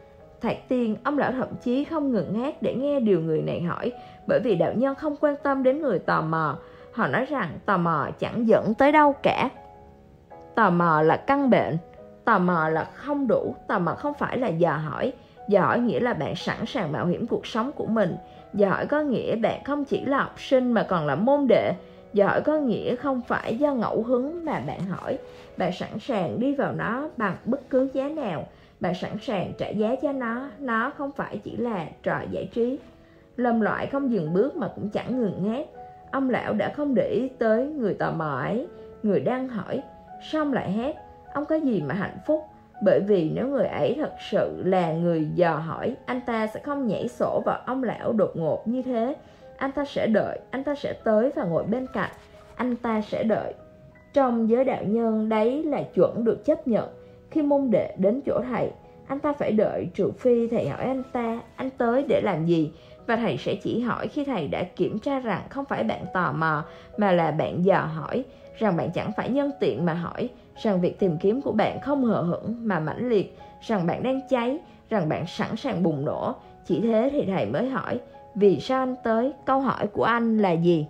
[0.41, 3.91] Thạch tiên, ông lão thậm chí không ngừng ngát để nghe điều người này hỏi
[4.27, 6.57] bởi vì đạo nhân không quan tâm đến người tò mò.
[6.91, 9.49] Họ nói rằng tò mò chẳng dẫn tới đâu cả.
[10.55, 11.77] Tò mò là căn bệnh,
[12.25, 15.13] tò mò là không đủ, tò mò không phải là dò hỏi.
[15.47, 18.15] Dò hỏi nghĩa là bạn sẵn sàng mạo hiểm cuộc sống của mình.
[18.53, 21.73] Dò hỏi có nghĩa bạn không chỉ là học sinh mà còn là môn đệ
[22.13, 25.17] giỏi hỏi có nghĩa không phải do ngẫu hứng mà bạn hỏi.
[25.57, 28.47] Bạn sẵn sàng đi vào nó bằng bất cứ giá nào.
[28.79, 30.49] Bạn sẵn sàng trả giá cho nó.
[30.59, 32.79] Nó không phải chỉ là trò giải trí.
[33.35, 35.65] Lầm loại không dừng bước mà cũng chẳng ngừng ngát
[36.11, 38.67] Ông lão đã không để ý tới người tò mò ấy
[39.03, 39.81] Người đang hỏi
[40.31, 40.95] Xong lại hát
[41.33, 42.43] Ông có gì mà hạnh phúc
[42.83, 46.87] Bởi vì nếu người ấy thật sự là người dò hỏi, Anh ta sẽ không
[46.87, 49.15] nhảy sổ vào ông lão đột ngột như thế
[49.61, 52.11] anh ta sẽ đợi Anh ta sẽ tới và ngồi bên cạnh.
[52.55, 53.53] Anh ta sẽ đợi.
[54.13, 56.89] Trong giới đạo nhân đấy là chuẩn được chấp nhận.
[57.31, 58.71] Khi môn đệ đến chỗ thầy
[59.07, 62.71] Anh ta phải đợi trừ phi thầy hỏi anh ta Anh tới để làm gì?
[63.07, 66.31] Và thầy sẽ chỉ hỏi khi thầy đã kiểm tra rằng không phải bạn tò
[66.31, 66.63] mò
[66.97, 68.23] mà là bạn dò hỏi,
[68.57, 70.29] rằng bạn chẳng phải nhân tiện mà hỏi,
[70.61, 74.19] rằng việc tìm kiếm của bạn không hờ hững mà mãnh liệt, rằng bạn đang
[74.29, 74.59] cháy,
[74.89, 76.35] rằng bạn sẵn sàng bùng nổ.
[76.65, 77.99] Chỉ thế thì thầy mới hỏi,
[78.35, 79.33] vì sao anh tới?
[79.45, 80.87] Câu hỏi của anh là gì?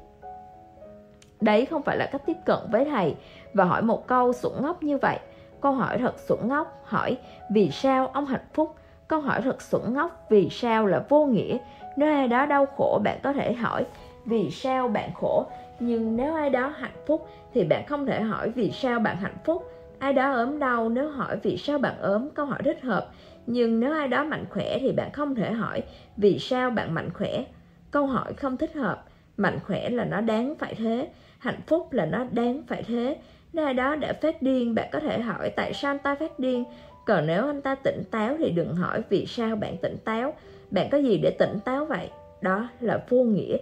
[1.41, 3.15] Đấy không phải là cách tiếp cận với thầy
[3.53, 5.19] và hỏi một câu sủng ngốc như vậy.
[5.61, 7.17] Câu hỏi thật sủng ngốc, hỏi
[7.49, 8.75] vì sao ông hạnh phúc?
[9.07, 11.57] Câu hỏi thật sủng ngốc vì sao là vô nghĩa
[11.95, 13.85] nếu ai đó đau khổ bạn có thể hỏi
[14.25, 15.45] vì sao bạn khổ
[15.79, 19.37] nhưng nếu ai đó hạnh phúc thì bạn không thể hỏi vì sao bạn hạnh
[19.43, 23.07] phúc ai đó ốm đau nếu hỏi vì sao bạn ốm câu hỏi thích hợp
[23.51, 25.83] nhưng nếu ai đó mạnh khỏe thì bạn không thể hỏi
[26.17, 27.43] vì sao bạn mạnh khỏe.
[27.91, 29.05] Câu hỏi không thích hợp.
[29.37, 31.09] Mạnh khỏe là nó đáng phải thế.
[31.39, 33.17] Hạnh phúc là nó đáng phải thế.
[33.53, 36.39] Nếu ai đó đã phát điên, bạn có thể hỏi tại sao anh ta phát
[36.39, 36.63] điên.
[37.05, 40.33] Còn nếu anh ta tỉnh táo thì đừng hỏi vì sao bạn tỉnh táo.
[40.71, 42.09] Bạn có gì để tỉnh táo vậy?
[42.41, 43.57] Đó là vô nghĩa.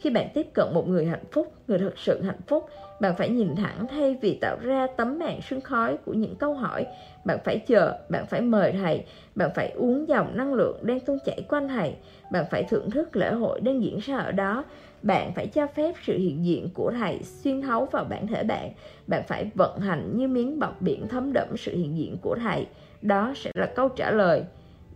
[0.00, 2.68] khi bạn tiếp cận một người hạnh phúc, người thật sự hạnh phúc
[3.00, 6.54] bạn phải nhìn thẳng thay vì tạo ra tấm màn sương khói của những câu
[6.54, 6.86] hỏi.
[7.24, 9.04] Bạn phải chờ, bạn phải mời thầy.
[9.34, 11.94] Bạn phải uống dòng năng lượng đang tuôn chảy quanh thầy.
[12.32, 14.64] Bạn phải thưởng thức lễ hội đang diễn ra ở đó.
[15.02, 18.72] Bạn phải cho phép sự hiện diện của thầy xuyên thấu vào bản thể bạn.
[19.06, 22.66] Bạn phải vận hành như miếng bọc biển thấm đẫm sự hiện diện của thầy.
[23.02, 24.44] Đó sẽ là câu trả lời.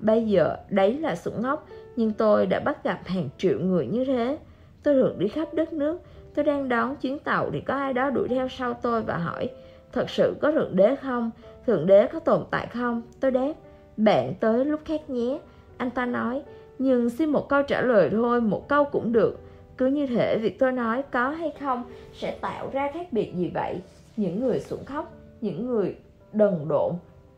[0.01, 4.05] Bây giờ, đấy là sủng ngốc, nhưng tôi đã bắt gặp hàng triệu người như
[4.05, 4.39] thế.
[4.83, 6.01] Tôi thường đi khắp đất nước
[6.35, 9.51] tôi đang đón chuyến tàu thì có ai đó đuổi theo sau tôi và hỏi,
[9.93, 11.31] thật sự có thượng đế không?
[11.67, 13.03] Thượng đế có tồn tại không?
[13.21, 13.53] Tôi đáp,
[13.97, 15.39] bạn tới lúc khác nhé.
[15.77, 16.43] Anh ta nói,
[16.79, 19.41] nhưng xin một câu trả lời thôi, một câu cũng được.
[19.77, 23.51] Cứ như thể việc tôi nói có hay không sẽ tạo ra khác biệt gì
[23.55, 23.81] vậy?
[24.17, 25.97] Những người sủng khóc, những người
[26.33, 26.93] đần độn,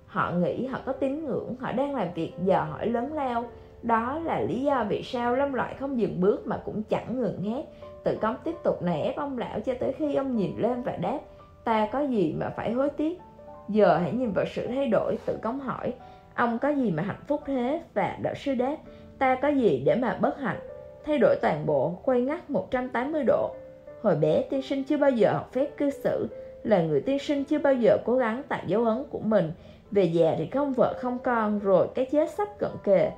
[0.07, 3.51] họ nghĩ họ có tín ngưỡng, họ đang làm việc giờ hỏi lớn lao.
[3.83, 7.43] Đó là lý do vì sao lâm loại không dừng bước mà cũng chẳng ngừng
[7.43, 7.65] hét
[8.07, 10.97] tự công tiếp tục nè, ép ông lão cho tới khi ông nhìn lên và
[10.97, 11.19] đáp,
[11.65, 13.21] ta có gì mà phải hối tiếc?
[13.69, 15.19] Giờ hãy nhìn vào sự thay đổi.
[15.27, 15.93] Tự công hỏi,
[16.35, 17.83] ông có gì mà hạnh phúc thế?
[17.95, 18.77] Và đạo sư đáp,
[19.19, 20.59] ta có gì để mà bất hạnh?
[21.05, 23.55] Thay đổi toàn bộ, quay ngắt 180 độ.
[24.03, 26.29] Hồi bé tiên sinh chưa bao giờ học phép cư xử,
[26.63, 29.53] là người tiên sinh chưa bao giờ cố gắng tạo dấu ấn của mình.
[29.91, 33.11] Về già thì không vợ không con, rồi cái chết sắp cận kề.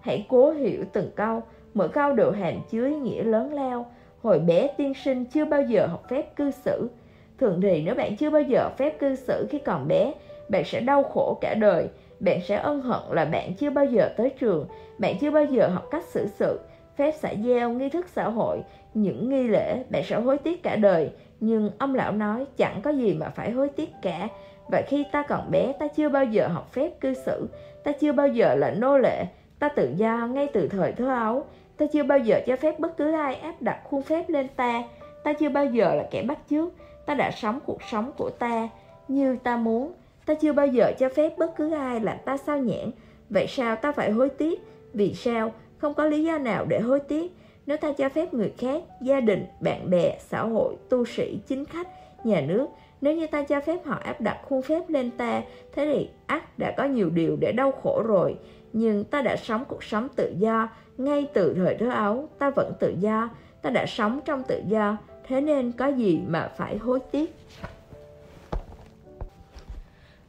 [0.00, 1.42] Hãy cố hiểu từng câu,
[1.74, 3.86] mỗi câu đều hàm chứa ý nghĩa lớn lao
[4.22, 6.90] hồi bé tiên sinh chưa bao giờ học phép cư xử.
[7.38, 10.12] Thường thì nếu bạn chưa bao giờ học phép cư xử khi còn bé,
[10.48, 11.88] bạn sẽ đau khổ cả đời.
[12.20, 14.66] Bạn sẽ ân hận là bạn chưa bao giờ tới trường.
[14.98, 16.60] Bạn chưa bao giờ học cách xử sự,
[16.96, 18.62] phép xã giao, nghi thức xã hội.
[18.94, 21.10] Những nghi lễ bạn sẽ hối tiếc cả đời.
[21.40, 24.28] Nhưng ông lão nói chẳng có gì mà phải hối tiếc cả.
[24.68, 27.48] Và khi ta còn bé, ta chưa bao giờ học phép cư xử.
[27.84, 29.24] Ta chưa bao giờ là nô lệ.
[29.58, 31.44] Ta tự do ngay từ thời thơ ấu
[31.80, 34.82] ta chưa bao giờ cho phép bất cứ ai áp đặt khuôn phép lên ta.
[35.24, 36.68] Ta chưa bao giờ là kẻ bắt chước.
[37.06, 38.68] Ta đã sống cuộc sống của ta
[39.08, 39.92] như ta muốn.
[40.26, 42.90] Ta chưa bao giờ cho phép bất cứ ai làm ta sao nhãn
[43.30, 44.60] vậy sao ta phải hối tiếc?
[44.92, 45.52] Vì sao?
[45.78, 47.32] Không có lý do nào để hối tiếc.
[47.66, 51.64] Nếu ta cho phép người khác, gia đình, bạn bè, xã hội, tu sĩ, chính
[51.64, 51.88] khách,
[52.24, 52.66] nhà nước,
[53.00, 55.42] nếu như ta cho phép họ áp đặt khuôn phép lên ta,
[55.74, 58.36] thế thì ắt đã có nhiều điều để đau khổ rồi.
[58.72, 60.68] Nhưng ta đã sống cuộc sống tự do
[61.04, 63.30] ngay từ thời thơ ấu, ta vẫn tự do,
[63.62, 64.96] ta đã sống trong tự do,
[65.28, 67.36] thế nên có gì mà phải hối tiếc.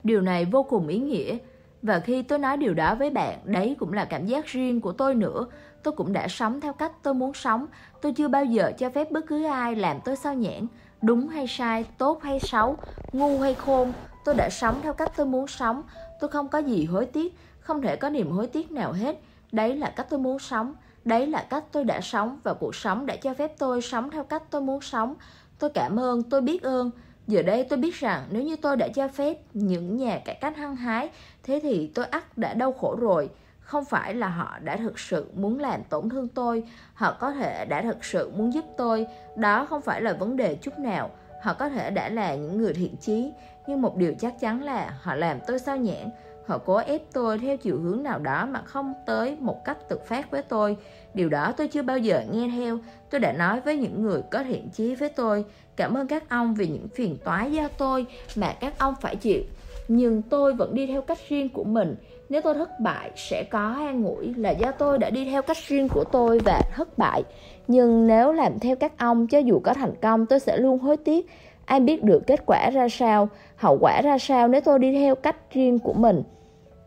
[0.03, 1.38] Điều này vô cùng ý nghĩa,
[1.82, 4.91] và khi tôi nói điều đó với bạn, đấy cũng là cảm giác riêng của
[4.91, 5.45] tôi nữa.
[5.83, 7.66] Tôi cũng đã sống theo cách tôi muốn sống.
[8.01, 10.67] Tôi chưa bao giờ cho phép bất cứ ai làm tôi sao nhãn
[11.01, 12.75] đúng hay sai, tốt hay xấu,
[13.11, 13.93] ngu hay khôn,
[14.25, 15.83] tôi đã sống theo cách tôi muốn sống.
[16.19, 19.19] Tôi không có gì hối tiếc, không thể có niềm hối tiếc nào hết
[19.51, 20.75] đấy là cách tôi muốn sống.
[21.05, 24.23] Đấy là cách tôi đã sống và cuộc sống đã cho phép tôi sống theo
[24.23, 25.15] cách tôi muốn sống.
[25.59, 26.91] Tôi cảm ơn, tôi biết ơn.
[27.27, 30.57] Giờ đây tôi biết rằng nếu như tôi đã cho phép những nhà cải cách
[30.57, 31.09] hăng hái,
[31.43, 33.30] thế thì tôi ắt đã đau khổ rồi.
[33.59, 36.63] Không phải là họ đã thực sự muốn làm tổn thương tôi.
[36.93, 39.07] Họ có thể đã thực sự muốn giúp tôi.
[39.35, 41.09] Đó không phải là vấn đề chút nào.
[41.41, 43.31] Họ có thể đã là những người thiện chí.
[43.67, 46.09] Nhưng một điều chắc chắn là họ làm tôi sao nhãn
[46.45, 49.97] họ cố ép tôi theo chiều hướng nào đó mà không tới một cách tự
[50.07, 50.77] phát với tôi.
[51.13, 52.77] Điều đó tôi chưa bao giờ nghe theo.
[53.09, 55.45] Tôi đã nói với những người có thiện chí với tôi.
[55.75, 58.05] Cảm ơn các ông vì những phiền toái do tôi
[58.35, 59.41] mà các ông phải chịu.
[59.87, 61.95] Nhưng tôi vẫn đi theo cách riêng của mình.
[62.29, 65.57] Nếu tôi thất bại, sẽ có an ủi là do tôi đã đi theo cách
[65.67, 67.23] riêng của tôi và thất bại.
[67.67, 70.97] Nhưng nếu làm theo các ông, cho dù có thành công, tôi sẽ luôn hối
[70.97, 71.25] tiếc.
[71.65, 73.29] Ai biết được kết quả ra sao
[73.61, 76.23] hậu quả ra sao nếu tôi đi theo cách riêng của mình?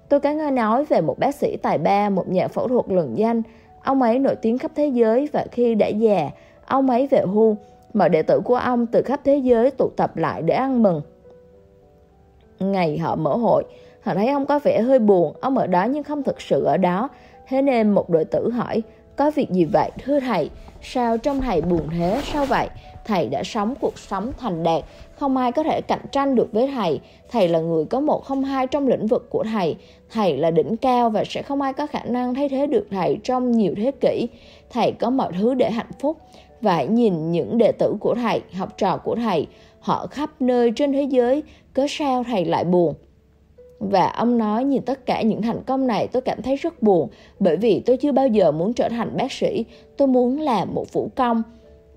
[0.09, 3.19] Tôi có nghe nói về một bác sĩ tài ba, một nhà phẫu thuật lừng
[3.19, 3.43] danh.
[3.83, 6.31] Ông ấy nổi tiếng khắp thế giới và khi đã già,
[6.67, 7.57] ông ấy về hưu
[7.95, 11.03] mọi đệ tử của ông từ khắp thế giới tụ tập lại để ăn mừng.
[12.61, 13.65] Ngày họ mở hội,
[14.03, 16.77] họ thấy ông có vẻ hơi buồn, ông ở đó nhưng không thực sự ở
[16.77, 17.09] đó.
[17.49, 18.83] Thế nên một đệ tử hỏi,
[19.17, 20.51] có việc gì vậy, thưa thầy?
[20.83, 22.21] Sao trong thầy buồn thế?
[22.25, 22.69] Sao vậy?
[23.05, 24.85] Thầy đã sống cuộc sống thành đạt.
[25.15, 27.01] Không ai có thể cạnh tranh được với thầy.
[27.31, 29.77] Thầy là người có một không hai trong lĩnh vực của thầy.
[30.11, 33.19] Thầy là đỉnh cao và sẽ không ai có khả năng thay thế được thầy
[33.25, 34.29] trong nhiều thế kỷ.
[34.71, 36.19] Thầy có mọi thứ để hạnh phúc
[36.61, 39.47] và hãy nhìn những đệ tử của thầy học trò của thầy
[39.81, 41.43] họ khắp nơi trên thế giới.
[41.73, 42.95] Cớ sao thầy lại buồn?
[43.79, 47.09] Và ông nói nhìn tất cả những thành công này tôi cảm thấy rất buồn
[47.39, 49.65] bởi vì tôi chưa bao giờ muốn trở thành bác sĩ,
[49.97, 51.43] tôi muốn làm một vũ công.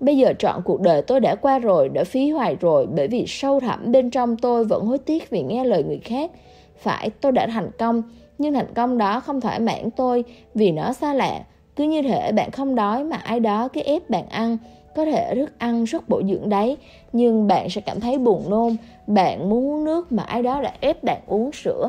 [0.00, 3.24] Bây giờ trọn cuộc đời tôi đã qua rồi, đã phí hoài rồi bởi vì
[3.26, 6.30] sâu thẳm bên trong tôi vẫn hối tiếc vì nghe lời người khác.
[6.78, 8.02] Phải, tôi đã thành công,
[8.38, 11.40] nhưng thành công đó không thỏa mãn tôi vì nó xa lạ.
[11.76, 14.58] Cứ như thể bạn không đói mà ai đó cứ ép bạn ăn.
[14.98, 16.76] có thể thức ăn rất bổ dưỡng đấy,
[17.12, 20.72] nhưng bạn sẽ cảm thấy buồn nôn, bạn muốn uống nước mà ai đó đã
[20.80, 21.88] ép bạn uống sữa.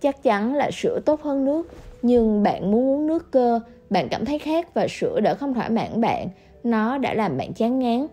[0.00, 1.68] Chắc chắn là sữa tốt hơn nước,
[2.02, 5.68] nhưng bạn muốn uống nước cơ, bạn cảm thấy khát và sữa đã không thỏa
[5.68, 6.28] mãn bạn,
[6.64, 8.06] nó đã làm bạn chán ngán.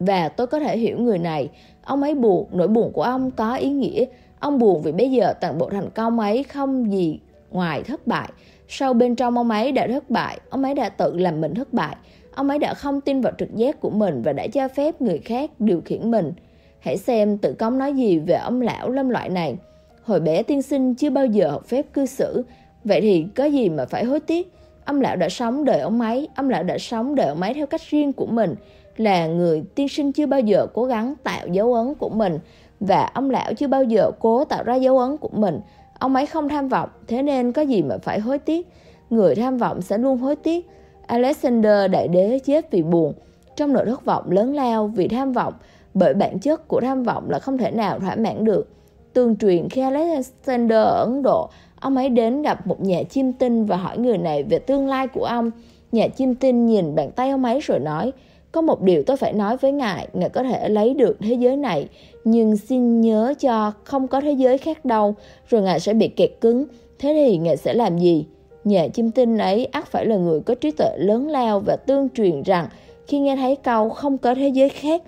[0.00, 1.48] Và tôi có thể hiểu người này,
[1.84, 4.04] ông ấy buồn, nỗi buồn của ông có ý nghĩa.
[4.38, 8.30] Ông buồn vì bây giờ toàn bộ thành công ấy không gì ngoài thất bại.
[8.68, 11.72] Sau bên trong ông ấy đã thất bại, ông ấy đã tự làm mình thất
[11.72, 11.96] bại.
[12.34, 15.18] Ông ấy đã không tin vào trực giác của mình và đã cho phép người
[15.18, 16.32] khác điều khiển mình.
[16.78, 19.56] Hãy xem tự công nói gì về ông lão lâm loại này.
[20.02, 22.44] Hồi bé tiên sinh chưa bao giờ học phép cư xử,
[22.84, 24.52] vậy thì có gì mà phải hối tiếc?
[24.90, 27.66] Ông lão đã sống đời ông ấy, ông lão đã sống đời ông ấy theo
[27.66, 28.54] cách riêng của mình,
[28.96, 32.38] là người tiên sinh chưa bao giờ cố gắng tạo dấu ấn của mình
[32.80, 35.60] và ông lão chưa bao giờ cố tạo ra dấu ấn của mình.
[35.98, 38.68] Ông ấy không tham vọng, thế nên có gì mà phải hối tiếc.
[39.10, 40.68] Người tham vọng sẽ luôn hối tiếc.
[41.06, 43.12] Alexander đại đế chết vì buồn,
[43.56, 45.54] trong nỗi thất vọng lớn lao vì tham vọng,
[45.94, 48.68] bởi bản chất của tham vọng là không thể nào thỏa mãn được.
[49.12, 51.50] Tương truyền khi Alexander ở Ấn Độ,
[51.80, 55.06] ông ấy đến gặp một nhà chiêm tinh và hỏi người này về tương lai
[55.06, 55.50] của ông.
[55.92, 58.12] Nhà chiêm tinh nhìn bàn tay ông ấy rồi nói,
[58.52, 61.56] có một điều tôi phải nói với ngài, ngài có thể lấy được thế giới
[61.56, 61.88] này,
[62.24, 65.14] nhưng xin nhớ cho không có thế giới khác đâu,
[65.48, 66.64] rồi ngài sẽ bị kẹt cứng.
[66.98, 68.26] Thế thì ngài sẽ làm gì?
[68.64, 72.08] Nhà chiêm tinh ấy ắt phải là người có trí tuệ lớn lao và tương
[72.08, 72.66] truyền rằng
[73.06, 75.02] khi nghe thấy câu không có thế giới khác,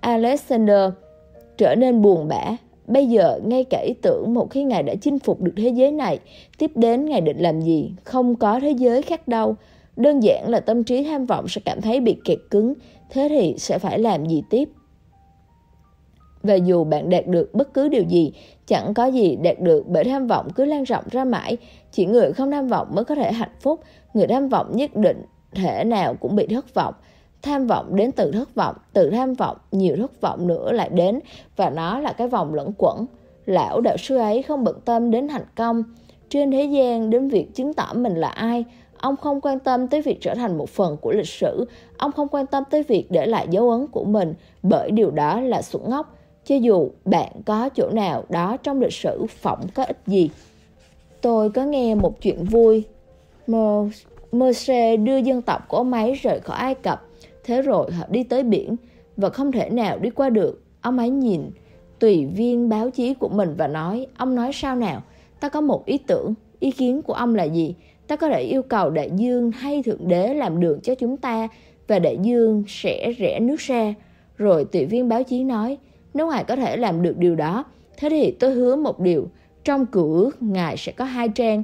[0.00, 0.90] Alexander
[1.58, 2.56] trở nên buồn bã.
[2.88, 5.92] Bây giờ, ngay cả ý tưởng một khi Ngài đã chinh phục được thế giới
[5.92, 6.18] này,
[6.58, 7.92] tiếp đến Ngài định làm gì?
[8.04, 9.56] Không có thế giới khác đâu.
[9.96, 12.74] Đơn giản là tâm trí tham vọng sẽ cảm thấy bị kẹt cứng,
[13.10, 14.68] thế thì sẽ phải làm gì tiếp?
[16.42, 18.32] Và dù bạn đạt được bất cứ điều gì,
[18.66, 21.56] chẳng có gì đạt được bởi tham vọng cứ lan rộng ra mãi.
[21.92, 23.80] Chỉ người không tham vọng mới có thể hạnh phúc,
[24.14, 26.94] người tham vọng nhất định thể nào cũng bị thất vọng.
[27.42, 31.20] Tham vọng đến từ thất vọng, từ tham vọng nhiều thất vọng nữa lại đến
[31.56, 33.06] và nó là cái vòng lẫn quẩn.
[33.46, 35.82] Lão đạo sư ấy không bận tâm đến thành công,
[36.28, 38.64] trên thế gian đến việc chứng tỏ mình là ai,
[39.00, 41.64] Ông không quan tâm tới việc trở thành một phần của lịch sử,
[41.96, 45.40] ông không quan tâm tới việc để lại dấu ấn của mình, bởi điều đó
[45.40, 49.84] là xuẩn ngốc, cho dù bạn có chỗ nào đó trong lịch sử phỏng có
[49.84, 50.30] ích gì.
[51.20, 52.84] Tôi có nghe một chuyện vui.
[54.32, 57.07] Moshe đưa dân tộc của ông ấy rời khỏi Ai Cập,
[57.48, 58.76] thế rồi họ đi tới biển
[59.16, 60.62] và không thể nào đi qua được.
[60.80, 61.50] Ông ấy nhìn
[61.98, 65.02] tùy viên báo chí của mình và nói, ông nói sao nào,
[65.40, 67.74] ta có một ý tưởng, ý kiến của ông là gì?
[68.06, 71.48] ta có thể yêu cầu đại dương hay thượng đế làm đường cho chúng ta
[71.88, 73.94] và đại dương sẽ rẽ nước ra.
[74.36, 75.78] Rồi tùy viên báo chí nói,
[76.14, 77.64] nếu ngài có thể làm được điều đó,
[77.96, 79.28] thế thì tôi hứa một điều,
[79.64, 81.62] trong cửa ước ngài sẽ có hai trang.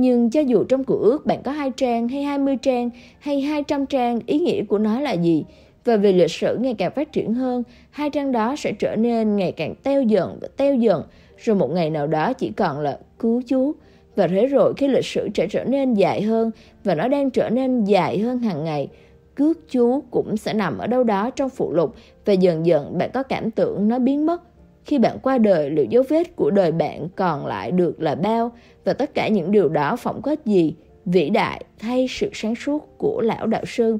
[0.00, 3.86] Nhưng cho dù trong cựu ước bạn có hai trang hay 20 trang hay 200
[3.86, 5.44] trang, ý nghĩa của nó là gì?
[5.84, 9.36] Và về lịch sử ngày càng phát triển hơn, hai trang đó sẽ trở nên
[9.36, 11.02] ngày càng teo dần và teo dần,
[11.38, 13.72] rồi một ngày nào đó chỉ còn là cứu chú
[14.16, 16.50] và thế rồi khi lịch sử sẽ trở nên dài hơn
[16.84, 18.88] và nó đang trở nên dài hơn hàng ngày,
[19.34, 21.94] cước chú cũng sẽ nằm ở đâu đó trong phụ lục
[22.24, 24.42] và dần dần bạn có cảm tưởng nó biến mất.
[24.84, 28.52] Khi bạn qua đời, liệu dấu vết của đời bạn còn lại được là bao
[28.88, 32.98] và tất cả những điều đó phỏng có gì vĩ đại thay sự sáng suốt
[32.98, 33.98] của lão đạo sư.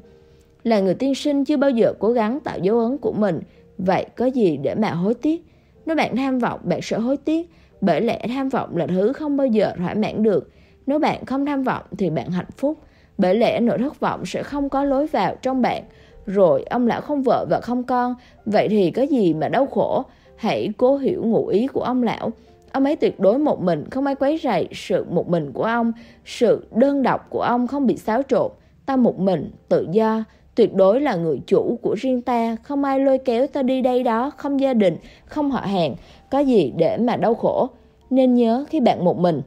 [0.64, 3.40] Là người tiên sinh chưa bao giờ cố gắng tạo dấu ấn của mình,
[3.78, 5.44] vậy có gì để mà hối tiếc?
[5.86, 7.50] Nếu bạn tham vọng, bạn sẽ hối tiếc
[7.80, 10.50] bởi lẽ tham vọng là thứ không bao giờ thỏa mãn được.
[10.86, 12.78] Nếu bạn không tham vọng thì bạn hạnh phúc.
[13.18, 15.82] Bởi lẽ nỗi thất vọng sẽ không có lối vào trong bạn.
[16.26, 18.14] Rồi ông lão không vợ và không con,
[18.46, 20.04] vậy thì có gì mà đau khổ?
[20.36, 22.32] Hãy cố hiểu ngụ ý của ông lão.
[22.72, 25.92] Ông ấy tuyệt đối một mình, không ai quấy rầy sự một mình của ông.
[26.24, 28.50] Sự đơn độc của ông không bị xáo trộn.
[28.86, 30.24] Ta một mình, tự do,
[30.54, 34.02] tuyệt đối là người chủ của riêng ta, không ai lôi kéo ta đi đây
[34.02, 35.94] đó, không gia đình, không họ hàng,
[36.30, 37.68] có gì để mà đau khổ.
[38.10, 39.42] Nên nhớ khi bạn một mình,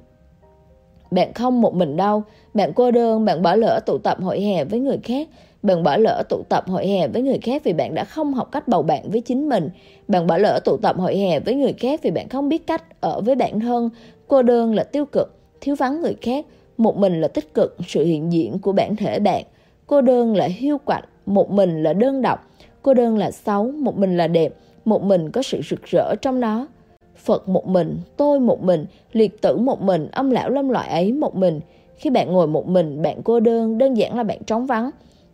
[1.11, 4.63] bạn không một mình đâu, bạn cô đơn, bạn bỏ lỡ tụ tập hội hè
[4.63, 5.27] với người khác,
[5.63, 8.51] bạn bỏ lỡ tụ tập hội hè với người khác vì bạn đã không học
[8.51, 9.69] cách bầu bạn với chính mình.
[10.07, 13.01] Bạn bỏ lỡ tụ tập hội hè với người khác vì bạn không biết cách
[13.01, 13.89] ở với bản thân.
[14.27, 16.45] Cô đơn là tiêu cực, thiếu vắng người khác.
[16.77, 19.43] Một mình là tích cực, sự hiện diện của bản thể bạn.
[19.87, 22.47] Cô đơn là hiu quạnh, một mình là đơn độc.
[22.81, 24.53] Cô đơn là xấu, một mình là đẹp
[24.85, 26.67] một mình có sự rực rỡ trong nó.
[27.15, 31.13] Phật một mình, tôi một mình, liệt tử một mình, ông lão lâm loại ấy
[31.13, 31.59] một mình.
[31.95, 34.91] Khi bạn ngồi một mình, bạn cô đơn, đơn giản là bạn trống vắng.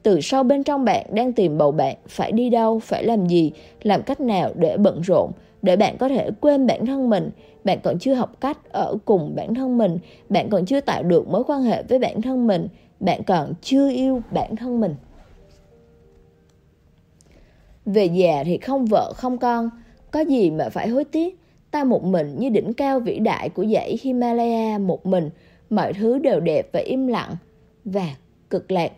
[0.08, 3.52] Từ sâu bên trong bạn đang tìm bầu bạn, phải đi đâu, phải làm gì,
[3.82, 7.30] làm cách nào để bận rộn, để bạn có thể quên bản thân mình.
[7.64, 9.98] Bạn còn chưa học cách ở cùng bản thân mình,
[10.30, 12.68] bạn còn chưa tạo được mối quan hệ với bản thân mình,
[13.00, 14.95] bạn còn chưa yêu bản thân mình.
[17.86, 19.69] Về già thì không vợ không con,
[20.11, 21.40] có gì mà phải hối tiếc.
[21.72, 25.30] Ta một mình như đỉnh cao vĩ đại của dãy Himalaya một mình,
[25.69, 27.36] mọi thứ đều đẹp và im lặng
[27.86, 28.16] và
[28.50, 28.92] cực lạc.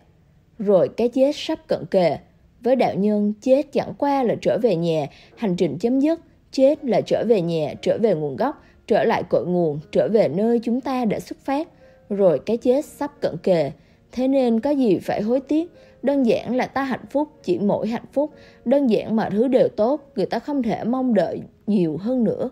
[0.60, 2.18] Rồi cái chết sắp cận kề.
[2.60, 5.06] Với đạo nhân, chết chẳng qua là trở về nhà,
[5.36, 6.20] hành trình chấm dứt.
[6.52, 10.28] Chết là trở về nhà, trở về nguồn gốc, trở lại cội nguồn, trở về
[10.28, 11.68] nơi chúng ta đã xuất phát.
[12.10, 13.72] Rồi cái chết sắp cận kề.
[14.12, 15.72] Thế nên có gì phải hối tiếc,
[16.02, 18.30] đơn giản là ta hạnh phúc chỉ mỗi hạnh phúc,
[18.64, 22.50] đơn giản mọi thứ đều tốt, người ta không thể mong đợi nhiều hơn nữa.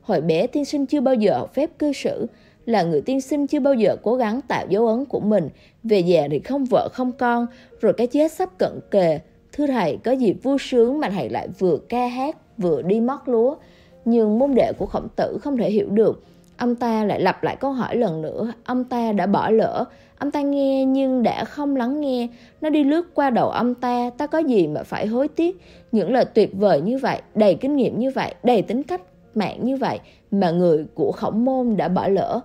[0.00, 2.26] Hồi bé tiên sinh chưa bao giờ học phép cư xử,
[2.66, 5.48] là người tiên sinh chưa bao giờ cố gắng tạo dấu ấn của mình,
[5.82, 7.46] về già thì không vợ không con,
[7.80, 9.20] rồi cái chết sắp cận kề.
[9.52, 13.20] Thưa thầy, có gì vui sướng mà thầy lại vừa ca hát, vừa đi mót
[13.26, 13.56] lúa.
[14.04, 16.22] Nhưng môn đệ của khổng tử không thể hiểu được.
[16.56, 19.84] Ông ta lại lặp lại câu hỏi lần nữa, ông ta đã bỏ lỡ,
[20.18, 22.28] ông ta nghe nhưng đã không lắng nghe,
[22.60, 25.60] nó đi lướt qua đầu ông ta, ta có gì mà phải hối tiếc.
[25.92, 29.00] Những lời tuyệt vời như vậy, đầy kinh nghiệm như vậy, đầy tính cách
[29.34, 32.40] mạng như vậy mà người của khổng môn đã bỏ lỡ.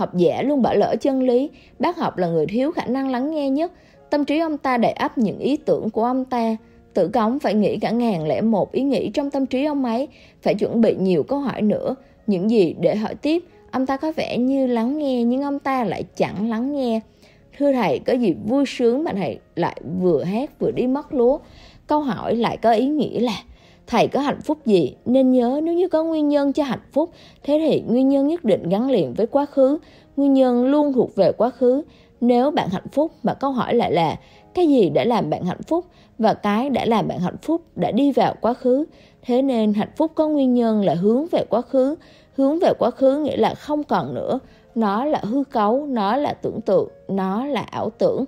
[0.00, 3.30] Học giả luôn bỏ lỡ chân lý, bác học là người thiếu khả năng lắng
[3.30, 3.72] nghe nhất,
[4.10, 6.56] tâm trí ông ta đầy ắp những ý tưởng của ông ta.
[6.94, 10.08] Tử cống phải nghĩ cả ngàn lẻ một ý nghĩ trong tâm trí ông ấy,
[10.42, 11.94] phải chuẩn bị nhiều câu hỏi nữa,
[12.26, 13.44] những gì để hỏi tiếp.
[13.70, 17.00] Ông ta có vẻ như lắng nghe nhưng ông ta lại chẳng lắng nghe.
[17.58, 21.38] Thưa thầy, có gì vui sướng mà thầy lại vừa hát vừa đi mất lúa?
[21.86, 23.42] Câu hỏi lại có ý nghĩa là
[23.90, 24.94] thầy có hạnh phúc gì?
[25.04, 27.10] Nên nhớ nếu như có nguyên nhân cho hạnh phúc,
[27.42, 29.78] thế thì nguyên nhân nhất định gắn liền với quá khứ.
[30.16, 31.82] Nguyên nhân luôn thuộc về quá khứ.
[32.20, 34.16] Nếu bạn hạnh phúc, mà câu hỏi lại là,
[34.54, 35.84] cái gì đã làm bạn hạnh phúc
[36.18, 38.84] và cái đã làm bạn hạnh phúc đã đi vào quá khứ?
[39.22, 41.94] Thế nên hạnh phúc có nguyên nhân là hướng về quá khứ.
[42.36, 44.38] Hướng về quá khứ nghĩa là không còn nữa.
[44.74, 48.24] Nó là hư cấu, nó là tưởng tượng, nó là ảo tưởng.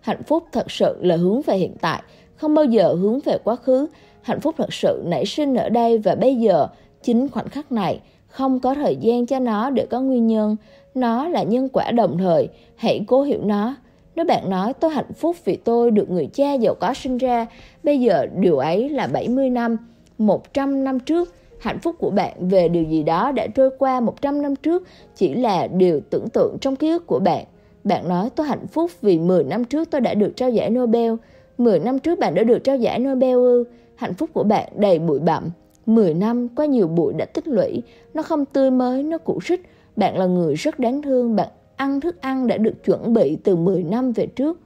[0.00, 2.02] Hạnh phúc thật sự là hướng về hiện tại
[2.36, 3.86] không bao giờ hướng về quá khứ.
[4.22, 6.66] Hạnh phúc thật sự nảy sinh ở đây và bây giờ,
[7.02, 10.56] chính khoảnh khắc này, không có thời gian cho nó để có nguyên nhân.
[10.94, 13.74] Nó là nhân quả đồng thời, hãy cố hiểu nó.
[14.16, 17.46] Nếu bạn nói tôi hạnh phúc vì tôi được người cha giàu có sinh ra,
[17.82, 19.76] bây giờ điều ấy là 70 năm,
[20.18, 24.42] 100 năm trước, hạnh phúc của bạn về điều gì đó đã trôi qua 100
[24.42, 27.44] năm trước chỉ là điều tưởng tượng trong ký ức của bạn.
[27.84, 31.14] Bạn nói tôi hạnh phúc vì 10 năm trước tôi đã được trao giải Nobel.
[31.58, 33.64] 10 năm trước bạn đã được trao giải Nobel ư?
[33.94, 35.50] Hạnh phúc của bạn đầy bụi bặm.
[35.86, 37.82] 10 năm qua nhiều bụi đã tích lũy,
[38.14, 39.62] nó không tươi mới, nó cũ rích.
[39.96, 43.56] Bạn là người rất đáng thương, bạn ăn thức ăn đã được chuẩn bị từ
[43.56, 44.58] 10 năm về trước.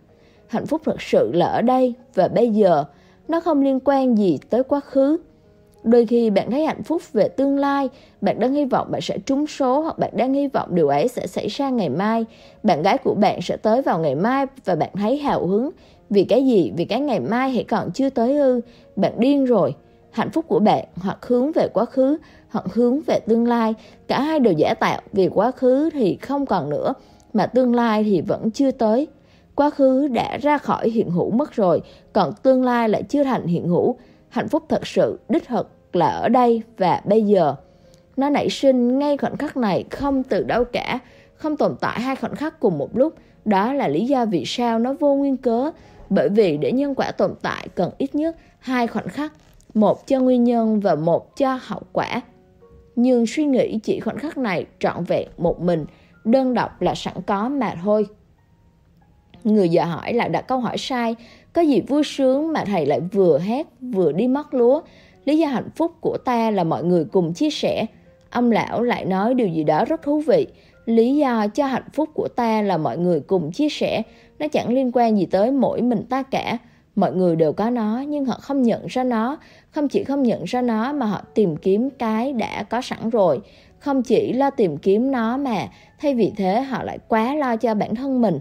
[0.47, 2.85] Hạnh phúc thật sự là ở đây và bây giờ,
[3.29, 5.19] nó không liên quan gì tới quá khứ.
[5.83, 7.89] Đôi khi bạn thấy hạnh phúc về tương lai,
[8.21, 11.09] bạn đang hy vọng bạn sẽ trúng số hoặc bạn đang hy vọng điều ấy
[11.09, 12.25] sẽ xảy ra ngày mai.
[12.63, 15.71] Bạn gái của bạn sẽ tới vào ngày mai và bạn thấy hào hứng
[16.11, 16.73] vì cái gì?
[16.77, 18.61] Vì cái ngày mai hãy còn chưa tới ư?
[18.97, 19.75] Bạn điên rồi.
[20.11, 23.75] Hạnh phúc của bạn hoặc hướng về quá khứ hoặc hướng về tương lai.
[24.09, 26.95] Cả hai đều giả tạo vì quá khứ thì không còn nữa
[27.33, 29.07] mà tương lai thì vẫn chưa tới.
[29.55, 33.47] Quá khứ đã ra khỏi hiện hữu mất rồi, còn tương lai lại chưa thành
[33.47, 33.97] hiện hữu.
[34.29, 37.55] Hạnh phúc thật sự đích thực là ở đây và bây giờ.
[38.17, 40.99] Nó nảy sinh ngay khoảnh khắc này không từ đâu cả,
[41.35, 43.15] không tồn tại hai khoảnh khắc cùng một lúc.
[43.45, 45.71] Đó là lý do vì sao nó vô nguyên cớ,
[46.11, 49.33] bởi vì để nhân quả tồn tại cần ít nhất hai khoảnh khắc,
[49.75, 52.21] một cho nguyên nhân và một cho hậu quả.
[52.97, 55.87] Nhưng suy nghĩ chỉ khoảnh khắc này trọn vẹn một mình,
[56.25, 58.07] đơn độc là sẵn có mà thôi.
[59.45, 61.17] Người vợ hỏi lại đặt câu hỏi sai,
[61.53, 64.81] có gì vui sướng mà thầy lại vừa hét vừa đi mất lúa.
[65.25, 67.87] Lý do hạnh phúc của ta là mọi người cùng chia sẻ.
[68.31, 70.47] Ông lão lại nói điều gì đó rất thú vị.
[70.87, 74.03] Lý do cho hạnh phúc của ta là mọi người cùng chia sẻ.
[74.39, 76.59] Nó chẳng liên quan gì tới mỗi mình ta cả.
[76.97, 79.39] Mọi người đều có nó, nhưng họ không nhận ra nó.
[79.71, 83.41] Không chỉ không nhận ra nó mà họ tìm kiếm cái đã có sẵn rồi.
[83.79, 85.69] Không chỉ lo tìm kiếm nó mà,
[86.01, 88.39] thay vì thế họ lại quá lo cho bản thân mình.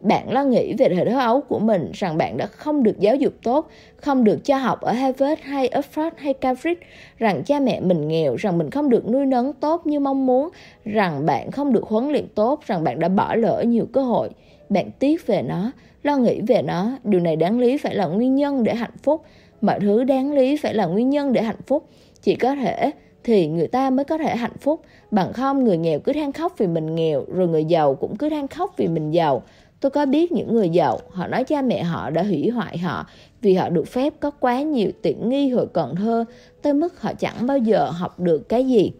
[0.00, 3.16] Bạn lo nghĩ về thời thơ ấu của mình rằng bạn đã không được giáo
[3.16, 6.80] dục tốt, không được cho học ở Harvard hay Oxford hay Cambridge,
[7.18, 10.48] rằng cha mẹ mình nghèo, rằng mình không được nuôi nấng tốt như mong muốn,
[10.84, 14.30] rằng bạn không được huấn luyện tốt, rằng bạn đã bỏ lỡ nhiều cơ hội.
[14.68, 18.34] Bạn tiếc về nó, lo nghĩ về nó, điều này đáng lý phải là nguyên
[18.34, 19.22] nhân để hạnh phúc,
[19.60, 21.88] mọi thứ đáng lý phải là nguyên nhân để hạnh phúc.
[22.22, 22.90] Chỉ có thể
[23.24, 26.54] thì người ta mới có thể hạnh phúc, bằng không người nghèo cứ than khóc
[26.58, 29.42] vì mình nghèo, rồi người giàu cũng cứ than khóc vì mình giàu
[29.80, 33.06] Tôi có biết những người giàu, họ nói cha mẹ họ đã hủy hoại họ
[33.40, 36.24] vì họ được phép có quá nhiều tiện nghi hồi còn thơ,
[36.62, 38.92] tới mức họ chẳng bao giờ học được cái gì.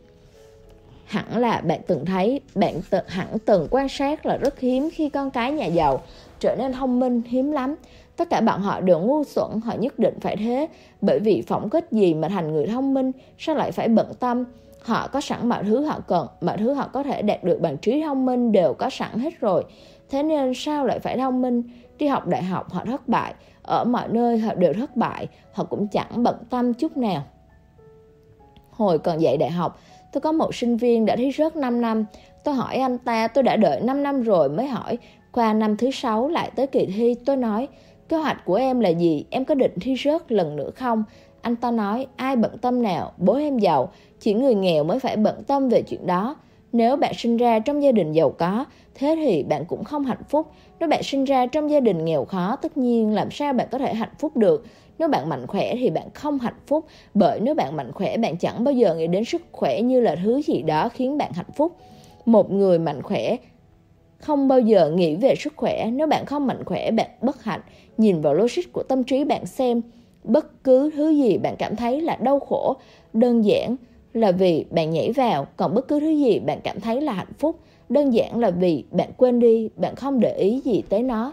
[1.08, 5.08] hẳn là bạn từng thấy bạn tự, hẳn từng quan sát là rất hiếm khi
[5.08, 6.02] con cái nhà giàu
[6.40, 7.74] trở nên thông minh hiếm lắm.
[8.16, 10.68] Tất cả bọn họ đều ngu xuẩn họ nhất định phải thế
[11.00, 14.44] bởi vì phỏng kết gì mà thành người thông minh sao lại phải bận tâm?
[14.80, 17.76] Họ có sẵn mọi thứ họ cần mọi thứ họ có thể đạt được bằng
[17.76, 19.64] trí thông minh đều có sẵn hết rồi
[20.10, 21.62] thế nên sao lại phải thông minh?
[21.98, 23.34] Đi học đại học, họ thất bại.
[23.62, 25.28] Ở mọi nơi, họ đều thất bại.
[25.52, 27.22] Họ cũng chẳng bận tâm chút nào.
[28.70, 29.80] Hồi còn dạy đại học,
[30.12, 32.04] tôi có một sinh viên đã thi rớt 5 năm.
[32.44, 34.98] Tôi hỏi anh ta, tôi đã đợi 5 năm rồi mới hỏi.
[35.32, 37.68] Qua năm thứ sáu lại tới kỳ thi, tôi nói,
[38.08, 39.24] kế hoạch của em là gì?
[39.30, 41.04] Em có định thi rớt lần nữa không
[41.42, 43.92] anh ta nói, ai bận tâm nào, bố em giàu.
[44.20, 46.36] Chỉ người nghèo mới phải bận tâm về chuyện đó
[46.72, 48.64] nếu bạn sinh ra trong gia đình giàu có,
[48.94, 50.46] thế thì bạn cũng không hạnh phúc.
[50.80, 53.78] Nếu bạn sinh ra trong gia đình nghèo khó, tất nhiên làm sao bạn có
[53.78, 54.66] thể hạnh phúc được?
[54.98, 58.36] Nếu bạn mạnh khỏe thì bạn không hạnh phúc, bởi nếu bạn mạnh khỏe, bạn
[58.36, 61.52] chẳng bao giờ nghĩ đến sức khỏe như là thứ gì đó khiến bạn hạnh
[61.54, 61.76] phúc.
[62.26, 63.36] Một người mạnh khỏe
[64.18, 65.90] không bao giờ nghĩ về sức khỏe.
[65.92, 67.60] Nếu bạn không mạnh khỏe, bạn bất hạnh.
[67.96, 69.82] Nhìn vào logic của tâm trí bạn xem,
[70.24, 72.76] bất cứ thứ gì bạn cảm thấy là đau khổ,
[73.12, 73.76] đơn giản
[74.14, 77.32] là vì bạn nhảy vào, còn bất cứ thứ gì bạn cảm thấy là hạnh
[77.38, 77.56] phúc.
[77.88, 81.32] Đơn giản là vì bạn quên đi, bạn không để ý gì tới nó.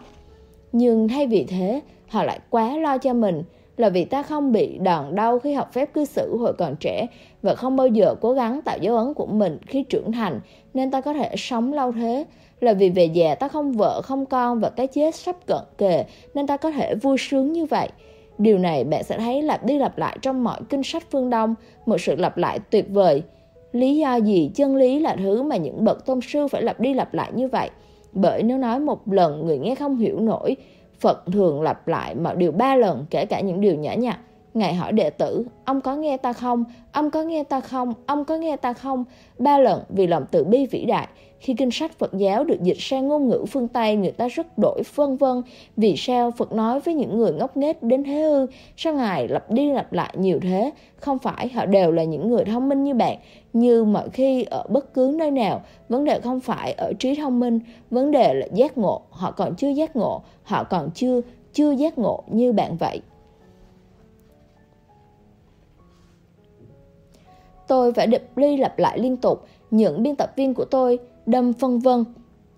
[0.72, 3.44] Nhưng thay vì thế, họ lại quá lo cho mình.
[3.78, 7.08] Là vì ta không bị đòn đau khi học phép cư xử hồi còn trẻ
[7.42, 10.40] và không bao giờ cố gắng tạo dấu ấn của mình khi trưởng thành,
[10.74, 12.26] nên ta có thể sống lâu thế.
[12.62, 16.06] Là vì về già ta không vợ, không con và cái chết sắp cận kề,
[16.34, 17.90] nên ta có thể vui sướng như vậy
[18.38, 21.56] điều này bạn sẽ thấy lặp đi lặp lại trong mọi kinh sách phương đông
[21.86, 23.24] một sự lặp lại tuyệt vời
[23.72, 26.94] lý do gì chân lý là thứ mà những bậc tôn sư phải lặp đi
[26.94, 27.70] lặp lại như vậy
[28.14, 30.56] bởi nếu nói một lần người nghe không hiểu nổi
[31.00, 34.20] phật thường lặp lại mọi điều ba lần kể cả những điều nhỏ nhặt
[34.56, 36.64] Ngài hỏi đệ tử, ông có nghe ta không?
[36.92, 37.94] Ông có nghe ta không?
[38.06, 39.06] Ông có nghe ta không?
[39.38, 41.08] Ba lần vì lòng tự bi vĩ đại.
[41.40, 44.58] Khi kinh sách Phật giáo được dịch sang ngôn ngữ phương Tây, người ta rất
[44.58, 45.42] đổi vân vân.
[45.78, 48.48] Vì sao Phật nói với những người ngốc nghếch đến thế ư?
[48.78, 50.72] Sao Ngài lặp đi lặp lại nhiều thế?
[50.96, 53.18] Không phải họ đều là những người thông minh như bạn.
[53.54, 57.40] Như mọi khi ở bất cứ nơi nào, vấn đề không phải ở trí thông
[57.40, 59.02] minh, vấn đề là giác ngộ.
[59.10, 61.22] Họ còn chưa giác ngộ, họ còn chưa
[61.54, 63.02] chưa giác ngộ như bạn vậy.
[67.68, 71.54] Tôi phải đập ly lặp lại liên tục, những biên tập viên của tôi đâm
[71.54, 72.06] phân vân.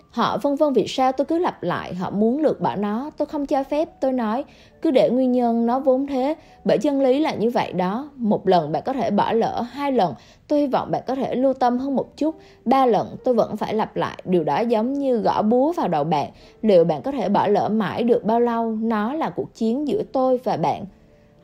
[0.10, 3.26] Họ phân vân vì sao tôi cứ lặp lại, họ muốn lược bỏ nó, tôi
[3.26, 4.46] không cho phép, tôi nói,
[4.82, 8.10] cứ để nguyên nhân nó vốn thế, bởi chân lý là như vậy đó.
[8.16, 10.14] Một lần bạn có thể bỏ lỡ, hai lần,
[10.48, 13.58] tôi hy vọng bạn có thể lưu tâm hơn một chút, ba lần tôi vẫn
[13.58, 16.30] phải lặp lại, điều đó giống như gõ búa vào đầu bạn.
[16.62, 18.72] Liệu bạn có thể bỏ lỡ mãi được bao lâu?
[18.72, 20.86] Nó là cuộc chiến giữa tôi và bạn.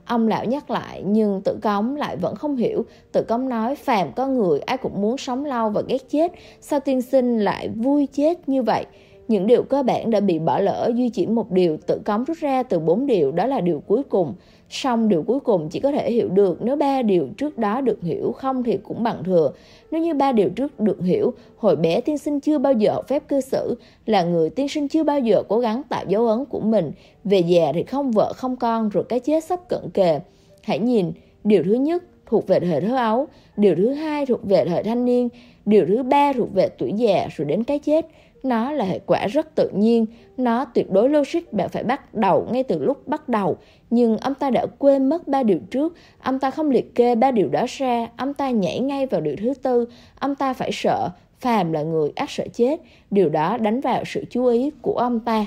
[0.06, 2.85] Ông lão nhắc lại, nhưng tự cống lại vẫn không hiểu.
[3.11, 6.32] Tự cống nói, phàm có người, ai cũng muốn sống lâu và ghét chết.
[6.61, 8.85] Sao tiên sinh lại vui chết như vậy?
[9.27, 12.38] Những điều cơ bản đã bị bỏ lỡ, duy chỉ một điều tự cống rút
[12.38, 14.33] ra từ bốn điều, đó là điều cuối cùng.
[14.74, 18.02] Song điều cuối cùng chỉ có thể hiểu được nếu ba điều trước đó được
[18.02, 19.52] hiểu không thì cũng bằng thừa.
[19.92, 23.08] Nếu như ba điều trước được hiểu, hồi bé tiên sinh chưa bao giờ học
[23.08, 26.45] phép cư xử, là người tiên sinh chưa bao giờ cố gắng tạo dấu ấn
[26.45, 26.92] của mình.
[27.24, 30.19] Về già thì không vợ không con rồi cái chết sắp cận kề.
[30.64, 31.11] Hãy nhìn,
[31.43, 33.27] điều thứ nhất thuộc về thời thơ ấu,
[33.58, 35.30] điều thứ hai thuộc về thời thanh niên,
[35.66, 38.06] điều thứ ba thuộc về tuổi già rồi đến cái chết
[38.44, 40.06] nó là hệ quả rất tự nhiên.
[40.38, 43.58] Nó tuyệt đối logic bạn phải bắt đầu ngay từ lúc bắt đầu.
[43.90, 45.96] Nhưng ông ta đã quên mất ba điều trước.
[46.20, 48.08] Ông ta không liệt kê ba điều đó ra.
[48.18, 49.88] Ông ta nhảy ngay vào điều thứ tư.
[50.20, 52.80] Ông ta phải sợ phàm là người ác sợ chết.
[53.12, 55.46] Điều đó đánh vào sự chú ý của ông ta.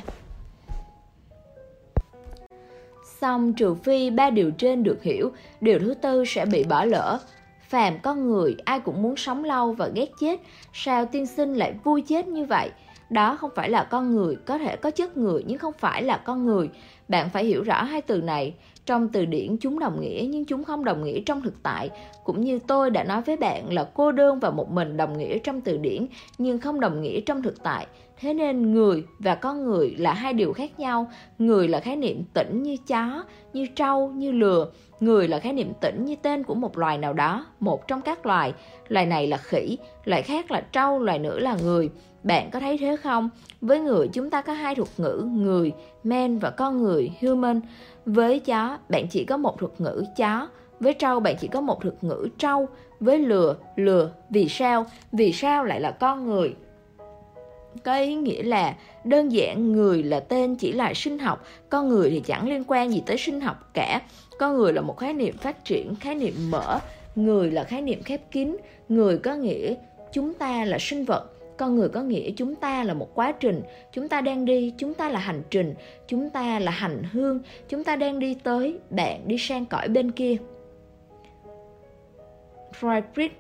[3.21, 7.19] Xong, trừ phi ba điều trên được hiểu, điều thứ tư sẽ bị bỏ lỡ.
[7.69, 10.41] Phàm con người, ai cũng muốn sống lâu và ghét chết.
[10.73, 12.71] Sao tiên sinh lại vui chết như vậy?
[13.11, 16.17] Đó không phải là con người, có thể có chất người nhưng không phải là
[16.17, 16.71] con người.
[17.09, 18.55] Bạn phải hiểu rõ hai từ này.
[18.87, 21.91] Trong từ điển, chúng đồng nghĩa nhưng chúng không đồng nghĩa trong thực tại.
[22.25, 25.39] Cũng như tôi đã nói với bạn là cô đơn và một mình đồng nghĩa
[25.39, 26.07] trong từ điển
[26.39, 27.87] nhưng không đồng nghĩa trong thực tại.
[28.21, 31.11] Thế nên người và con người là hai điều khác nhau.
[31.39, 34.71] Người là khái niệm tĩnh như chó, như trâu, như lừa.
[35.01, 38.27] Người là khái niệm tĩnh như tên của một loài nào đó, một trong các
[38.27, 38.55] loài.
[38.89, 41.91] Loài này là khỉ, loài khác là trâu, loài nữa là người
[42.27, 43.31] bạn có thấy thế không?
[43.61, 45.73] Với người chúng ta có hai thuật ngữ người,
[46.05, 47.61] man và con người, human.
[48.07, 50.49] Với chó, bạn chỉ có một thuật ngữ chó.
[50.81, 52.69] Với trâu, bạn chỉ có một thuật ngữ trâu.
[53.01, 54.11] Với lừa, lừa.
[54.31, 54.87] Vì sao?
[55.13, 56.55] Vì sao lại là con người?
[57.85, 58.75] Có ý nghĩa là
[59.05, 62.93] đơn giản người là tên chỉ là sinh học, con người thì chẳng liên quan
[62.93, 64.03] gì tới sinh học cả.
[64.39, 66.79] Con người là một khái niệm phát triển, khái niệm mở,
[67.15, 68.57] người là khái niệm khép kín,
[68.89, 69.75] người có nghĩa
[70.13, 73.63] chúng ta là sinh vật con người có nghĩa chúng ta là một quá trình,
[73.93, 75.75] chúng ta đang đi, chúng ta là hành trình,
[76.09, 80.11] chúng ta là hành hương, chúng ta đang đi tới, bạn đi sang cõi bên
[80.11, 80.37] kia.
[82.81, 83.31] Friedrich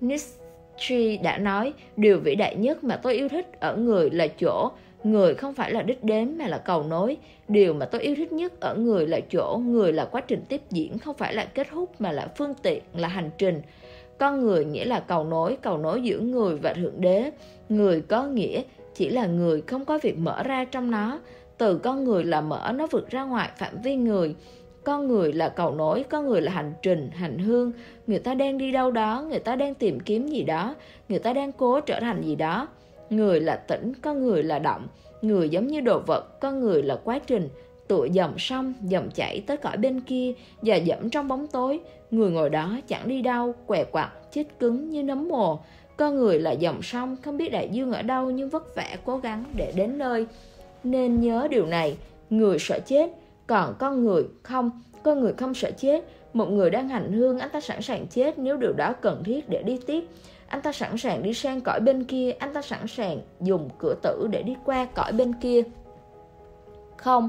[0.00, 4.70] Nietzsche đã nói, điều vĩ đại nhất mà tôi yêu thích ở người là chỗ,
[5.04, 7.16] người không phải là đích đến mà là cầu nối.
[7.48, 10.60] Điều mà tôi yêu thích nhất ở người là chỗ, người là quá trình tiếp
[10.70, 13.62] diễn, không phải là kết thúc mà là phương tiện, là hành trình
[14.18, 17.30] con người nghĩa là cầu nối cầu nối giữa người và thượng đế.
[17.68, 18.62] Người có nghĩa
[18.94, 21.20] chỉ là người không có việc mở ra trong nó.
[21.58, 24.34] Từ con người là mở nó vượt ra ngoài phạm vi người.
[24.84, 27.72] Con người là cầu nối con người là hành trình, hành hương.
[28.06, 30.74] Người ta đang đi đâu đó, người ta đang tìm kiếm gì đó.
[31.08, 32.68] Người ta đang cố trở thành gì đó.
[33.10, 34.86] Người là tĩnh con người là động.
[35.22, 37.48] Người giống như đồ vật con người là quá trình
[37.88, 40.32] tụi dậm sông dậm chảy tới cõi bên kia
[40.62, 41.80] và dẫm trong bóng tối.
[42.10, 45.58] Người ngồi đó chẳng đi đâu, què quặt, chết cứng như nấm mồ.
[45.96, 49.18] Con người là dòng sông, không biết đại dương ở đâu nhưng vất vả cố
[49.18, 50.26] gắng để đến nơi.
[50.84, 51.96] Nên nhớ điều này,
[52.30, 53.10] người sợ chết,
[53.46, 54.70] còn con người không.
[55.02, 58.38] Con người không sợ chết, một người đang hành hương anh ta sẵn sàng chết
[58.38, 60.04] nếu điều đó cần thiết để đi tiếp.
[60.46, 63.94] Anh ta sẵn sàng đi sang cõi bên kia, anh ta sẵn sàng dùng cửa
[64.02, 65.62] tử để đi qua cõi bên kia.
[66.96, 67.28] Không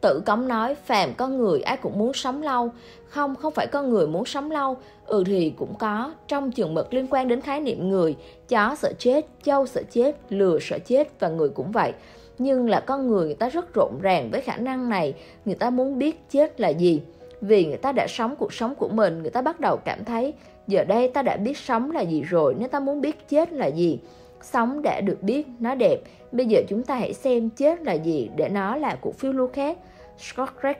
[0.00, 2.70] tự cống nói phàm có người ai cũng muốn sống lâu.
[3.08, 4.76] Không không phải có người muốn sống lâu.
[5.06, 6.14] Ừ thì cũng có.
[6.28, 8.16] Trong trường mực liên quan đến khái niệm người,
[8.48, 11.92] chó sợ chết châu sợ chết, lừa sợ chết và người cũng vậy.
[12.38, 15.14] Nhưng là con người người ta rất rộn ràng với khả năng này.
[15.44, 17.02] Người ta muốn biết chết là gì?
[17.40, 20.34] Vì người ta đã sống cuộc sống của mình, người ta bắt đầu cảm thấy,
[20.66, 23.66] giờ đây ta đã biết sống là gì rồi nên ta muốn biết chết là
[23.66, 23.98] gì?
[24.42, 25.96] Sống đã được biết, nó đẹp.
[26.32, 29.48] Bây giờ chúng ta hãy xem chết là gì để nó là cuộc phiêu lưu
[29.52, 29.78] khác.
[30.20, 30.76] Scott Craig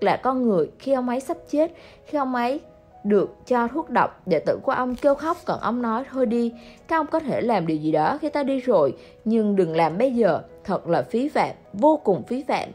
[0.00, 1.72] là con người khi ông ấy sắp chết,
[2.06, 2.60] khi ông ấy
[3.04, 6.52] được cho thuốc độc đệ tử của ông kêu khóc, còn ông nói, thôi đi,
[6.88, 9.98] các ông có thể làm điều gì đó khi ta đi rồi, nhưng đừng làm
[9.98, 12.68] bây giờ, thật là phí phạm, vô cùng phí phạm.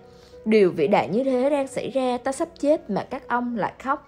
[0.46, 3.74] Điều vĩ đại như thế đang xảy ra, ta sắp chết mà các ông lại
[3.84, 4.08] khóc.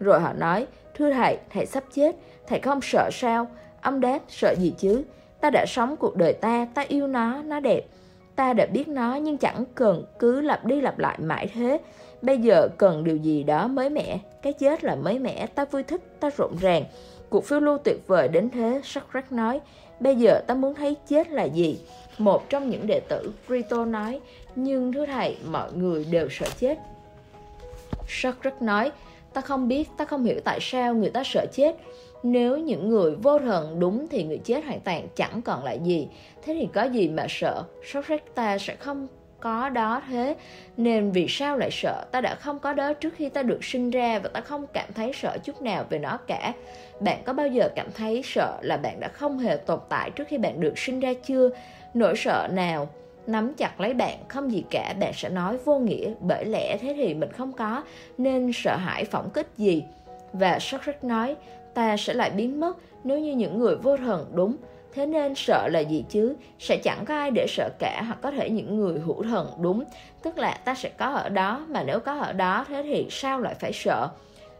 [0.00, 2.16] Rồi họ nói, thưa thầy thầy sắp chết,
[2.46, 3.46] thầy không sợ sao?
[3.82, 5.02] Ông đáp, sợ gì chứ?
[5.40, 7.80] Ta đã sống cuộc đời ta ta yêu nó nó đẹp
[8.36, 11.80] ta đã biết nó nhưng chẳng cần cứ lặp đi lặp lại mãi thế.
[12.22, 14.18] Bây giờ cần điều gì đó mới mẻ?
[14.42, 16.84] Cái chết là mới mẻ Ta vui thích, ta rộn ràng.
[17.30, 19.60] Cuộc phiêu lưu tuyệt vời đến thế Socrates nói.
[20.00, 21.80] Bây giờ ta muốn thấy chết là gì?
[22.18, 24.20] Một trong những đệ tử Crito nói
[24.54, 26.78] Nhưng thưa thầy mọi người đều sợ chết.
[28.08, 28.92] Socrates nói
[29.32, 31.76] Ta không biết, ta không hiểu tại sao người ta sợ chết.
[32.22, 36.08] Nếu những người vô thần đúng thì người chết hoàn toàn chẳng còn lại gì.
[36.42, 37.64] Thế thì có gì mà sợ?
[37.84, 39.08] Socrates ta sẽ không
[39.40, 40.36] có đó thế.
[40.76, 42.04] Nên vì sao lại sợ?
[42.12, 44.88] Ta đã không có đó trước khi ta được sinh ra và ta không cảm
[44.94, 46.52] thấy sợ chút nào về nó cả.
[47.00, 50.28] Bạn có bao giờ cảm thấy sợ là bạn đã không hề tồn tại trước
[50.28, 51.50] khi bạn được sinh ra chưa?
[51.94, 52.88] Nỗi sợ nào?
[53.26, 54.94] Nắm chặt lấy bạn, không gì cả.
[55.00, 57.82] Bạn sẽ nói vô nghĩa, bởi lẽ thế thì mình không có
[58.18, 59.84] nên sợ hãi phỏng kích gì.
[60.32, 61.36] Và Socrates nói,
[61.74, 64.26] ta sẽ lại biến mất nếu như những người vô thần.
[64.34, 64.56] Đúng.
[64.94, 66.34] Thế nên sợ là gì chứ?
[66.58, 69.84] Sẽ chẳng có ai để sợ cả hoặc có thể những người hữu thần đúng.
[70.22, 73.40] Tức là ta sẽ có ở đó mà nếu có ở đó thế thì sao
[73.40, 74.08] lại phải sợ?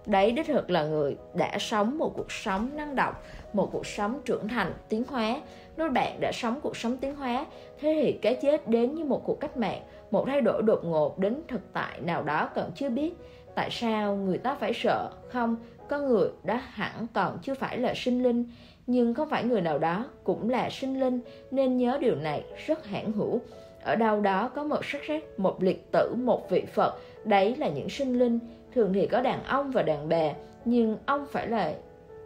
[0.06, 3.14] Đấy đích thực là người đã sống một cuộc sống năng động,
[3.52, 5.40] một cuộc sống trưởng thành, tiến hóa.
[5.76, 7.46] Nếu bạn đã sống cuộc sống tiến hóa,
[7.80, 11.18] thế thì cái chết đến như một cuộc cách mạng, một thay đổi đột ngột
[11.18, 13.14] đến thực tại nào đó còn chưa biết.
[13.54, 15.10] Tại sao người ta phải sợ?
[15.28, 15.56] Không,
[15.88, 18.44] có người đã hẳn còn chưa phải là sinh linh
[18.90, 21.20] nhưng không phải người nào đó cũng là sinh linh
[21.50, 23.40] nên nhớ điều này rất hãn hữu.
[23.82, 26.94] Ở đâu đó có một sắc sắc, một liệt tử, một vị phật.
[27.24, 28.38] Đấy là những sinh linh.
[28.74, 30.32] Thường thì có đàn ông và đàn bà,
[30.64, 31.72] nhưng ông phải là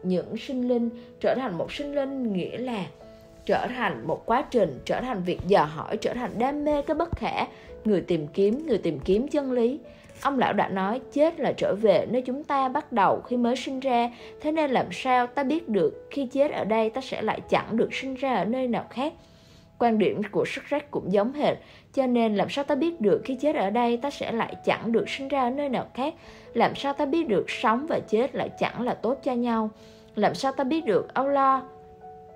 [0.02, 2.86] những sinh linh trở thành một sinh linh, nghĩa là
[3.44, 6.94] trở thành một quá trình, trở thành việc dò hỏi, trở thành đam mê cái
[6.94, 7.47] bất khả.
[7.84, 9.78] Người tìm kiếm, người tìm kiếm chân lý.
[10.25, 13.57] Ông lão đã nói chết là trở về nơi chúng ta bắt đầu khi mới
[13.57, 17.23] sinh ra, thế nên làm sao ta biết được khi chết ở đây ta sẽ
[17.23, 19.12] lại chẳng được sinh ra ở nơi nào khác.
[19.78, 21.59] Quan điểm của sức rách cũng giống hệt,
[21.94, 24.93] cho nên làm sao ta biết được khi chết ở đây ta sẽ lại chẳng
[24.93, 26.15] được sinh ra ở nơi nào khác.
[26.55, 29.70] Làm sao ta biết được sống và chết lại chẳng là tốt cho nhau.
[30.15, 31.62] Làm sao ta biết được âu lo,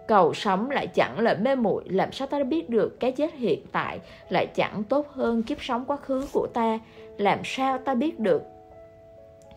[0.09, 3.61] cầu sống lại chẳng là mê muội làm sao ta biết được cái chết hiện
[3.73, 6.79] tại lại chẳng tốt hơn kiếp sống quá khứ của ta
[7.19, 8.43] làm sao ta biết được?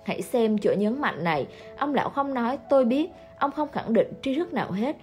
[0.04, 1.48] Hãy xem chỗ nhấn mạnh này.
[1.78, 3.10] Ông lão không nói, tôi biết.
[3.40, 4.96] Ông không khẳng định tri thức nào hết.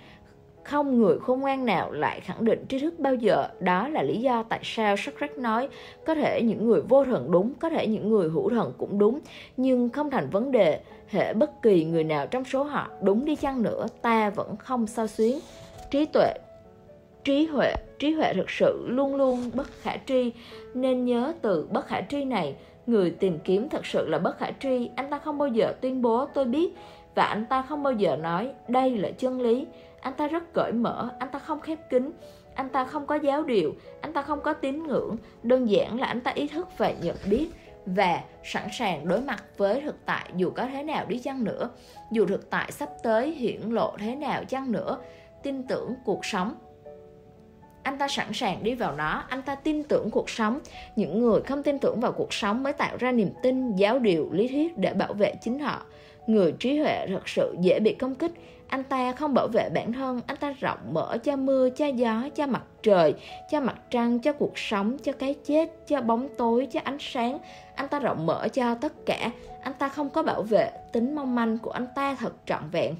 [0.65, 3.49] Không người khôn ngoan nào lại khẳng định tri thức bao giờ.
[3.61, 5.69] Đó là lý do tại sao Socrates nói,
[6.07, 9.21] có thể những người vô thần đúng, có thể những người hữu thần cũng đúng,
[9.57, 10.81] nhưng không thành vấn đề.
[11.09, 14.87] Hệ bất kỳ người nào trong số họ, đúng đi chăng nữa, ta vẫn không
[14.87, 15.39] sao xuyến
[15.91, 16.33] trí tuệ,
[17.25, 20.33] trí huệ trí huệ thực sự luôn luôn bất khả tri
[20.81, 22.57] nên nhớ từ bất khả tri này.
[22.87, 26.03] Người tìm kiếm thật sự là bất khả tri, anh ta không bao giờ tuyên
[26.03, 26.77] bố tôi biết.
[27.15, 29.67] Và anh ta không bao giờ nói đây là chân lý.
[30.01, 32.13] Anh ta rất cởi mở, anh ta không khép kín,
[32.55, 35.17] anh ta không có giáo điều, anh ta không có tín ngưỡng.
[35.43, 37.49] Đơn giản là anh ta ý thức và nhận biết
[37.87, 41.71] và sẵn sàng đối mặt với thực tại dù có thế nào đi chăng nữa.
[42.11, 44.99] Dù thực tại sắp tới hiển lộ thế nào chăng nữa,
[45.43, 46.55] tin tưởng cuộc sống
[47.89, 50.59] anh ta sẵn sàng đi vào nó anh ta tin tưởng cuộc sống.
[50.97, 54.29] Những người không tin tưởng vào cuộc sống mới tạo ra niềm tin, giáo điều,
[54.33, 55.83] lý thuyết để bảo vệ chính họ.
[56.27, 58.33] Người trí huệ thật sự dễ bị công kích.
[58.69, 60.21] Anh ta không bảo vệ bản thân.
[60.27, 63.15] Anh ta rộng mở cho mưa, cho gió, cho mặt trời,
[63.51, 67.39] cho mặt trăng, cho cuộc sống, cho cái chết, cho bóng tối, cho ánh sáng.
[67.75, 69.31] Anh ta rộng mở cho tất cả.
[69.63, 72.95] Anh ta không có bảo vệ tính mong manh của anh ta thật trọn vẹn.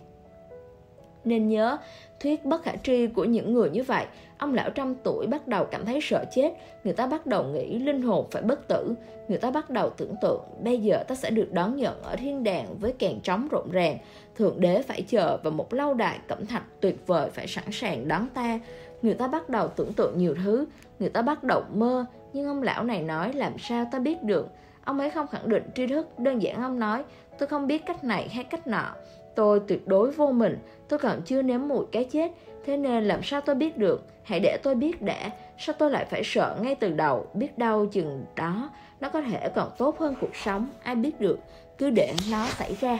[1.25, 1.79] Nên nhớ
[2.21, 4.07] thuyết bất khả tri của những người như vậy.
[4.39, 6.53] Ông lão trăm tuổi bắt đầu cảm thấy sợ chết.
[6.85, 8.95] Người ta bắt đầu nghĩ linh hồn phải bất tử.
[9.29, 12.45] Người ta bắt đầu tưởng tượng bây giờ ta sẽ được đón nhận ở thiên
[12.45, 13.99] đàng với kèn trống rộn ràng.
[14.37, 18.09] Thượng đế phải chờ và một lâu đài cẩm thạch tuyệt vời phải sẵn sàng
[18.09, 18.61] đón ta.
[19.03, 20.67] Người ta bắt đầu tưởng tượng nhiều thứ.
[20.99, 22.07] Người ta bắt đầu mơ.
[22.33, 24.49] Nhưng ông lão này nói, làm sao ta biết được?
[24.85, 26.19] Ông ấy không khẳng định tri thức.
[26.19, 27.05] Đơn giản ông nói,
[27.39, 28.95] tôi không biết cách này hay cách nọ
[29.39, 30.59] tôi tuyệt đối vô mình.
[30.89, 32.33] Tôi còn chưa nếm mùi cái chết,
[32.65, 34.07] thế nên làm sao tôi biết được?
[34.23, 37.27] Hãy để tôi biết đã, sao tôi lại phải sợ ngay từ đầu?
[37.35, 41.39] Biết đâu chừng đó, nó có thể còn tốt hơn cuộc sống, ai biết được,
[41.79, 42.99] cứ để nó xảy ra.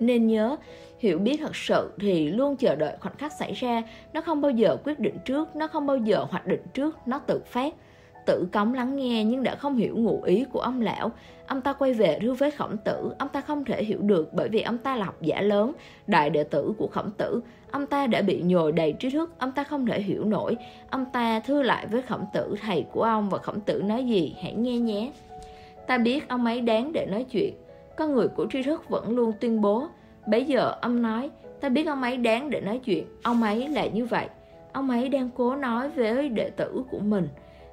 [0.00, 0.56] Nên nhớ,
[0.98, 3.82] hiểu biết thật sự thì luôn chờ đợi khoảnh khắc xảy ra.
[4.12, 7.18] Nó không bao giờ quyết định trước, nó không bao giờ hoạch định trước, nó
[7.18, 7.74] tự phát
[8.26, 11.10] tử cống lắng nghe nhưng đã không hiểu ngụ ý của ông lão.
[11.46, 13.12] Ông ta quay về thưa với khổng tử.
[13.18, 15.72] Ông ta không thể hiểu được bởi vì ông ta là học giả lớn,
[16.06, 17.40] đại đệ tử của khổng tử.
[17.70, 20.56] Ông ta đã bị nhồi đầy trí thức, ông ta không thể hiểu nổi.
[20.90, 24.36] Ông ta thưa lại với khổng tử, thầy của ông và khổng tử nói gì?
[24.42, 25.12] Hãy nghe nhé.
[25.86, 27.54] Ta biết ông ấy đáng để nói chuyện.
[27.96, 29.86] Con người của tri thức vẫn luôn tuyên bố.
[30.26, 33.04] Bấy giờ ông nói, ta biết ông ấy đáng để nói chuyện.
[33.22, 34.26] Ông ấy là như vậy.
[34.72, 37.28] Ông ấy đang cố nói với đệ tử của mình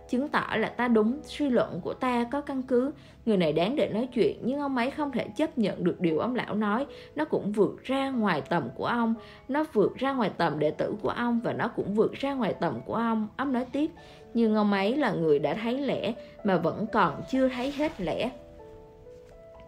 [0.10, 2.92] chứng tỏ là ta đúng, suy luận của ta có căn cứ.
[3.26, 6.20] Người này đáng để nói chuyện, nhưng ông ấy không thể chấp nhận được điều
[6.20, 6.86] ông lão nói.
[7.16, 9.14] Nó cũng vượt ra ngoài tầm của ông.
[9.48, 12.54] Nó vượt ra ngoài tầm đệ tử của ông và nó cũng vượt ra ngoài
[12.60, 13.28] tầm của ông.
[13.38, 13.92] Ông nói tiếp,
[14.34, 16.14] nhưng ông ấy là người đã thấy lẽ,
[16.44, 18.32] mà vẫn còn chưa thấy hết lẽ.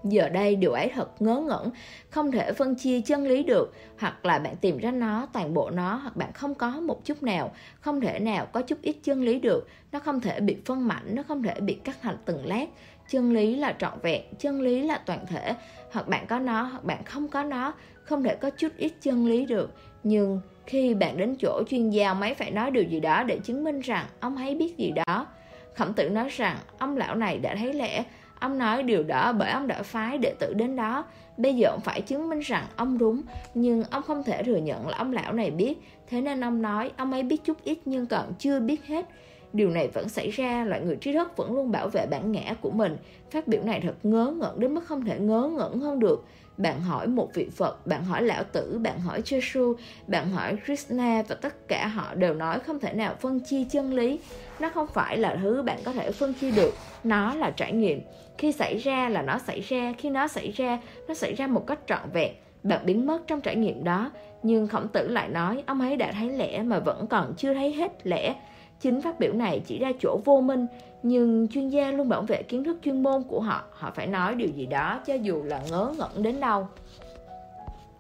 [0.04, 1.70] Giờ đây điều ấy thật ngớ ngẩn,
[2.10, 5.70] không thể phân chia chân lý được, hoặc là bạn tìm ra nó, toàn bộ
[5.70, 9.24] nó, hoặc bạn không có một chút nào, không thể nào có chút ít chân
[9.24, 12.46] lý được, nó không thể bị phân mảnh, nó không thể bị cắt thành từng
[12.46, 12.66] lát.
[13.10, 15.54] Chân lý là trọn vẹn, chân lý là toàn thể,
[15.92, 17.74] hoặc bạn có nó, hoặc bạn không có nó,
[18.04, 19.72] không thể có chút ít chân lý được.
[20.04, 23.40] Nhưng khi bạn đến chỗ chuyên gia ông ấy phải nói điều gì đó để
[23.44, 25.28] chứng minh rằng ông ấy biết gì đó.
[25.76, 28.04] Khổng tử nói rằng ông lão này đã thấy lẽ
[28.42, 31.06] Ông nói điều đó bởi ông đã phái đệ tử đến đó.
[31.38, 33.22] Bây giờ ông phải chứng minh rằng ông đúng,
[33.54, 35.82] nhưng ông không thể thừa nhận là ông lão này biết.
[36.08, 39.06] Thế nên ông nói ông ấy biết chút ít nhưng còn chưa biết hết.
[39.54, 42.56] Điều này vẫn xảy ra, loại người trí thức vẫn luôn bảo vệ bản ngã
[42.62, 42.98] của mình.
[43.32, 46.26] Phát biểu này thật ngớ ngẩn đến mức không thể ngớ ngẩn hơn được.
[46.58, 49.74] Bạn hỏi một vị Phật, bạn hỏi Lão Tử, bạn hỏi Jesu,
[50.08, 53.94] bạn hỏi Krishna và tất cả họ đều nói không thể nào phân chia chân
[53.94, 54.20] lý.
[54.60, 58.02] Nó không phải là thứ bạn có thể phân chia được, nó là trải nghiệm.
[58.38, 61.68] Khi xảy ra là nó xảy ra, khi nó xảy ra, nó xảy ra một
[61.68, 62.34] cách trọn vẹn.
[62.64, 64.12] Bạn biến mất trong trải nghiệm đó,
[64.44, 67.74] nhưng khổng tử lại nói ông ấy đã thấy lẽ mà vẫn còn chưa thấy
[67.74, 68.36] hết lẽ.
[68.80, 70.68] Chính phát biểu này chỉ ra chỗ vô minh,
[71.04, 74.36] nhưng chuyên gia luôn bảo vệ kiến thức chuyên môn của họ, họ phải nói
[74.36, 76.68] điều gì đó cho dù là ngớ ngẩn đến đâu.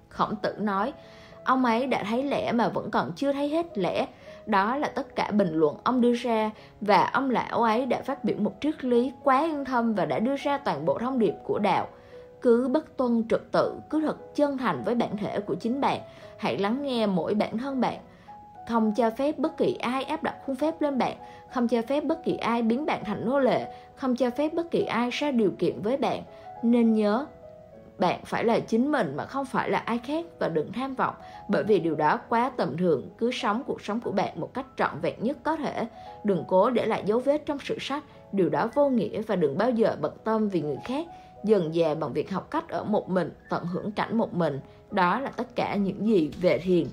[0.09, 0.93] Khổng tử nói,
[1.43, 4.05] ông ấy đã thấy lẽ mà vẫn còn chưa thấy hết lẽ,
[4.45, 8.23] đó là tất cả bình luận ông đưa ra và ông lão ấy đã phát
[8.23, 11.33] biểu một triết lý quá yên thâm và đã đưa ra toàn bộ thông điệp
[11.43, 11.87] của đạo.
[12.41, 15.99] Cứ bất tuân trật tự, cứ thật chân thành với bản thể của chính bạn.
[16.37, 17.99] Hãy lắng nghe mỗi bản thân bạn.
[18.69, 21.17] Không cho phép bất kỳ ai áp đặt khuôn phép lên bạn,
[21.53, 24.71] không cho phép bất kỳ ai biến bạn thành nô lệ, không cho phép bất
[24.71, 26.23] kỳ ai ra điều kiện với bạn.
[26.63, 27.25] Nên nhớ,
[28.01, 31.15] bạn phải là chính mình mà không phải là ai khác và đừng tham vọng.
[31.49, 34.65] Bởi vì điều đó quá tầm thường, cứ sống cuộc sống của bạn một cách
[34.77, 35.87] trọn vẹn nhất có thể.
[36.23, 38.03] Đừng cố để lại dấu vết trong sử sách.
[38.31, 41.07] Điều đó vô nghĩa và đừng bao giờ bận tâm vì người khác.
[41.43, 44.59] Dần dà bằng việc học cách ở một mình, tận hưởng cảnh một mình.
[44.91, 46.87] Đó là tất cả những gì về thiền.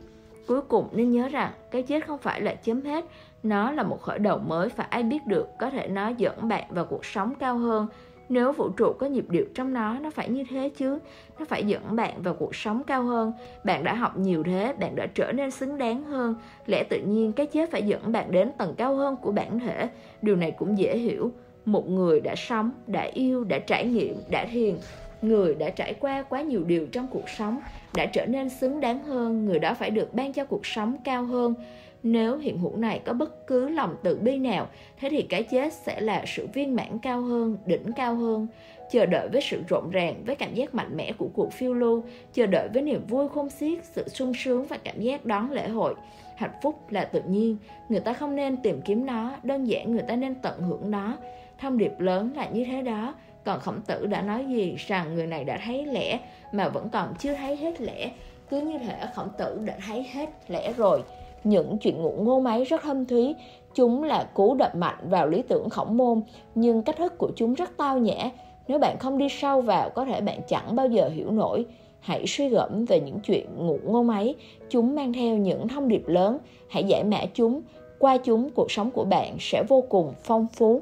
[0.47, 3.05] Cuối cùng, nên nhớ rằng, cái chết không phải là chấm hết.
[3.43, 6.65] Nó là một khởi đầu mới và ai biết được có thể nó dẫn bạn
[6.69, 7.87] vào cuộc sống cao hơn
[8.29, 10.99] nếu vũ trụ có nhịp điệu trong nó nó phải như thế chứ.
[11.39, 13.33] Nó phải dẫn bạn vào cuộc sống cao hơn.
[13.65, 16.35] Bạn đã học nhiều thế, bạn đã trở nên xứng đáng hơn.
[16.67, 19.89] Lẽ tự nhiên, cái chết phải dẫn bạn đến tầng cao hơn của bản thể.
[20.23, 21.33] Điều này cũng dễ hiểu.
[21.65, 24.75] Một người đã sống, đã yêu, đã trải nghiệm, đã thiền
[25.23, 27.61] người đã trải qua quá nhiều điều trong cuộc sống,
[27.95, 29.45] đã trở nên xứng đáng hơn.
[29.45, 31.55] Người đó phải được ban cho cuộc sống cao hơn
[32.03, 34.67] nếu hiện hữu này có bất cứ lòng tự bi nào,
[35.01, 38.47] thế thì cái chết sẽ là sự viên mãn cao hơn, đỉnh cao hơn.
[38.91, 42.05] Chờ đợi với sự rộn ràng, với cảm giác mạnh mẽ của cuộc phiêu lưu,
[42.33, 45.69] chờ đợi với niềm vui khôn xiết, sự sung sướng và cảm giác đón lễ
[45.69, 45.95] hội.
[46.37, 47.57] Hạnh phúc là tự nhiên,
[47.89, 51.17] người ta không nên tìm kiếm nó, đơn giản người ta nên tận hưởng nó.
[51.59, 55.27] Thông điệp lớn là như thế đó, còn khổng tử đã nói gì rằng người
[55.27, 56.19] này đã thấy lẽ
[56.53, 58.11] mà vẫn còn chưa thấy hết lẽ
[58.51, 61.03] cứ như thể khổng tử đã thấy hết lẽ rồi
[61.45, 63.35] những chuyện ngụ ngô máy rất thâm thúy.
[63.75, 66.21] Chúng là cú đập mạnh vào lý tưởng khổng môn,
[66.55, 68.31] nhưng cách thức của chúng rất tao nhã.
[68.69, 71.67] Nếu bạn không đi sâu vào, có thể bạn chẳng bao giờ hiểu nổi.
[72.01, 74.35] Hãy suy gẫm về những chuyện ngụ ngô máy.
[74.69, 76.39] Chúng mang theo những thông điệp lớn.
[76.69, 77.61] Hãy giải mã chúng.
[77.99, 80.81] Qua chúng, cuộc sống của bạn sẽ vô cùng phong phú.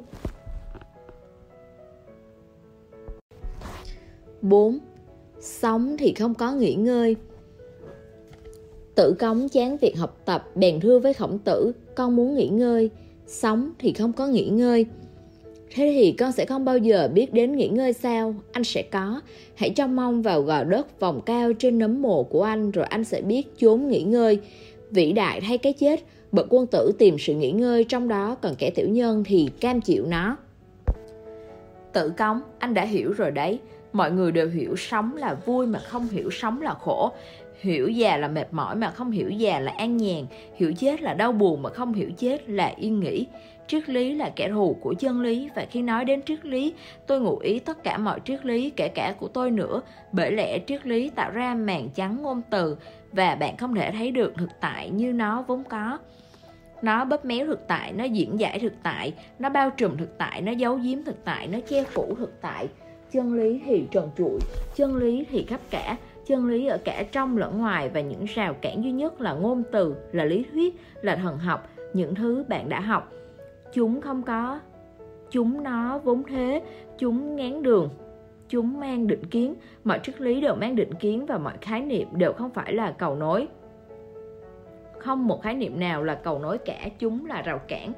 [4.42, 4.78] 4.
[5.40, 7.16] Sống thì không có nghỉ ngơi.
[8.96, 12.90] Tử cống chán việc học tập bèn thưa với khổng tử Con muốn nghỉ ngơi.
[13.26, 14.86] Sống thì không có nghỉ ngơi.
[15.74, 18.34] Thế thì con sẽ không bao giờ biết đến nghỉ ngơi sao?
[18.52, 19.20] Anh sẽ có.
[19.54, 23.04] Hãy trông mong vào gò đất vòng cao trên nấm mồ của anh Rồi anh
[23.04, 24.40] sẽ biết chốn nghỉ ngơi.
[24.90, 26.00] Vĩ đại thay cái chết.
[26.32, 29.80] Bậc quân tử tìm sự nghỉ ngơi trong đó Còn kẻ tiểu nhân thì cam
[29.80, 30.36] chịu nó.
[31.92, 33.58] Tử cống, anh đã hiểu rồi đấy.
[33.92, 37.12] Mọi người đều hiểu sống là vui mà không hiểu sống là khổ.
[37.60, 40.26] Hiểu già là mệt mỏi mà không hiểu già là an nhàn.
[40.54, 43.26] Hiểu chết là đau buồn mà không hiểu chết là yên nghỉ.
[43.66, 45.48] Triết lý là kẻ thù của chân lý.
[45.56, 46.74] Và khi nói đến triết lý
[47.06, 49.80] Tôi ngụ ý tất cả mọi triết lý Kể cả của tôi nữa.
[50.12, 52.76] Bởi lẽ triết lý tạo ra màn trắng ngôn từ.
[53.12, 55.98] Và bạn không thể thấy được thực tại như nó vốn có.
[56.82, 60.42] Nó bóp méo thực tại, nó diễn giải thực tại, nó bao trùm thực tại,
[60.42, 62.68] nó giấu giếm thực tại, nó che phủ thực tại.
[63.12, 64.38] Chân lý thì trần trụi,
[64.76, 65.96] chân lý thì khắp cả,
[66.26, 69.62] chân lý ở cả trong lẫn ngoài và những rào cản duy nhất là ngôn
[69.72, 73.12] từ, là lý thuyết, là thần học, những thứ bạn đã học.
[73.72, 74.60] Chúng không có,
[75.30, 76.62] chúng nó vốn thế,
[76.98, 77.88] chúng ngán đường,
[78.48, 82.08] chúng mang định kiến, mọi triết lý đều mang định kiến và mọi khái niệm
[82.12, 83.48] đều không phải là cầu nối.
[84.98, 87.92] Không một khái niệm nào là cầu nối cả, chúng là rào cản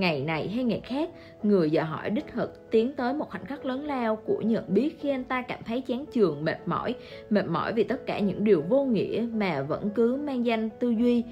[0.00, 1.10] ngày này hay ngày khác,
[1.42, 5.00] người dò hỏi đích thực tiến tới một khoảnh khắc lớn lao của nhận biết
[5.00, 6.94] khi anh ta cảm thấy chán chường, mệt mỏi
[7.30, 10.90] mệt mỏi vì tất cả những điều vô nghĩa mà vẫn cứ mang danh tư
[10.90, 11.24] duy.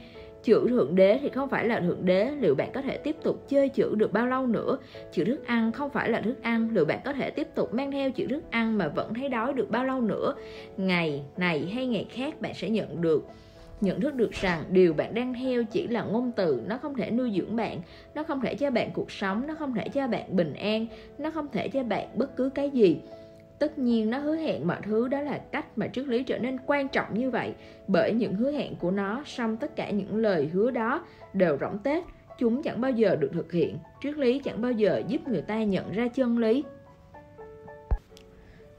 [0.43, 3.49] Chữ thượng đế thì không phải là thượng đế, liệu bạn có thể tiếp tục
[3.49, 4.79] chơi chữ được bao lâu nữa?
[5.13, 7.91] Chữ thức ăn không phải là thức ăn, liệu bạn có thể tiếp tục mang
[7.91, 10.35] theo chữ thức ăn mà vẫn thấy đói được bao lâu nữa?
[10.77, 13.27] Ngày này hay ngày khác bạn sẽ nhận được
[13.81, 17.11] nhận thức được rằng điều bạn đang theo chỉ là ngôn từ, nó không thể
[17.11, 17.81] nuôi dưỡng bạn,
[18.15, 20.87] nó không thể cho bạn cuộc sống, nó không thể cho bạn bình an,
[21.19, 23.01] nó không thể cho bạn bất cứ cái gì.
[23.59, 26.59] Tất nhiên nó hứa hẹn mọi thứ, đó là cách mà triết lý trở nên
[26.67, 27.55] quan trọng như vậy.
[27.89, 31.79] Bởi những hứa hẹn của nó, song tất cả những lời hứa đó đều rỗng
[31.79, 32.05] tết,
[32.39, 33.79] chúng chẳng bao giờ được thực hiện.
[34.03, 36.65] Triết lý chẳng bao giờ giúp người ta nhận ra chân lý.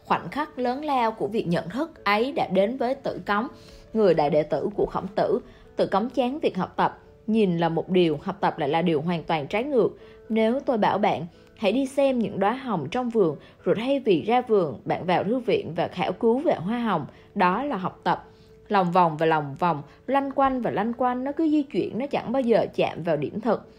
[0.06, 3.48] Khoảnh khắc lớn lao của việc nhận thức ấy đã đến với tử cống
[3.96, 5.40] người đại đệ tử của khổng tử,
[5.76, 7.00] tự cấm chán việc học tập.
[7.28, 9.90] Nhìn là một điều, học tập lại là điều hoàn toàn trái ngược.
[10.30, 11.26] Nếu tôi bảo bạn,
[11.58, 15.24] hãy đi xem những đóa hồng trong vườn, rồi thay vì ra vườn, bạn vào
[15.24, 18.24] thư viện và khảo cứu về hoa hồng, đó là học tập.
[18.68, 22.06] Lòng vòng và lòng vòng, lanh quanh và lanh quanh, nó cứ di chuyển, nó
[22.08, 23.70] chẳng bao giờ chạm vào điểm thực.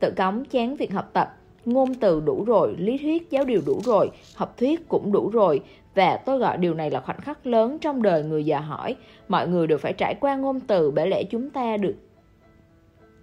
[0.00, 3.80] Tự cấm chán việc học tập, ngôn từ đủ rồi, lý thuyết giáo điều đủ
[3.84, 5.60] rồi, học thuyết cũng đủ rồi,
[5.94, 8.96] và tôi gọi điều này là khoảnh khắc lớn trong đời người già hỏi.
[9.28, 11.94] Mọi người đều phải trải qua ngôn từ bởi lẽ chúng ta được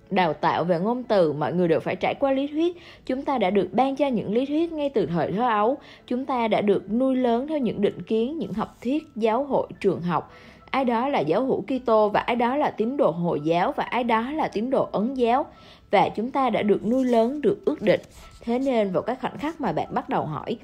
[0.10, 2.78] đào tạo về ngôn từ, mọi người đều phải trải qua lý thuyết.
[3.06, 5.78] Chúng ta đã được ban cho những lý thuyết ngay từ thời thơ ấu.
[6.08, 9.68] Chúng ta đã được nuôi lớn theo những định kiến, những học thuyết, giáo hội,
[9.80, 10.34] trường học.
[10.72, 13.84] Ai đó là giáo hữu Kitô và ai đó là tín đồ Hồi giáo và
[13.84, 15.46] ai đó là tín đồ Ấn giáo.
[15.92, 18.02] Và chúng ta đã được nuôi lớn, được ước định.
[18.42, 20.58] Thế nên vào các khoảnh khắc mà bạn bắt đầu hỏi,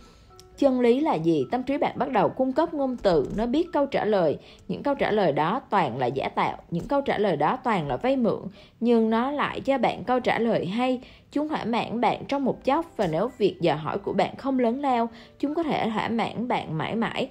[0.57, 1.45] Chân lý là gì?
[1.51, 4.37] Tâm trí bạn bắt đầu cung cấp ngôn từ, nó biết câu trả lời.
[4.67, 7.87] Những câu trả lời đó toàn là giả tạo, những câu trả lời đó toàn
[7.87, 8.39] là vay mượn,
[8.79, 11.01] nhưng nó lại cho bạn câu trả lời hay.
[11.31, 14.59] Chúng thỏa mãn bạn trong một chốc và nếu việc dò hỏi của bạn không
[14.59, 17.29] lớn lao, chúng có thể thỏa mãn bạn mãi mãi.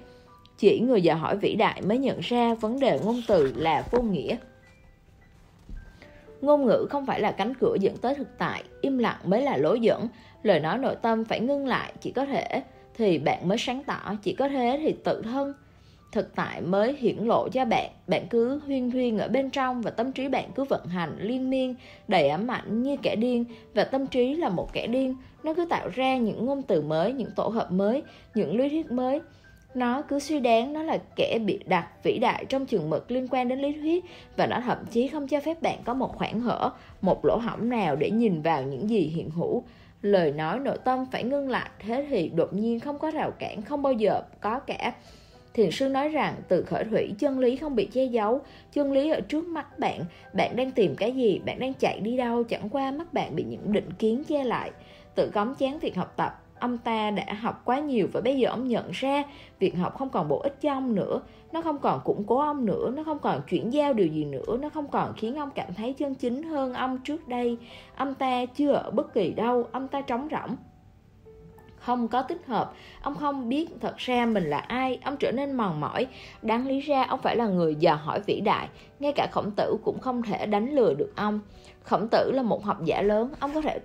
[0.57, 4.01] Chỉ người dò hỏi vĩ đại mới nhận ra vấn đề ngôn từ là vô
[4.01, 4.37] nghĩa.
[6.41, 9.57] Ngôn ngữ không phải là cánh cửa dẫn tới thực tại, im lặng mới là
[9.57, 10.07] lối dẫn.
[10.45, 12.63] Lời nói nội tâm phải ngưng lại, chỉ có thể
[12.97, 15.53] thì bạn mới sáng tỏ chỉ có thế thì tự thân
[16.11, 17.91] thực tại mới hiển lộ cho bạn.
[18.07, 21.49] Bạn cứ huyên huyên ở bên trong và tâm trí bạn cứ vận hành liên
[21.49, 21.75] miên
[22.07, 23.45] đầy ám ảnh như kẻ điên.
[23.73, 27.13] Và tâm trí là một kẻ điên nó cứ tạo ra những ngôn từ mới
[27.13, 28.03] những tổ hợp mới
[28.35, 29.21] những lý thuyết mới.
[29.75, 33.27] Nó cứ suy đoán nó là kẻ bị đặt vĩ đại trong trường mực liên
[33.27, 34.05] quan đến lý thuyết
[34.37, 36.69] và nó thậm chí không cho phép bạn có một khoảng hở
[37.01, 39.63] một lỗ hỏng nào để nhìn vào những gì hiện hữu
[40.05, 41.69] lời nói nội tâm phải ngưng lại.
[41.79, 44.93] Thế thì đột nhiên không có rào cản không bao giờ có cả.
[45.53, 49.09] Thiền sư nói rằng từ khởi thủy chân lý không bị che giấu, chân lý
[49.09, 52.69] ở trước mắt bạn, bạn đang tìm cái gì, bạn đang chạy đi đâu, chẳng
[52.69, 54.71] qua mắt bạn bị những định kiến che lại.
[55.15, 58.49] Tự cống chán việc học tập, ông ta đã học quá nhiều và bây giờ
[58.49, 59.23] ông nhận ra
[59.59, 62.65] việc học không còn bổ ích cho ông nữa, nó không còn củng cố ông
[62.65, 65.73] nữa, nó không còn chuyển giao điều gì nữa, nó không còn khiến ông cảm
[65.73, 67.57] thấy chân chính hơn ông trước đây.
[67.95, 70.55] Ông ta chưa ở bất kỳ đâu, ông ta trống rỗng.
[71.75, 75.53] Không có tích hợp ông không biết thật ra mình là ai ông trở nên
[75.53, 76.07] mòn mỏi.
[76.41, 78.69] Đáng lý ra ông phải là người dò hỏi vĩ đại
[78.99, 81.39] ngay cả khổng tử cũng không thể đánh lừa được ông.
[81.83, 83.79] Khổng tử là một học giả lớn ông có thể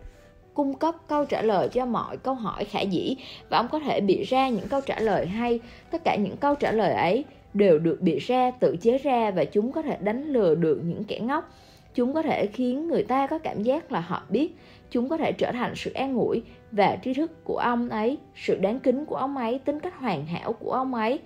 [0.55, 3.17] cung cấp câu trả lời cho mọi câu hỏi khả dĩ
[3.49, 6.55] và ông có thể bị ra những câu trả lời hay tất cả những câu
[6.55, 10.27] trả lời ấy đều được bị ra tự chế ra và chúng có thể đánh
[10.27, 11.51] lừa được những kẻ ngốc
[11.95, 14.57] chúng có thể khiến người ta có cảm giác là họ biết
[14.91, 18.57] chúng có thể trở thành sự an ủi và tri thức của ông ấy, sự
[18.57, 21.19] đáng kính của ông ấy, tính cách hoàn hảo của ông ấy.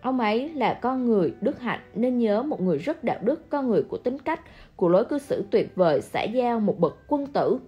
[0.00, 3.68] Ông ấy là con người đức hạnh nên nhớ một người rất đạo đức, con
[3.68, 4.40] người của tính cách,
[4.76, 7.58] của lối cư xử tuyệt vời, xã giao, một bậc quân tử.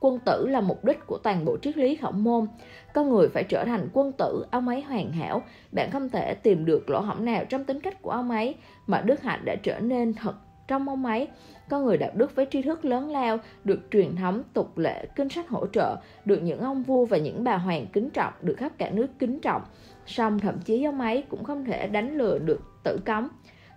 [0.00, 2.46] Quân tử là mục đích của toàn bộ triết lý khổng môn.
[2.94, 5.42] Con người phải trở thành quân tử, ông ấy hoàn hảo.
[5.72, 8.54] Bạn không thể tìm được lỗ hổng nào trong tính cách của ông ấy,
[8.86, 10.34] mà đức hạnh đã trở nên thật
[10.68, 11.28] trong ông ấy
[11.68, 15.28] con người đạo đức với tri thức lớn lao được truyền thống tục lệ kinh
[15.28, 18.72] sách hỗ trợ được những ông vua và những bà hoàng kính trọng được khắp
[18.78, 19.62] cả nước kính trọng
[20.06, 23.28] song thậm chí ông ấy cũng không thể đánh lừa được tử cống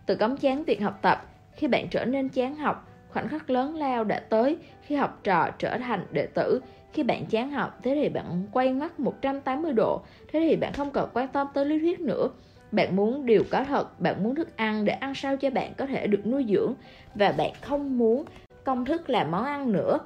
[0.05, 1.25] Tử cống chán việc học tập
[1.55, 5.49] khi bạn trở nên chán học khoảnh khắc lớn lao đã tới khi học trò
[5.59, 6.61] trở thành đệ tử.
[6.93, 10.01] Khi bạn chán học, thế thì bạn quay mắt 180 độ.
[10.31, 12.29] Thế thì bạn không còn quan tâm tới lý thuyết nữa.
[12.71, 15.85] Bạn muốn điều có thật, bạn muốn thức ăn để ăn sao cho bạn có
[15.85, 16.73] thể được nuôi dưỡng.
[17.15, 18.25] Và bạn không muốn
[18.63, 19.99] công thức làm món ăn nữa.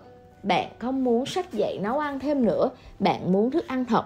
[0.44, 2.70] Bạn không muốn sách dạy nấu ăn thêm nữa.
[3.00, 4.06] Bạn muốn thức ăn thật.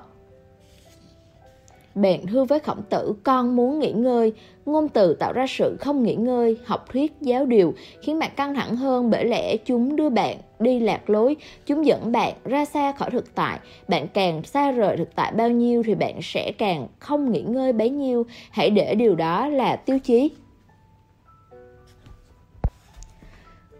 [2.02, 4.34] Bèn hư với khổng tử, Con muốn nghỉ ngơi.
[4.66, 8.56] Ngôn từ tạo ra sự không nghỉ ngơi, Học thuyết, giáo điều, Khiến bạn căng
[8.56, 11.36] thẳng hơn Bởi lẽ chúng đưa bạn đi lạc lối,
[11.66, 13.60] Chúng dẫn bạn ra xa khỏi thực tại.
[13.88, 17.74] Bạn càng xa rời thực tại bao nhiêu Thì bạn sẽ càng không nghỉ ngơi
[17.74, 18.26] bấy nhiêu.
[18.52, 20.32] Hãy để điều đó là tiêu chí.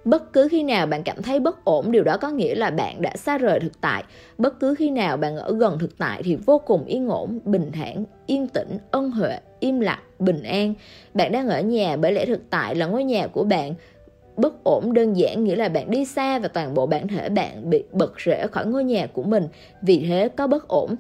[0.08, 3.02] Bất cứ khi nào bạn cảm thấy bất ổn, điều đó có nghĩa là bạn
[3.02, 4.04] đã xa rời thực tại.
[4.38, 7.72] Bất cứ khi nào bạn ở gần thực tại thì vô cùng yên ổn, bình
[7.74, 10.74] thản, yên tĩnh, ân huệ, im lặng, bình an.
[11.14, 13.74] Bạn đang ở nhà bởi lẽ thực tại là ngôi nhà của bạn.
[14.38, 17.70] Bất ổn đơn giản nghĩa là bạn đi xa và toàn bộ bản thể bạn
[17.70, 19.48] bị bật rễ khỏi ngôi nhà của mình,
[19.82, 20.96] vì thế có bất ổn.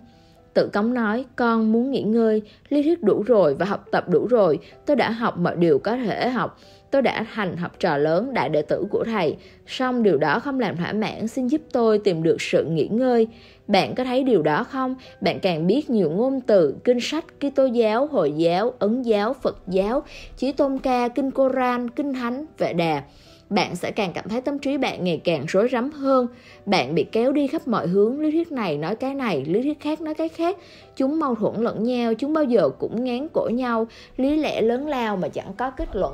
[0.53, 4.27] Tự cống nói, con muốn nghỉ ngơi, lý thuyết đủ rồi và học tập đủ
[4.27, 6.59] rồi, tôi đã học mọi điều có thể học
[6.91, 9.35] Tôi đã thành học trò lớn đại đệ tử của thầy,
[9.67, 13.27] song điều đó không làm thỏa mãn, xin giúp tôi tìm được sự nghỉ ngơi.
[13.67, 14.95] Bạn có thấy điều đó không?
[15.21, 19.57] Bạn càng biết nhiều ngôn từ, kinh sách, Kitô giáo, Hồi giáo, Ấn giáo, Phật
[19.67, 20.03] giáo,
[20.37, 23.03] Chí Tôn Ca, Kinh Koran, Kinh Thánh, Vệ Đà
[23.49, 26.27] bạn sẽ càng cảm thấy tâm trí bạn ngày càng rối rắm hơn.
[26.65, 29.79] Bạn bị kéo đi khắp mọi hướng, lý thuyết này nói cái này, lý thuyết
[29.79, 30.57] khác nói cái khác.
[30.95, 34.87] Chúng mâu thuẫn lẫn nhau, chúng bao giờ cũng ngán cổ nhau, lý lẽ lớn
[34.87, 36.13] lao mà chẳng có kết luận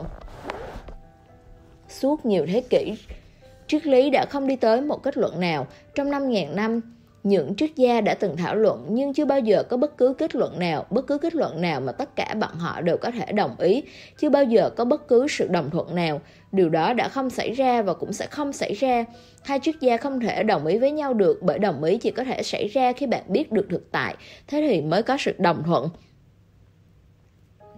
[1.89, 2.97] suốt nhiều thế kỷ.
[3.67, 5.67] Triết lý đã không đi tới một kết luận nào.
[5.95, 6.81] Trong 5.000 năm,
[7.23, 10.35] những triết gia đã từng thảo luận nhưng chưa bao giờ có bất cứ kết
[10.35, 13.31] luận nào, bất cứ kết luận nào mà tất cả bọn họ đều có thể
[13.31, 13.83] đồng ý,
[14.19, 16.21] chưa bao giờ có bất cứ sự đồng thuận nào.
[16.51, 19.05] Điều đó đã không xảy ra và cũng sẽ không xảy ra.
[19.43, 22.23] Hai triết gia không thể đồng ý với nhau được bởi đồng ý chỉ có
[22.23, 24.15] thể xảy ra khi bạn biết được thực tại,
[24.47, 25.89] thế thì mới có sự đồng thuận.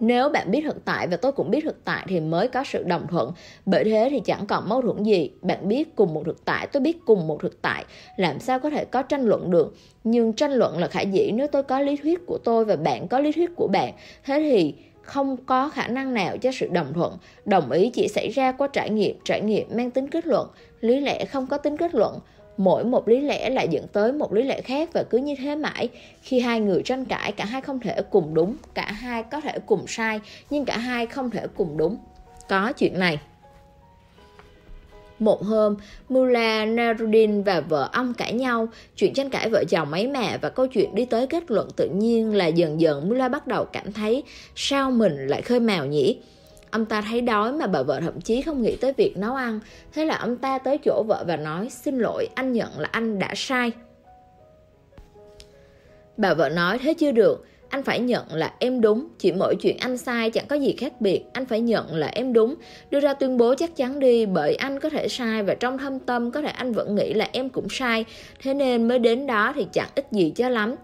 [0.00, 2.82] Nếu bạn biết thực tại và tôi cũng biết thực tại thì mới có sự
[2.82, 3.32] đồng thuận.
[3.66, 5.30] Bởi thế thì chẳng còn mâu thuẫn gì.
[5.42, 7.84] Bạn biết cùng một thực tại, tôi biết cùng một thực tại.
[8.16, 9.74] Làm sao có thể có tranh luận được?
[10.04, 13.08] Nhưng tranh luận là khả dĩ nếu tôi có lý thuyết của tôi và bạn
[13.08, 13.92] có lý thuyết của bạn.
[14.24, 17.18] Thế thì không có khả năng nào cho sự đồng thuận.
[17.44, 20.48] Đồng ý chỉ xảy ra qua trải nghiệm, trải nghiệm mang tính kết luận.
[20.80, 22.18] Lý lẽ không có tính kết luận
[22.56, 25.56] mỗi một lý lẽ lại dẫn tới một lý lẽ khác và cứ như thế
[25.56, 25.88] mãi.
[26.22, 29.58] Khi hai người tranh cãi cả hai không thể cùng đúng cả hai có thể
[29.66, 30.20] cùng sai
[30.50, 31.96] nhưng cả hai không thể cùng đúng.
[32.48, 33.18] Có chuyện này.
[35.18, 35.76] Một hôm,
[36.08, 40.48] mula Nasruddin và vợ ông cãi nhau, chuyện tranh cãi vợ chồng mấy mẹ và
[40.48, 43.92] câu chuyện đi tới kết luận tự nhiên là dần dần mula bắt đầu cảm
[43.92, 44.22] thấy
[44.54, 46.18] sao mình lại khơi mào nhỉ?
[46.76, 49.60] Ông ta thấy đói mà bà vợ thậm chí không nghĩ tới việc nấu ăn.
[49.92, 53.18] Thế là ông ta tới chỗ vợ và nói xin lỗi, anh nhận là anh
[53.18, 53.72] đã sai.
[56.16, 59.08] Bà vợ nói thế chưa được, anh phải nhận là em đúng.
[59.18, 61.24] Chỉ mỗi chuyện anh sai chẳng có gì khác biệt.
[61.32, 62.54] Anh phải nhận là em đúng.
[62.90, 65.98] Đưa ra tuyên bố chắc chắn đi bởi anh có thể sai và trong thâm
[65.98, 68.04] tâm có thể anh vẫn nghĩ là em cũng sai.
[68.42, 70.74] Thế nên mới đến đó thì chẳng ích gì cho lắm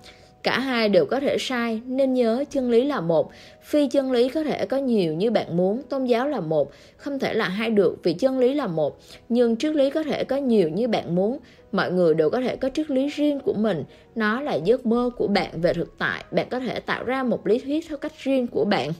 [0.42, 3.30] cả hai đều có thể sai, nên nhớ chân lý là một.
[3.62, 6.72] Phi chân lý có thể có nhiều như bạn muốn, tôn giáo là một.
[6.96, 8.98] Không thể là hai được, vì chân lý là một.
[9.28, 11.38] Nhưng triết lý có thể có nhiều như bạn muốn.
[11.72, 13.84] Mọi người đều có thể có triết lý riêng của mình.
[14.14, 16.24] Nó là giấc mơ của bạn về thực tại.
[16.30, 18.90] Bạn có thể tạo ra một lý thuyết theo cách riêng của bạn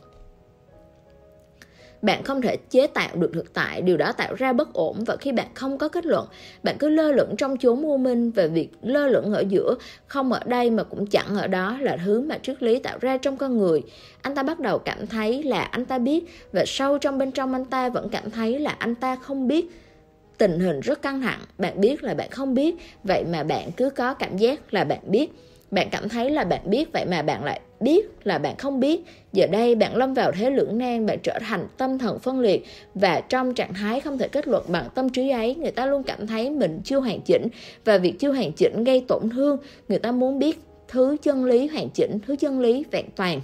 [2.02, 5.04] bạn không thể chế tạo được thực tại, điều đó tạo ra bất ổn.
[5.06, 6.26] Và khi bạn không có kết luận,
[6.62, 9.74] bạn cứ lơ lửng trong chốn u minh và việc lơ lửng ở giữa,
[10.06, 13.16] không ở đây mà cũng chẳng ở đó là thứ mà triết lý tạo ra
[13.16, 13.82] trong con người.
[14.22, 17.52] Anh ta bắt đầu cảm thấy là anh ta biết và sâu trong bên trong
[17.52, 19.66] anh ta vẫn cảm thấy là anh ta không biết.
[20.38, 22.74] Tình hình rất căng thẳng, bạn biết là bạn không biết.
[23.04, 25.32] Vậy mà bạn cứ có cảm giác là bạn biết
[25.72, 29.00] bạn cảm thấy là bạn biết vậy mà bạn lại biết là bạn không biết.
[29.32, 32.64] Giờ đây bạn lâm vào thế lưỡng nan bạn trở thành tâm thần phân liệt.
[32.94, 36.02] Và trong trạng thái không thể kết luận bằng tâm trí ấy người ta luôn
[36.02, 37.48] cảm thấy mình chưa hoàn chỉnh.
[37.84, 39.56] Và việc chưa hoàn chỉnh gây tổn thương.
[39.88, 43.40] Người ta muốn biết thứ chân lý hoàn chỉnh thứ chân lý vẹn toàn.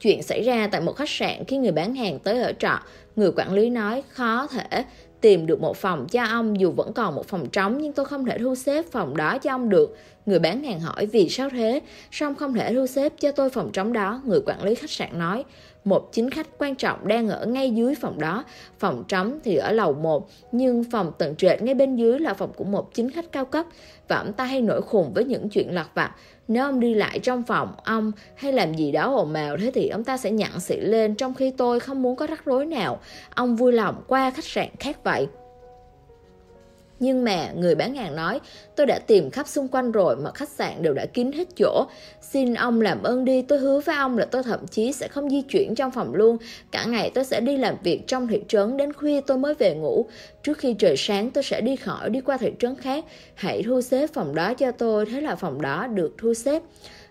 [0.00, 2.80] Chuyện xảy ra tại một khách sạn khi người bán hàng tới ở trọ,
[3.16, 4.84] người quản lý nói khó thể
[5.20, 8.24] tìm được một phòng cho ông dù vẫn còn một phòng trống nhưng tôi không
[8.24, 9.96] thể thu xếp phòng đó cho ông được.
[10.26, 11.80] Người bán hàng hỏi vì sao thế?
[12.10, 15.18] Song không thể thu xếp cho tôi phòng trống đó, người quản lý khách sạn
[15.18, 15.44] nói.
[15.84, 18.44] Một chính khách quan trọng đang ở ngay dưới phòng đó,
[18.78, 22.52] phòng trống thì ở lầu 1, nhưng phòng tầng trệt ngay bên dưới là phòng
[22.56, 23.66] của một chính khách cao cấp
[24.08, 26.10] và ông ta hay nổi khùng với những chuyện lặt vặt.
[26.48, 29.88] Nếu ông đi lại trong phòng ông hay làm gì đó ồn ào thế thì
[29.88, 33.00] ông ta sẽ nhặn xị lên trong khi tôi không muốn có rắc rối nào.
[33.34, 35.26] Ông vui lòng qua khách sạn khác vậy.
[37.00, 38.40] Nhưng mà người bán hàng nói,
[38.76, 41.86] tôi đã tìm khắp xung quanh rồi mà khách sạn đều đã kín hết chỗ.
[42.20, 45.30] Xin ông làm ơn đi, tôi hứa với ông là tôi thậm chí sẽ không
[45.30, 46.36] di chuyển trong phòng luôn.
[46.70, 49.74] Cả ngày tôi sẽ đi làm việc trong thị trấn đến khuya tôi mới về
[49.74, 50.06] ngủ.
[50.42, 53.04] Trước khi trời sáng tôi sẽ đi khỏi đi qua thị trấn khác.
[53.34, 56.62] Hãy thu xếp phòng đó cho tôi, thế là phòng đó được thu xếp.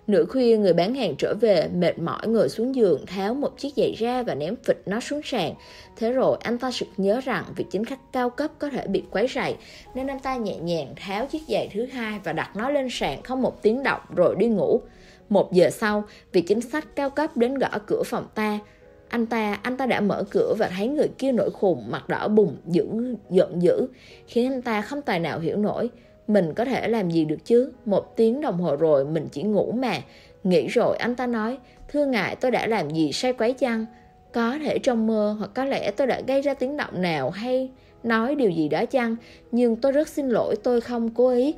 [0.08, 3.74] Nửa khuya người bán hàng trở về, mệt mỏi ngồi xuống giường, tháo một chiếc
[3.76, 5.54] giày ra và ném phịch nó xuống sàn.
[5.96, 9.04] Thế rồi anh ta sực nhớ rằng vị chính khách cao cấp có thể bị
[9.12, 9.56] quấy rầy,
[9.96, 13.24] nên anh ta nhẹ nhàng tháo chiếc giày thứ hai và đặt nó lên sàn
[13.24, 14.82] không một tiếng động rồi đi ngủ.
[15.30, 18.60] Một giờ sau, vị chính sách cao cấp đến gõ cửa phòng ta.
[19.10, 22.28] Anh ta, anh ta đã mở cửa và thấy người kia nổi khùng, mặt đỏ
[22.28, 22.86] bùng, dữ,
[23.30, 23.88] giận dữ,
[24.28, 25.90] khiến anh ta không tài nào hiểu nổi.
[26.28, 27.72] Mình có thể làm gì được chứ?
[27.86, 30.02] Một tiếng đồng hồ rồi mình chỉ ngủ mà.
[30.44, 31.58] Nghĩ rồi anh ta nói,
[31.88, 33.86] thưa ngài tôi đã làm gì sai quấy chăng?
[34.34, 37.70] Có thể trong mơ hoặc có lẽ tôi đã gây ra tiếng động nào hay
[38.04, 39.16] nói điều gì đó chăng?
[39.52, 41.56] Nhưng tôi rất xin lỗi tôi không cố ý.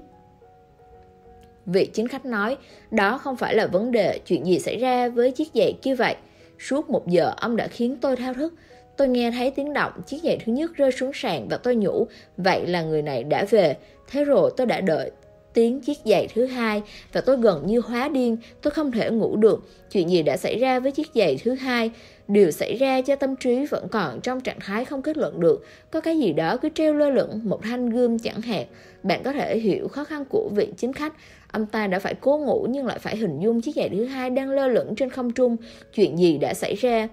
[1.66, 2.58] Vị chính khách nói,
[2.92, 6.16] đó không phải là vấn đề, chuyện gì xảy ra với chiếc giày kia vậy?
[6.60, 8.54] Suốt một giờ ông đã khiến tôi thao thức.
[8.98, 12.08] Tôi nghe thấy tiếng động, chiếc giày thứ nhất rơi xuống sàn và tôi nhủ,
[12.38, 13.78] vậy là người này đã về.
[14.12, 15.12] Thế rồi tôi đã đợi
[15.54, 16.82] tiếng chiếc giày thứ hai
[17.14, 19.64] và tôi gần như hóa điên, tôi không thể ngủ được.
[19.92, 21.92] Chuyện gì đã xảy ra với chiếc giày thứ hai?
[22.28, 25.66] Điều xảy ra cho tâm trí vẫn còn trong trạng thái không kết luận được.
[25.92, 28.66] Có cái gì đó cứ treo lơ lửng, một thanh gươm chẳng hạn.
[29.04, 31.14] Bạn có thể hiểu khó khăn của vị chính khách.
[31.52, 34.30] Ông ta đã phải cố ngủ nhưng lại phải hình dung chiếc giày thứ hai
[34.30, 35.58] đang lơ lửng trên không trung.
[35.94, 37.08] Chuyện gì đã xảy ra?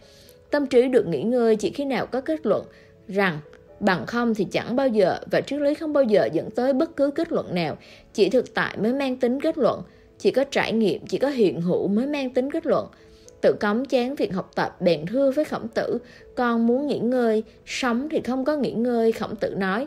[0.51, 2.65] Tâm trí được nghỉ ngơi chỉ khi nào có kết luận
[3.09, 3.39] rằng
[3.81, 6.97] Bằng không thì chẳng bao giờ và triết lý không bao giờ dẫn tới bất
[6.97, 7.77] cứ kết luận nào.
[8.13, 9.83] Chỉ thực tại mới mang tính kết luận.
[10.19, 12.87] Chỉ có trải nghiệm, chỉ có hiện hữu mới mang tính kết luận.
[13.41, 15.99] Tự cấm chán việc học tập bèn thưa với khổng tử
[16.35, 19.87] Con muốn nghỉ ngơi, sống thì không có nghỉ ngơi Khổng tử nói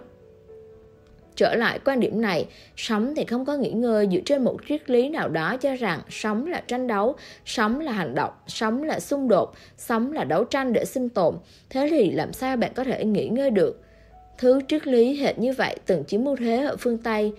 [1.39, 4.89] Trở lại quan điểm này, sống thì không có nghỉ ngơi dựa trên một triết
[4.89, 8.99] lý nào đó cho rằng sống là tranh đấu, sống là hành động, sống là
[8.99, 11.35] xung đột, sống là đấu tranh để sinh tồn.
[11.69, 13.81] Thế thì làm sao bạn có thể nghỉ ngơi được?
[14.37, 17.33] Thứ triết lý hệt như vậy từng chiếm ưu thế ở phương Tây.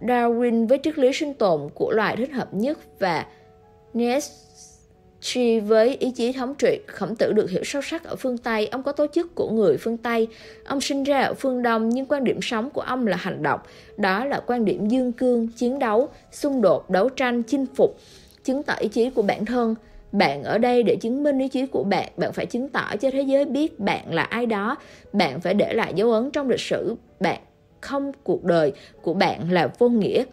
[0.00, 3.26] Darwin với triết lý sinh tồn của loài thích hợp nhất và
[3.94, 4.45] Nietzsche
[5.20, 8.66] Chi với ý chí thống trị, khổng tử được hiểu sâu sắc ở phương Tây,
[8.66, 10.28] ông có tố chức của người phương Tây.
[10.64, 13.60] Ông sinh ra ở phương Đông nhưng quan điểm sống của ông là hành động.
[13.96, 17.98] Đó là quan điểm dương cương, chiến đấu, xung đột, đấu tranh, chinh phục,
[18.44, 19.74] chứng tỏ ý chí của bản thân.
[20.12, 23.10] bạn ở đây để chứng minh ý chí của bạn bạn phải chứng tỏ cho
[23.10, 24.76] thế giới biết bạn là ai đó
[25.12, 27.40] bạn phải để lại dấu ấn trong lịch sử bạn
[27.80, 28.72] không cuộc đời
[29.02, 30.24] của bạn là vô nghĩa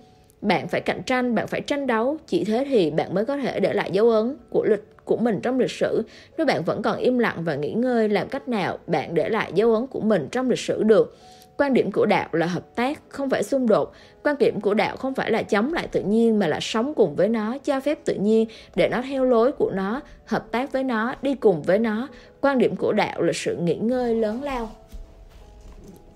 [0.43, 2.17] bạn phải cạnh tranh, bạn phải tranh đấu.
[2.27, 5.39] Chỉ thế thì bạn mới có thể để lại dấu ấn của lịch, của mình
[5.43, 6.03] trong lịch sử.
[6.37, 9.51] Nếu bạn vẫn còn im lặng và nghỉ ngơi, làm cách nào bạn để lại
[9.55, 11.17] dấu ấn của mình trong lịch sử được?
[11.57, 13.93] Quan điểm của đạo là hợp tác, không phải xung đột.
[14.23, 17.15] Quan điểm của đạo không phải là chống lại tự nhiên mà là sống cùng
[17.15, 20.83] với nó, cho phép tự nhiên để nó theo lối của nó, hợp tác với
[20.83, 22.07] nó, đi cùng với nó.
[22.41, 24.69] Quan điểm của đạo là sự nghỉ ngơi lớn lao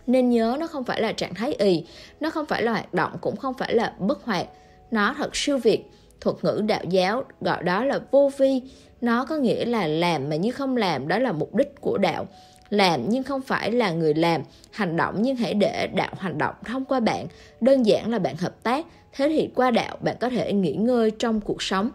[0.08, 1.86] nên nhớ nó không phải là trạng thái ì,
[2.20, 4.48] nó không phải là hoạt động, cũng không phải là bất hoạt.
[4.92, 5.84] Nó thật siêu việt,
[6.22, 8.62] thuật ngữ đạo giáo gọi đó là vô vi.
[9.02, 12.28] Nó có nghĩa là làm mà như không làm, đó là mục đích của đạo.
[12.70, 16.56] Làm nhưng không phải là người làm, hành động nhưng hãy để đạo hành động
[16.66, 17.28] thông qua bạn.
[17.62, 21.12] Đơn giản là bạn hợp tác, thế thì qua đạo bạn có thể nghỉ ngơi
[21.12, 21.90] trong cuộc sống.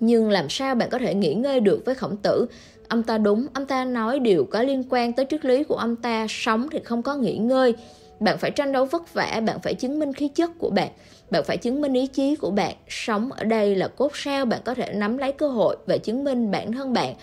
[0.00, 2.46] Nhưng làm sao bạn có thể nghỉ ngơi được với khổng tử?
[2.88, 5.96] Ông ta đúng, ông ta nói điều có liên quan tới triết lý của ông
[5.96, 7.74] ta, sống thì không có nghỉ ngơi.
[8.20, 10.88] Bạn phải tranh đấu vất vả, bạn phải chứng minh khí chất của bạn
[11.30, 12.74] bạn phải chứng minh ý chí của bạn.
[12.88, 16.24] Sống ở đây là cốt sao bạn có thể nắm lấy cơ hội và chứng
[16.24, 17.14] minh bản thân bạn.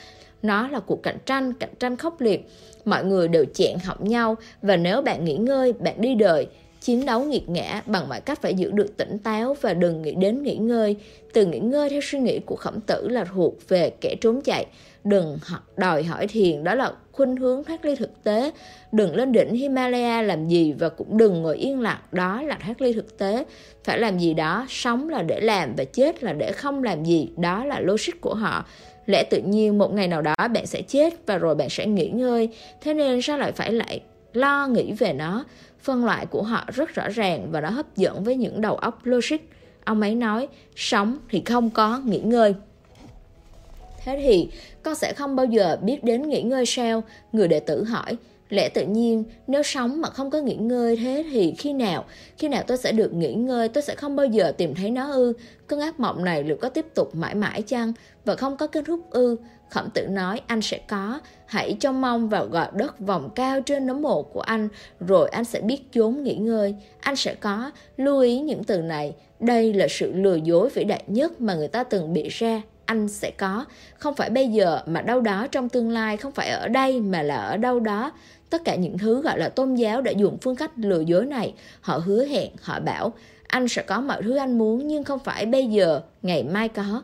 [0.42, 2.48] Nó là cuộc cạnh tranh cạnh tranh khốc liệt.
[2.85, 6.48] Mọi người đều chẹn học nhau và nếu bạn nghỉ ngơi, bạn đi đời.
[6.82, 10.11] Chiến đấu nghiệt ngã bằng mọi cách phải giữ được tỉnh táo và đừng nghĩ
[10.11, 10.95] đến nghỉ ngơi.
[11.33, 14.66] Từ nghỉ ngơi theo suy nghĩ của khổng tử là thuộc về kẻ trốn chạy
[15.03, 15.40] đừng
[15.77, 18.51] đòi hỏi thiền, đó là khuynh hướng thoát ly thực tế.
[18.91, 22.82] Đừng lên đỉnh Himalaya làm gì và cũng đừng ngồi yên lặng, đó là thoát
[22.82, 23.45] ly thực tế.
[23.83, 27.30] Phải làm gì đó, sống là để làm và chết là để không làm gì,
[27.38, 28.65] đó là logic của họ.
[29.06, 32.09] Lẽ tự nhiên một ngày nào đó bạn sẽ chết và rồi bạn sẽ nghỉ
[32.09, 32.49] ngơi.
[32.82, 34.01] Thế nên sao lại phải lại
[34.33, 35.45] lo nghĩ về nó?
[35.82, 38.99] Phân loại của họ rất rõ ràng và nó hấp dẫn với những đầu óc
[39.03, 39.38] logic.
[39.85, 42.53] Ông ấy nói, sống thì không có nghỉ ngơi.
[44.06, 44.49] Thế thì
[44.83, 47.03] con sẽ không bao giờ biết đến nghỉ ngơi sao?
[47.31, 48.17] Người đệ tử hỏi.
[48.49, 52.05] Lẽ tự nhiên, nếu sống mà không có nghỉ ngơi thế thì khi nào?
[52.37, 55.11] Khi nào tôi sẽ được nghỉ ngơi, tôi sẽ không bao giờ tìm thấy nó
[55.11, 55.33] ư?
[55.67, 57.93] Cơn ác mộng này liệu có tiếp tục mãi mãi chăng?
[58.25, 59.35] Và không có kết thúc ư?
[59.69, 61.19] Khổng tử nói, anh sẽ có.
[61.45, 64.67] Hãy trông mong vào gò đất vòng cao trên nấm mộ của anh,
[64.99, 66.75] rồi anh sẽ biết chốn nghỉ ngơi.
[66.99, 67.71] Anh sẽ có.
[67.97, 69.13] Lưu ý những từ này.
[69.39, 72.61] Đây là sự lừa dối vĩ đại nhất mà người ta từng bị ra
[72.93, 73.65] anh sẽ có.
[73.97, 77.22] Không phải bây giờ mà đâu đó trong tương lai, không phải ở đây mà
[77.22, 78.11] là ở đâu đó.
[78.49, 81.53] Tất cả những thứ gọi là tôn giáo đã dùng phương cách lừa dối này.
[81.81, 83.13] Họ hứa hẹn, họ bảo,
[83.47, 87.01] anh sẽ có mọi thứ anh muốn, nhưng không phải bây giờ, ngày mai có.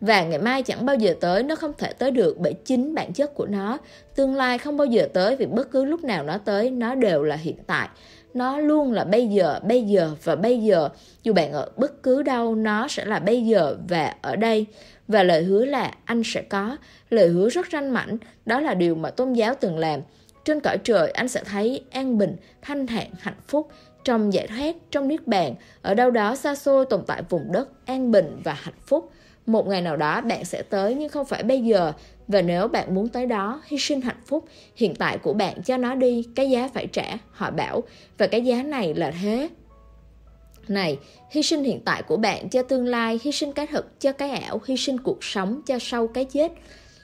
[0.00, 3.12] Và ngày mai chẳng bao giờ tới, nó không thể tới được bởi chính bản
[3.12, 3.78] chất của nó.
[4.14, 7.22] Tương lai không bao giờ tới vì bất cứ lúc nào nó tới, nó đều
[7.22, 7.88] là hiện tại.
[8.34, 10.88] Nó luôn là bây giờ bây giờ và bây giờ.
[11.22, 14.66] Dù bạn ở bất cứ đâu, nó sẽ là bây giờ và ở đây
[15.10, 16.76] và lời hứa là anh sẽ có.
[17.10, 20.00] Lời hứa rất ranh mảnh, đó là điều mà tôn giáo từng làm.
[20.44, 23.68] Trên cõi trời, anh sẽ thấy an bình, thanh thản, hạnh phúc.
[24.04, 27.86] Trong giải thoát, trong niết bàn, ở đâu đó xa xôi tồn tại vùng đất
[27.86, 29.10] an bình và hạnh phúc.
[29.46, 31.92] Một ngày nào đó, bạn sẽ tới nhưng không phải bây giờ.
[32.28, 34.44] Và nếu bạn muốn tới đó, hy sinh hạnh phúc,
[34.76, 37.82] hiện tại của bạn cho nó đi, cái giá phải trả, họ bảo.
[38.18, 39.48] Và cái giá này là thế
[40.68, 40.98] này,
[41.30, 44.30] hy sinh hiện tại của bạn cho tương lai, hy sinh cái thực cho cái
[44.30, 46.52] ảo, hy sinh cuộc sống cho sau cái chết.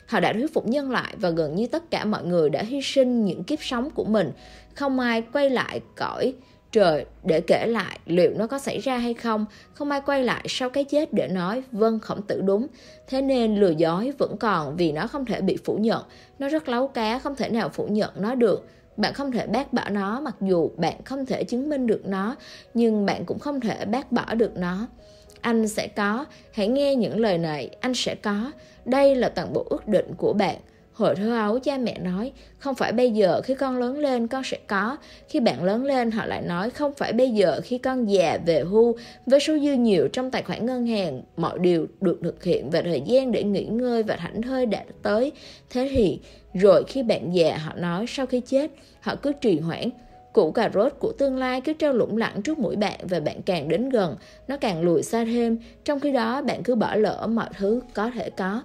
[0.07, 2.81] Họ đã thuyết phục nhân loại và gần như tất cả mọi người đã hy
[2.83, 4.33] sinh những kiếp sống của mình.
[4.75, 6.35] Không ai quay lại cõi
[6.73, 9.47] trời để kể lại liệu nó có xảy ra hay không.
[9.75, 12.67] Không ai quay lại sau cái chết để nói vâng khổng tử đúng.
[13.09, 16.03] Thế nên lừa dối vẫn còn vì nó không thể bị phủ nhận.
[16.39, 19.73] Nó rất lấu cá, không thể nào phủ nhận nó được bạn không thể bác
[19.73, 22.37] bỏ nó, mặc dù bạn không thể chứng minh được nó,
[22.75, 24.87] nhưng bạn cũng không thể bác bỏ được nó.
[25.47, 26.25] Anh sẽ có.
[26.53, 27.71] Hãy nghe những lời này.
[27.81, 28.53] Anh sẽ có.
[28.85, 30.57] Đây là toàn bộ ước định của bạn.
[30.93, 34.43] Hồi thơ ấu, cha mẹ nói, Không phải bây giờ khi con lớn lên, con
[34.45, 34.97] sẽ có.
[35.29, 38.61] Khi bạn lớn lên, họ lại nói, Không phải bây giờ khi con già, về
[38.61, 38.97] hưu.
[39.27, 42.83] Với số dư nhiều trong tài khoản ngân hàng, Mọi điều được thực hiện Và
[42.83, 45.33] thời gian để nghỉ ngơi và thảnh thơi đã tới.
[45.71, 46.21] Thế thì
[46.61, 48.71] rồi khi bạn già họ nói Sau khi chết
[49.01, 49.91] họ cứ trì hoãn
[50.37, 53.43] Củ cà rốt của tương lai cứ treo lủng lẳng trước mũi bạn và bạn
[53.43, 54.17] càng đến gần,
[54.49, 58.11] nó càng lùi xa thêm, trong khi đó bạn cứ bỏ lỡ mọi thứ có
[58.11, 58.63] thể có.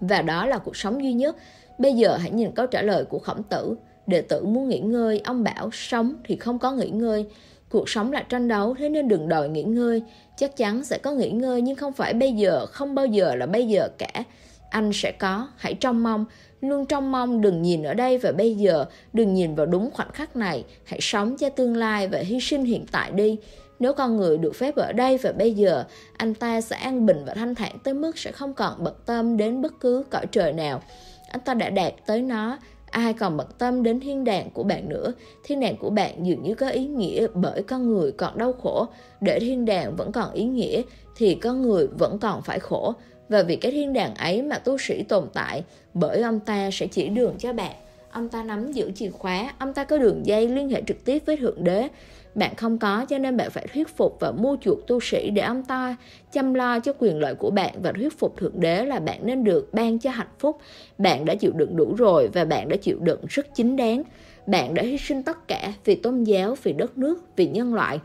[0.00, 1.36] Và đó là cuộc sống duy nhất.
[1.78, 3.76] Bây giờ hãy nhìn câu trả lời của khổng tử.
[4.06, 7.26] Đệ tử muốn nghỉ ngơi, ông bảo sống thì không có nghỉ ngơi.
[7.70, 10.02] Cuộc sống là tranh đấu, thế nên đừng đòi nghỉ ngơi.
[10.36, 13.46] Chắc chắn sẽ có nghỉ ngơi nhưng không phải bây giờ, không bao giờ là
[13.46, 14.24] bây giờ cả.
[14.70, 16.24] Anh sẽ có, hãy trông mong,
[16.60, 20.12] luôn trông mong đừng nhìn ở đây và bây giờ, đừng nhìn vào đúng khoảnh
[20.12, 23.38] khắc này, hãy sống cho tương lai và hy sinh hiện tại đi.
[23.78, 25.84] nếu con người được phép ở đây và bây giờ
[26.16, 29.36] anh ta sẽ an bình và thanh thản tới mức sẽ không còn bận tâm
[29.36, 30.82] đến bất cứ cõi trời nào.
[31.28, 32.58] Anh ta đã đạt tới nó.
[32.90, 35.12] Ai còn bận tâm đến thiên đàng của bạn nữa?
[35.44, 38.86] Thiên đàng của bạn dường như có ý nghĩa bởi con người còn đau khổ.
[39.20, 40.82] Để thiên đàng vẫn còn ý nghĩa
[41.16, 42.94] thì con người vẫn còn phải khổ
[43.28, 45.62] và vì cái thiên đàng ấy mà tu sĩ tồn tại,
[45.94, 47.72] bởi ông ta sẽ chỉ đường cho bạn.
[48.10, 51.22] Ông ta nắm giữ chìa khóa, ông ta có đường dây liên hệ trực tiếp
[51.26, 51.88] với thượng đế.
[52.34, 55.42] Bạn không có cho nên bạn phải thuyết phục và mua chuộc tu sĩ để
[55.42, 55.96] ông ta
[56.32, 59.44] chăm lo cho quyền lợi của bạn và thuyết phục thượng đế là bạn nên
[59.44, 60.58] được ban cho hạnh phúc.
[60.98, 64.02] Bạn đã chịu đựng đủ rồi và bạn đã chịu đựng rất chính đáng.
[64.46, 68.00] Bạn đã hy sinh tất cả vì tôn giáo, vì đất nước, vì nhân loại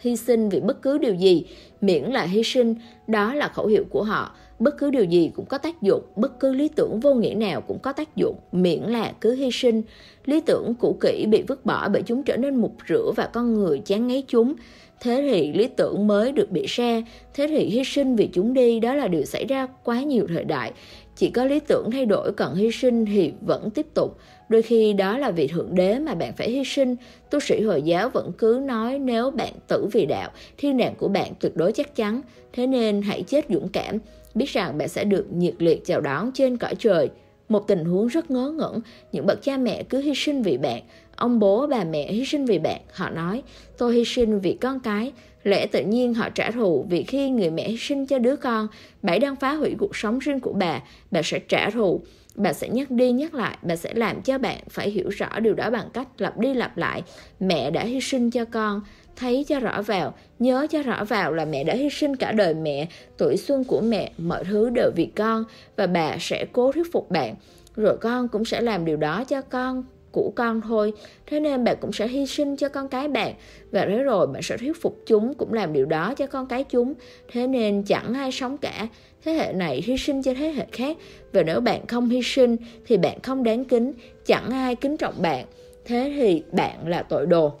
[0.00, 1.44] hy sinh vì bất cứ điều gì,
[1.80, 2.74] miễn là hy sinh,
[3.06, 4.34] đó là khẩu hiệu của họ.
[4.58, 7.60] Bất cứ điều gì cũng có tác dụng, bất cứ lý tưởng vô nghĩa nào
[7.60, 9.82] cũng có tác dụng, miễn là cứ hy sinh.
[10.24, 13.54] Lý tưởng cũ kỹ bị vứt bỏ bởi chúng trở nên mục rửa và con
[13.54, 14.54] người chán ngấy chúng.
[15.00, 17.02] Thế thì lý tưởng mới được bị ra
[17.34, 20.44] thế thì hy sinh vì chúng đi, đó là điều xảy ra quá nhiều thời
[20.44, 20.72] đại.
[21.16, 24.18] Chỉ có lý tưởng thay đổi, còn hy sinh thì vẫn tiếp tục
[24.50, 26.96] đôi khi đó là vì thượng đế mà bạn phải hy sinh.
[27.30, 31.08] Tu sĩ hồi giáo vẫn cứ nói nếu bạn tử vì đạo thiên đàng của
[31.08, 32.20] bạn tuyệt đối chắc chắn.
[32.52, 33.98] Thế nên hãy chết dũng cảm.
[34.34, 37.10] Biết rằng bạn sẽ được nhiệt liệt chào đón trên cõi trời.
[37.48, 38.80] Một tình huống rất ngớ ngẩn,
[39.12, 40.82] những bậc cha mẹ cứ hy sinh vì bạn,
[41.16, 43.42] ông bố bà mẹ hy sinh vì bạn, họ nói,
[43.78, 45.12] tôi hy sinh vì con cái,
[45.44, 48.68] lẽ tự nhiên họ trả thù vì khi người mẹ hy sinh cho đứa con,
[49.02, 50.80] bạn đang phá hủy cuộc sống riêng của bà,
[51.10, 52.00] bà sẽ trả thù.
[52.34, 55.54] Bà sẽ nhắc đi nhắc lại, bà sẽ làm cho bạn phải hiểu rõ điều
[55.54, 57.02] đó bằng cách lặp đi lặp lại.
[57.40, 58.80] Mẹ đã hy sinh cho con,
[59.16, 62.54] thấy cho rõ vào, nhớ cho rõ vào là mẹ đã hy sinh cả đời
[62.54, 65.44] mẹ, tuổi xuân của mẹ, mọi thứ đều vì con
[65.76, 67.34] và bà sẽ cố thuyết phục bạn.
[67.76, 70.92] Rồi con cũng sẽ làm điều đó cho con của con thôi
[71.26, 73.34] thế nên bạn cũng sẽ hy sinh cho con cái bạn
[73.70, 76.64] và thế rồi bạn sẽ thuyết phục chúng cũng làm điều đó cho con cái
[76.64, 76.94] chúng
[77.32, 78.86] thế nên chẳng ai sống cả
[79.24, 80.96] thế hệ này hy sinh cho thế hệ khác
[81.32, 83.92] và nếu bạn không hy sinh thì bạn không đáng kính
[84.26, 85.46] chẳng ai kính trọng bạn
[85.84, 87.52] thế thì bạn là tội đồ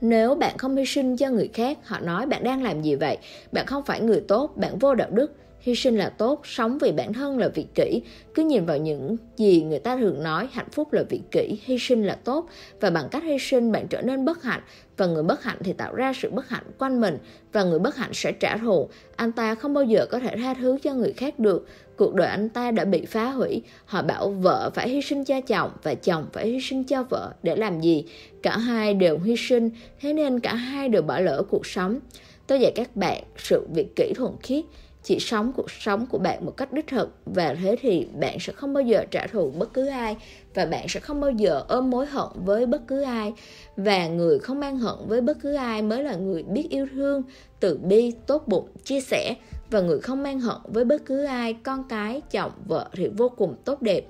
[0.00, 3.18] nếu bạn không hy sinh cho người khác, họ nói bạn đang làm gì vậy?
[3.52, 5.32] Bạn không phải người tốt, bạn vô đạo đức.
[5.68, 8.02] Hy sinh là tốt, sống vì bản thân là vị kỷ.
[8.34, 11.78] Cứ nhìn vào những gì người ta thường nói, hạnh phúc là vị kỷ, hy
[11.78, 12.48] sinh là tốt.
[12.80, 14.60] Và bằng cách hy sinh, bạn trở nên bất hạnh.
[14.96, 17.18] Và người bất hạnh thì tạo ra sự bất hạnh quanh mình.
[17.52, 18.88] Và người bất hạnh sẽ trả thù.
[19.16, 21.66] Anh ta không bao giờ có thể tha thứ cho người khác được.
[21.96, 23.62] Cuộc đời anh ta đã bị phá hủy.
[23.84, 27.32] Họ bảo vợ phải hy sinh cho chồng và chồng phải hy sinh cho vợ.
[27.42, 28.04] Để làm gì?
[28.42, 32.00] Cả hai đều hy sinh, thế nên cả hai đều bỏ lỡ cuộc sống.
[32.46, 34.64] Tôi dạy các bạn sự việc kỹ thuần khiết
[35.08, 37.10] chỉ sống cuộc sống của bạn một cách đích thực.
[37.26, 40.16] Và thế thì bạn sẽ không bao giờ trả thù bất cứ ai.
[40.54, 43.32] Và bạn sẽ không bao giờ ôm mối hận với bất cứ ai.
[43.76, 47.22] Và người không mang hận với bất cứ ai mới là người biết yêu thương,
[47.60, 49.34] từ bi, tốt bụng, chia sẻ.
[49.70, 53.28] Và người không mang hận với bất cứ ai, con cái, chồng, vợ thì vô
[53.28, 54.04] cùng tốt đẹp.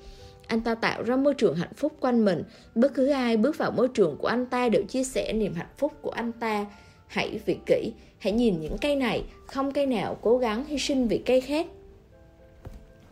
[0.46, 2.42] Anh ta tạo ra môi trường hạnh phúc quanh mình.
[2.74, 5.74] Bất cứ ai bước vào môi trường của anh ta đều chia sẻ niềm hạnh
[5.78, 6.66] phúc của anh ta.
[7.06, 11.08] Hãy vị kỹ hãy nhìn những cây này không cây nào cố gắng hy sinh
[11.08, 11.66] vì cây khác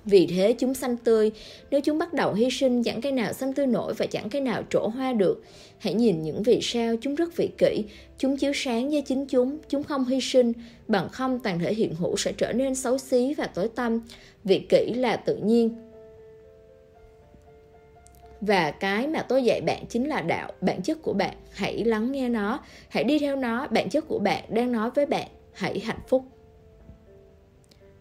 [0.05, 1.31] vì thế chúng xanh tươi,
[1.71, 4.41] nếu chúng bắt đầu hy sinh chẳng cây nào xanh tươi nổi và chẳng cây
[4.41, 5.43] nào trổ hoa được.
[5.79, 7.85] Hãy nhìn những vì sao chúng rất vị kỷ,
[8.19, 10.53] chúng chiếu sáng với chính chúng, chúng không hy sinh,
[10.89, 14.01] bằng không toàn thể hiện hữu sẽ trở nên xấu xí và tối tăm.
[14.45, 15.75] Vị kỷ là tự nhiên,
[18.41, 22.13] và cái mà tôi dạy bạn chính là đạo bản chất của bạn hãy lắng
[22.13, 25.79] nghe nó hãy đi theo nó bản chất của bạn đang nói với bạn hãy
[25.79, 26.25] hạnh phúc.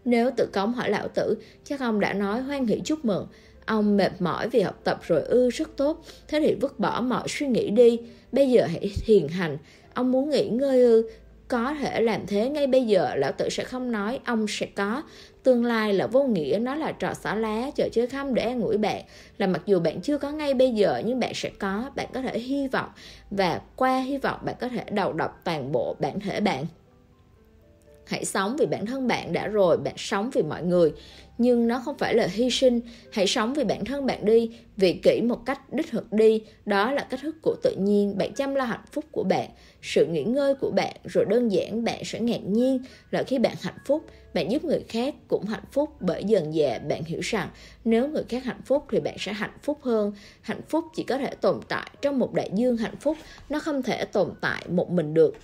[0.06, 3.28] Nếu tự cống hỏi lão tử, chắc ông đã nói hoan hỷ chúc mừng.
[3.66, 7.28] Ông mệt mỏi vì học tập rồi ư rất tốt, thế thì vứt bỏ mọi
[7.28, 8.00] suy nghĩ đi.
[8.32, 9.58] Bây giờ hãy thiền hành.
[9.94, 11.10] Ông muốn nghỉ ngơi ư,
[11.48, 15.04] có thể làm thế ngay bây giờ, lão tử sẽ không nói, ông sẽ có.
[15.44, 18.62] Tương lai là vô nghĩa, nó là trò xỏ lá, trò chơi khăm để an
[18.62, 19.02] ủi bạn.
[19.38, 22.22] Là mặc dù bạn chưa có ngay bây giờ, nhưng bạn sẽ có, bạn có
[22.22, 22.90] thể hy vọng.
[23.32, 26.66] Và qua hy vọng, bạn có thể đầu độc toàn bộ bản thể bạn
[28.08, 30.94] hãy sống vì bản thân bạn đã rồi, bạn sống vì mọi người.
[31.38, 32.82] Nhưng nó không phải là hy sinh.
[33.12, 36.42] Hãy sống vì bản thân bạn đi, vì kỹ một cách đích thực đi.
[36.66, 38.18] Đó là cách thức của tự nhiên.
[38.18, 39.50] Bạn chăm lo hạnh phúc của bạn,
[39.82, 42.80] sự nghỉ ngơi của bạn, rồi đơn giản bạn sẽ ngạc nhiên
[43.12, 44.06] là khi bạn hạnh phúc.
[44.34, 47.50] Bạn giúp người khác cũng hạnh phúc bởi dần dà bạn hiểu rằng
[47.86, 50.14] nếu người khác hạnh phúc thì bạn sẽ hạnh phúc hơn.
[50.42, 53.18] Hạnh phúc chỉ có thể tồn tại trong một đại dương hạnh phúc.
[53.50, 55.36] Nó không thể tồn tại một mình được.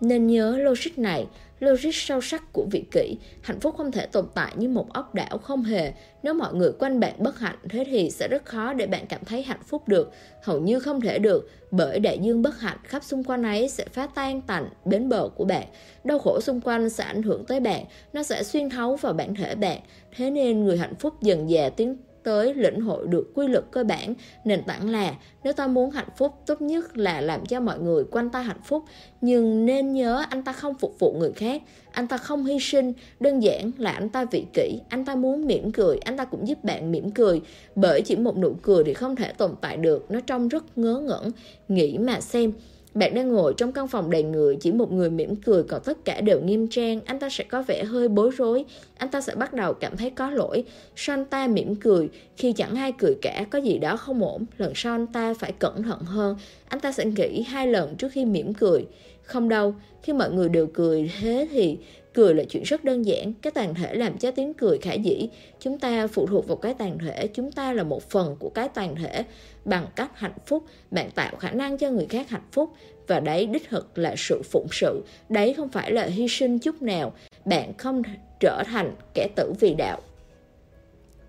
[0.00, 1.26] Nên nhớ logic này
[1.64, 3.16] logic sâu sắc của vị kỷ.
[3.42, 5.92] Hạnh phúc không thể tồn tại như một ốc đảo không hề.
[6.22, 9.24] Nếu mọi người quanh bạn bất hạnh, thế thì sẽ rất khó để bạn cảm
[9.24, 10.12] thấy hạnh phúc được.
[10.42, 13.84] Hầu như không thể được, bởi đại dương bất hạnh khắp xung quanh ấy sẽ
[13.92, 15.66] phá tan tành bến bờ của bạn.
[16.04, 19.34] Đau khổ xung quanh sẽ ảnh hưởng tới bạn, nó sẽ xuyên thấu vào bản
[19.34, 19.80] thể bạn.
[20.16, 23.84] Thế nên người hạnh phúc dần dà tiến tới lĩnh hội được quy luật cơ
[23.84, 27.78] bản, nền tảng là nếu ta muốn hạnh phúc, tốt nhất là làm cho mọi
[27.78, 28.84] người quanh ta hạnh phúc.
[29.20, 31.62] Nhưng nên nhớ anh ta không phục vụ người khác,
[31.92, 32.92] anh ta không hy sinh.
[33.20, 36.48] Đơn giản là anh ta vị kỷ, anh ta muốn mỉm cười, anh ta cũng
[36.48, 37.40] giúp bạn mỉm cười.
[37.74, 40.98] Bởi chỉ một nụ cười thì không thể tồn tại được, nó trông rất ngớ
[40.98, 41.30] ngẩn.
[41.68, 42.52] Nghĩ mà xem
[42.94, 46.04] bạn đang ngồi trong căn phòng đầy người, chỉ một người mỉm cười còn tất
[46.04, 48.64] cả đều nghiêm trang, anh ta sẽ có vẻ hơi bối rối,
[48.96, 50.64] anh ta sẽ bắt đầu cảm thấy có lỗi.
[50.96, 54.44] Sao anh ta mỉm cười, khi chẳng ai cười cả, có gì đó không ổn,
[54.58, 56.36] lần sau anh ta phải cẩn thận hơn,
[56.68, 58.86] anh ta sẽ nghĩ hai lần trước khi mỉm cười.
[59.22, 61.78] Không đâu, khi mọi người đều cười thế thì
[62.14, 63.32] cười là chuyện rất đơn giản.
[63.42, 65.28] Cái tàn thể làm cho tiếng cười khả dĩ.
[65.60, 67.26] Chúng ta phụ thuộc vào cái tàn thể.
[67.34, 69.24] Chúng ta là một phần của cái tàn thể.
[69.64, 72.70] Bằng cách hạnh phúc, bạn tạo khả năng cho người khác hạnh phúc.
[73.06, 75.04] Và đấy đích thực là sự phụng sự.
[75.28, 77.12] Đấy không phải là hy sinh chút nào.
[77.44, 78.02] Bạn không
[78.40, 80.00] trở thành kẻ tử vì đạo.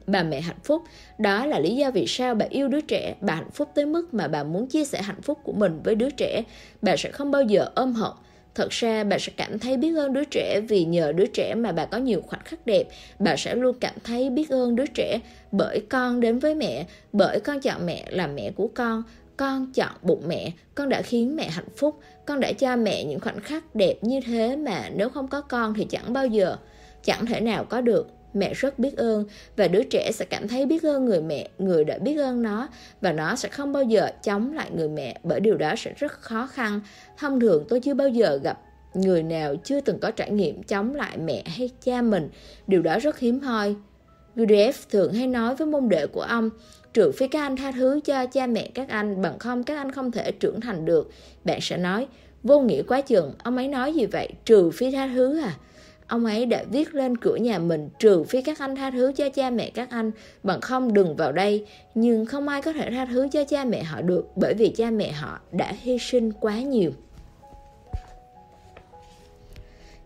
[0.07, 0.81] Bà mẹ hạnh phúc.
[1.17, 3.15] Đó là lý do vì sao bà yêu đứa trẻ.
[3.21, 5.95] Bà hạnh phúc tới mức mà bà muốn chia sẻ hạnh phúc của mình với
[5.95, 6.43] đứa trẻ.
[6.81, 8.11] Bà sẽ không bao giờ ôm hận.
[8.55, 11.71] Thật ra bà sẽ cảm thấy biết ơn đứa trẻ vì nhờ đứa trẻ mà
[11.71, 12.83] bà có nhiều khoảnh khắc đẹp.
[13.19, 15.19] Bà sẽ luôn cảm thấy biết ơn đứa trẻ
[15.51, 19.03] bởi con đến với mẹ, bởi con chọn mẹ là mẹ của con.
[19.37, 23.19] Con chọn bụng mẹ, con đã khiến mẹ hạnh phúc, con đã cho mẹ những
[23.19, 26.57] khoảnh khắc đẹp như thế mà nếu không có con thì chẳng bao giờ,
[27.03, 29.25] chẳng thể nào có được mẹ rất biết ơn
[29.57, 32.67] và đứa trẻ sẽ cảm thấy biết ơn người mẹ, người đã biết ơn nó
[33.01, 36.11] và nó sẽ không bao giờ chống lại người mẹ bởi điều đó sẽ rất
[36.11, 36.79] khó khăn.
[37.17, 38.59] Thông thường tôi chưa bao giờ gặp
[38.93, 42.29] người nào chưa từng có trải nghiệm chống lại mẹ hay cha mình.
[42.67, 43.75] Điều đó rất hiếm hoi.
[44.35, 46.49] Gurdjieff thường hay nói với môn đệ của ông,
[46.93, 49.91] trừ phi các anh tha thứ cho cha mẹ các anh, bằng không các anh
[49.91, 51.11] không thể trưởng thành được.
[51.43, 52.07] Bạn sẽ nói,
[52.43, 54.29] vô nghĩa quá chừng, ông ấy nói gì vậy?
[54.45, 55.53] Trừ phi tha thứ à?
[56.07, 59.29] Ông ấy đã viết lên cửa nhà mình trừ phi các anh tha thứ cho
[59.29, 60.11] cha mẹ các anh,
[60.43, 61.65] bằng không đừng vào đây.
[61.95, 64.91] Nhưng không ai có thể tha thứ cho cha mẹ họ được bởi vì cha
[64.91, 66.91] mẹ họ đã hy sinh quá nhiều.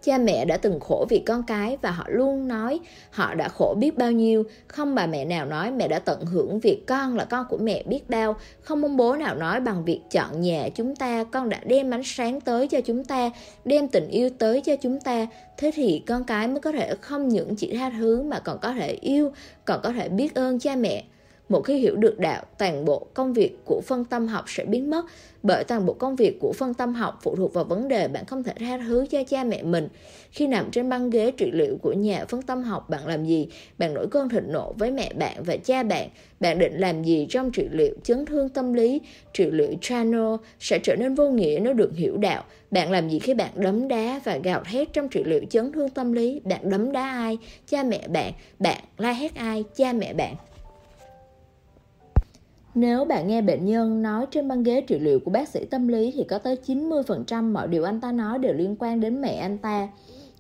[0.04, 2.80] Cha mẹ đã từng khổ vì con cái và họ luôn nói
[3.12, 4.44] họ đã khổ biết bao nhiêu.
[4.68, 7.84] Không bà mẹ nào nói mẹ đã tận hưởng việc con là con của mẹ
[7.84, 8.36] biết bao.
[8.62, 12.04] Không ông bố nào nói bằng việc chọn nhà chúng ta, con đã đem ánh
[12.06, 13.30] sáng tới cho chúng ta,
[13.66, 15.28] đem tình yêu tới cho chúng ta.
[15.58, 18.74] Thế thì con cái mới có thể không những chỉ tha thứ mà còn có
[18.74, 19.32] thể yêu,
[19.66, 21.04] còn có thể biết ơn cha mẹ.
[21.50, 24.90] Một khi hiểu được đạo, toàn bộ công việc của phân tâm học sẽ biến
[24.90, 25.06] mất
[25.44, 28.26] bởi toàn bộ công việc của phân tâm học phụ thuộc vào vấn đề bạn
[28.26, 29.88] không thể tha thứ cho cha mẹ mình.
[30.32, 33.48] Khi nằm trên băng ghế trị liệu của nhà phân tâm học, bạn làm gì?
[33.78, 36.10] Bạn nổi cơn thịnh nộ với mẹ bạn và cha bạn.
[36.40, 39.02] Bạn định làm gì trong trị liệu chấn thương tâm lý?
[39.34, 42.44] Trị liệu channel sẽ trở nên vô nghĩa nếu được hiểu đạo.
[42.72, 45.90] Bạn làm gì khi bạn đấm đá và gào thét trong trị liệu chấn thương
[45.90, 46.42] tâm lý?
[46.44, 47.38] Bạn đấm đá ai?
[47.68, 48.34] Cha mẹ bạn.
[48.60, 49.64] Bạn la hét ai?
[49.76, 50.36] Cha mẹ bạn.
[52.76, 55.88] Nếu bạn nghe bệnh nhân nói trên băng ghế trị liệu của bác sĩ tâm
[55.88, 59.36] lý thì có tới 90% mọi điều anh ta nói đều liên quan đến mẹ
[59.36, 59.88] anh ta.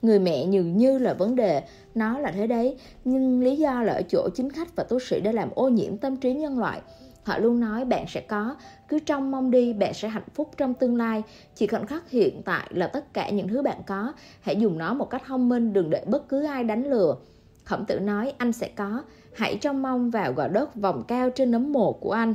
[0.01, 1.63] Người mẹ dường như là vấn đề,
[1.95, 5.19] nó là thế đấy, nhưng lý do là ở chỗ chính khách và tu sĩ
[5.21, 6.81] đã làm ô nhiễm tâm trí nhân loại.
[7.23, 8.55] Họ luôn nói bạn sẽ có,
[8.87, 11.23] cứ trông mong đi, bạn sẽ hạnh phúc trong tương lai.
[11.55, 14.13] Chỉ khoảnh khắc hiện tại là tất cả những thứ bạn có.
[14.41, 17.15] Hãy dùng nó một cách thông minh, đừng để bất cứ ai đánh lừa.
[17.63, 19.03] Khổng tử nói anh sẽ có,
[19.39, 22.33] hãy trông mong vào gò đất vòng cao trên nấm mồ của anh.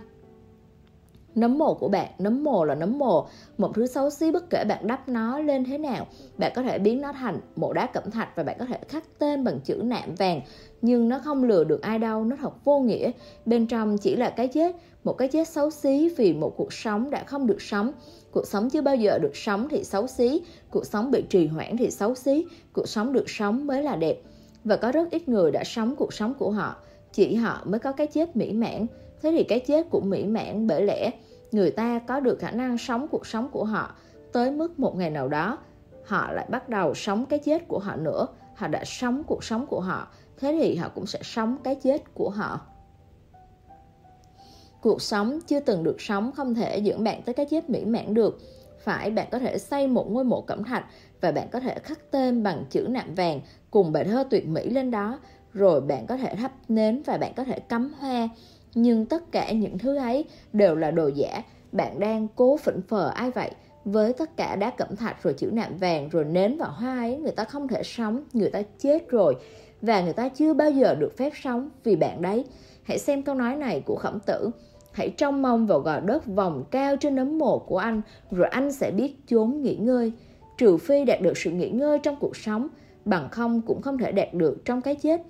[1.34, 3.26] Nấm mồ của bạn, nấm mồ là nấm mồ,
[3.58, 6.06] một thứ xấu xí bất kể bạn đắp nó lên thế nào.
[6.38, 9.18] Bạn có thể biến nó thành mộ đá cẩm thạch và bạn có thể khắc
[9.18, 10.40] tên bằng chữ nạm vàng.
[10.82, 13.10] Nhưng nó không lừa được ai đâu, nó thật vô nghĩa.
[13.46, 17.10] Bên trong chỉ là cái chết, một cái chết xấu xí vì một cuộc sống
[17.10, 17.92] đã không được sống.
[18.30, 21.76] Cuộc sống chưa bao giờ được sống thì xấu xí, cuộc sống bị trì hoãn
[21.76, 24.20] thì xấu xí, cuộc sống được sống mới là đẹp
[24.64, 26.76] và có rất ít người đã sống cuộc sống của họ
[27.14, 28.86] chỉ họ mới có cái chết mỹ mãn.
[29.22, 31.10] Thế thì cái chết cũng mỹ mãn bởi lẽ
[31.52, 33.94] người ta có được khả năng sống cuộc sống của họ
[34.32, 35.58] tới mức một ngày nào đó,
[36.04, 38.26] họ lại bắt đầu sống cái chết của họ nữa.
[38.54, 42.14] Họ đã sống cuộc sống của họ, thế thì họ cũng sẽ sống cái chết
[42.14, 42.60] của họ.
[44.80, 48.14] Cuộc sống chưa từng được sống không thể dẫn bạn tới cái chết mỹ mãn
[48.14, 48.40] được.
[48.78, 50.84] Phải bạn có thể xây một ngôi mộ cẩm thạch
[51.20, 54.70] và bạn có thể khắc tên bằng chữ nạm vàng cùng bài thơ tuyệt mỹ
[54.70, 55.18] lên đó
[55.54, 58.28] rồi bạn có thể thắp nến và bạn có thể cắm hoa.
[58.74, 61.42] Nhưng tất cả những thứ ấy đều là đồ giả.
[61.72, 63.50] Bạn đang cố phỉnh phờ ai vậy?
[63.84, 67.16] Với tất cả đá cẩm thạch rồi chữ nạm vàng rồi nến và hoa ấy,
[67.16, 68.24] người ta không thể sống.
[68.32, 69.36] Người ta chết rồi.
[69.82, 72.44] Và người ta chưa bao giờ được phép sống vì bạn đấy.
[72.82, 74.50] Hãy xem câu nói này của khổng tử.
[74.92, 78.72] Hãy trông mong vào gò đất vòng cao trên nấm mồ của anh, rồi anh
[78.72, 80.12] sẽ biết chốn nghỉ ngơi.
[80.58, 82.68] Trừ phi đạt được sự nghỉ ngơi trong cuộc sống,
[83.04, 85.20] bằng không cũng không thể đạt được trong cái chết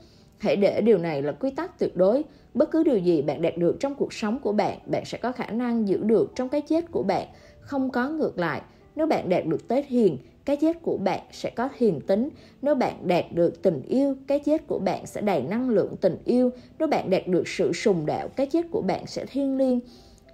[0.44, 2.24] hãy để điều này là quy tắc tuyệt đối.
[2.54, 5.32] Bất cứ điều gì bạn đạt được trong cuộc sống của bạn bạn sẽ có
[5.32, 7.26] khả năng giữ được trong cái chết của bạn,
[7.60, 8.60] không có ngược lại.
[8.96, 12.28] Nếu bạn đạt được tới hiền, cái chết của bạn sẽ có hiền tính.
[12.62, 16.16] Nếu bạn đạt được tình yêu, cái chết của bạn sẽ đầy năng lượng tình
[16.24, 16.50] yêu.
[16.78, 19.80] Nếu bạn đạt được sự sùng đạo, cái chết của bạn sẽ thiêng liêng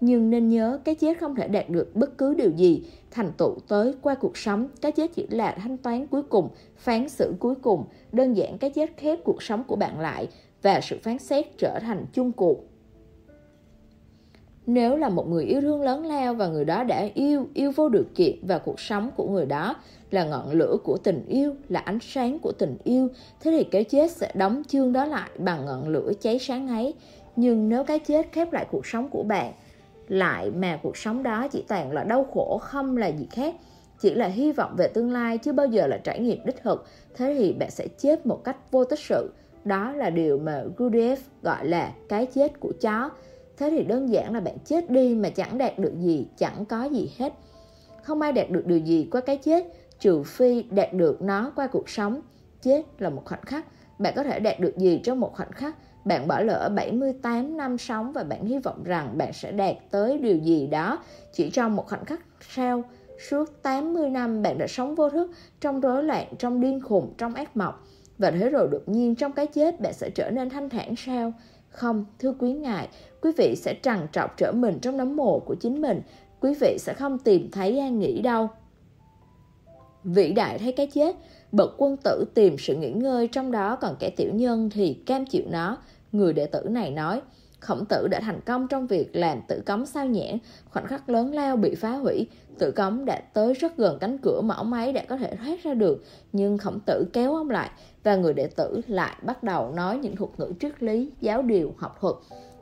[0.01, 2.83] nhưng nên nhớ cái chết không thể đạt được bất cứ điều gì.
[3.11, 7.09] Thành tựu tới qua cuộc sống cái chết chỉ là thanh toán cuối cùng phán
[7.09, 7.85] xử cuối cùng.
[8.13, 10.29] Đơn giản cái chết khép cuộc sống của bạn lại
[10.63, 12.65] và sự phán xét trở thành chung cuộc.
[14.67, 17.89] Nếu là một người yêu thương lớn lao và người đó đã yêu, yêu vô
[17.89, 19.75] điều kiện và cuộc sống của người đó
[20.11, 23.09] là ngọn lửa của tình yêu, là ánh sáng của tình yêu,
[23.41, 26.95] thế thì cái chết sẽ đóng chương đó lại bằng ngọn lửa cháy sáng ấy.
[27.37, 29.53] Nhưng nếu cái chết khép lại cuộc sống của bạn,
[30.11, 33.55] lại mà cuộc sống đó chỉ toàn là đau khổ không là gì khác,
[34.01, 36.87] chỉ là hy vọng về tương lai chứ bao giờ là trải nghiệm đích thực,
[37.15, 39.31] thế thì bạn sẽ chết một cách vô tích sự.
[39.65, 43.11] Đó là điều mà Gurdjieff gọi là cái chết của chó
[43.61, 46.85] Thế thì đơn giản là bạn chết đi mà chẳng đạt được gì, chẳng có
[46.85, 47.33] gì hết.
[48.03, 49.65] Không ai đạt được điều gì qua cái chết,
[49.99, 52.21] trừ phi đạt được nó qua cuộc sống.
[52.63, 53.67] Chết là một khoảnh khắc,
[53.99, 55.77] bạn có thể đạt được gì trong một khoảnh khắc.
[56.05, 60.19] Bạn bỏ lỡ 78 năm sống và bạn hy vọng rằng bạn sẽ đạt tới
[60.19, 60.99] điều gì đó
[61.33, 62.83] chỉ trong một khoảnh khắc sau.
[63.29, 65.31] Suốt 80 năm bạn đã sống vô thức,
[65.61, 67.75] trong rối loạn, trong điên khùng, trong ác mộng.
[68.19, 71.33] Và thế rồi đột nhiên trong cái chết bạn sẽ trở nên thanh thản sao?
[71.69, 72.89] Không, thưa quý ngài,
[73.21, 76.03] quý vị sẽ trằn trọc trở mình trong nấm mồ của chính mình.
[76.41, 78.49] Quý vị sẽ không tìm thấy an nghỉ đâu.
[80.05, 81.17] Vĩ đại thấy cái chết,
[81.53, 85.27] bậc quân tử tìm sự nghỉ ngơi trong đó còn kẻ tiểu nhân thì cam
[85.27, 85.79] chịu nó.
[86.13, 87.21] Người đệ tử này nói,
[87.61, 90.39] Khổng tử đã thành công trong việc làm tử cống sao nhãn,
[90.71, 92.27] khoảnh khắc lớn lao bị phá hủy,
[92.59, 95.63] tử cống đã tới rất gần cánh cửa mà ông ấy đã có thể thoát
[95.63, 97.71] ra được, nhưng khổng tử kéo ông lại
[98.03, 101.75] và người đệ tử lại bắt đầu nói những thuật ngữ triết lý, giáo điều,
[101.77, 102.15] học thuật.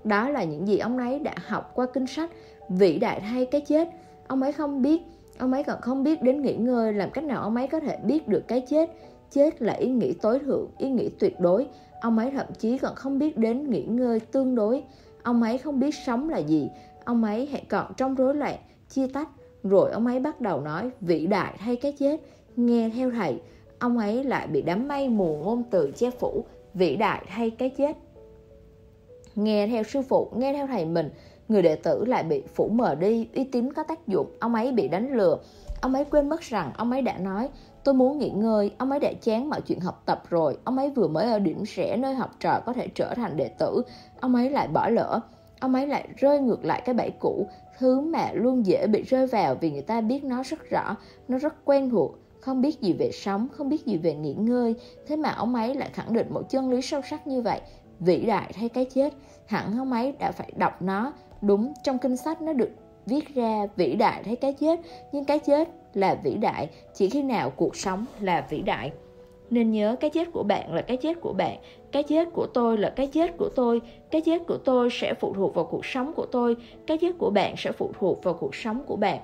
[0.05, 2.31] Đó là những gì ông ấy đã học qua kinh sách,
[2.69, 3.89] vĩ đại hay cái chết.
[4.27, 5.03] Ông ấy không biết,
[5.39, 7.99] ông ấy còn không biết đến nghỉ ngơi làm cách nào ông ấy có thể
[8.05, 8.91] biết được cái chết.
[9.31, 11.67] Chết là ý nghĩ tối thượng, ý nghĩ tuyệt đối.
[12.01, 14.83] Ông ấy thậm chí còn không biết đến nghỉ ngơi tương đối.
[15.23, 16.71] Ông ấy không biết sống là gì.
[17.05, 18.57] Ông ấy hãy còn trong rối loạn,
[18.89, 19.29] chia tách.
[19.63, 22.21] Rồi ông ấy bắt đầu nói vĩ đại hay cái chết.
[22.57, 23.41] Nghe theo thầy,
[23.79, 26.45] ông ấy lại bị đám mây mù ngôn từ che phủ,
[26.75, 27.97] vĩ đại hay cái chết.
[29.35, 31.11] Nghe theo sư phụ, nghe theo thầy mình,
[31.49, 34.73] người đệ tử lại bị phủ mờ đi, uy tín có tác dụng, ông ấy
[34.73, 35.39] bị đánh lừa.
[35.81, 37.49] Ông ấy quên mất rằng ông ấy đã nói
[37.85, 40.91] Tôi muốn nghỉ ngơi, ông ấy đã chán mọi chuyện học tập rồi, ông ấy
[40.91, 43.83] vừa mới ở điểm rẽ nơi học trò có thể trở thành đệ tử,
[44.21, 45.21] ông ấy lại bỏ lỡ,
[45.61, 47.47] ông ấy lại rơi ngược lại cái bẫy cũ,
[47.79, 50.97] thứ mà luôn dễ bị rơi vào vì người ta biết nó rất rõ,
[51.29, 54.75] nó rất quen thuộc, không biết gì về sống, không biết gì về nghỉ ngơi,
[55.07, 57.61] thế mà ông ấy lại khẳng định một chân lý sâu sắc như vậy,
[58.01, 59.15] vĩ đại thay cái chết,
[59.47, 62.71] hẳn ông ấy đã phải đọc nó, đúng trong kinh sách nó được
[63.07, 64.81] viết ra vĩ đại thấy cái chết,
[65.13, 68.93] nhưng cái chết là vĩ đại, chỉ khi nào cuộc sống là vĩ đại.
[69.51, 71.57] Nên nhớ cái chết của bạn là cái chết của bạn,
[71.93, 75.35] cái chết của tôi là cái chết của tôi, cái chết của tôi sẽ phụ
[75.35, 78.55] thuộc vào cuộc sống của tôi, cái chết của bạn sẽ phụ thuộc vào cuộc
[78.55, 79.19] sống của bạn.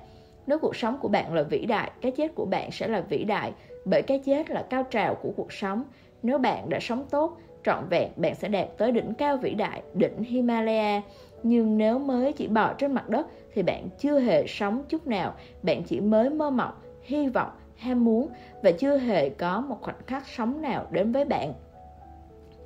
[0.47, 3.23] Nếu cuộc sống của bạn là vĩ đại, cái chết của bạn sẽ là vĩ
[3.23, 3.51] đại,
[3.85, 5.83] bởi cái chết là cao trào của cuộc sống.
[6.23, 9.81] Nếu bạn đã sống tốt, trọn vẹn, bạn sẽ đạt tới đỉnh cao vĩ đại,
[9.93, 11.01] đỉnh himalaya.
[11.43, 15.33] Nhưng nếu mới chỉ bỏ trên mặt đất thì bạn chưa hề sống chút nào.
[15.63, 18.29] Bạn chỉ mới mơ mộng, hy vọng, ham muốn
[18.63, 21.53] và chưa hề có một khoảnh khắc sống nào đến với bạn.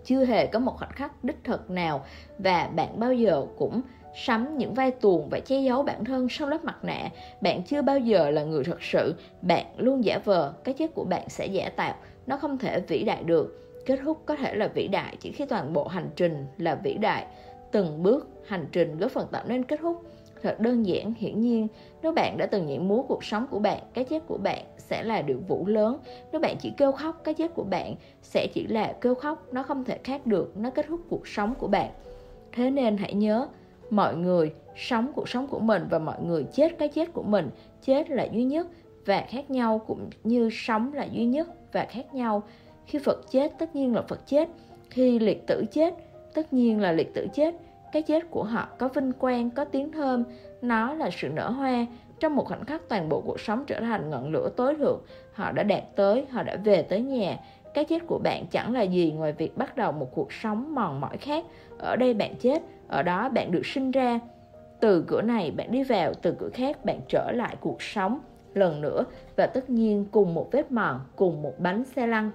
[0.06, 2.06] Chưa hề có một khoảnh khắc đích thực nào
[2.38, 3.82] và bạn bao giờ cũng
[4.16, 7.10] sắm những vai tuồng và che giấu bản thân sau lớp mặt nạ.
[7.42, 9.16] Bạn chưa bao giờ là người thật sự.
[9.42, 11.96] Bạn luôn giả vờ, cái chết của bạn sẽ giả tạo.
[12.28, 13.56] Nó không thể vĩ đại được.
[13.86, 16.94] Kết thúc có thể là vĩ đại chỉ khi toàn bộ hành trình là vĩ
[16.94, 17.26] đại.
[17.72, 20.09] Từng bước hành trình góp phần tạo nên kết thúc
[20.42, 21.68] thật đơn giản, hiển nhiên.
[22.02, 25.04] Nếu bạn đã từng nhảy múa cuộc sống của bạn, cái chết của bạn sẽ
[25.04, 25.98] là điều vũ lớn.
[26.32, 29.64] Nếu bạn chỉ kêu khóc, cái chết của bạn sẽ chỉ là kêu khóc, nó
[29.64, 31.92] không thể khác được, nó kết thúc cuộc sống của bạn.
[32.52, 33.48] Thế nên hãy nhớ,
[33.90, 37.50] mọi người sống cuộc sống của mình và mọi người chết cái chết của mình,
[37.82, 38.68] chết là duy nhất
[39.06, 42.44] và khác nhau cũng như sống là duy nhất và khác nhau.
[42.86, 44.50] Khi phật chết, tất nhiên là phật chết.
[44.90, 45.94] Khi liệt tử chết,
[46.34, 47.56] tất nhiên là liệt tử chết
[47.92, 50.24] cái chết của họ có vinh quang, có tiếng thơm.
[50.62, 51.86] Nó là sự nở hoa.
[52.20, 55.02] Trong một khoảnh khắc toàn bộ cuộc sống trở thành ngọn lửa tối thượng,
[55.34, 57.38] họ đã đạt tới, họ đã về tới nhà.
[57.74, 61.02] Cái chết của bạn chẳng là gì ngoài việc bắt đầu một cuộc sống mòn
[61.02, 61.46] mỏi khác.
[61.80, 64.20] Ở đây bạn chết, ở đó bạn được sinh ra.
[64.80, 68.20] Từ cửa này bạn đi vào, từ cửa khác bạn trở lại cuộc sống
[68.54, 69.04] lần nữa.
[69.36, 72.32] Và tất nhiên, cùng một vết mòn, cùng một bánh xe lăn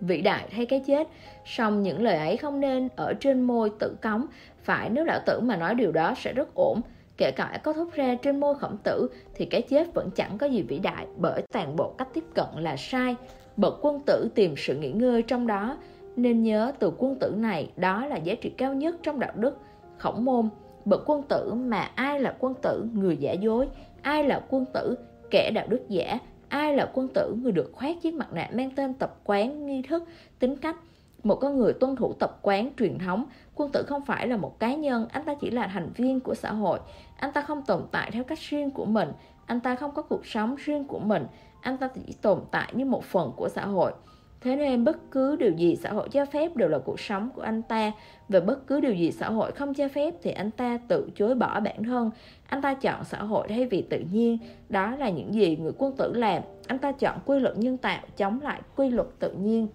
[0.00, 1.08] vĩ đại hay cái chết.
[1.44, 4.26] Song những lời ấy không nên ở trên môi tự cống.
[4.62, 6.80] Phải nếu lão tử mà nói điều đó sẽ rất ổn.
[7.16, 10.46] Kể cả có thốt ra trên môi khổng tử thì cái chết vẫn chẳng có
[10.46, 13.16] gì vĩ đại bởi toàn bộ cách tiếp cận là sai.
[13.56, 15.78] Bậc quân tử tìm sự nghỉ ngơi trong đó.
[16.16, 19.58] Nên nhớ từ quân tử này đó là giá trị cao nhất trong đạo đức.
[19.98, 20.48] Khổng môn,
[20.84, 22.84] bậc quân tử mà ai là quân tử?
[22.92, 23.68] Người giả dối.
[24.02, 24.98] Ai là quân tử?
[25.30, 26.18] Kẻ đạo đức giả
[26.48, 29.82] ai là quân tử người được khoác chiếc mặt nạ mang tên tập quán nghi
[29.82, 30.04] thức?
[30.38, 30.76] Tính cách.
[31.22, 33.24] Một con người tuân thủ tập quán truyền thống.
[33.54, 35.06] Quân tử không phải là một cá nhân.
[35.12, 36.78] Anh ta chỉ là thành viên của xã hội.
[37.16, 39.12] Anh ta không tồn tại theo cách riêng của mình.
[39.46, 41.26] Anh ta không có cuộc sống riêng của mình.
[41.60, 43.92] Anh ta chỉ tồn tại như một phần của xã hội.
[44.40, 47.42] Thế nên bất cứ điều gì xã hội cho phép đều là cuộc sống của
[47.42, 47.92] anh ta.
[48.28, 51.34] Và bất cứ điều gì xã hội không cho phép thì anh ta tự chối
[51.34, 52.10] bỏ bản thân.
[52.48, 54.38] Anh ta chọn xã hội thay vì tự nhiên.
[54.68, 56.42] Đó là những gì người quân tử làm.
[56.66, 59.68] Anh ta chọn quy luật nhân tạo chống lại quy luật tự nhiên.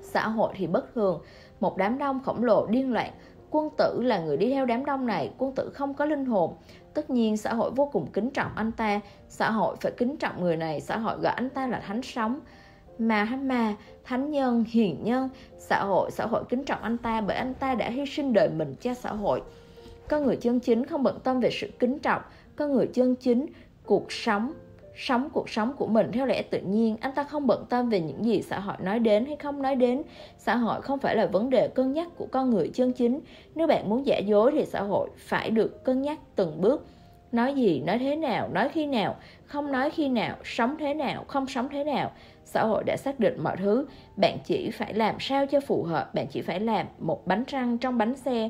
[0.00, 1.20] Xã hội thì bất thường.
[1.60, 3.10] Một đám đông khổng lồ điên loạn.
[3.50, 5.30] Quân tử là người đi theo đám đông này.
[5.38, 6.54] Quân tử không có linh hồn.
[6.94, 9.00] Tất nhiên xã hội vô cùng kính trọng anh ta.
[9.28, 10.80] Xã hội phải kính trọng người này.
[10.80, 12.40] Xã hội gọi anh ta là thánh sống
[13.00, 17.36] mà mà thánh nhân, hiền nhân, xã hội xã hội kính trọng anh ta bởi
[17.36, 19.42] anh ta đã hy sinh đời mình cho xã hội.
[20.08, 22.22] Con người chân chính không bận tâm về sự kính trọng
[22.56, 23.46] con người chân chính
[23.84, 24.52] cuộc sống
[24.96, 26.96] sống cuộc sống của mình theo lẽ tự nhiên.
[27.00, 29.76] Anh ta không bận tâm về những gì xã hội nói đến hay không nói
[29.76, 30.02] đến.
[30.38, 33.20] Xã hội không phải là vấn đề cân nhắc của con người chân chính.
[33.54, 36.86] Nếu bạn muốn giả dối thì xã hội phải được cân nhắc từng bước.
[37.32, 41.24] Nói gì, nói thế nào, nói khi nào, không nói khi nào, sống thế nào,
[41.28, 42.12] không sống thế nào
[42.52, 43.86] xã hội đã xác định mọi thứ.
[44.16, 46.14] Bạn chỉ phải làm sao cho phù hợp.
[46.14, 48.48] Bạn chỉ phải làm một bánh răng trong bánh xe.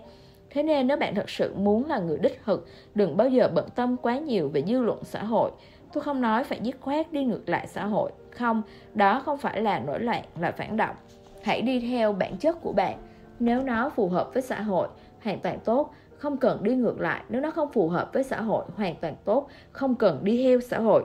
[0.50, 3.68] Thế nên nếu bạn thật sự muốn là người đích thực, đừng bao giờ bận
[3.74, 5.50] tâm quá nhiều về dư luận xã hội.
[5.92, 8.12] Tôi không nói phải dứt khoát đi ngược lại xã hội.
[8.30, 8.62] Không,
[8.94, 10.96] đó không phải là nổi loạn, là phản động.
[11.42, 12.98] Hãy đi theo bản chất của bạn.
[13.38, 14.88] Nếu nó phù hợp với xã hội,
[15.24, 15.90] hoàn toàn tốt.
[16.18, 17.22] Không cần đi ngược lại.
[17.28, 19.48] Nếu nó không phù hợp với xã hội, hoàn toàn tốt.
[19.72, 21.04] Không cần đi theo xã hội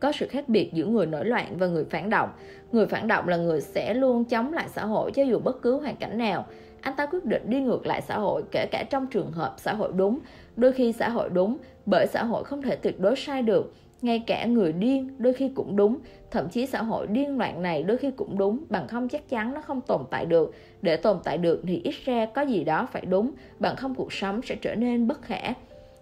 [0.00, 2.30] có sự khác biệt giữa người nổi loạn và người phản động.
[2.72, 5.80] Người phản động là người sẽ luôn chống lại xã hội cho dù bất cứ
[5.80, 6.46] hoàn cảnh nào.
[6.80, 9.74] Anh ta quyết định đi ngược lại xã hội, kể cả trong trường hợp xã
[9.74, 10.18] hội đúng.
[10.56, 13.74] Đôi khi xã hội đúng, bởi xã hội không thể tuyệt đối sai được.
[14.02, 15.98] Ngay cả người điên đôi khi cũng đúng.
[16.30, 19.54] Thậm chí xã hội điên loạn này đôi khi cũng đúng, bằng không chắc chắn
[19.54, 20.54] nó không tồn tại được.
[20.82, 24.12] Để tồn tại được thì ít ra có gì đó phải đúng, bằng không cuộc
[24.12, 25.52] sống sẽ trở nên bất khả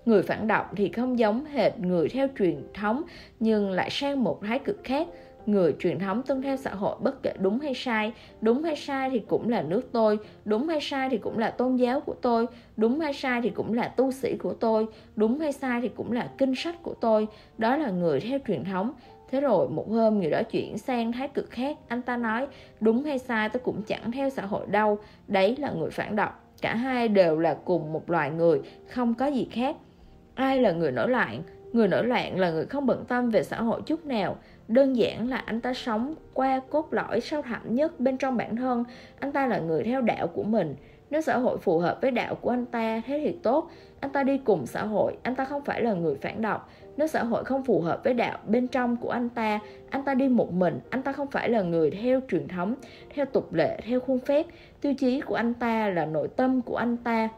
[0.05, 3.02] người phản động thì không giống hệt người theo truyền thống,
[3.41, 5.08] nhưng lại sang một thái cực khác.
[5.47, 8.12] Người truyền thống tuân theo xã hội bất kể đúng hay sai.
[8.41, 10.18] Đúng hay sai thì cũng là nước tôi.
[10.44, 12.47] Đúng hay sai thì cũng là tôn giáo của tôi.
[12.76, 14.86] Đúng hay sai thì cũng là tu sĩ của tôi.
[15.16, 17.28] Đúng hay sai thì cũng là kinh sách của tôi.
[17.58, 18.92] Đó là người theo truyền thống.
[19.31, 21.76] Thế rồi một hôm người đó chuyển sang thái cực khác.
[21.89, 22.47] Anh ta nói,
[22.81, 24.99] đúng hay sai tôi cũng chẳng theo xã hội đâu.
[25.28, 26.33] Đấy là người phản động.
[26.60, 29.76] Cả hai đều là cùng một loài người, không có gì khác
[30.34, 31.42] ai là người nổi loạn?
[31.72, 34.36] Người nổi loạn là người không bận tâm về xã hội chút nào.
[34.68, 38.56] Đơn giản là anh ta sống qua cốt lõi sâu thẳm nhất bên trong bản
[38.56, 38.84] thân.
[39.18, 40.74] Anh ta là người theo đạo của mình.
[41.10, 43.70] Nếu xã hội phù hợp với đạo của anh ta, thế thì tốt.
[44.00, 46.60] Anh ta đi cùng xã hội, anh ta không phải là người phản động
[46.96, 50.14] nếu xã hội không phù hợp với đạo bên trong của anh ta anh ta
[50.14, 52.74] đi một mình, anh ta không phải là người theo truyền thống,
[53.14, 54.46] theo tục lệ, theo khuôn phép.
[54.80, 57.28] Tiêu chí của anh ta là nội tâm của anh ta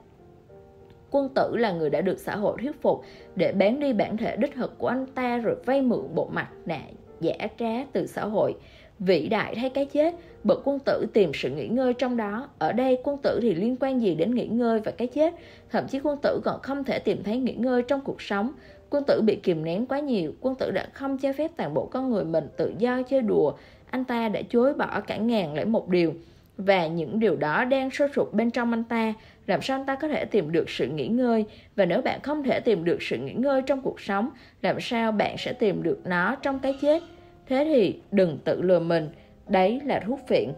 [1.10, 3.02] quân tử là người đã được xã hội thuyết phục
[3.36, 6.49] để bán đi bản thể đích thực của anh ta rồi vay mượn bộ mặt
[6.67, 6.81] nạ
[7.20, 8.55] giả trá từ xã hội.
[8.99, 12.49] Vĩ đại thay cái chết, bậc quân tử tìm sự nghỉ ngơi trong đó.
[12.59, 15.35] Ở đây, quân tử thì liên quan gì đến nghỉ ngơi và cái chết?
[15.70, 18.52] Thậm chí quân tử còn không thể tìm thấy nghỉ ngơi trong cuộc sống.
[18.91, 21.86] Quân tử bị kìm nén quá nhiều, quân tử đã không cho phép toàn bộ
[21.86, 23.52] con người mình tự do chơi đùa.
[23.91, 26.12] Anh ta đã chối bỏ cả ngàn lẻ một điều,
[26.57, 29.15] và những điều đó đang sôi sụp bên trong anh ta
[29.47, 31.44] làm sao anh ta có thể tìm được sự nghỉ ngơi?
[31.76, 34.31] Và nếu bạn không thể tìm được sự nghỉ ngơi trong cuộc sống,
[34.62, 37.02] làm sao bạn sẽ tìm được nó trong cái chết?
[37.47, 39.08] Thế thì đừng tự lừa mình.
[39.49, 40.52] Đấy là thuốc phiện.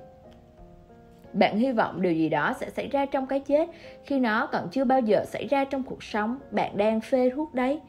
[1.33, 3.69] Bạn hy vọng điều gì đó sẽ xảy ra trong cái chết.
[4.05, 7.55] Khi nó còn chưa bao giờ xảy ra trong cuộc sống, bạn đang phê thuốc
[7.55, 7.81] đấy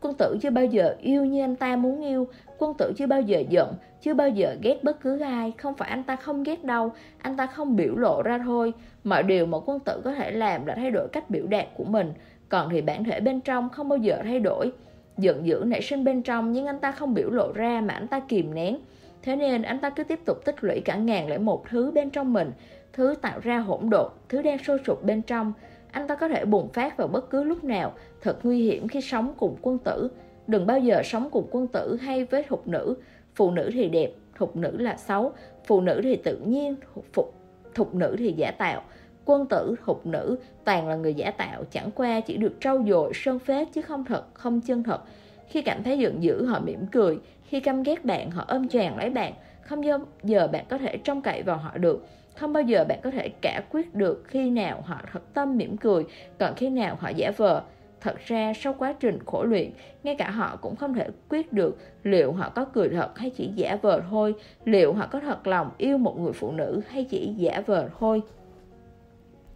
[0.00, 2.28] quân tử chưa bao giờ yêu như anh ta muốn yêu
[2.58, 5.90] quân tử chưa bao giờ giận chưa bao giờ ghét bất cứ ai không phải
[5.90, 8.72] anh ta không ghét đâu anh ta không biểu lộ ra thôi
[9.04, 11.84] mọi điều mà quân tử có thể làm là thay đổi cách biểu đạt của
[11.84, 12.12] mình
[12.48, 14.72] còn thì bản thể bên trong không bao giờ thay đổi.
[15.18, 18.06] Giận dữ nảy sinh bên trong nhưng anh ta không biểu lộ ra mà anh
[18.06, 18.78] ta kìm nén.
[19.22, 22.10] Thế nên anh ta cứ tiếp tục tích lũy cả ngàn lẻ một thứ bên
[22.10, 22.52] trong mình,
[22.92, 25.52] thứ tạo ra hỗn độn, thứ đang sôi sục bên trong.
[25.92, 29.00] Anh ta có thể bùng phát vào bất cứ lúc nào, thật nguy hiểm khi
[29.00, 30.10] sống cùng quân tử.
[30.46, 32.94] Đừng bao giờ sống cùng quân tử hay với thục nữ.
[33.34, 35.32] Phụ nữ thì đẹp, thục nữ là xấu,
[35.66, 36.76] phụ nữ thì tự nhiên,
[37.12, 37.34] thục,
[37.74, 38.82] thục nữ thì giả tạo.
[39.24, 43.12] Quân tử, thục nữ toàn là người giả tạo, chẳng qua chỉ được trau dồi,
[43.14, 45.00] sơn phết chứ không thật, không chân thật.
[45.48, 48.98] Khi cảm thấy giận dữ họ mỉm cười, khi căm ghét bạn họ ôm choàng
[48.98, 52.06] lấy bạn, không bao giờ bạn có thể trông cậy vào họ được.
[52.38, 55.76] Không bao giờ bạn có thể cả quyết được khi nào họ thật tâm mỉm
[55.76, 56.04] cười,
[56.38, 57.62] còn khi nào họ giả vờ.
[58.00, 59.70] Thật ra sau quá trình khổ luyện,
[60.02, 63.50] ngay cả họ cũng không thể quyết được liệu họ có cười thật hay chỉ
[63.54, 64.34] giả vờ thôi,
[64.64, 68.22] liệu họ có thật lòng yêu một người phụ nữ hay chỉ giả vờ thôi.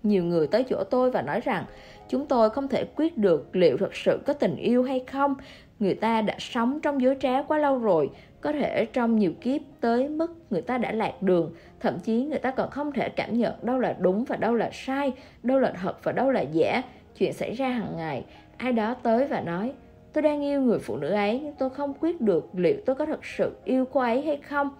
[0.02, 1.64] Nhiều người tới chỗ tôi và nói rằng
[2.08, 5.34] chúng tôi không thể quyết được liệu thật sự có tình yêu hay không.
[5.78, 9.60] Người ta đã sống trong dối trá quá lâu rồi, có thể trong nhiều kiếp
[9.80, 11.52] tới mức người ta đã lạc đường,
[11.82, 14.70] thậm chí người ta còn không thể cảm nhận đâu là đúng và đâu là
[14.72, 15.12] sai,
[15.42, 16.82] đâu là thật và đâu là giả.
[17.18, 18.24] Chuyện xảy ra hàng ngày,
[18.56, 19.72] ai đó tới và nói,
[20.12, 23.06] tôi đang yêu người phụ nữ ấy nhưng tôi không quyết được liệu tôi có
[23.06, 24.70] thật sự yêu cô ấy hay không.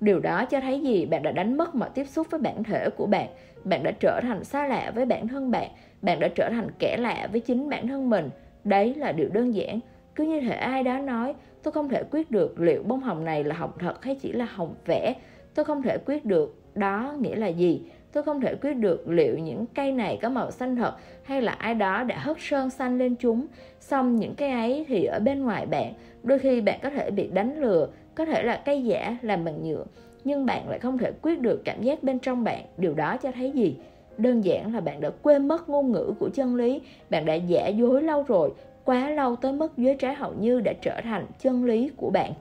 [0.00, 1.06] Điều đó cho thấy gì?
[1.06, 3.28] Bạn đã đánh mất mọi tiếp xúc với bản thể của bạn.
[3.64, 5.70] Bạn đã trở thành xa lạ với bản thân bạn.
[6.02, 8.30] Bạn đã trở thành kẻ lạ với chính bản thân mình.
[8.64, 9.80] Đấy là điều đơn giản.
[10.14, 13.44] Cứ như thể ai đó nói, tôi không thể quyết được liệu bông hồng này
[13.44, 15.14] là hồng thật hay chỉ là hồng vẽ.
[15.58, 17.82] Tôi không thể quyết được đó nghĩa là gì.
[18.12, 21.52] Tôi không thể quyết được liệu những cây này có màu xanh thật hay là
[21.52, 23.46] ai đó đã hất sơn xanh lên chúng.
[23.80, 27.28] Xong những cây ấy thì ở bên ngoài bạn, đôi khi bạn có thể bị
[27.32, 29.84] đánh lừa, có thể là cây giả làm bằng nhựa,
[30.24, 32.64] nhưng bạn lại không thể quyết được cảm giác bên trong bạn.
[32.76, 33.76] Điều đó cho thấy gì?
[34.18, 36.80] Đơn giản là bạn đã quên mất ngôn ngữ của chân lý,
[37.10, 38.52] bạn đã giả dối lâu rồi,
[38.84, 42.32] quá lâu tới mức giới trái hầu như đã trở thành chân lý của bạn.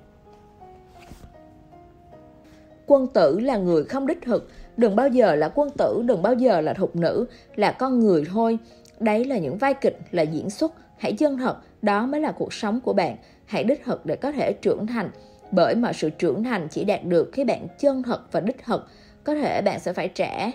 [2.88, 6.34] Quân tử là người không đích thực, đừng bao giờ là quân tử, đừng bao
[6.34, 7.26] giờ là thục nữ,
[7.56, 8.60] là con người thôi.
[9.00, 12.54] Đấy là những vai kịch, là diễn xuất, hãy chân thật, đó mới là cuộc
[12.54, 13.16] sống của bạn.
[13.46, 15.10] Hãy đích thực để có thể trưởng thành,
[15.52, 18.88] bởi mà sự trưởng thành chỉ đạt được khi bạn chân thật và đích thực.
[19.24, 20.52] Có thể bạn sẽ phải trả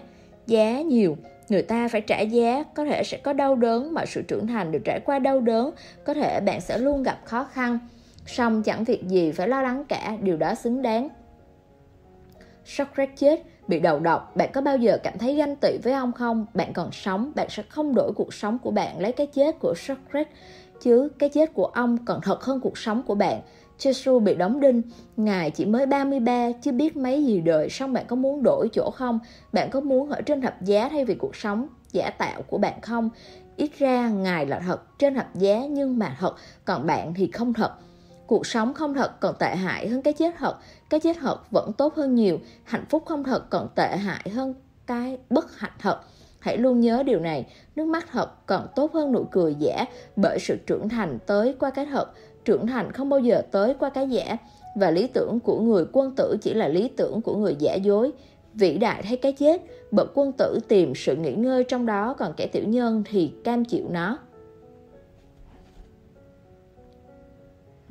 [0.47, 1.17] giá nhiều,
[1.49, 4.73] người ta phải trả giá, có thể sẽ có đau đớn, mọi sự trưởng thành
[4.73, 5.71] đều trải qua đau đớn,
[6.05, 7.79] có thể bạn sẽ luôn gặp khó khăn.
[8.27, 11.09] Xong chẳng việc gì phải lo lắng cả, điều đó xứng đáng.
[12.65, 16.13] Socrates chết, bị đầu độc, bạn có bao giờ cảm thấy ganh tị với ông
[16.13, 16.47] không?
[16.55, 19.75] Bạn còn sống, bạn sẽ không đổi cuộc sống của bạn lấy cái chết của
[19.77, 20.33] Socrates,
[20.81, 23.41] chứ cái chết của ông còn thật hơn cuộc sống của bạn.
[23.79, 24.83] Jesus bị đóng đinh,
[25.17, 28.91] Ngài chỉ mới 33 chứ biết mấy gì đời, xong bạn có muốn đổi chỗ
[28.91, 29.19] không?
[29.53, 32.81] Bạn có muốn ở trên thập giá thay vì cuộc sống giả tạo của bạn
[32.83, 33.11] không?
[33.57, 36.35] Ít ra Ngài là thật trên thập giá nhưng mà thật,
[36.65, 37.73] còn bạn thì không thật.
[38.33, 40.55] Cuộc sống không thật còn tệ hại hơn cái chết thật,
[40.91, 44.55] cái chết thật vẫn tốt hơn nhiều, hạnh phúc không thật còn tệ hại hơn
[44.87, 46.01] cái bất hạnh thật.
[46.39, 47.47] Hãy luôn nhớ điều này,
[47.77, 49.85] nước mắt thật còn tốt hơn nụ cười giả
[50.17, 52.07] bởi sự trưởng thành tới qua cái thật,
[52.45, 54.37] trưởng thành không bao giờ tới qua cái giả
[54.77, 58.13] và lý tưởng của người quân tử chỉ là lý tưởng của người giả dối.
[58.55, 62.35] Vĩ đại hay cái chết bậc quân tử tìm sự nghỉ ngơi trong đó còn
[62.37, 64.19] kẻ tiểu nhân thì cam chịu nó.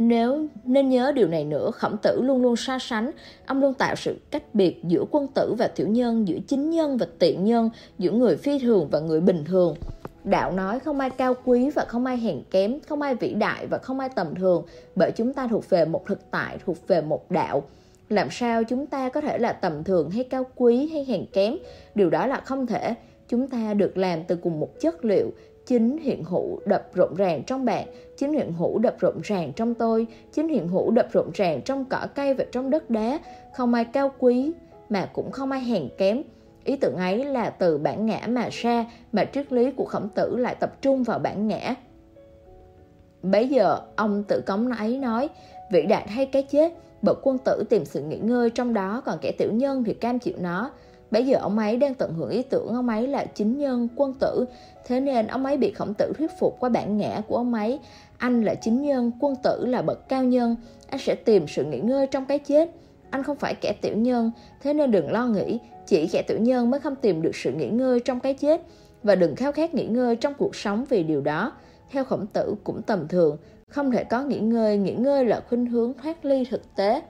[0.08, 3.12] Nếu nên nhớ điều này nữa, khổng tử luôn luôn so sánh,
[3.46, 6.98] ông luôn tạo sự cách biệt giữa quân tử và tiểu nhân, giữa chính nhân
[6.98, 9.76] và tiện nhân, giữa người phi thường và người bình thường.
[10.24, 13.68] Đạo nói không ai cao quý và không ai hèn kém, không ai vĩ đại
[13.68, 14.66] và không ai tầm thường,
[14.96, 17.64] bởi chúng ta thuộc về một thực tại, thuộc về một đạo.
[18.10, 21.56] Làm sao chúng ta có thể là tầm thường hay cao quý hay hèn kém?
[21.96, 22.94] Điều đó là không thể.
[23.28, 25.32] Chúng ta được làm từ cùng một chất liệu,
[25.72, 29.74] chính hiện hữu đập rộn ràng trong bạn, chính hiện hữu đập rộn ràng trong
[29.74, 33.20] tôi, chính hiện hữu đập rộn ràng trong cỏ cây và trong đất đá,
[33.54, 34.52] không ai cao quý
[34.90, 36.24] mà cũng không ai hèn kém
[36.64, 40.38] Ý tưởng ấy là từ bản ngã mà ra mà triết lý của khổng tử
[40.38, 41.76] lại tập trung vào bản ngã.
[43.24, 45.30] Bấy giờ, ông tự cống ấy nói,
[45.72, 49.18] vĩ đại hay cái chết, bậc quân tử tìm sự nghỉ ngơi trong đó, còn
[49.22, 50.72] kẻ tiểu nhân thì cam chịu nó.
[51.12, 54.14] Bây giờ ông ấy đang tận hưởng ý tưởng ông ấy là chính nhân, quân
[54.20, 54.46] tử,
[54.86, 57.80] thế nên ông ấy bị khổng tử thuyết phục qua bản ngã của ông ấy.
[58.18, 60.56] Anh là chính nhân, quân tử là bậc cao nhân,
[60.88, 62.70] anh sẽ tìm sự nghỉ ngơi trong cái chết.
[63.10, 64.32] Anh không phải kẻ tiểu nhân,
[64.62, 67.68] thế nên đừng lo nghĩ, chỉ kẻ tiểu nhân mới không tìm được sự nghỉ
[67.68, 68.62] ngơi trong cái chết
[69.04, 71.52] và đừng khao khát nghỉ ngơi trong cuộc sống vì điều đó.
[71.92, 73.38] Theo khổng tử cũng tầm thường,
[73.70, 77.02] không thể có nghỉ ngơi, nghỉ ngơi là khuynh hướng thoát ly thực tế.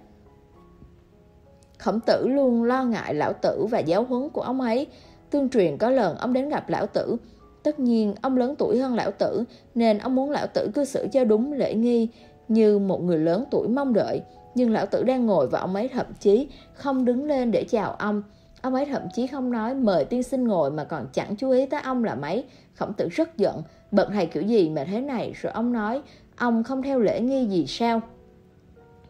[1.81, 4.87] Khổng tử luôn lo ngại lão tử và giáo huấn của ông ấy.
[5.29, 7.15] Tương truyền có lần ông đến gặp lão tử.
[7.63, 9.43] Tất nhiên, ông lớn tuổi hơn lão tử,
[9.75, 12.07] nên ông muốn lão tử cư xử cho đúng lễ nghi,
[12.47, 14.21] như một người lớn tuổi mong đợi.
[14.55, 17.91] Nhưng lão tử đang ngồi và ông ấy thậm chí không đứng lên để chào
[17.91, 18.23] ông.
[18.61, 21.65] Ông ấy thậm chí không nói mời tiên sinh ngồi mà còn chẳng chú ý
[21.65, 22.43] tới ông là mấy.
[22.75, 23.61] Khổng tử rất giận,
[23.91, 26.01] bận thầy kiểu gì mà thế này, rồi ông nói,
[26.37, 28.01] ông không theo lễ nghi gì sao?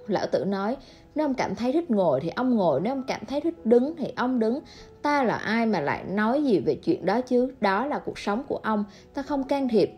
[0.08, 0.78] Lão tử nói,
[1.16, 3.96] nếu ông cảm thấy thích ngồi thì ông ngồi, nếu ông cảm thấy thích đứng
[3.98, 4.60] thì ông đứng.
[5.02, 7.54] Ta là ai mà lại nói gì về chuyện đó chứ?
[7.62, 8.84] Đó là cuộc sống của ông,
[9.14, 9.94] ta không can thiệp.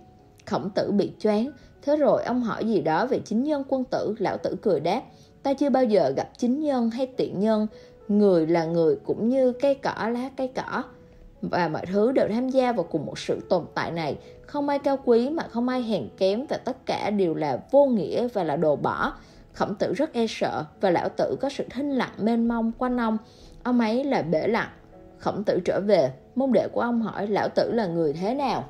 [0.46, 1.52] Khổng tử bị choáng,
[1.82, 5.02] thế rồi ông hỏi gì đó về chính nhân quân tử, lão tử cười đáp.
[5.44, 7.68] Ta chưa bao giờ gặp chính nhân hay tiện nhân,
[8.08, 10.84] người là người cũng như cây cỏ lá cây cỏ
[11.42, 14.80] và mọi thứ đều tham gia vào cùng một sự tồn tại này không ai
[14.80, 18.44] cao quý mà không ai hèn kém và tất cả đều là vô nghĩa và
[18.44, 19.14] là đồ bỏ
[19.54, 22.98] khổng tử rất e sợ và lão tử có sự thinh lặng mênh mông quanh
[22.98, 23.18] ông
[23.64, 24.70] ông ấy là bể lặng
[25.20, 28.70] khổng tử trở về môn đệ của ông hỏi lão tử là người thế nào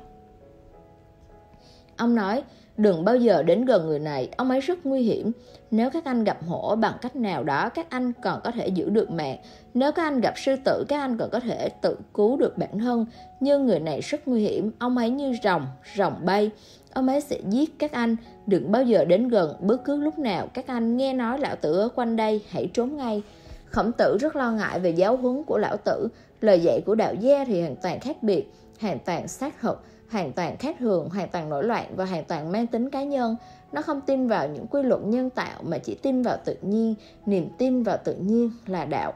[1.96, 2.44] ông nói
[2.76, 5.32] Đừng bao giờ đến gần người này, ông ấy rất nguy hiểm.
[5.70, 8.90] Nếu các anh gặp hổ bằng cách nào đó, các anh còn có thể giữ
[8.90, 9.36] được mạng.
[9.74, 12.78] Nếu các anh gặp sư tử, các anh còn có thể tự cứu được bản
[12.78, 13.06] thân.
[13.40, 16.50] Nhưng người này rất nguy hiểm, ông ấy như rồng, rồng bay.
[16.94, 18.16] Ông ấy sẽ giết các anh,
[18.46, 21.78] đừng bao giờ đến gần, bất cứ lúc nào các anh nghe nói lão tử
[21.78, 23.22] ở quanh đây, hãy trốn ngay.
[23.70, 26.08] Khổng tử rất lo ngại về giáo huấn của lão tử,
[26.40, 30.32] lời dạy của đạo gia thì hoàn toàn khác biệt, hoàn toàn xác thực hoàn
[30.32, 33.36] toàn khác thường, hoàn toàn nổi loạn và hoàn toàn mang tính cá nhân.
[33.72, 36.94] Nó không tin vào những quy luật nhân tạo mà chỉ tin vào tự nhiên,
[37.26, 39.12] niềm tin vào tự nhiên là đạo.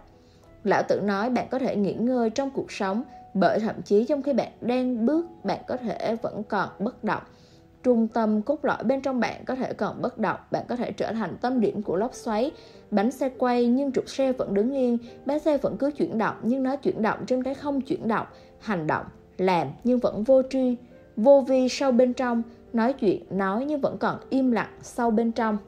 [0.65, 3.03] Lão tử nói bạn có thể nghỉ ngơi trong cuộc sống
[3.35, 7.23] bởi thậm chí trong khi bạn đang bước bạn có thể vẫn còn bất động.
[7.83, 10.93] Trung tâm cốt lõi bên trong bạn có thể còn bất động, bạn có thể
[10.93, 12.51] trở thành tâm điểm của lốc xoáy.
[12.91, 16.37] Bánh xe quay nhưng trục xe vẫn đứng yên, bánh xe vẫn cứ chuyển động
[16.43, 18.27] nhưng nó chuyển động trên cái không chuyển động,
[18.61, 19.07] hành động,
[19.39, 20.77] làm nhưng vẫn vô tri,
[21.17, 22.43] vô vi sâu bên trong,
[22.73, 25.59] nói chuyện nói nhưng vẫn còn im lặng sâu bên trong.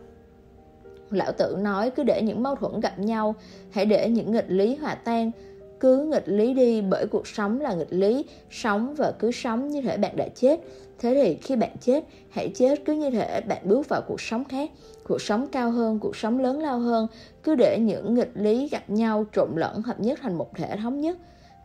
[1.10, 3.34] Lão tử nói cứ để những mâu thuẫn gặp nhau,
[3.70, 5.30] hãy để những nghịch lý hòa tan,
[5.80, 9.80] cứ nghịch lý đi bởi cuộc sống là nghịch lý, sống và cứ sống như
[9.80, 10.60] thể bạn đã chết.
[10.98, 14.44] Thế thì khi bạn chết, hãy chết cứ như thể bạn bước vào cuộc sống
[14.44, 14.70] khác,
[15.08, 17.06] cuộc sống cao hơn, cuộc sống lớn lao hơn,
[17.42, 21.00] cứ để những nghịch lý gặp nhau trộn lẫn hợp nhất thành một thể thống
[21.00, 21.18] nhất.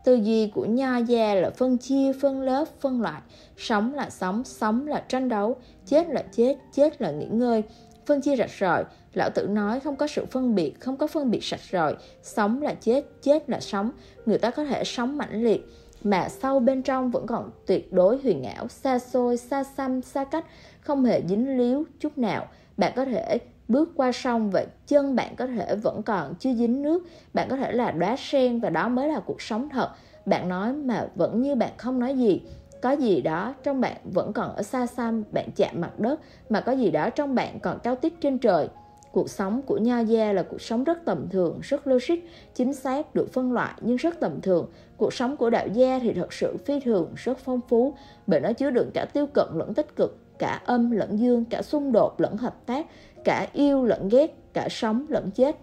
[0.04, 3.22] Tư duy của Nho gia là phân chia, phân lớp, phân loại.
[3.58, 7.64] Sống là sống, sống là tranh đấu, chết là chết, chết là nghỉ ngơi.
[8.06, 8.84] Phân chia rạch ròi,
[9.18, 11.98] lão tử nói không có sự phân biệt, không có phân biệt sạch rồi.
[12.24, 13.92] Sống là chết, chết là sống.
[14.26, 15.68] Người ta có thể sống mãnh liệt,
[16.04, 20.24] mà sâu bên trong vẫn còn tuyệt đối huyền ảo, xa xôi, xa xăm, xa
[20.24, 20.46] cách,
[20.82, 22.48] không hề dính líu chút nào.
[22.78, 23.38] Bạn có thể
[23.68, 27.08] bước qua sông và chân bạn có thể vẫn còn chưa dính nước.
[27.34, 29.90] Bạn có thể là đóa sen và đó mới là cuộc sống thật.
[30.26, 32.42] Bạn nói mà vẫn như bạn không nói gì.
[32.82, 36.20] Có gì đó trong bạn vẫn còn ở xa xăm bạn chạm mặt đất
[36.50, 38.68] mà có gì đó trong bạn còn cao tít trên trời
[39.16, 42.16] cuộc sống của nho gia là cuộc sống rất tầm thường rất logic
[42.54, 46.14] chính xác được phân loại nhưng rất tầm thường cuộc sống của đạo gia thì
[46.14, 47.94] thật sự phi thường rất phong phú
[48.28, 51.62] bởi nó chứa đựng cả tiêu cực lẫn tích cực cả âm lẫn dương cả
[51.62, 52.86] xung đột lẫn hợp tác
[53.26, 55.56] cả yêu lẫn ghét, cả sống lẫn chết.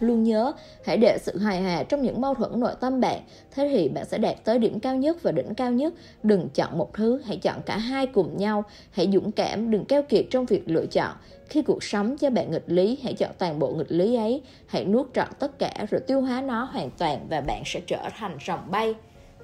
[0.00, 0.52] Luôn nhớ,
[0.84, 3.20] hãy để sự hài hòa trong những mâu thuẫn nội tâm bạn,
[3.50, 5.94] thế thì bạn sẽ đạt tới điểm cao nhất và đỉnh cao nhất.
[6.22, 8.64] Đừng chọn một thứ, hãy chọn cả hai cùng nhau.
[8.90, 11.10] Hãy dũng cảm, đừng keo kiệt trong việc lựa chọn.
[11.48, 14.42] Khi cuộc sống cho bạn nghịch lý, hãy chọn toàn bộ nghịch lý ấy.
[14.66, 18.08] Hãy nuốt trọn tất cả rồi tiêu hóa nó hoàn toàn và bạn sẽ trở
[18.18, 18.94] thành rồng bay.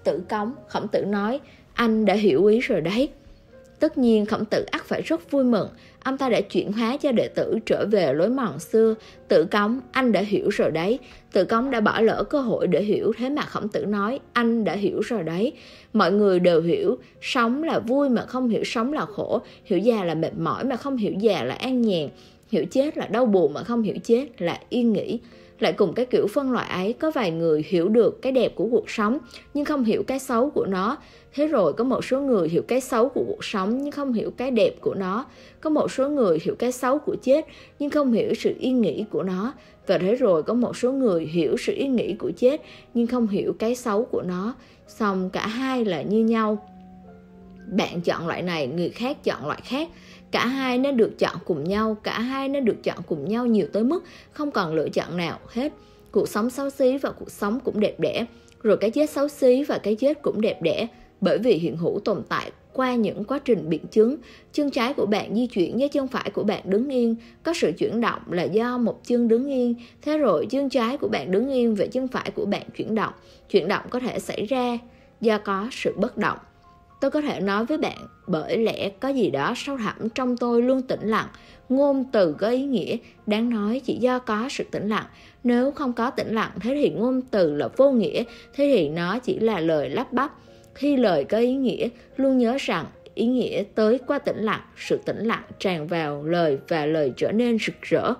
[0.05, 1.41] Tử cống, khổng tử nói,
[1.75, 3.09] anh đã hiểu ý rồi đấy.
[3.81, 5.69] Tất nhiên khổng tử ắt phải rất vui mừng
[6.05, 8.95] Ông ta đã chuyển hóa cho đệ tử trở về lối mòn xưa.
[9.29, 10.99] Tự cống, anh đã hiểu rồi đấy.
[11.33, 14.65] Tự cống đã bỏ lỡ cơ hội để hiểu Thế mà khổng tử nói, anh
[14.65, 15.53] đã hiểu rồi đấy.
[15.93, 19.41] Mọi người đều hiểu Sống là vui mà không hiểu sống là khổ.
[19.65, 22.09] Hiểu già là mệt mỏi mà không hiểu già là an nhàn.
[22.51, 25.19] Hiểu chết là đau buồn mà không hiểu chết là yên nghỉ
[25.65, 28.69] lại cùng cái kiểu phân loại ấy, có vài người hiểu được cái đẹp của
[28.71, 29.19] cuộc sống,
[29.55, 30.97] nhưng không hiểu cái xấu của nó.
[31.35, 34.31] Thế rồi có một số người hiểu cái xấu của cuộc sống, nhưng không hiểu
[34.31, 35.27] cái đẹp của nó.
[35.61, 37.47] Có một số người hiểu cái xấu của chết,
[37.79, 39.53] nhưng không hiểu sự yên nghĩ của nó.
[39.87, 42.61] Và thế rồi có một số người hiểu sự yên nghĩ của chết,
[42.95, 44.55] nhưng không hiểu cái xấu của nó.
[44.87, 46.71] Xong cả hai là như nhau.
[47.77, 49.89] Bạn chọn loại này, người khác chọn loại khác
[50.35, 53.67] cả hai nên được chọn cùng nhau, cả hai nên được chọn cùng nhau nhiều
[53.73, 55.73] tới mức không còn lựa chọn nào hết.
[56.11, 58.27] Cuộc sống xấu xí và cuộc sống cũng đẹp đẽ.
[58.63, 60.87] Rồi cái chết xấu xí và cái chết cũng đẹp đẽ.
[61.21, 64.17] Bởi vì hiện hữu tồn tại qua những quá trình biện chứng,
[64.53, 67.17] chân trái của bạn di chuyển với chân phải của bạn đứng yên.
[67.43, 69.75] Có sự chuyển động là do một chân đứng yên.
[70.03, 73.13] Thế rồi chân trái của bạn đứng yên và chân phải của bạn chuyển động.
[73.51, 74.79] Chuyển động có thể xảy ra
[75.21, 76.39] do có sự bất động
[77.05, 80.63] tôi có thể nói với bạn, bởi lẽ có gì đó sâu thẳm trong tôi
[80.63, 81.27] luôn tĩnh lặng,
[81.69, 82.97] ngôn từ có ý nghĩa.
[83.27, 85.05] Đáng nói chỉ do có sự tĩnh lặng.
[85.45, 88.23] Nếu không có tĩnh lặng, thế thì ngôn từ là vô nghĩa,
[88.55, 90.33] thế thì nó chỉ là lời lắp bắp.
[90.75, 95.01] Khi lời có ý nghĩa, luôn nhớ rằng ý nghĩa tới qua tĩnh lặng, sự
[95.05, 98.15] tĩnh lặng tràn vào lời và lời trở nên rực rỡ.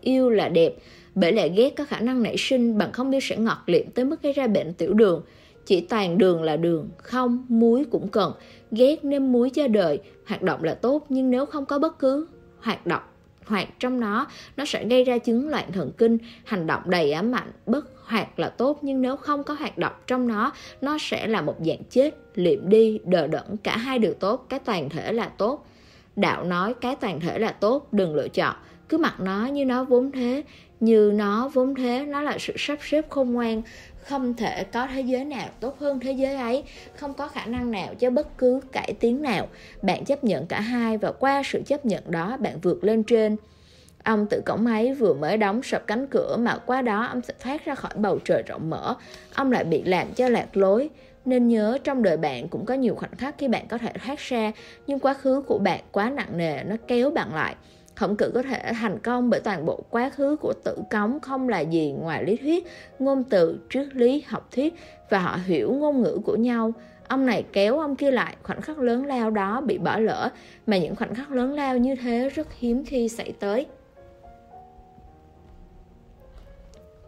[0.00, 0.74] Yêu là đẹp,
[1.14, 4.04] bởi lẽ ghét có khả năng nảy sinh bạn không biết sẽ ngọt liệm tới
[4.04, 5.22] mức gây ra bệnh tiểu đường
[5.68, 8.32] chỉ toàn đường là đường, không, muối cũng cần.
[8.70, 12.26] Ghét nêm muối cho đời, hoạt động là tốt, nhưng nếu không có bất cứ
[12.60, 13.02] hoạt động,
[13.44, 16.18] hoạt trong nó nó sẽ gây ra chứng loạn thần kinh.
[16.44, 19.92] Hành động đầy ám mạnh bất hoạt là tốt, nhưng nếu không có hoạt động
[20.06, 22.14] trong nó nó sẽ là một dạng chết.
[22.34, 25.66] Liệm đi, đờ đẫn, cả hai đều tốt, cái toàn thể là tốt.
[26.16, 28.54] Đạo nói, cái toàn thể là tốt, đừng lựa chọn.
[28.88, 30.42] Cứ mặc nó như nó vốn thế,
[30.80, 33.62] như nó vốn thế, nó là sự sắp xếp khôn ngoan
[34.08, 36.64] không thể có thế giới nào tốt hơn thế giới ấy,
[36.94, 39.48] không có khả năng nào cho bất cứ cải tiến nào.
[39.82, 43.36] Bạn chấp nhận cả hai và qua sự chấp nhận đó, bạn vượt lên trên.
[44.04, 47.34] Ông tự cổng máy vừa mới đóng sập cánh cửa mà qua đó ông sẽ
[47.40, 48.94] thoát ra khỏi bầu trời rộng mở.
[49.34, 50.90] Ông lại bị làm cho lạc lối.
[51.24, 54.18] Nên nhớ trong đời bạn cũng có nhiều khoảnh khắc khi bạn có thể thoát
[54.18, 54.52] ra,
[54.86, 57.54] nhưng quá khứ của bạn quá nặng nề, nó kéo bạn lại
[57.98, 61.48] khổng cử có thể thành công bởi toàn bộ quá khứ của tử cống không
[61.48, 62.66] là gì ngoài lý thuyết,
[62.98, 64.74] ngôn từ, triết lý, học thuyết,
[65.10, 66.72] và họ hiểu ngôn ngữ của nhau.
[67.08, 70.30] Ông này kéo ông kia lại, khoảnh khắc lớn lao đó bị bỏ lỡ,
[70.66, 73.66] mà những khoảnh khắc lớn lao như thế rất hiếm khi xảy tới.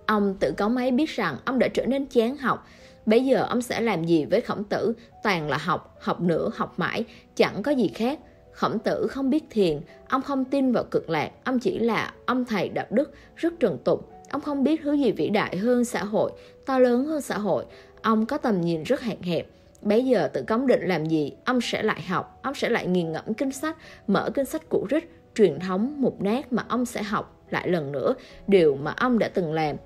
[0.06, 2.66] Ông tự cống ấy biết rằng ông đã trở nên chán học.
[3.06, 4.94] Bây giờ ông sẽ làm gì với khổng tử?
[5.22, 7.04] Toàn là học học nữa, học mãi,
[7.36, 8.18] chẳng có gì khác.
[8.60, 12.44] Khổng tử không biết thiền, ông không tin vào cực lạc, ông chỉ là ông
[12.44, 14.10] thầy đạo đức, rất trần tục.
[14.30, 16.32] Ông không biết thứ gì vĩ đại hơn xã hội,
[16.66, 17.64] to lớn hơn xã hội.
[18.02, 19.46] Ông có tầm nhìn rất hạn hẹp.
[19.82, 23.12] Bây giờ tự cống định làm gì, ông sẽ lại học, ông sẽ lại nghiền
[23.12, 27.02] ngẫm kinh sách, mở kinh sách cũ rích, truyền thống, mục nát mà ông sẽ
[27.02, 28.14] học lại lần nữa,
[28.46, 29.76] điều mà ông đã từng làm.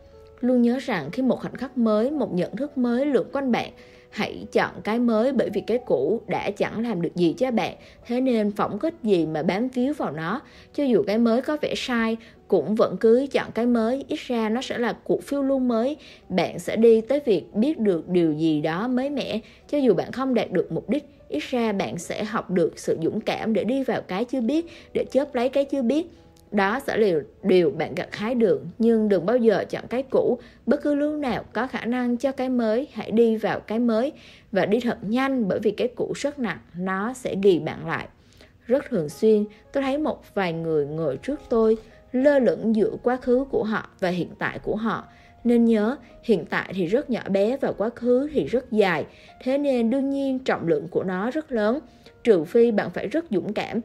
[0.41, 3.71] Luôn nhớ rằng khi một khoảnh khắc mới, một nhận thức mới lượn quanh bạn,
[4.15, 7.75] hãy chọn cái mới bởi vì cái cũ đã chẳng làm được gì cho bạn.
[8.07, 10.41] Thế nên phỏng kích gì mà bám víu vào nó.
[10.75, 12.17] Cho dù cái mới có vẻ sai,
[12.49, 14.05] cũng vẫn cứ chọn cái mới.
[14.09, 15.97] Ít ra nó sẽ là cuộc phiêu lưu mới.
[16.29, 19.41] Bạn sẽ đi tới việc biết được điều gì đó mới mẻ.
[19.71, 22.99] Cho dù bạn không đạt được mục đích, ít ra bạn sẽ học được sự
[23.03, 26.07] dũng cảm để đi vào cái chưa biết, để chớp lấy cái chưa biết
[26.55, 30.39] đó sẽ là điều bạn gặt hái được, nhưng đừng bao giờ chọn cái cũ.
[30.67, 34.13] Bất cứ lúc nào có khả năng cho cái mới, hãy đi vào cái mới
[34.53, 38.09] và đi thật nhanh bởi vì cái cũ rất nặng, nó sẽ ghi bạn lại.
[38.67, 41.77] Rất thường xuyên, tôi thấy một vài người ngồi trước tôi
[42.13, 45.05] lơ lửng giữa quá khứ của họ và hiện tại của họ.
[45.45, 49.07] Nên nhớ, hiện tại thì rất nhỏ bé và quá khứ thì rất dài.
[49.43, 51.79] Thế nên đương nhiên trọng lượng của nó rất lớn,
[52.25, 53.81] trừ phi bạn phải rất dũng cảm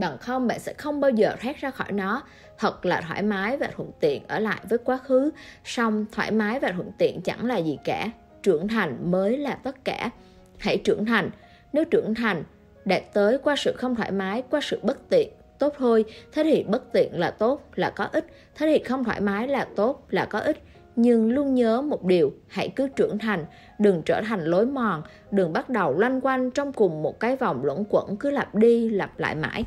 [0.00, 2.22] bằng không, bạn sẽ không bao giờ thoát ra khỏi nó.
[2.58, 5.30] Thật là thoải mái và thuận tiện ở lại với quá khứ.
[5.64, 8.10] Song thoải mái và thuận tiện chẳng là gì cả.
[8.42, 10.10] Trưởng thành mới là tất cả.
[10.58, 11.30] Hãy trưởng thành.
[11.72, 12.44] Nếu trưởng thành,
[12.84, 15.28] đạt tới qua sự không thoải mái, qua sự bất tiện,
[15.58, 16.04] tốt thôi.
[16.32, 18.26] Thế thì bất tiện là tốt, là có ích.
[18.54, 20.62] Thế thì không thoải mái là tốt, là có ích.
[20.96, 23.44] Nhưng luôn nhớ một điều, hãy cứ trưởng thành.
[23.78, 25.02] Đừng trở thành lối mòn.
[25.30, 28.16] Đừng bắt đầu loanh quanh trong cùng một cái vòng luẩn quẩn.
[28.16, 29.64] Cứ lặp đi, lặp lại mãi.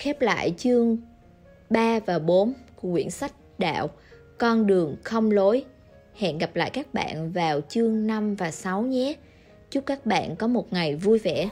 [0.00, 0.98] Khép lại chương
[1.70, 3.90] 3 và 4 của quyển sách Đạo,
[4.38, 5.64] Con đường không lối.
[6.14, 9.14] Hẹn gặp lại các bạn vào chương 5 và 6 nhé.
[9.70, 11.48] Chúc các bạn có một ngày vui vẻ.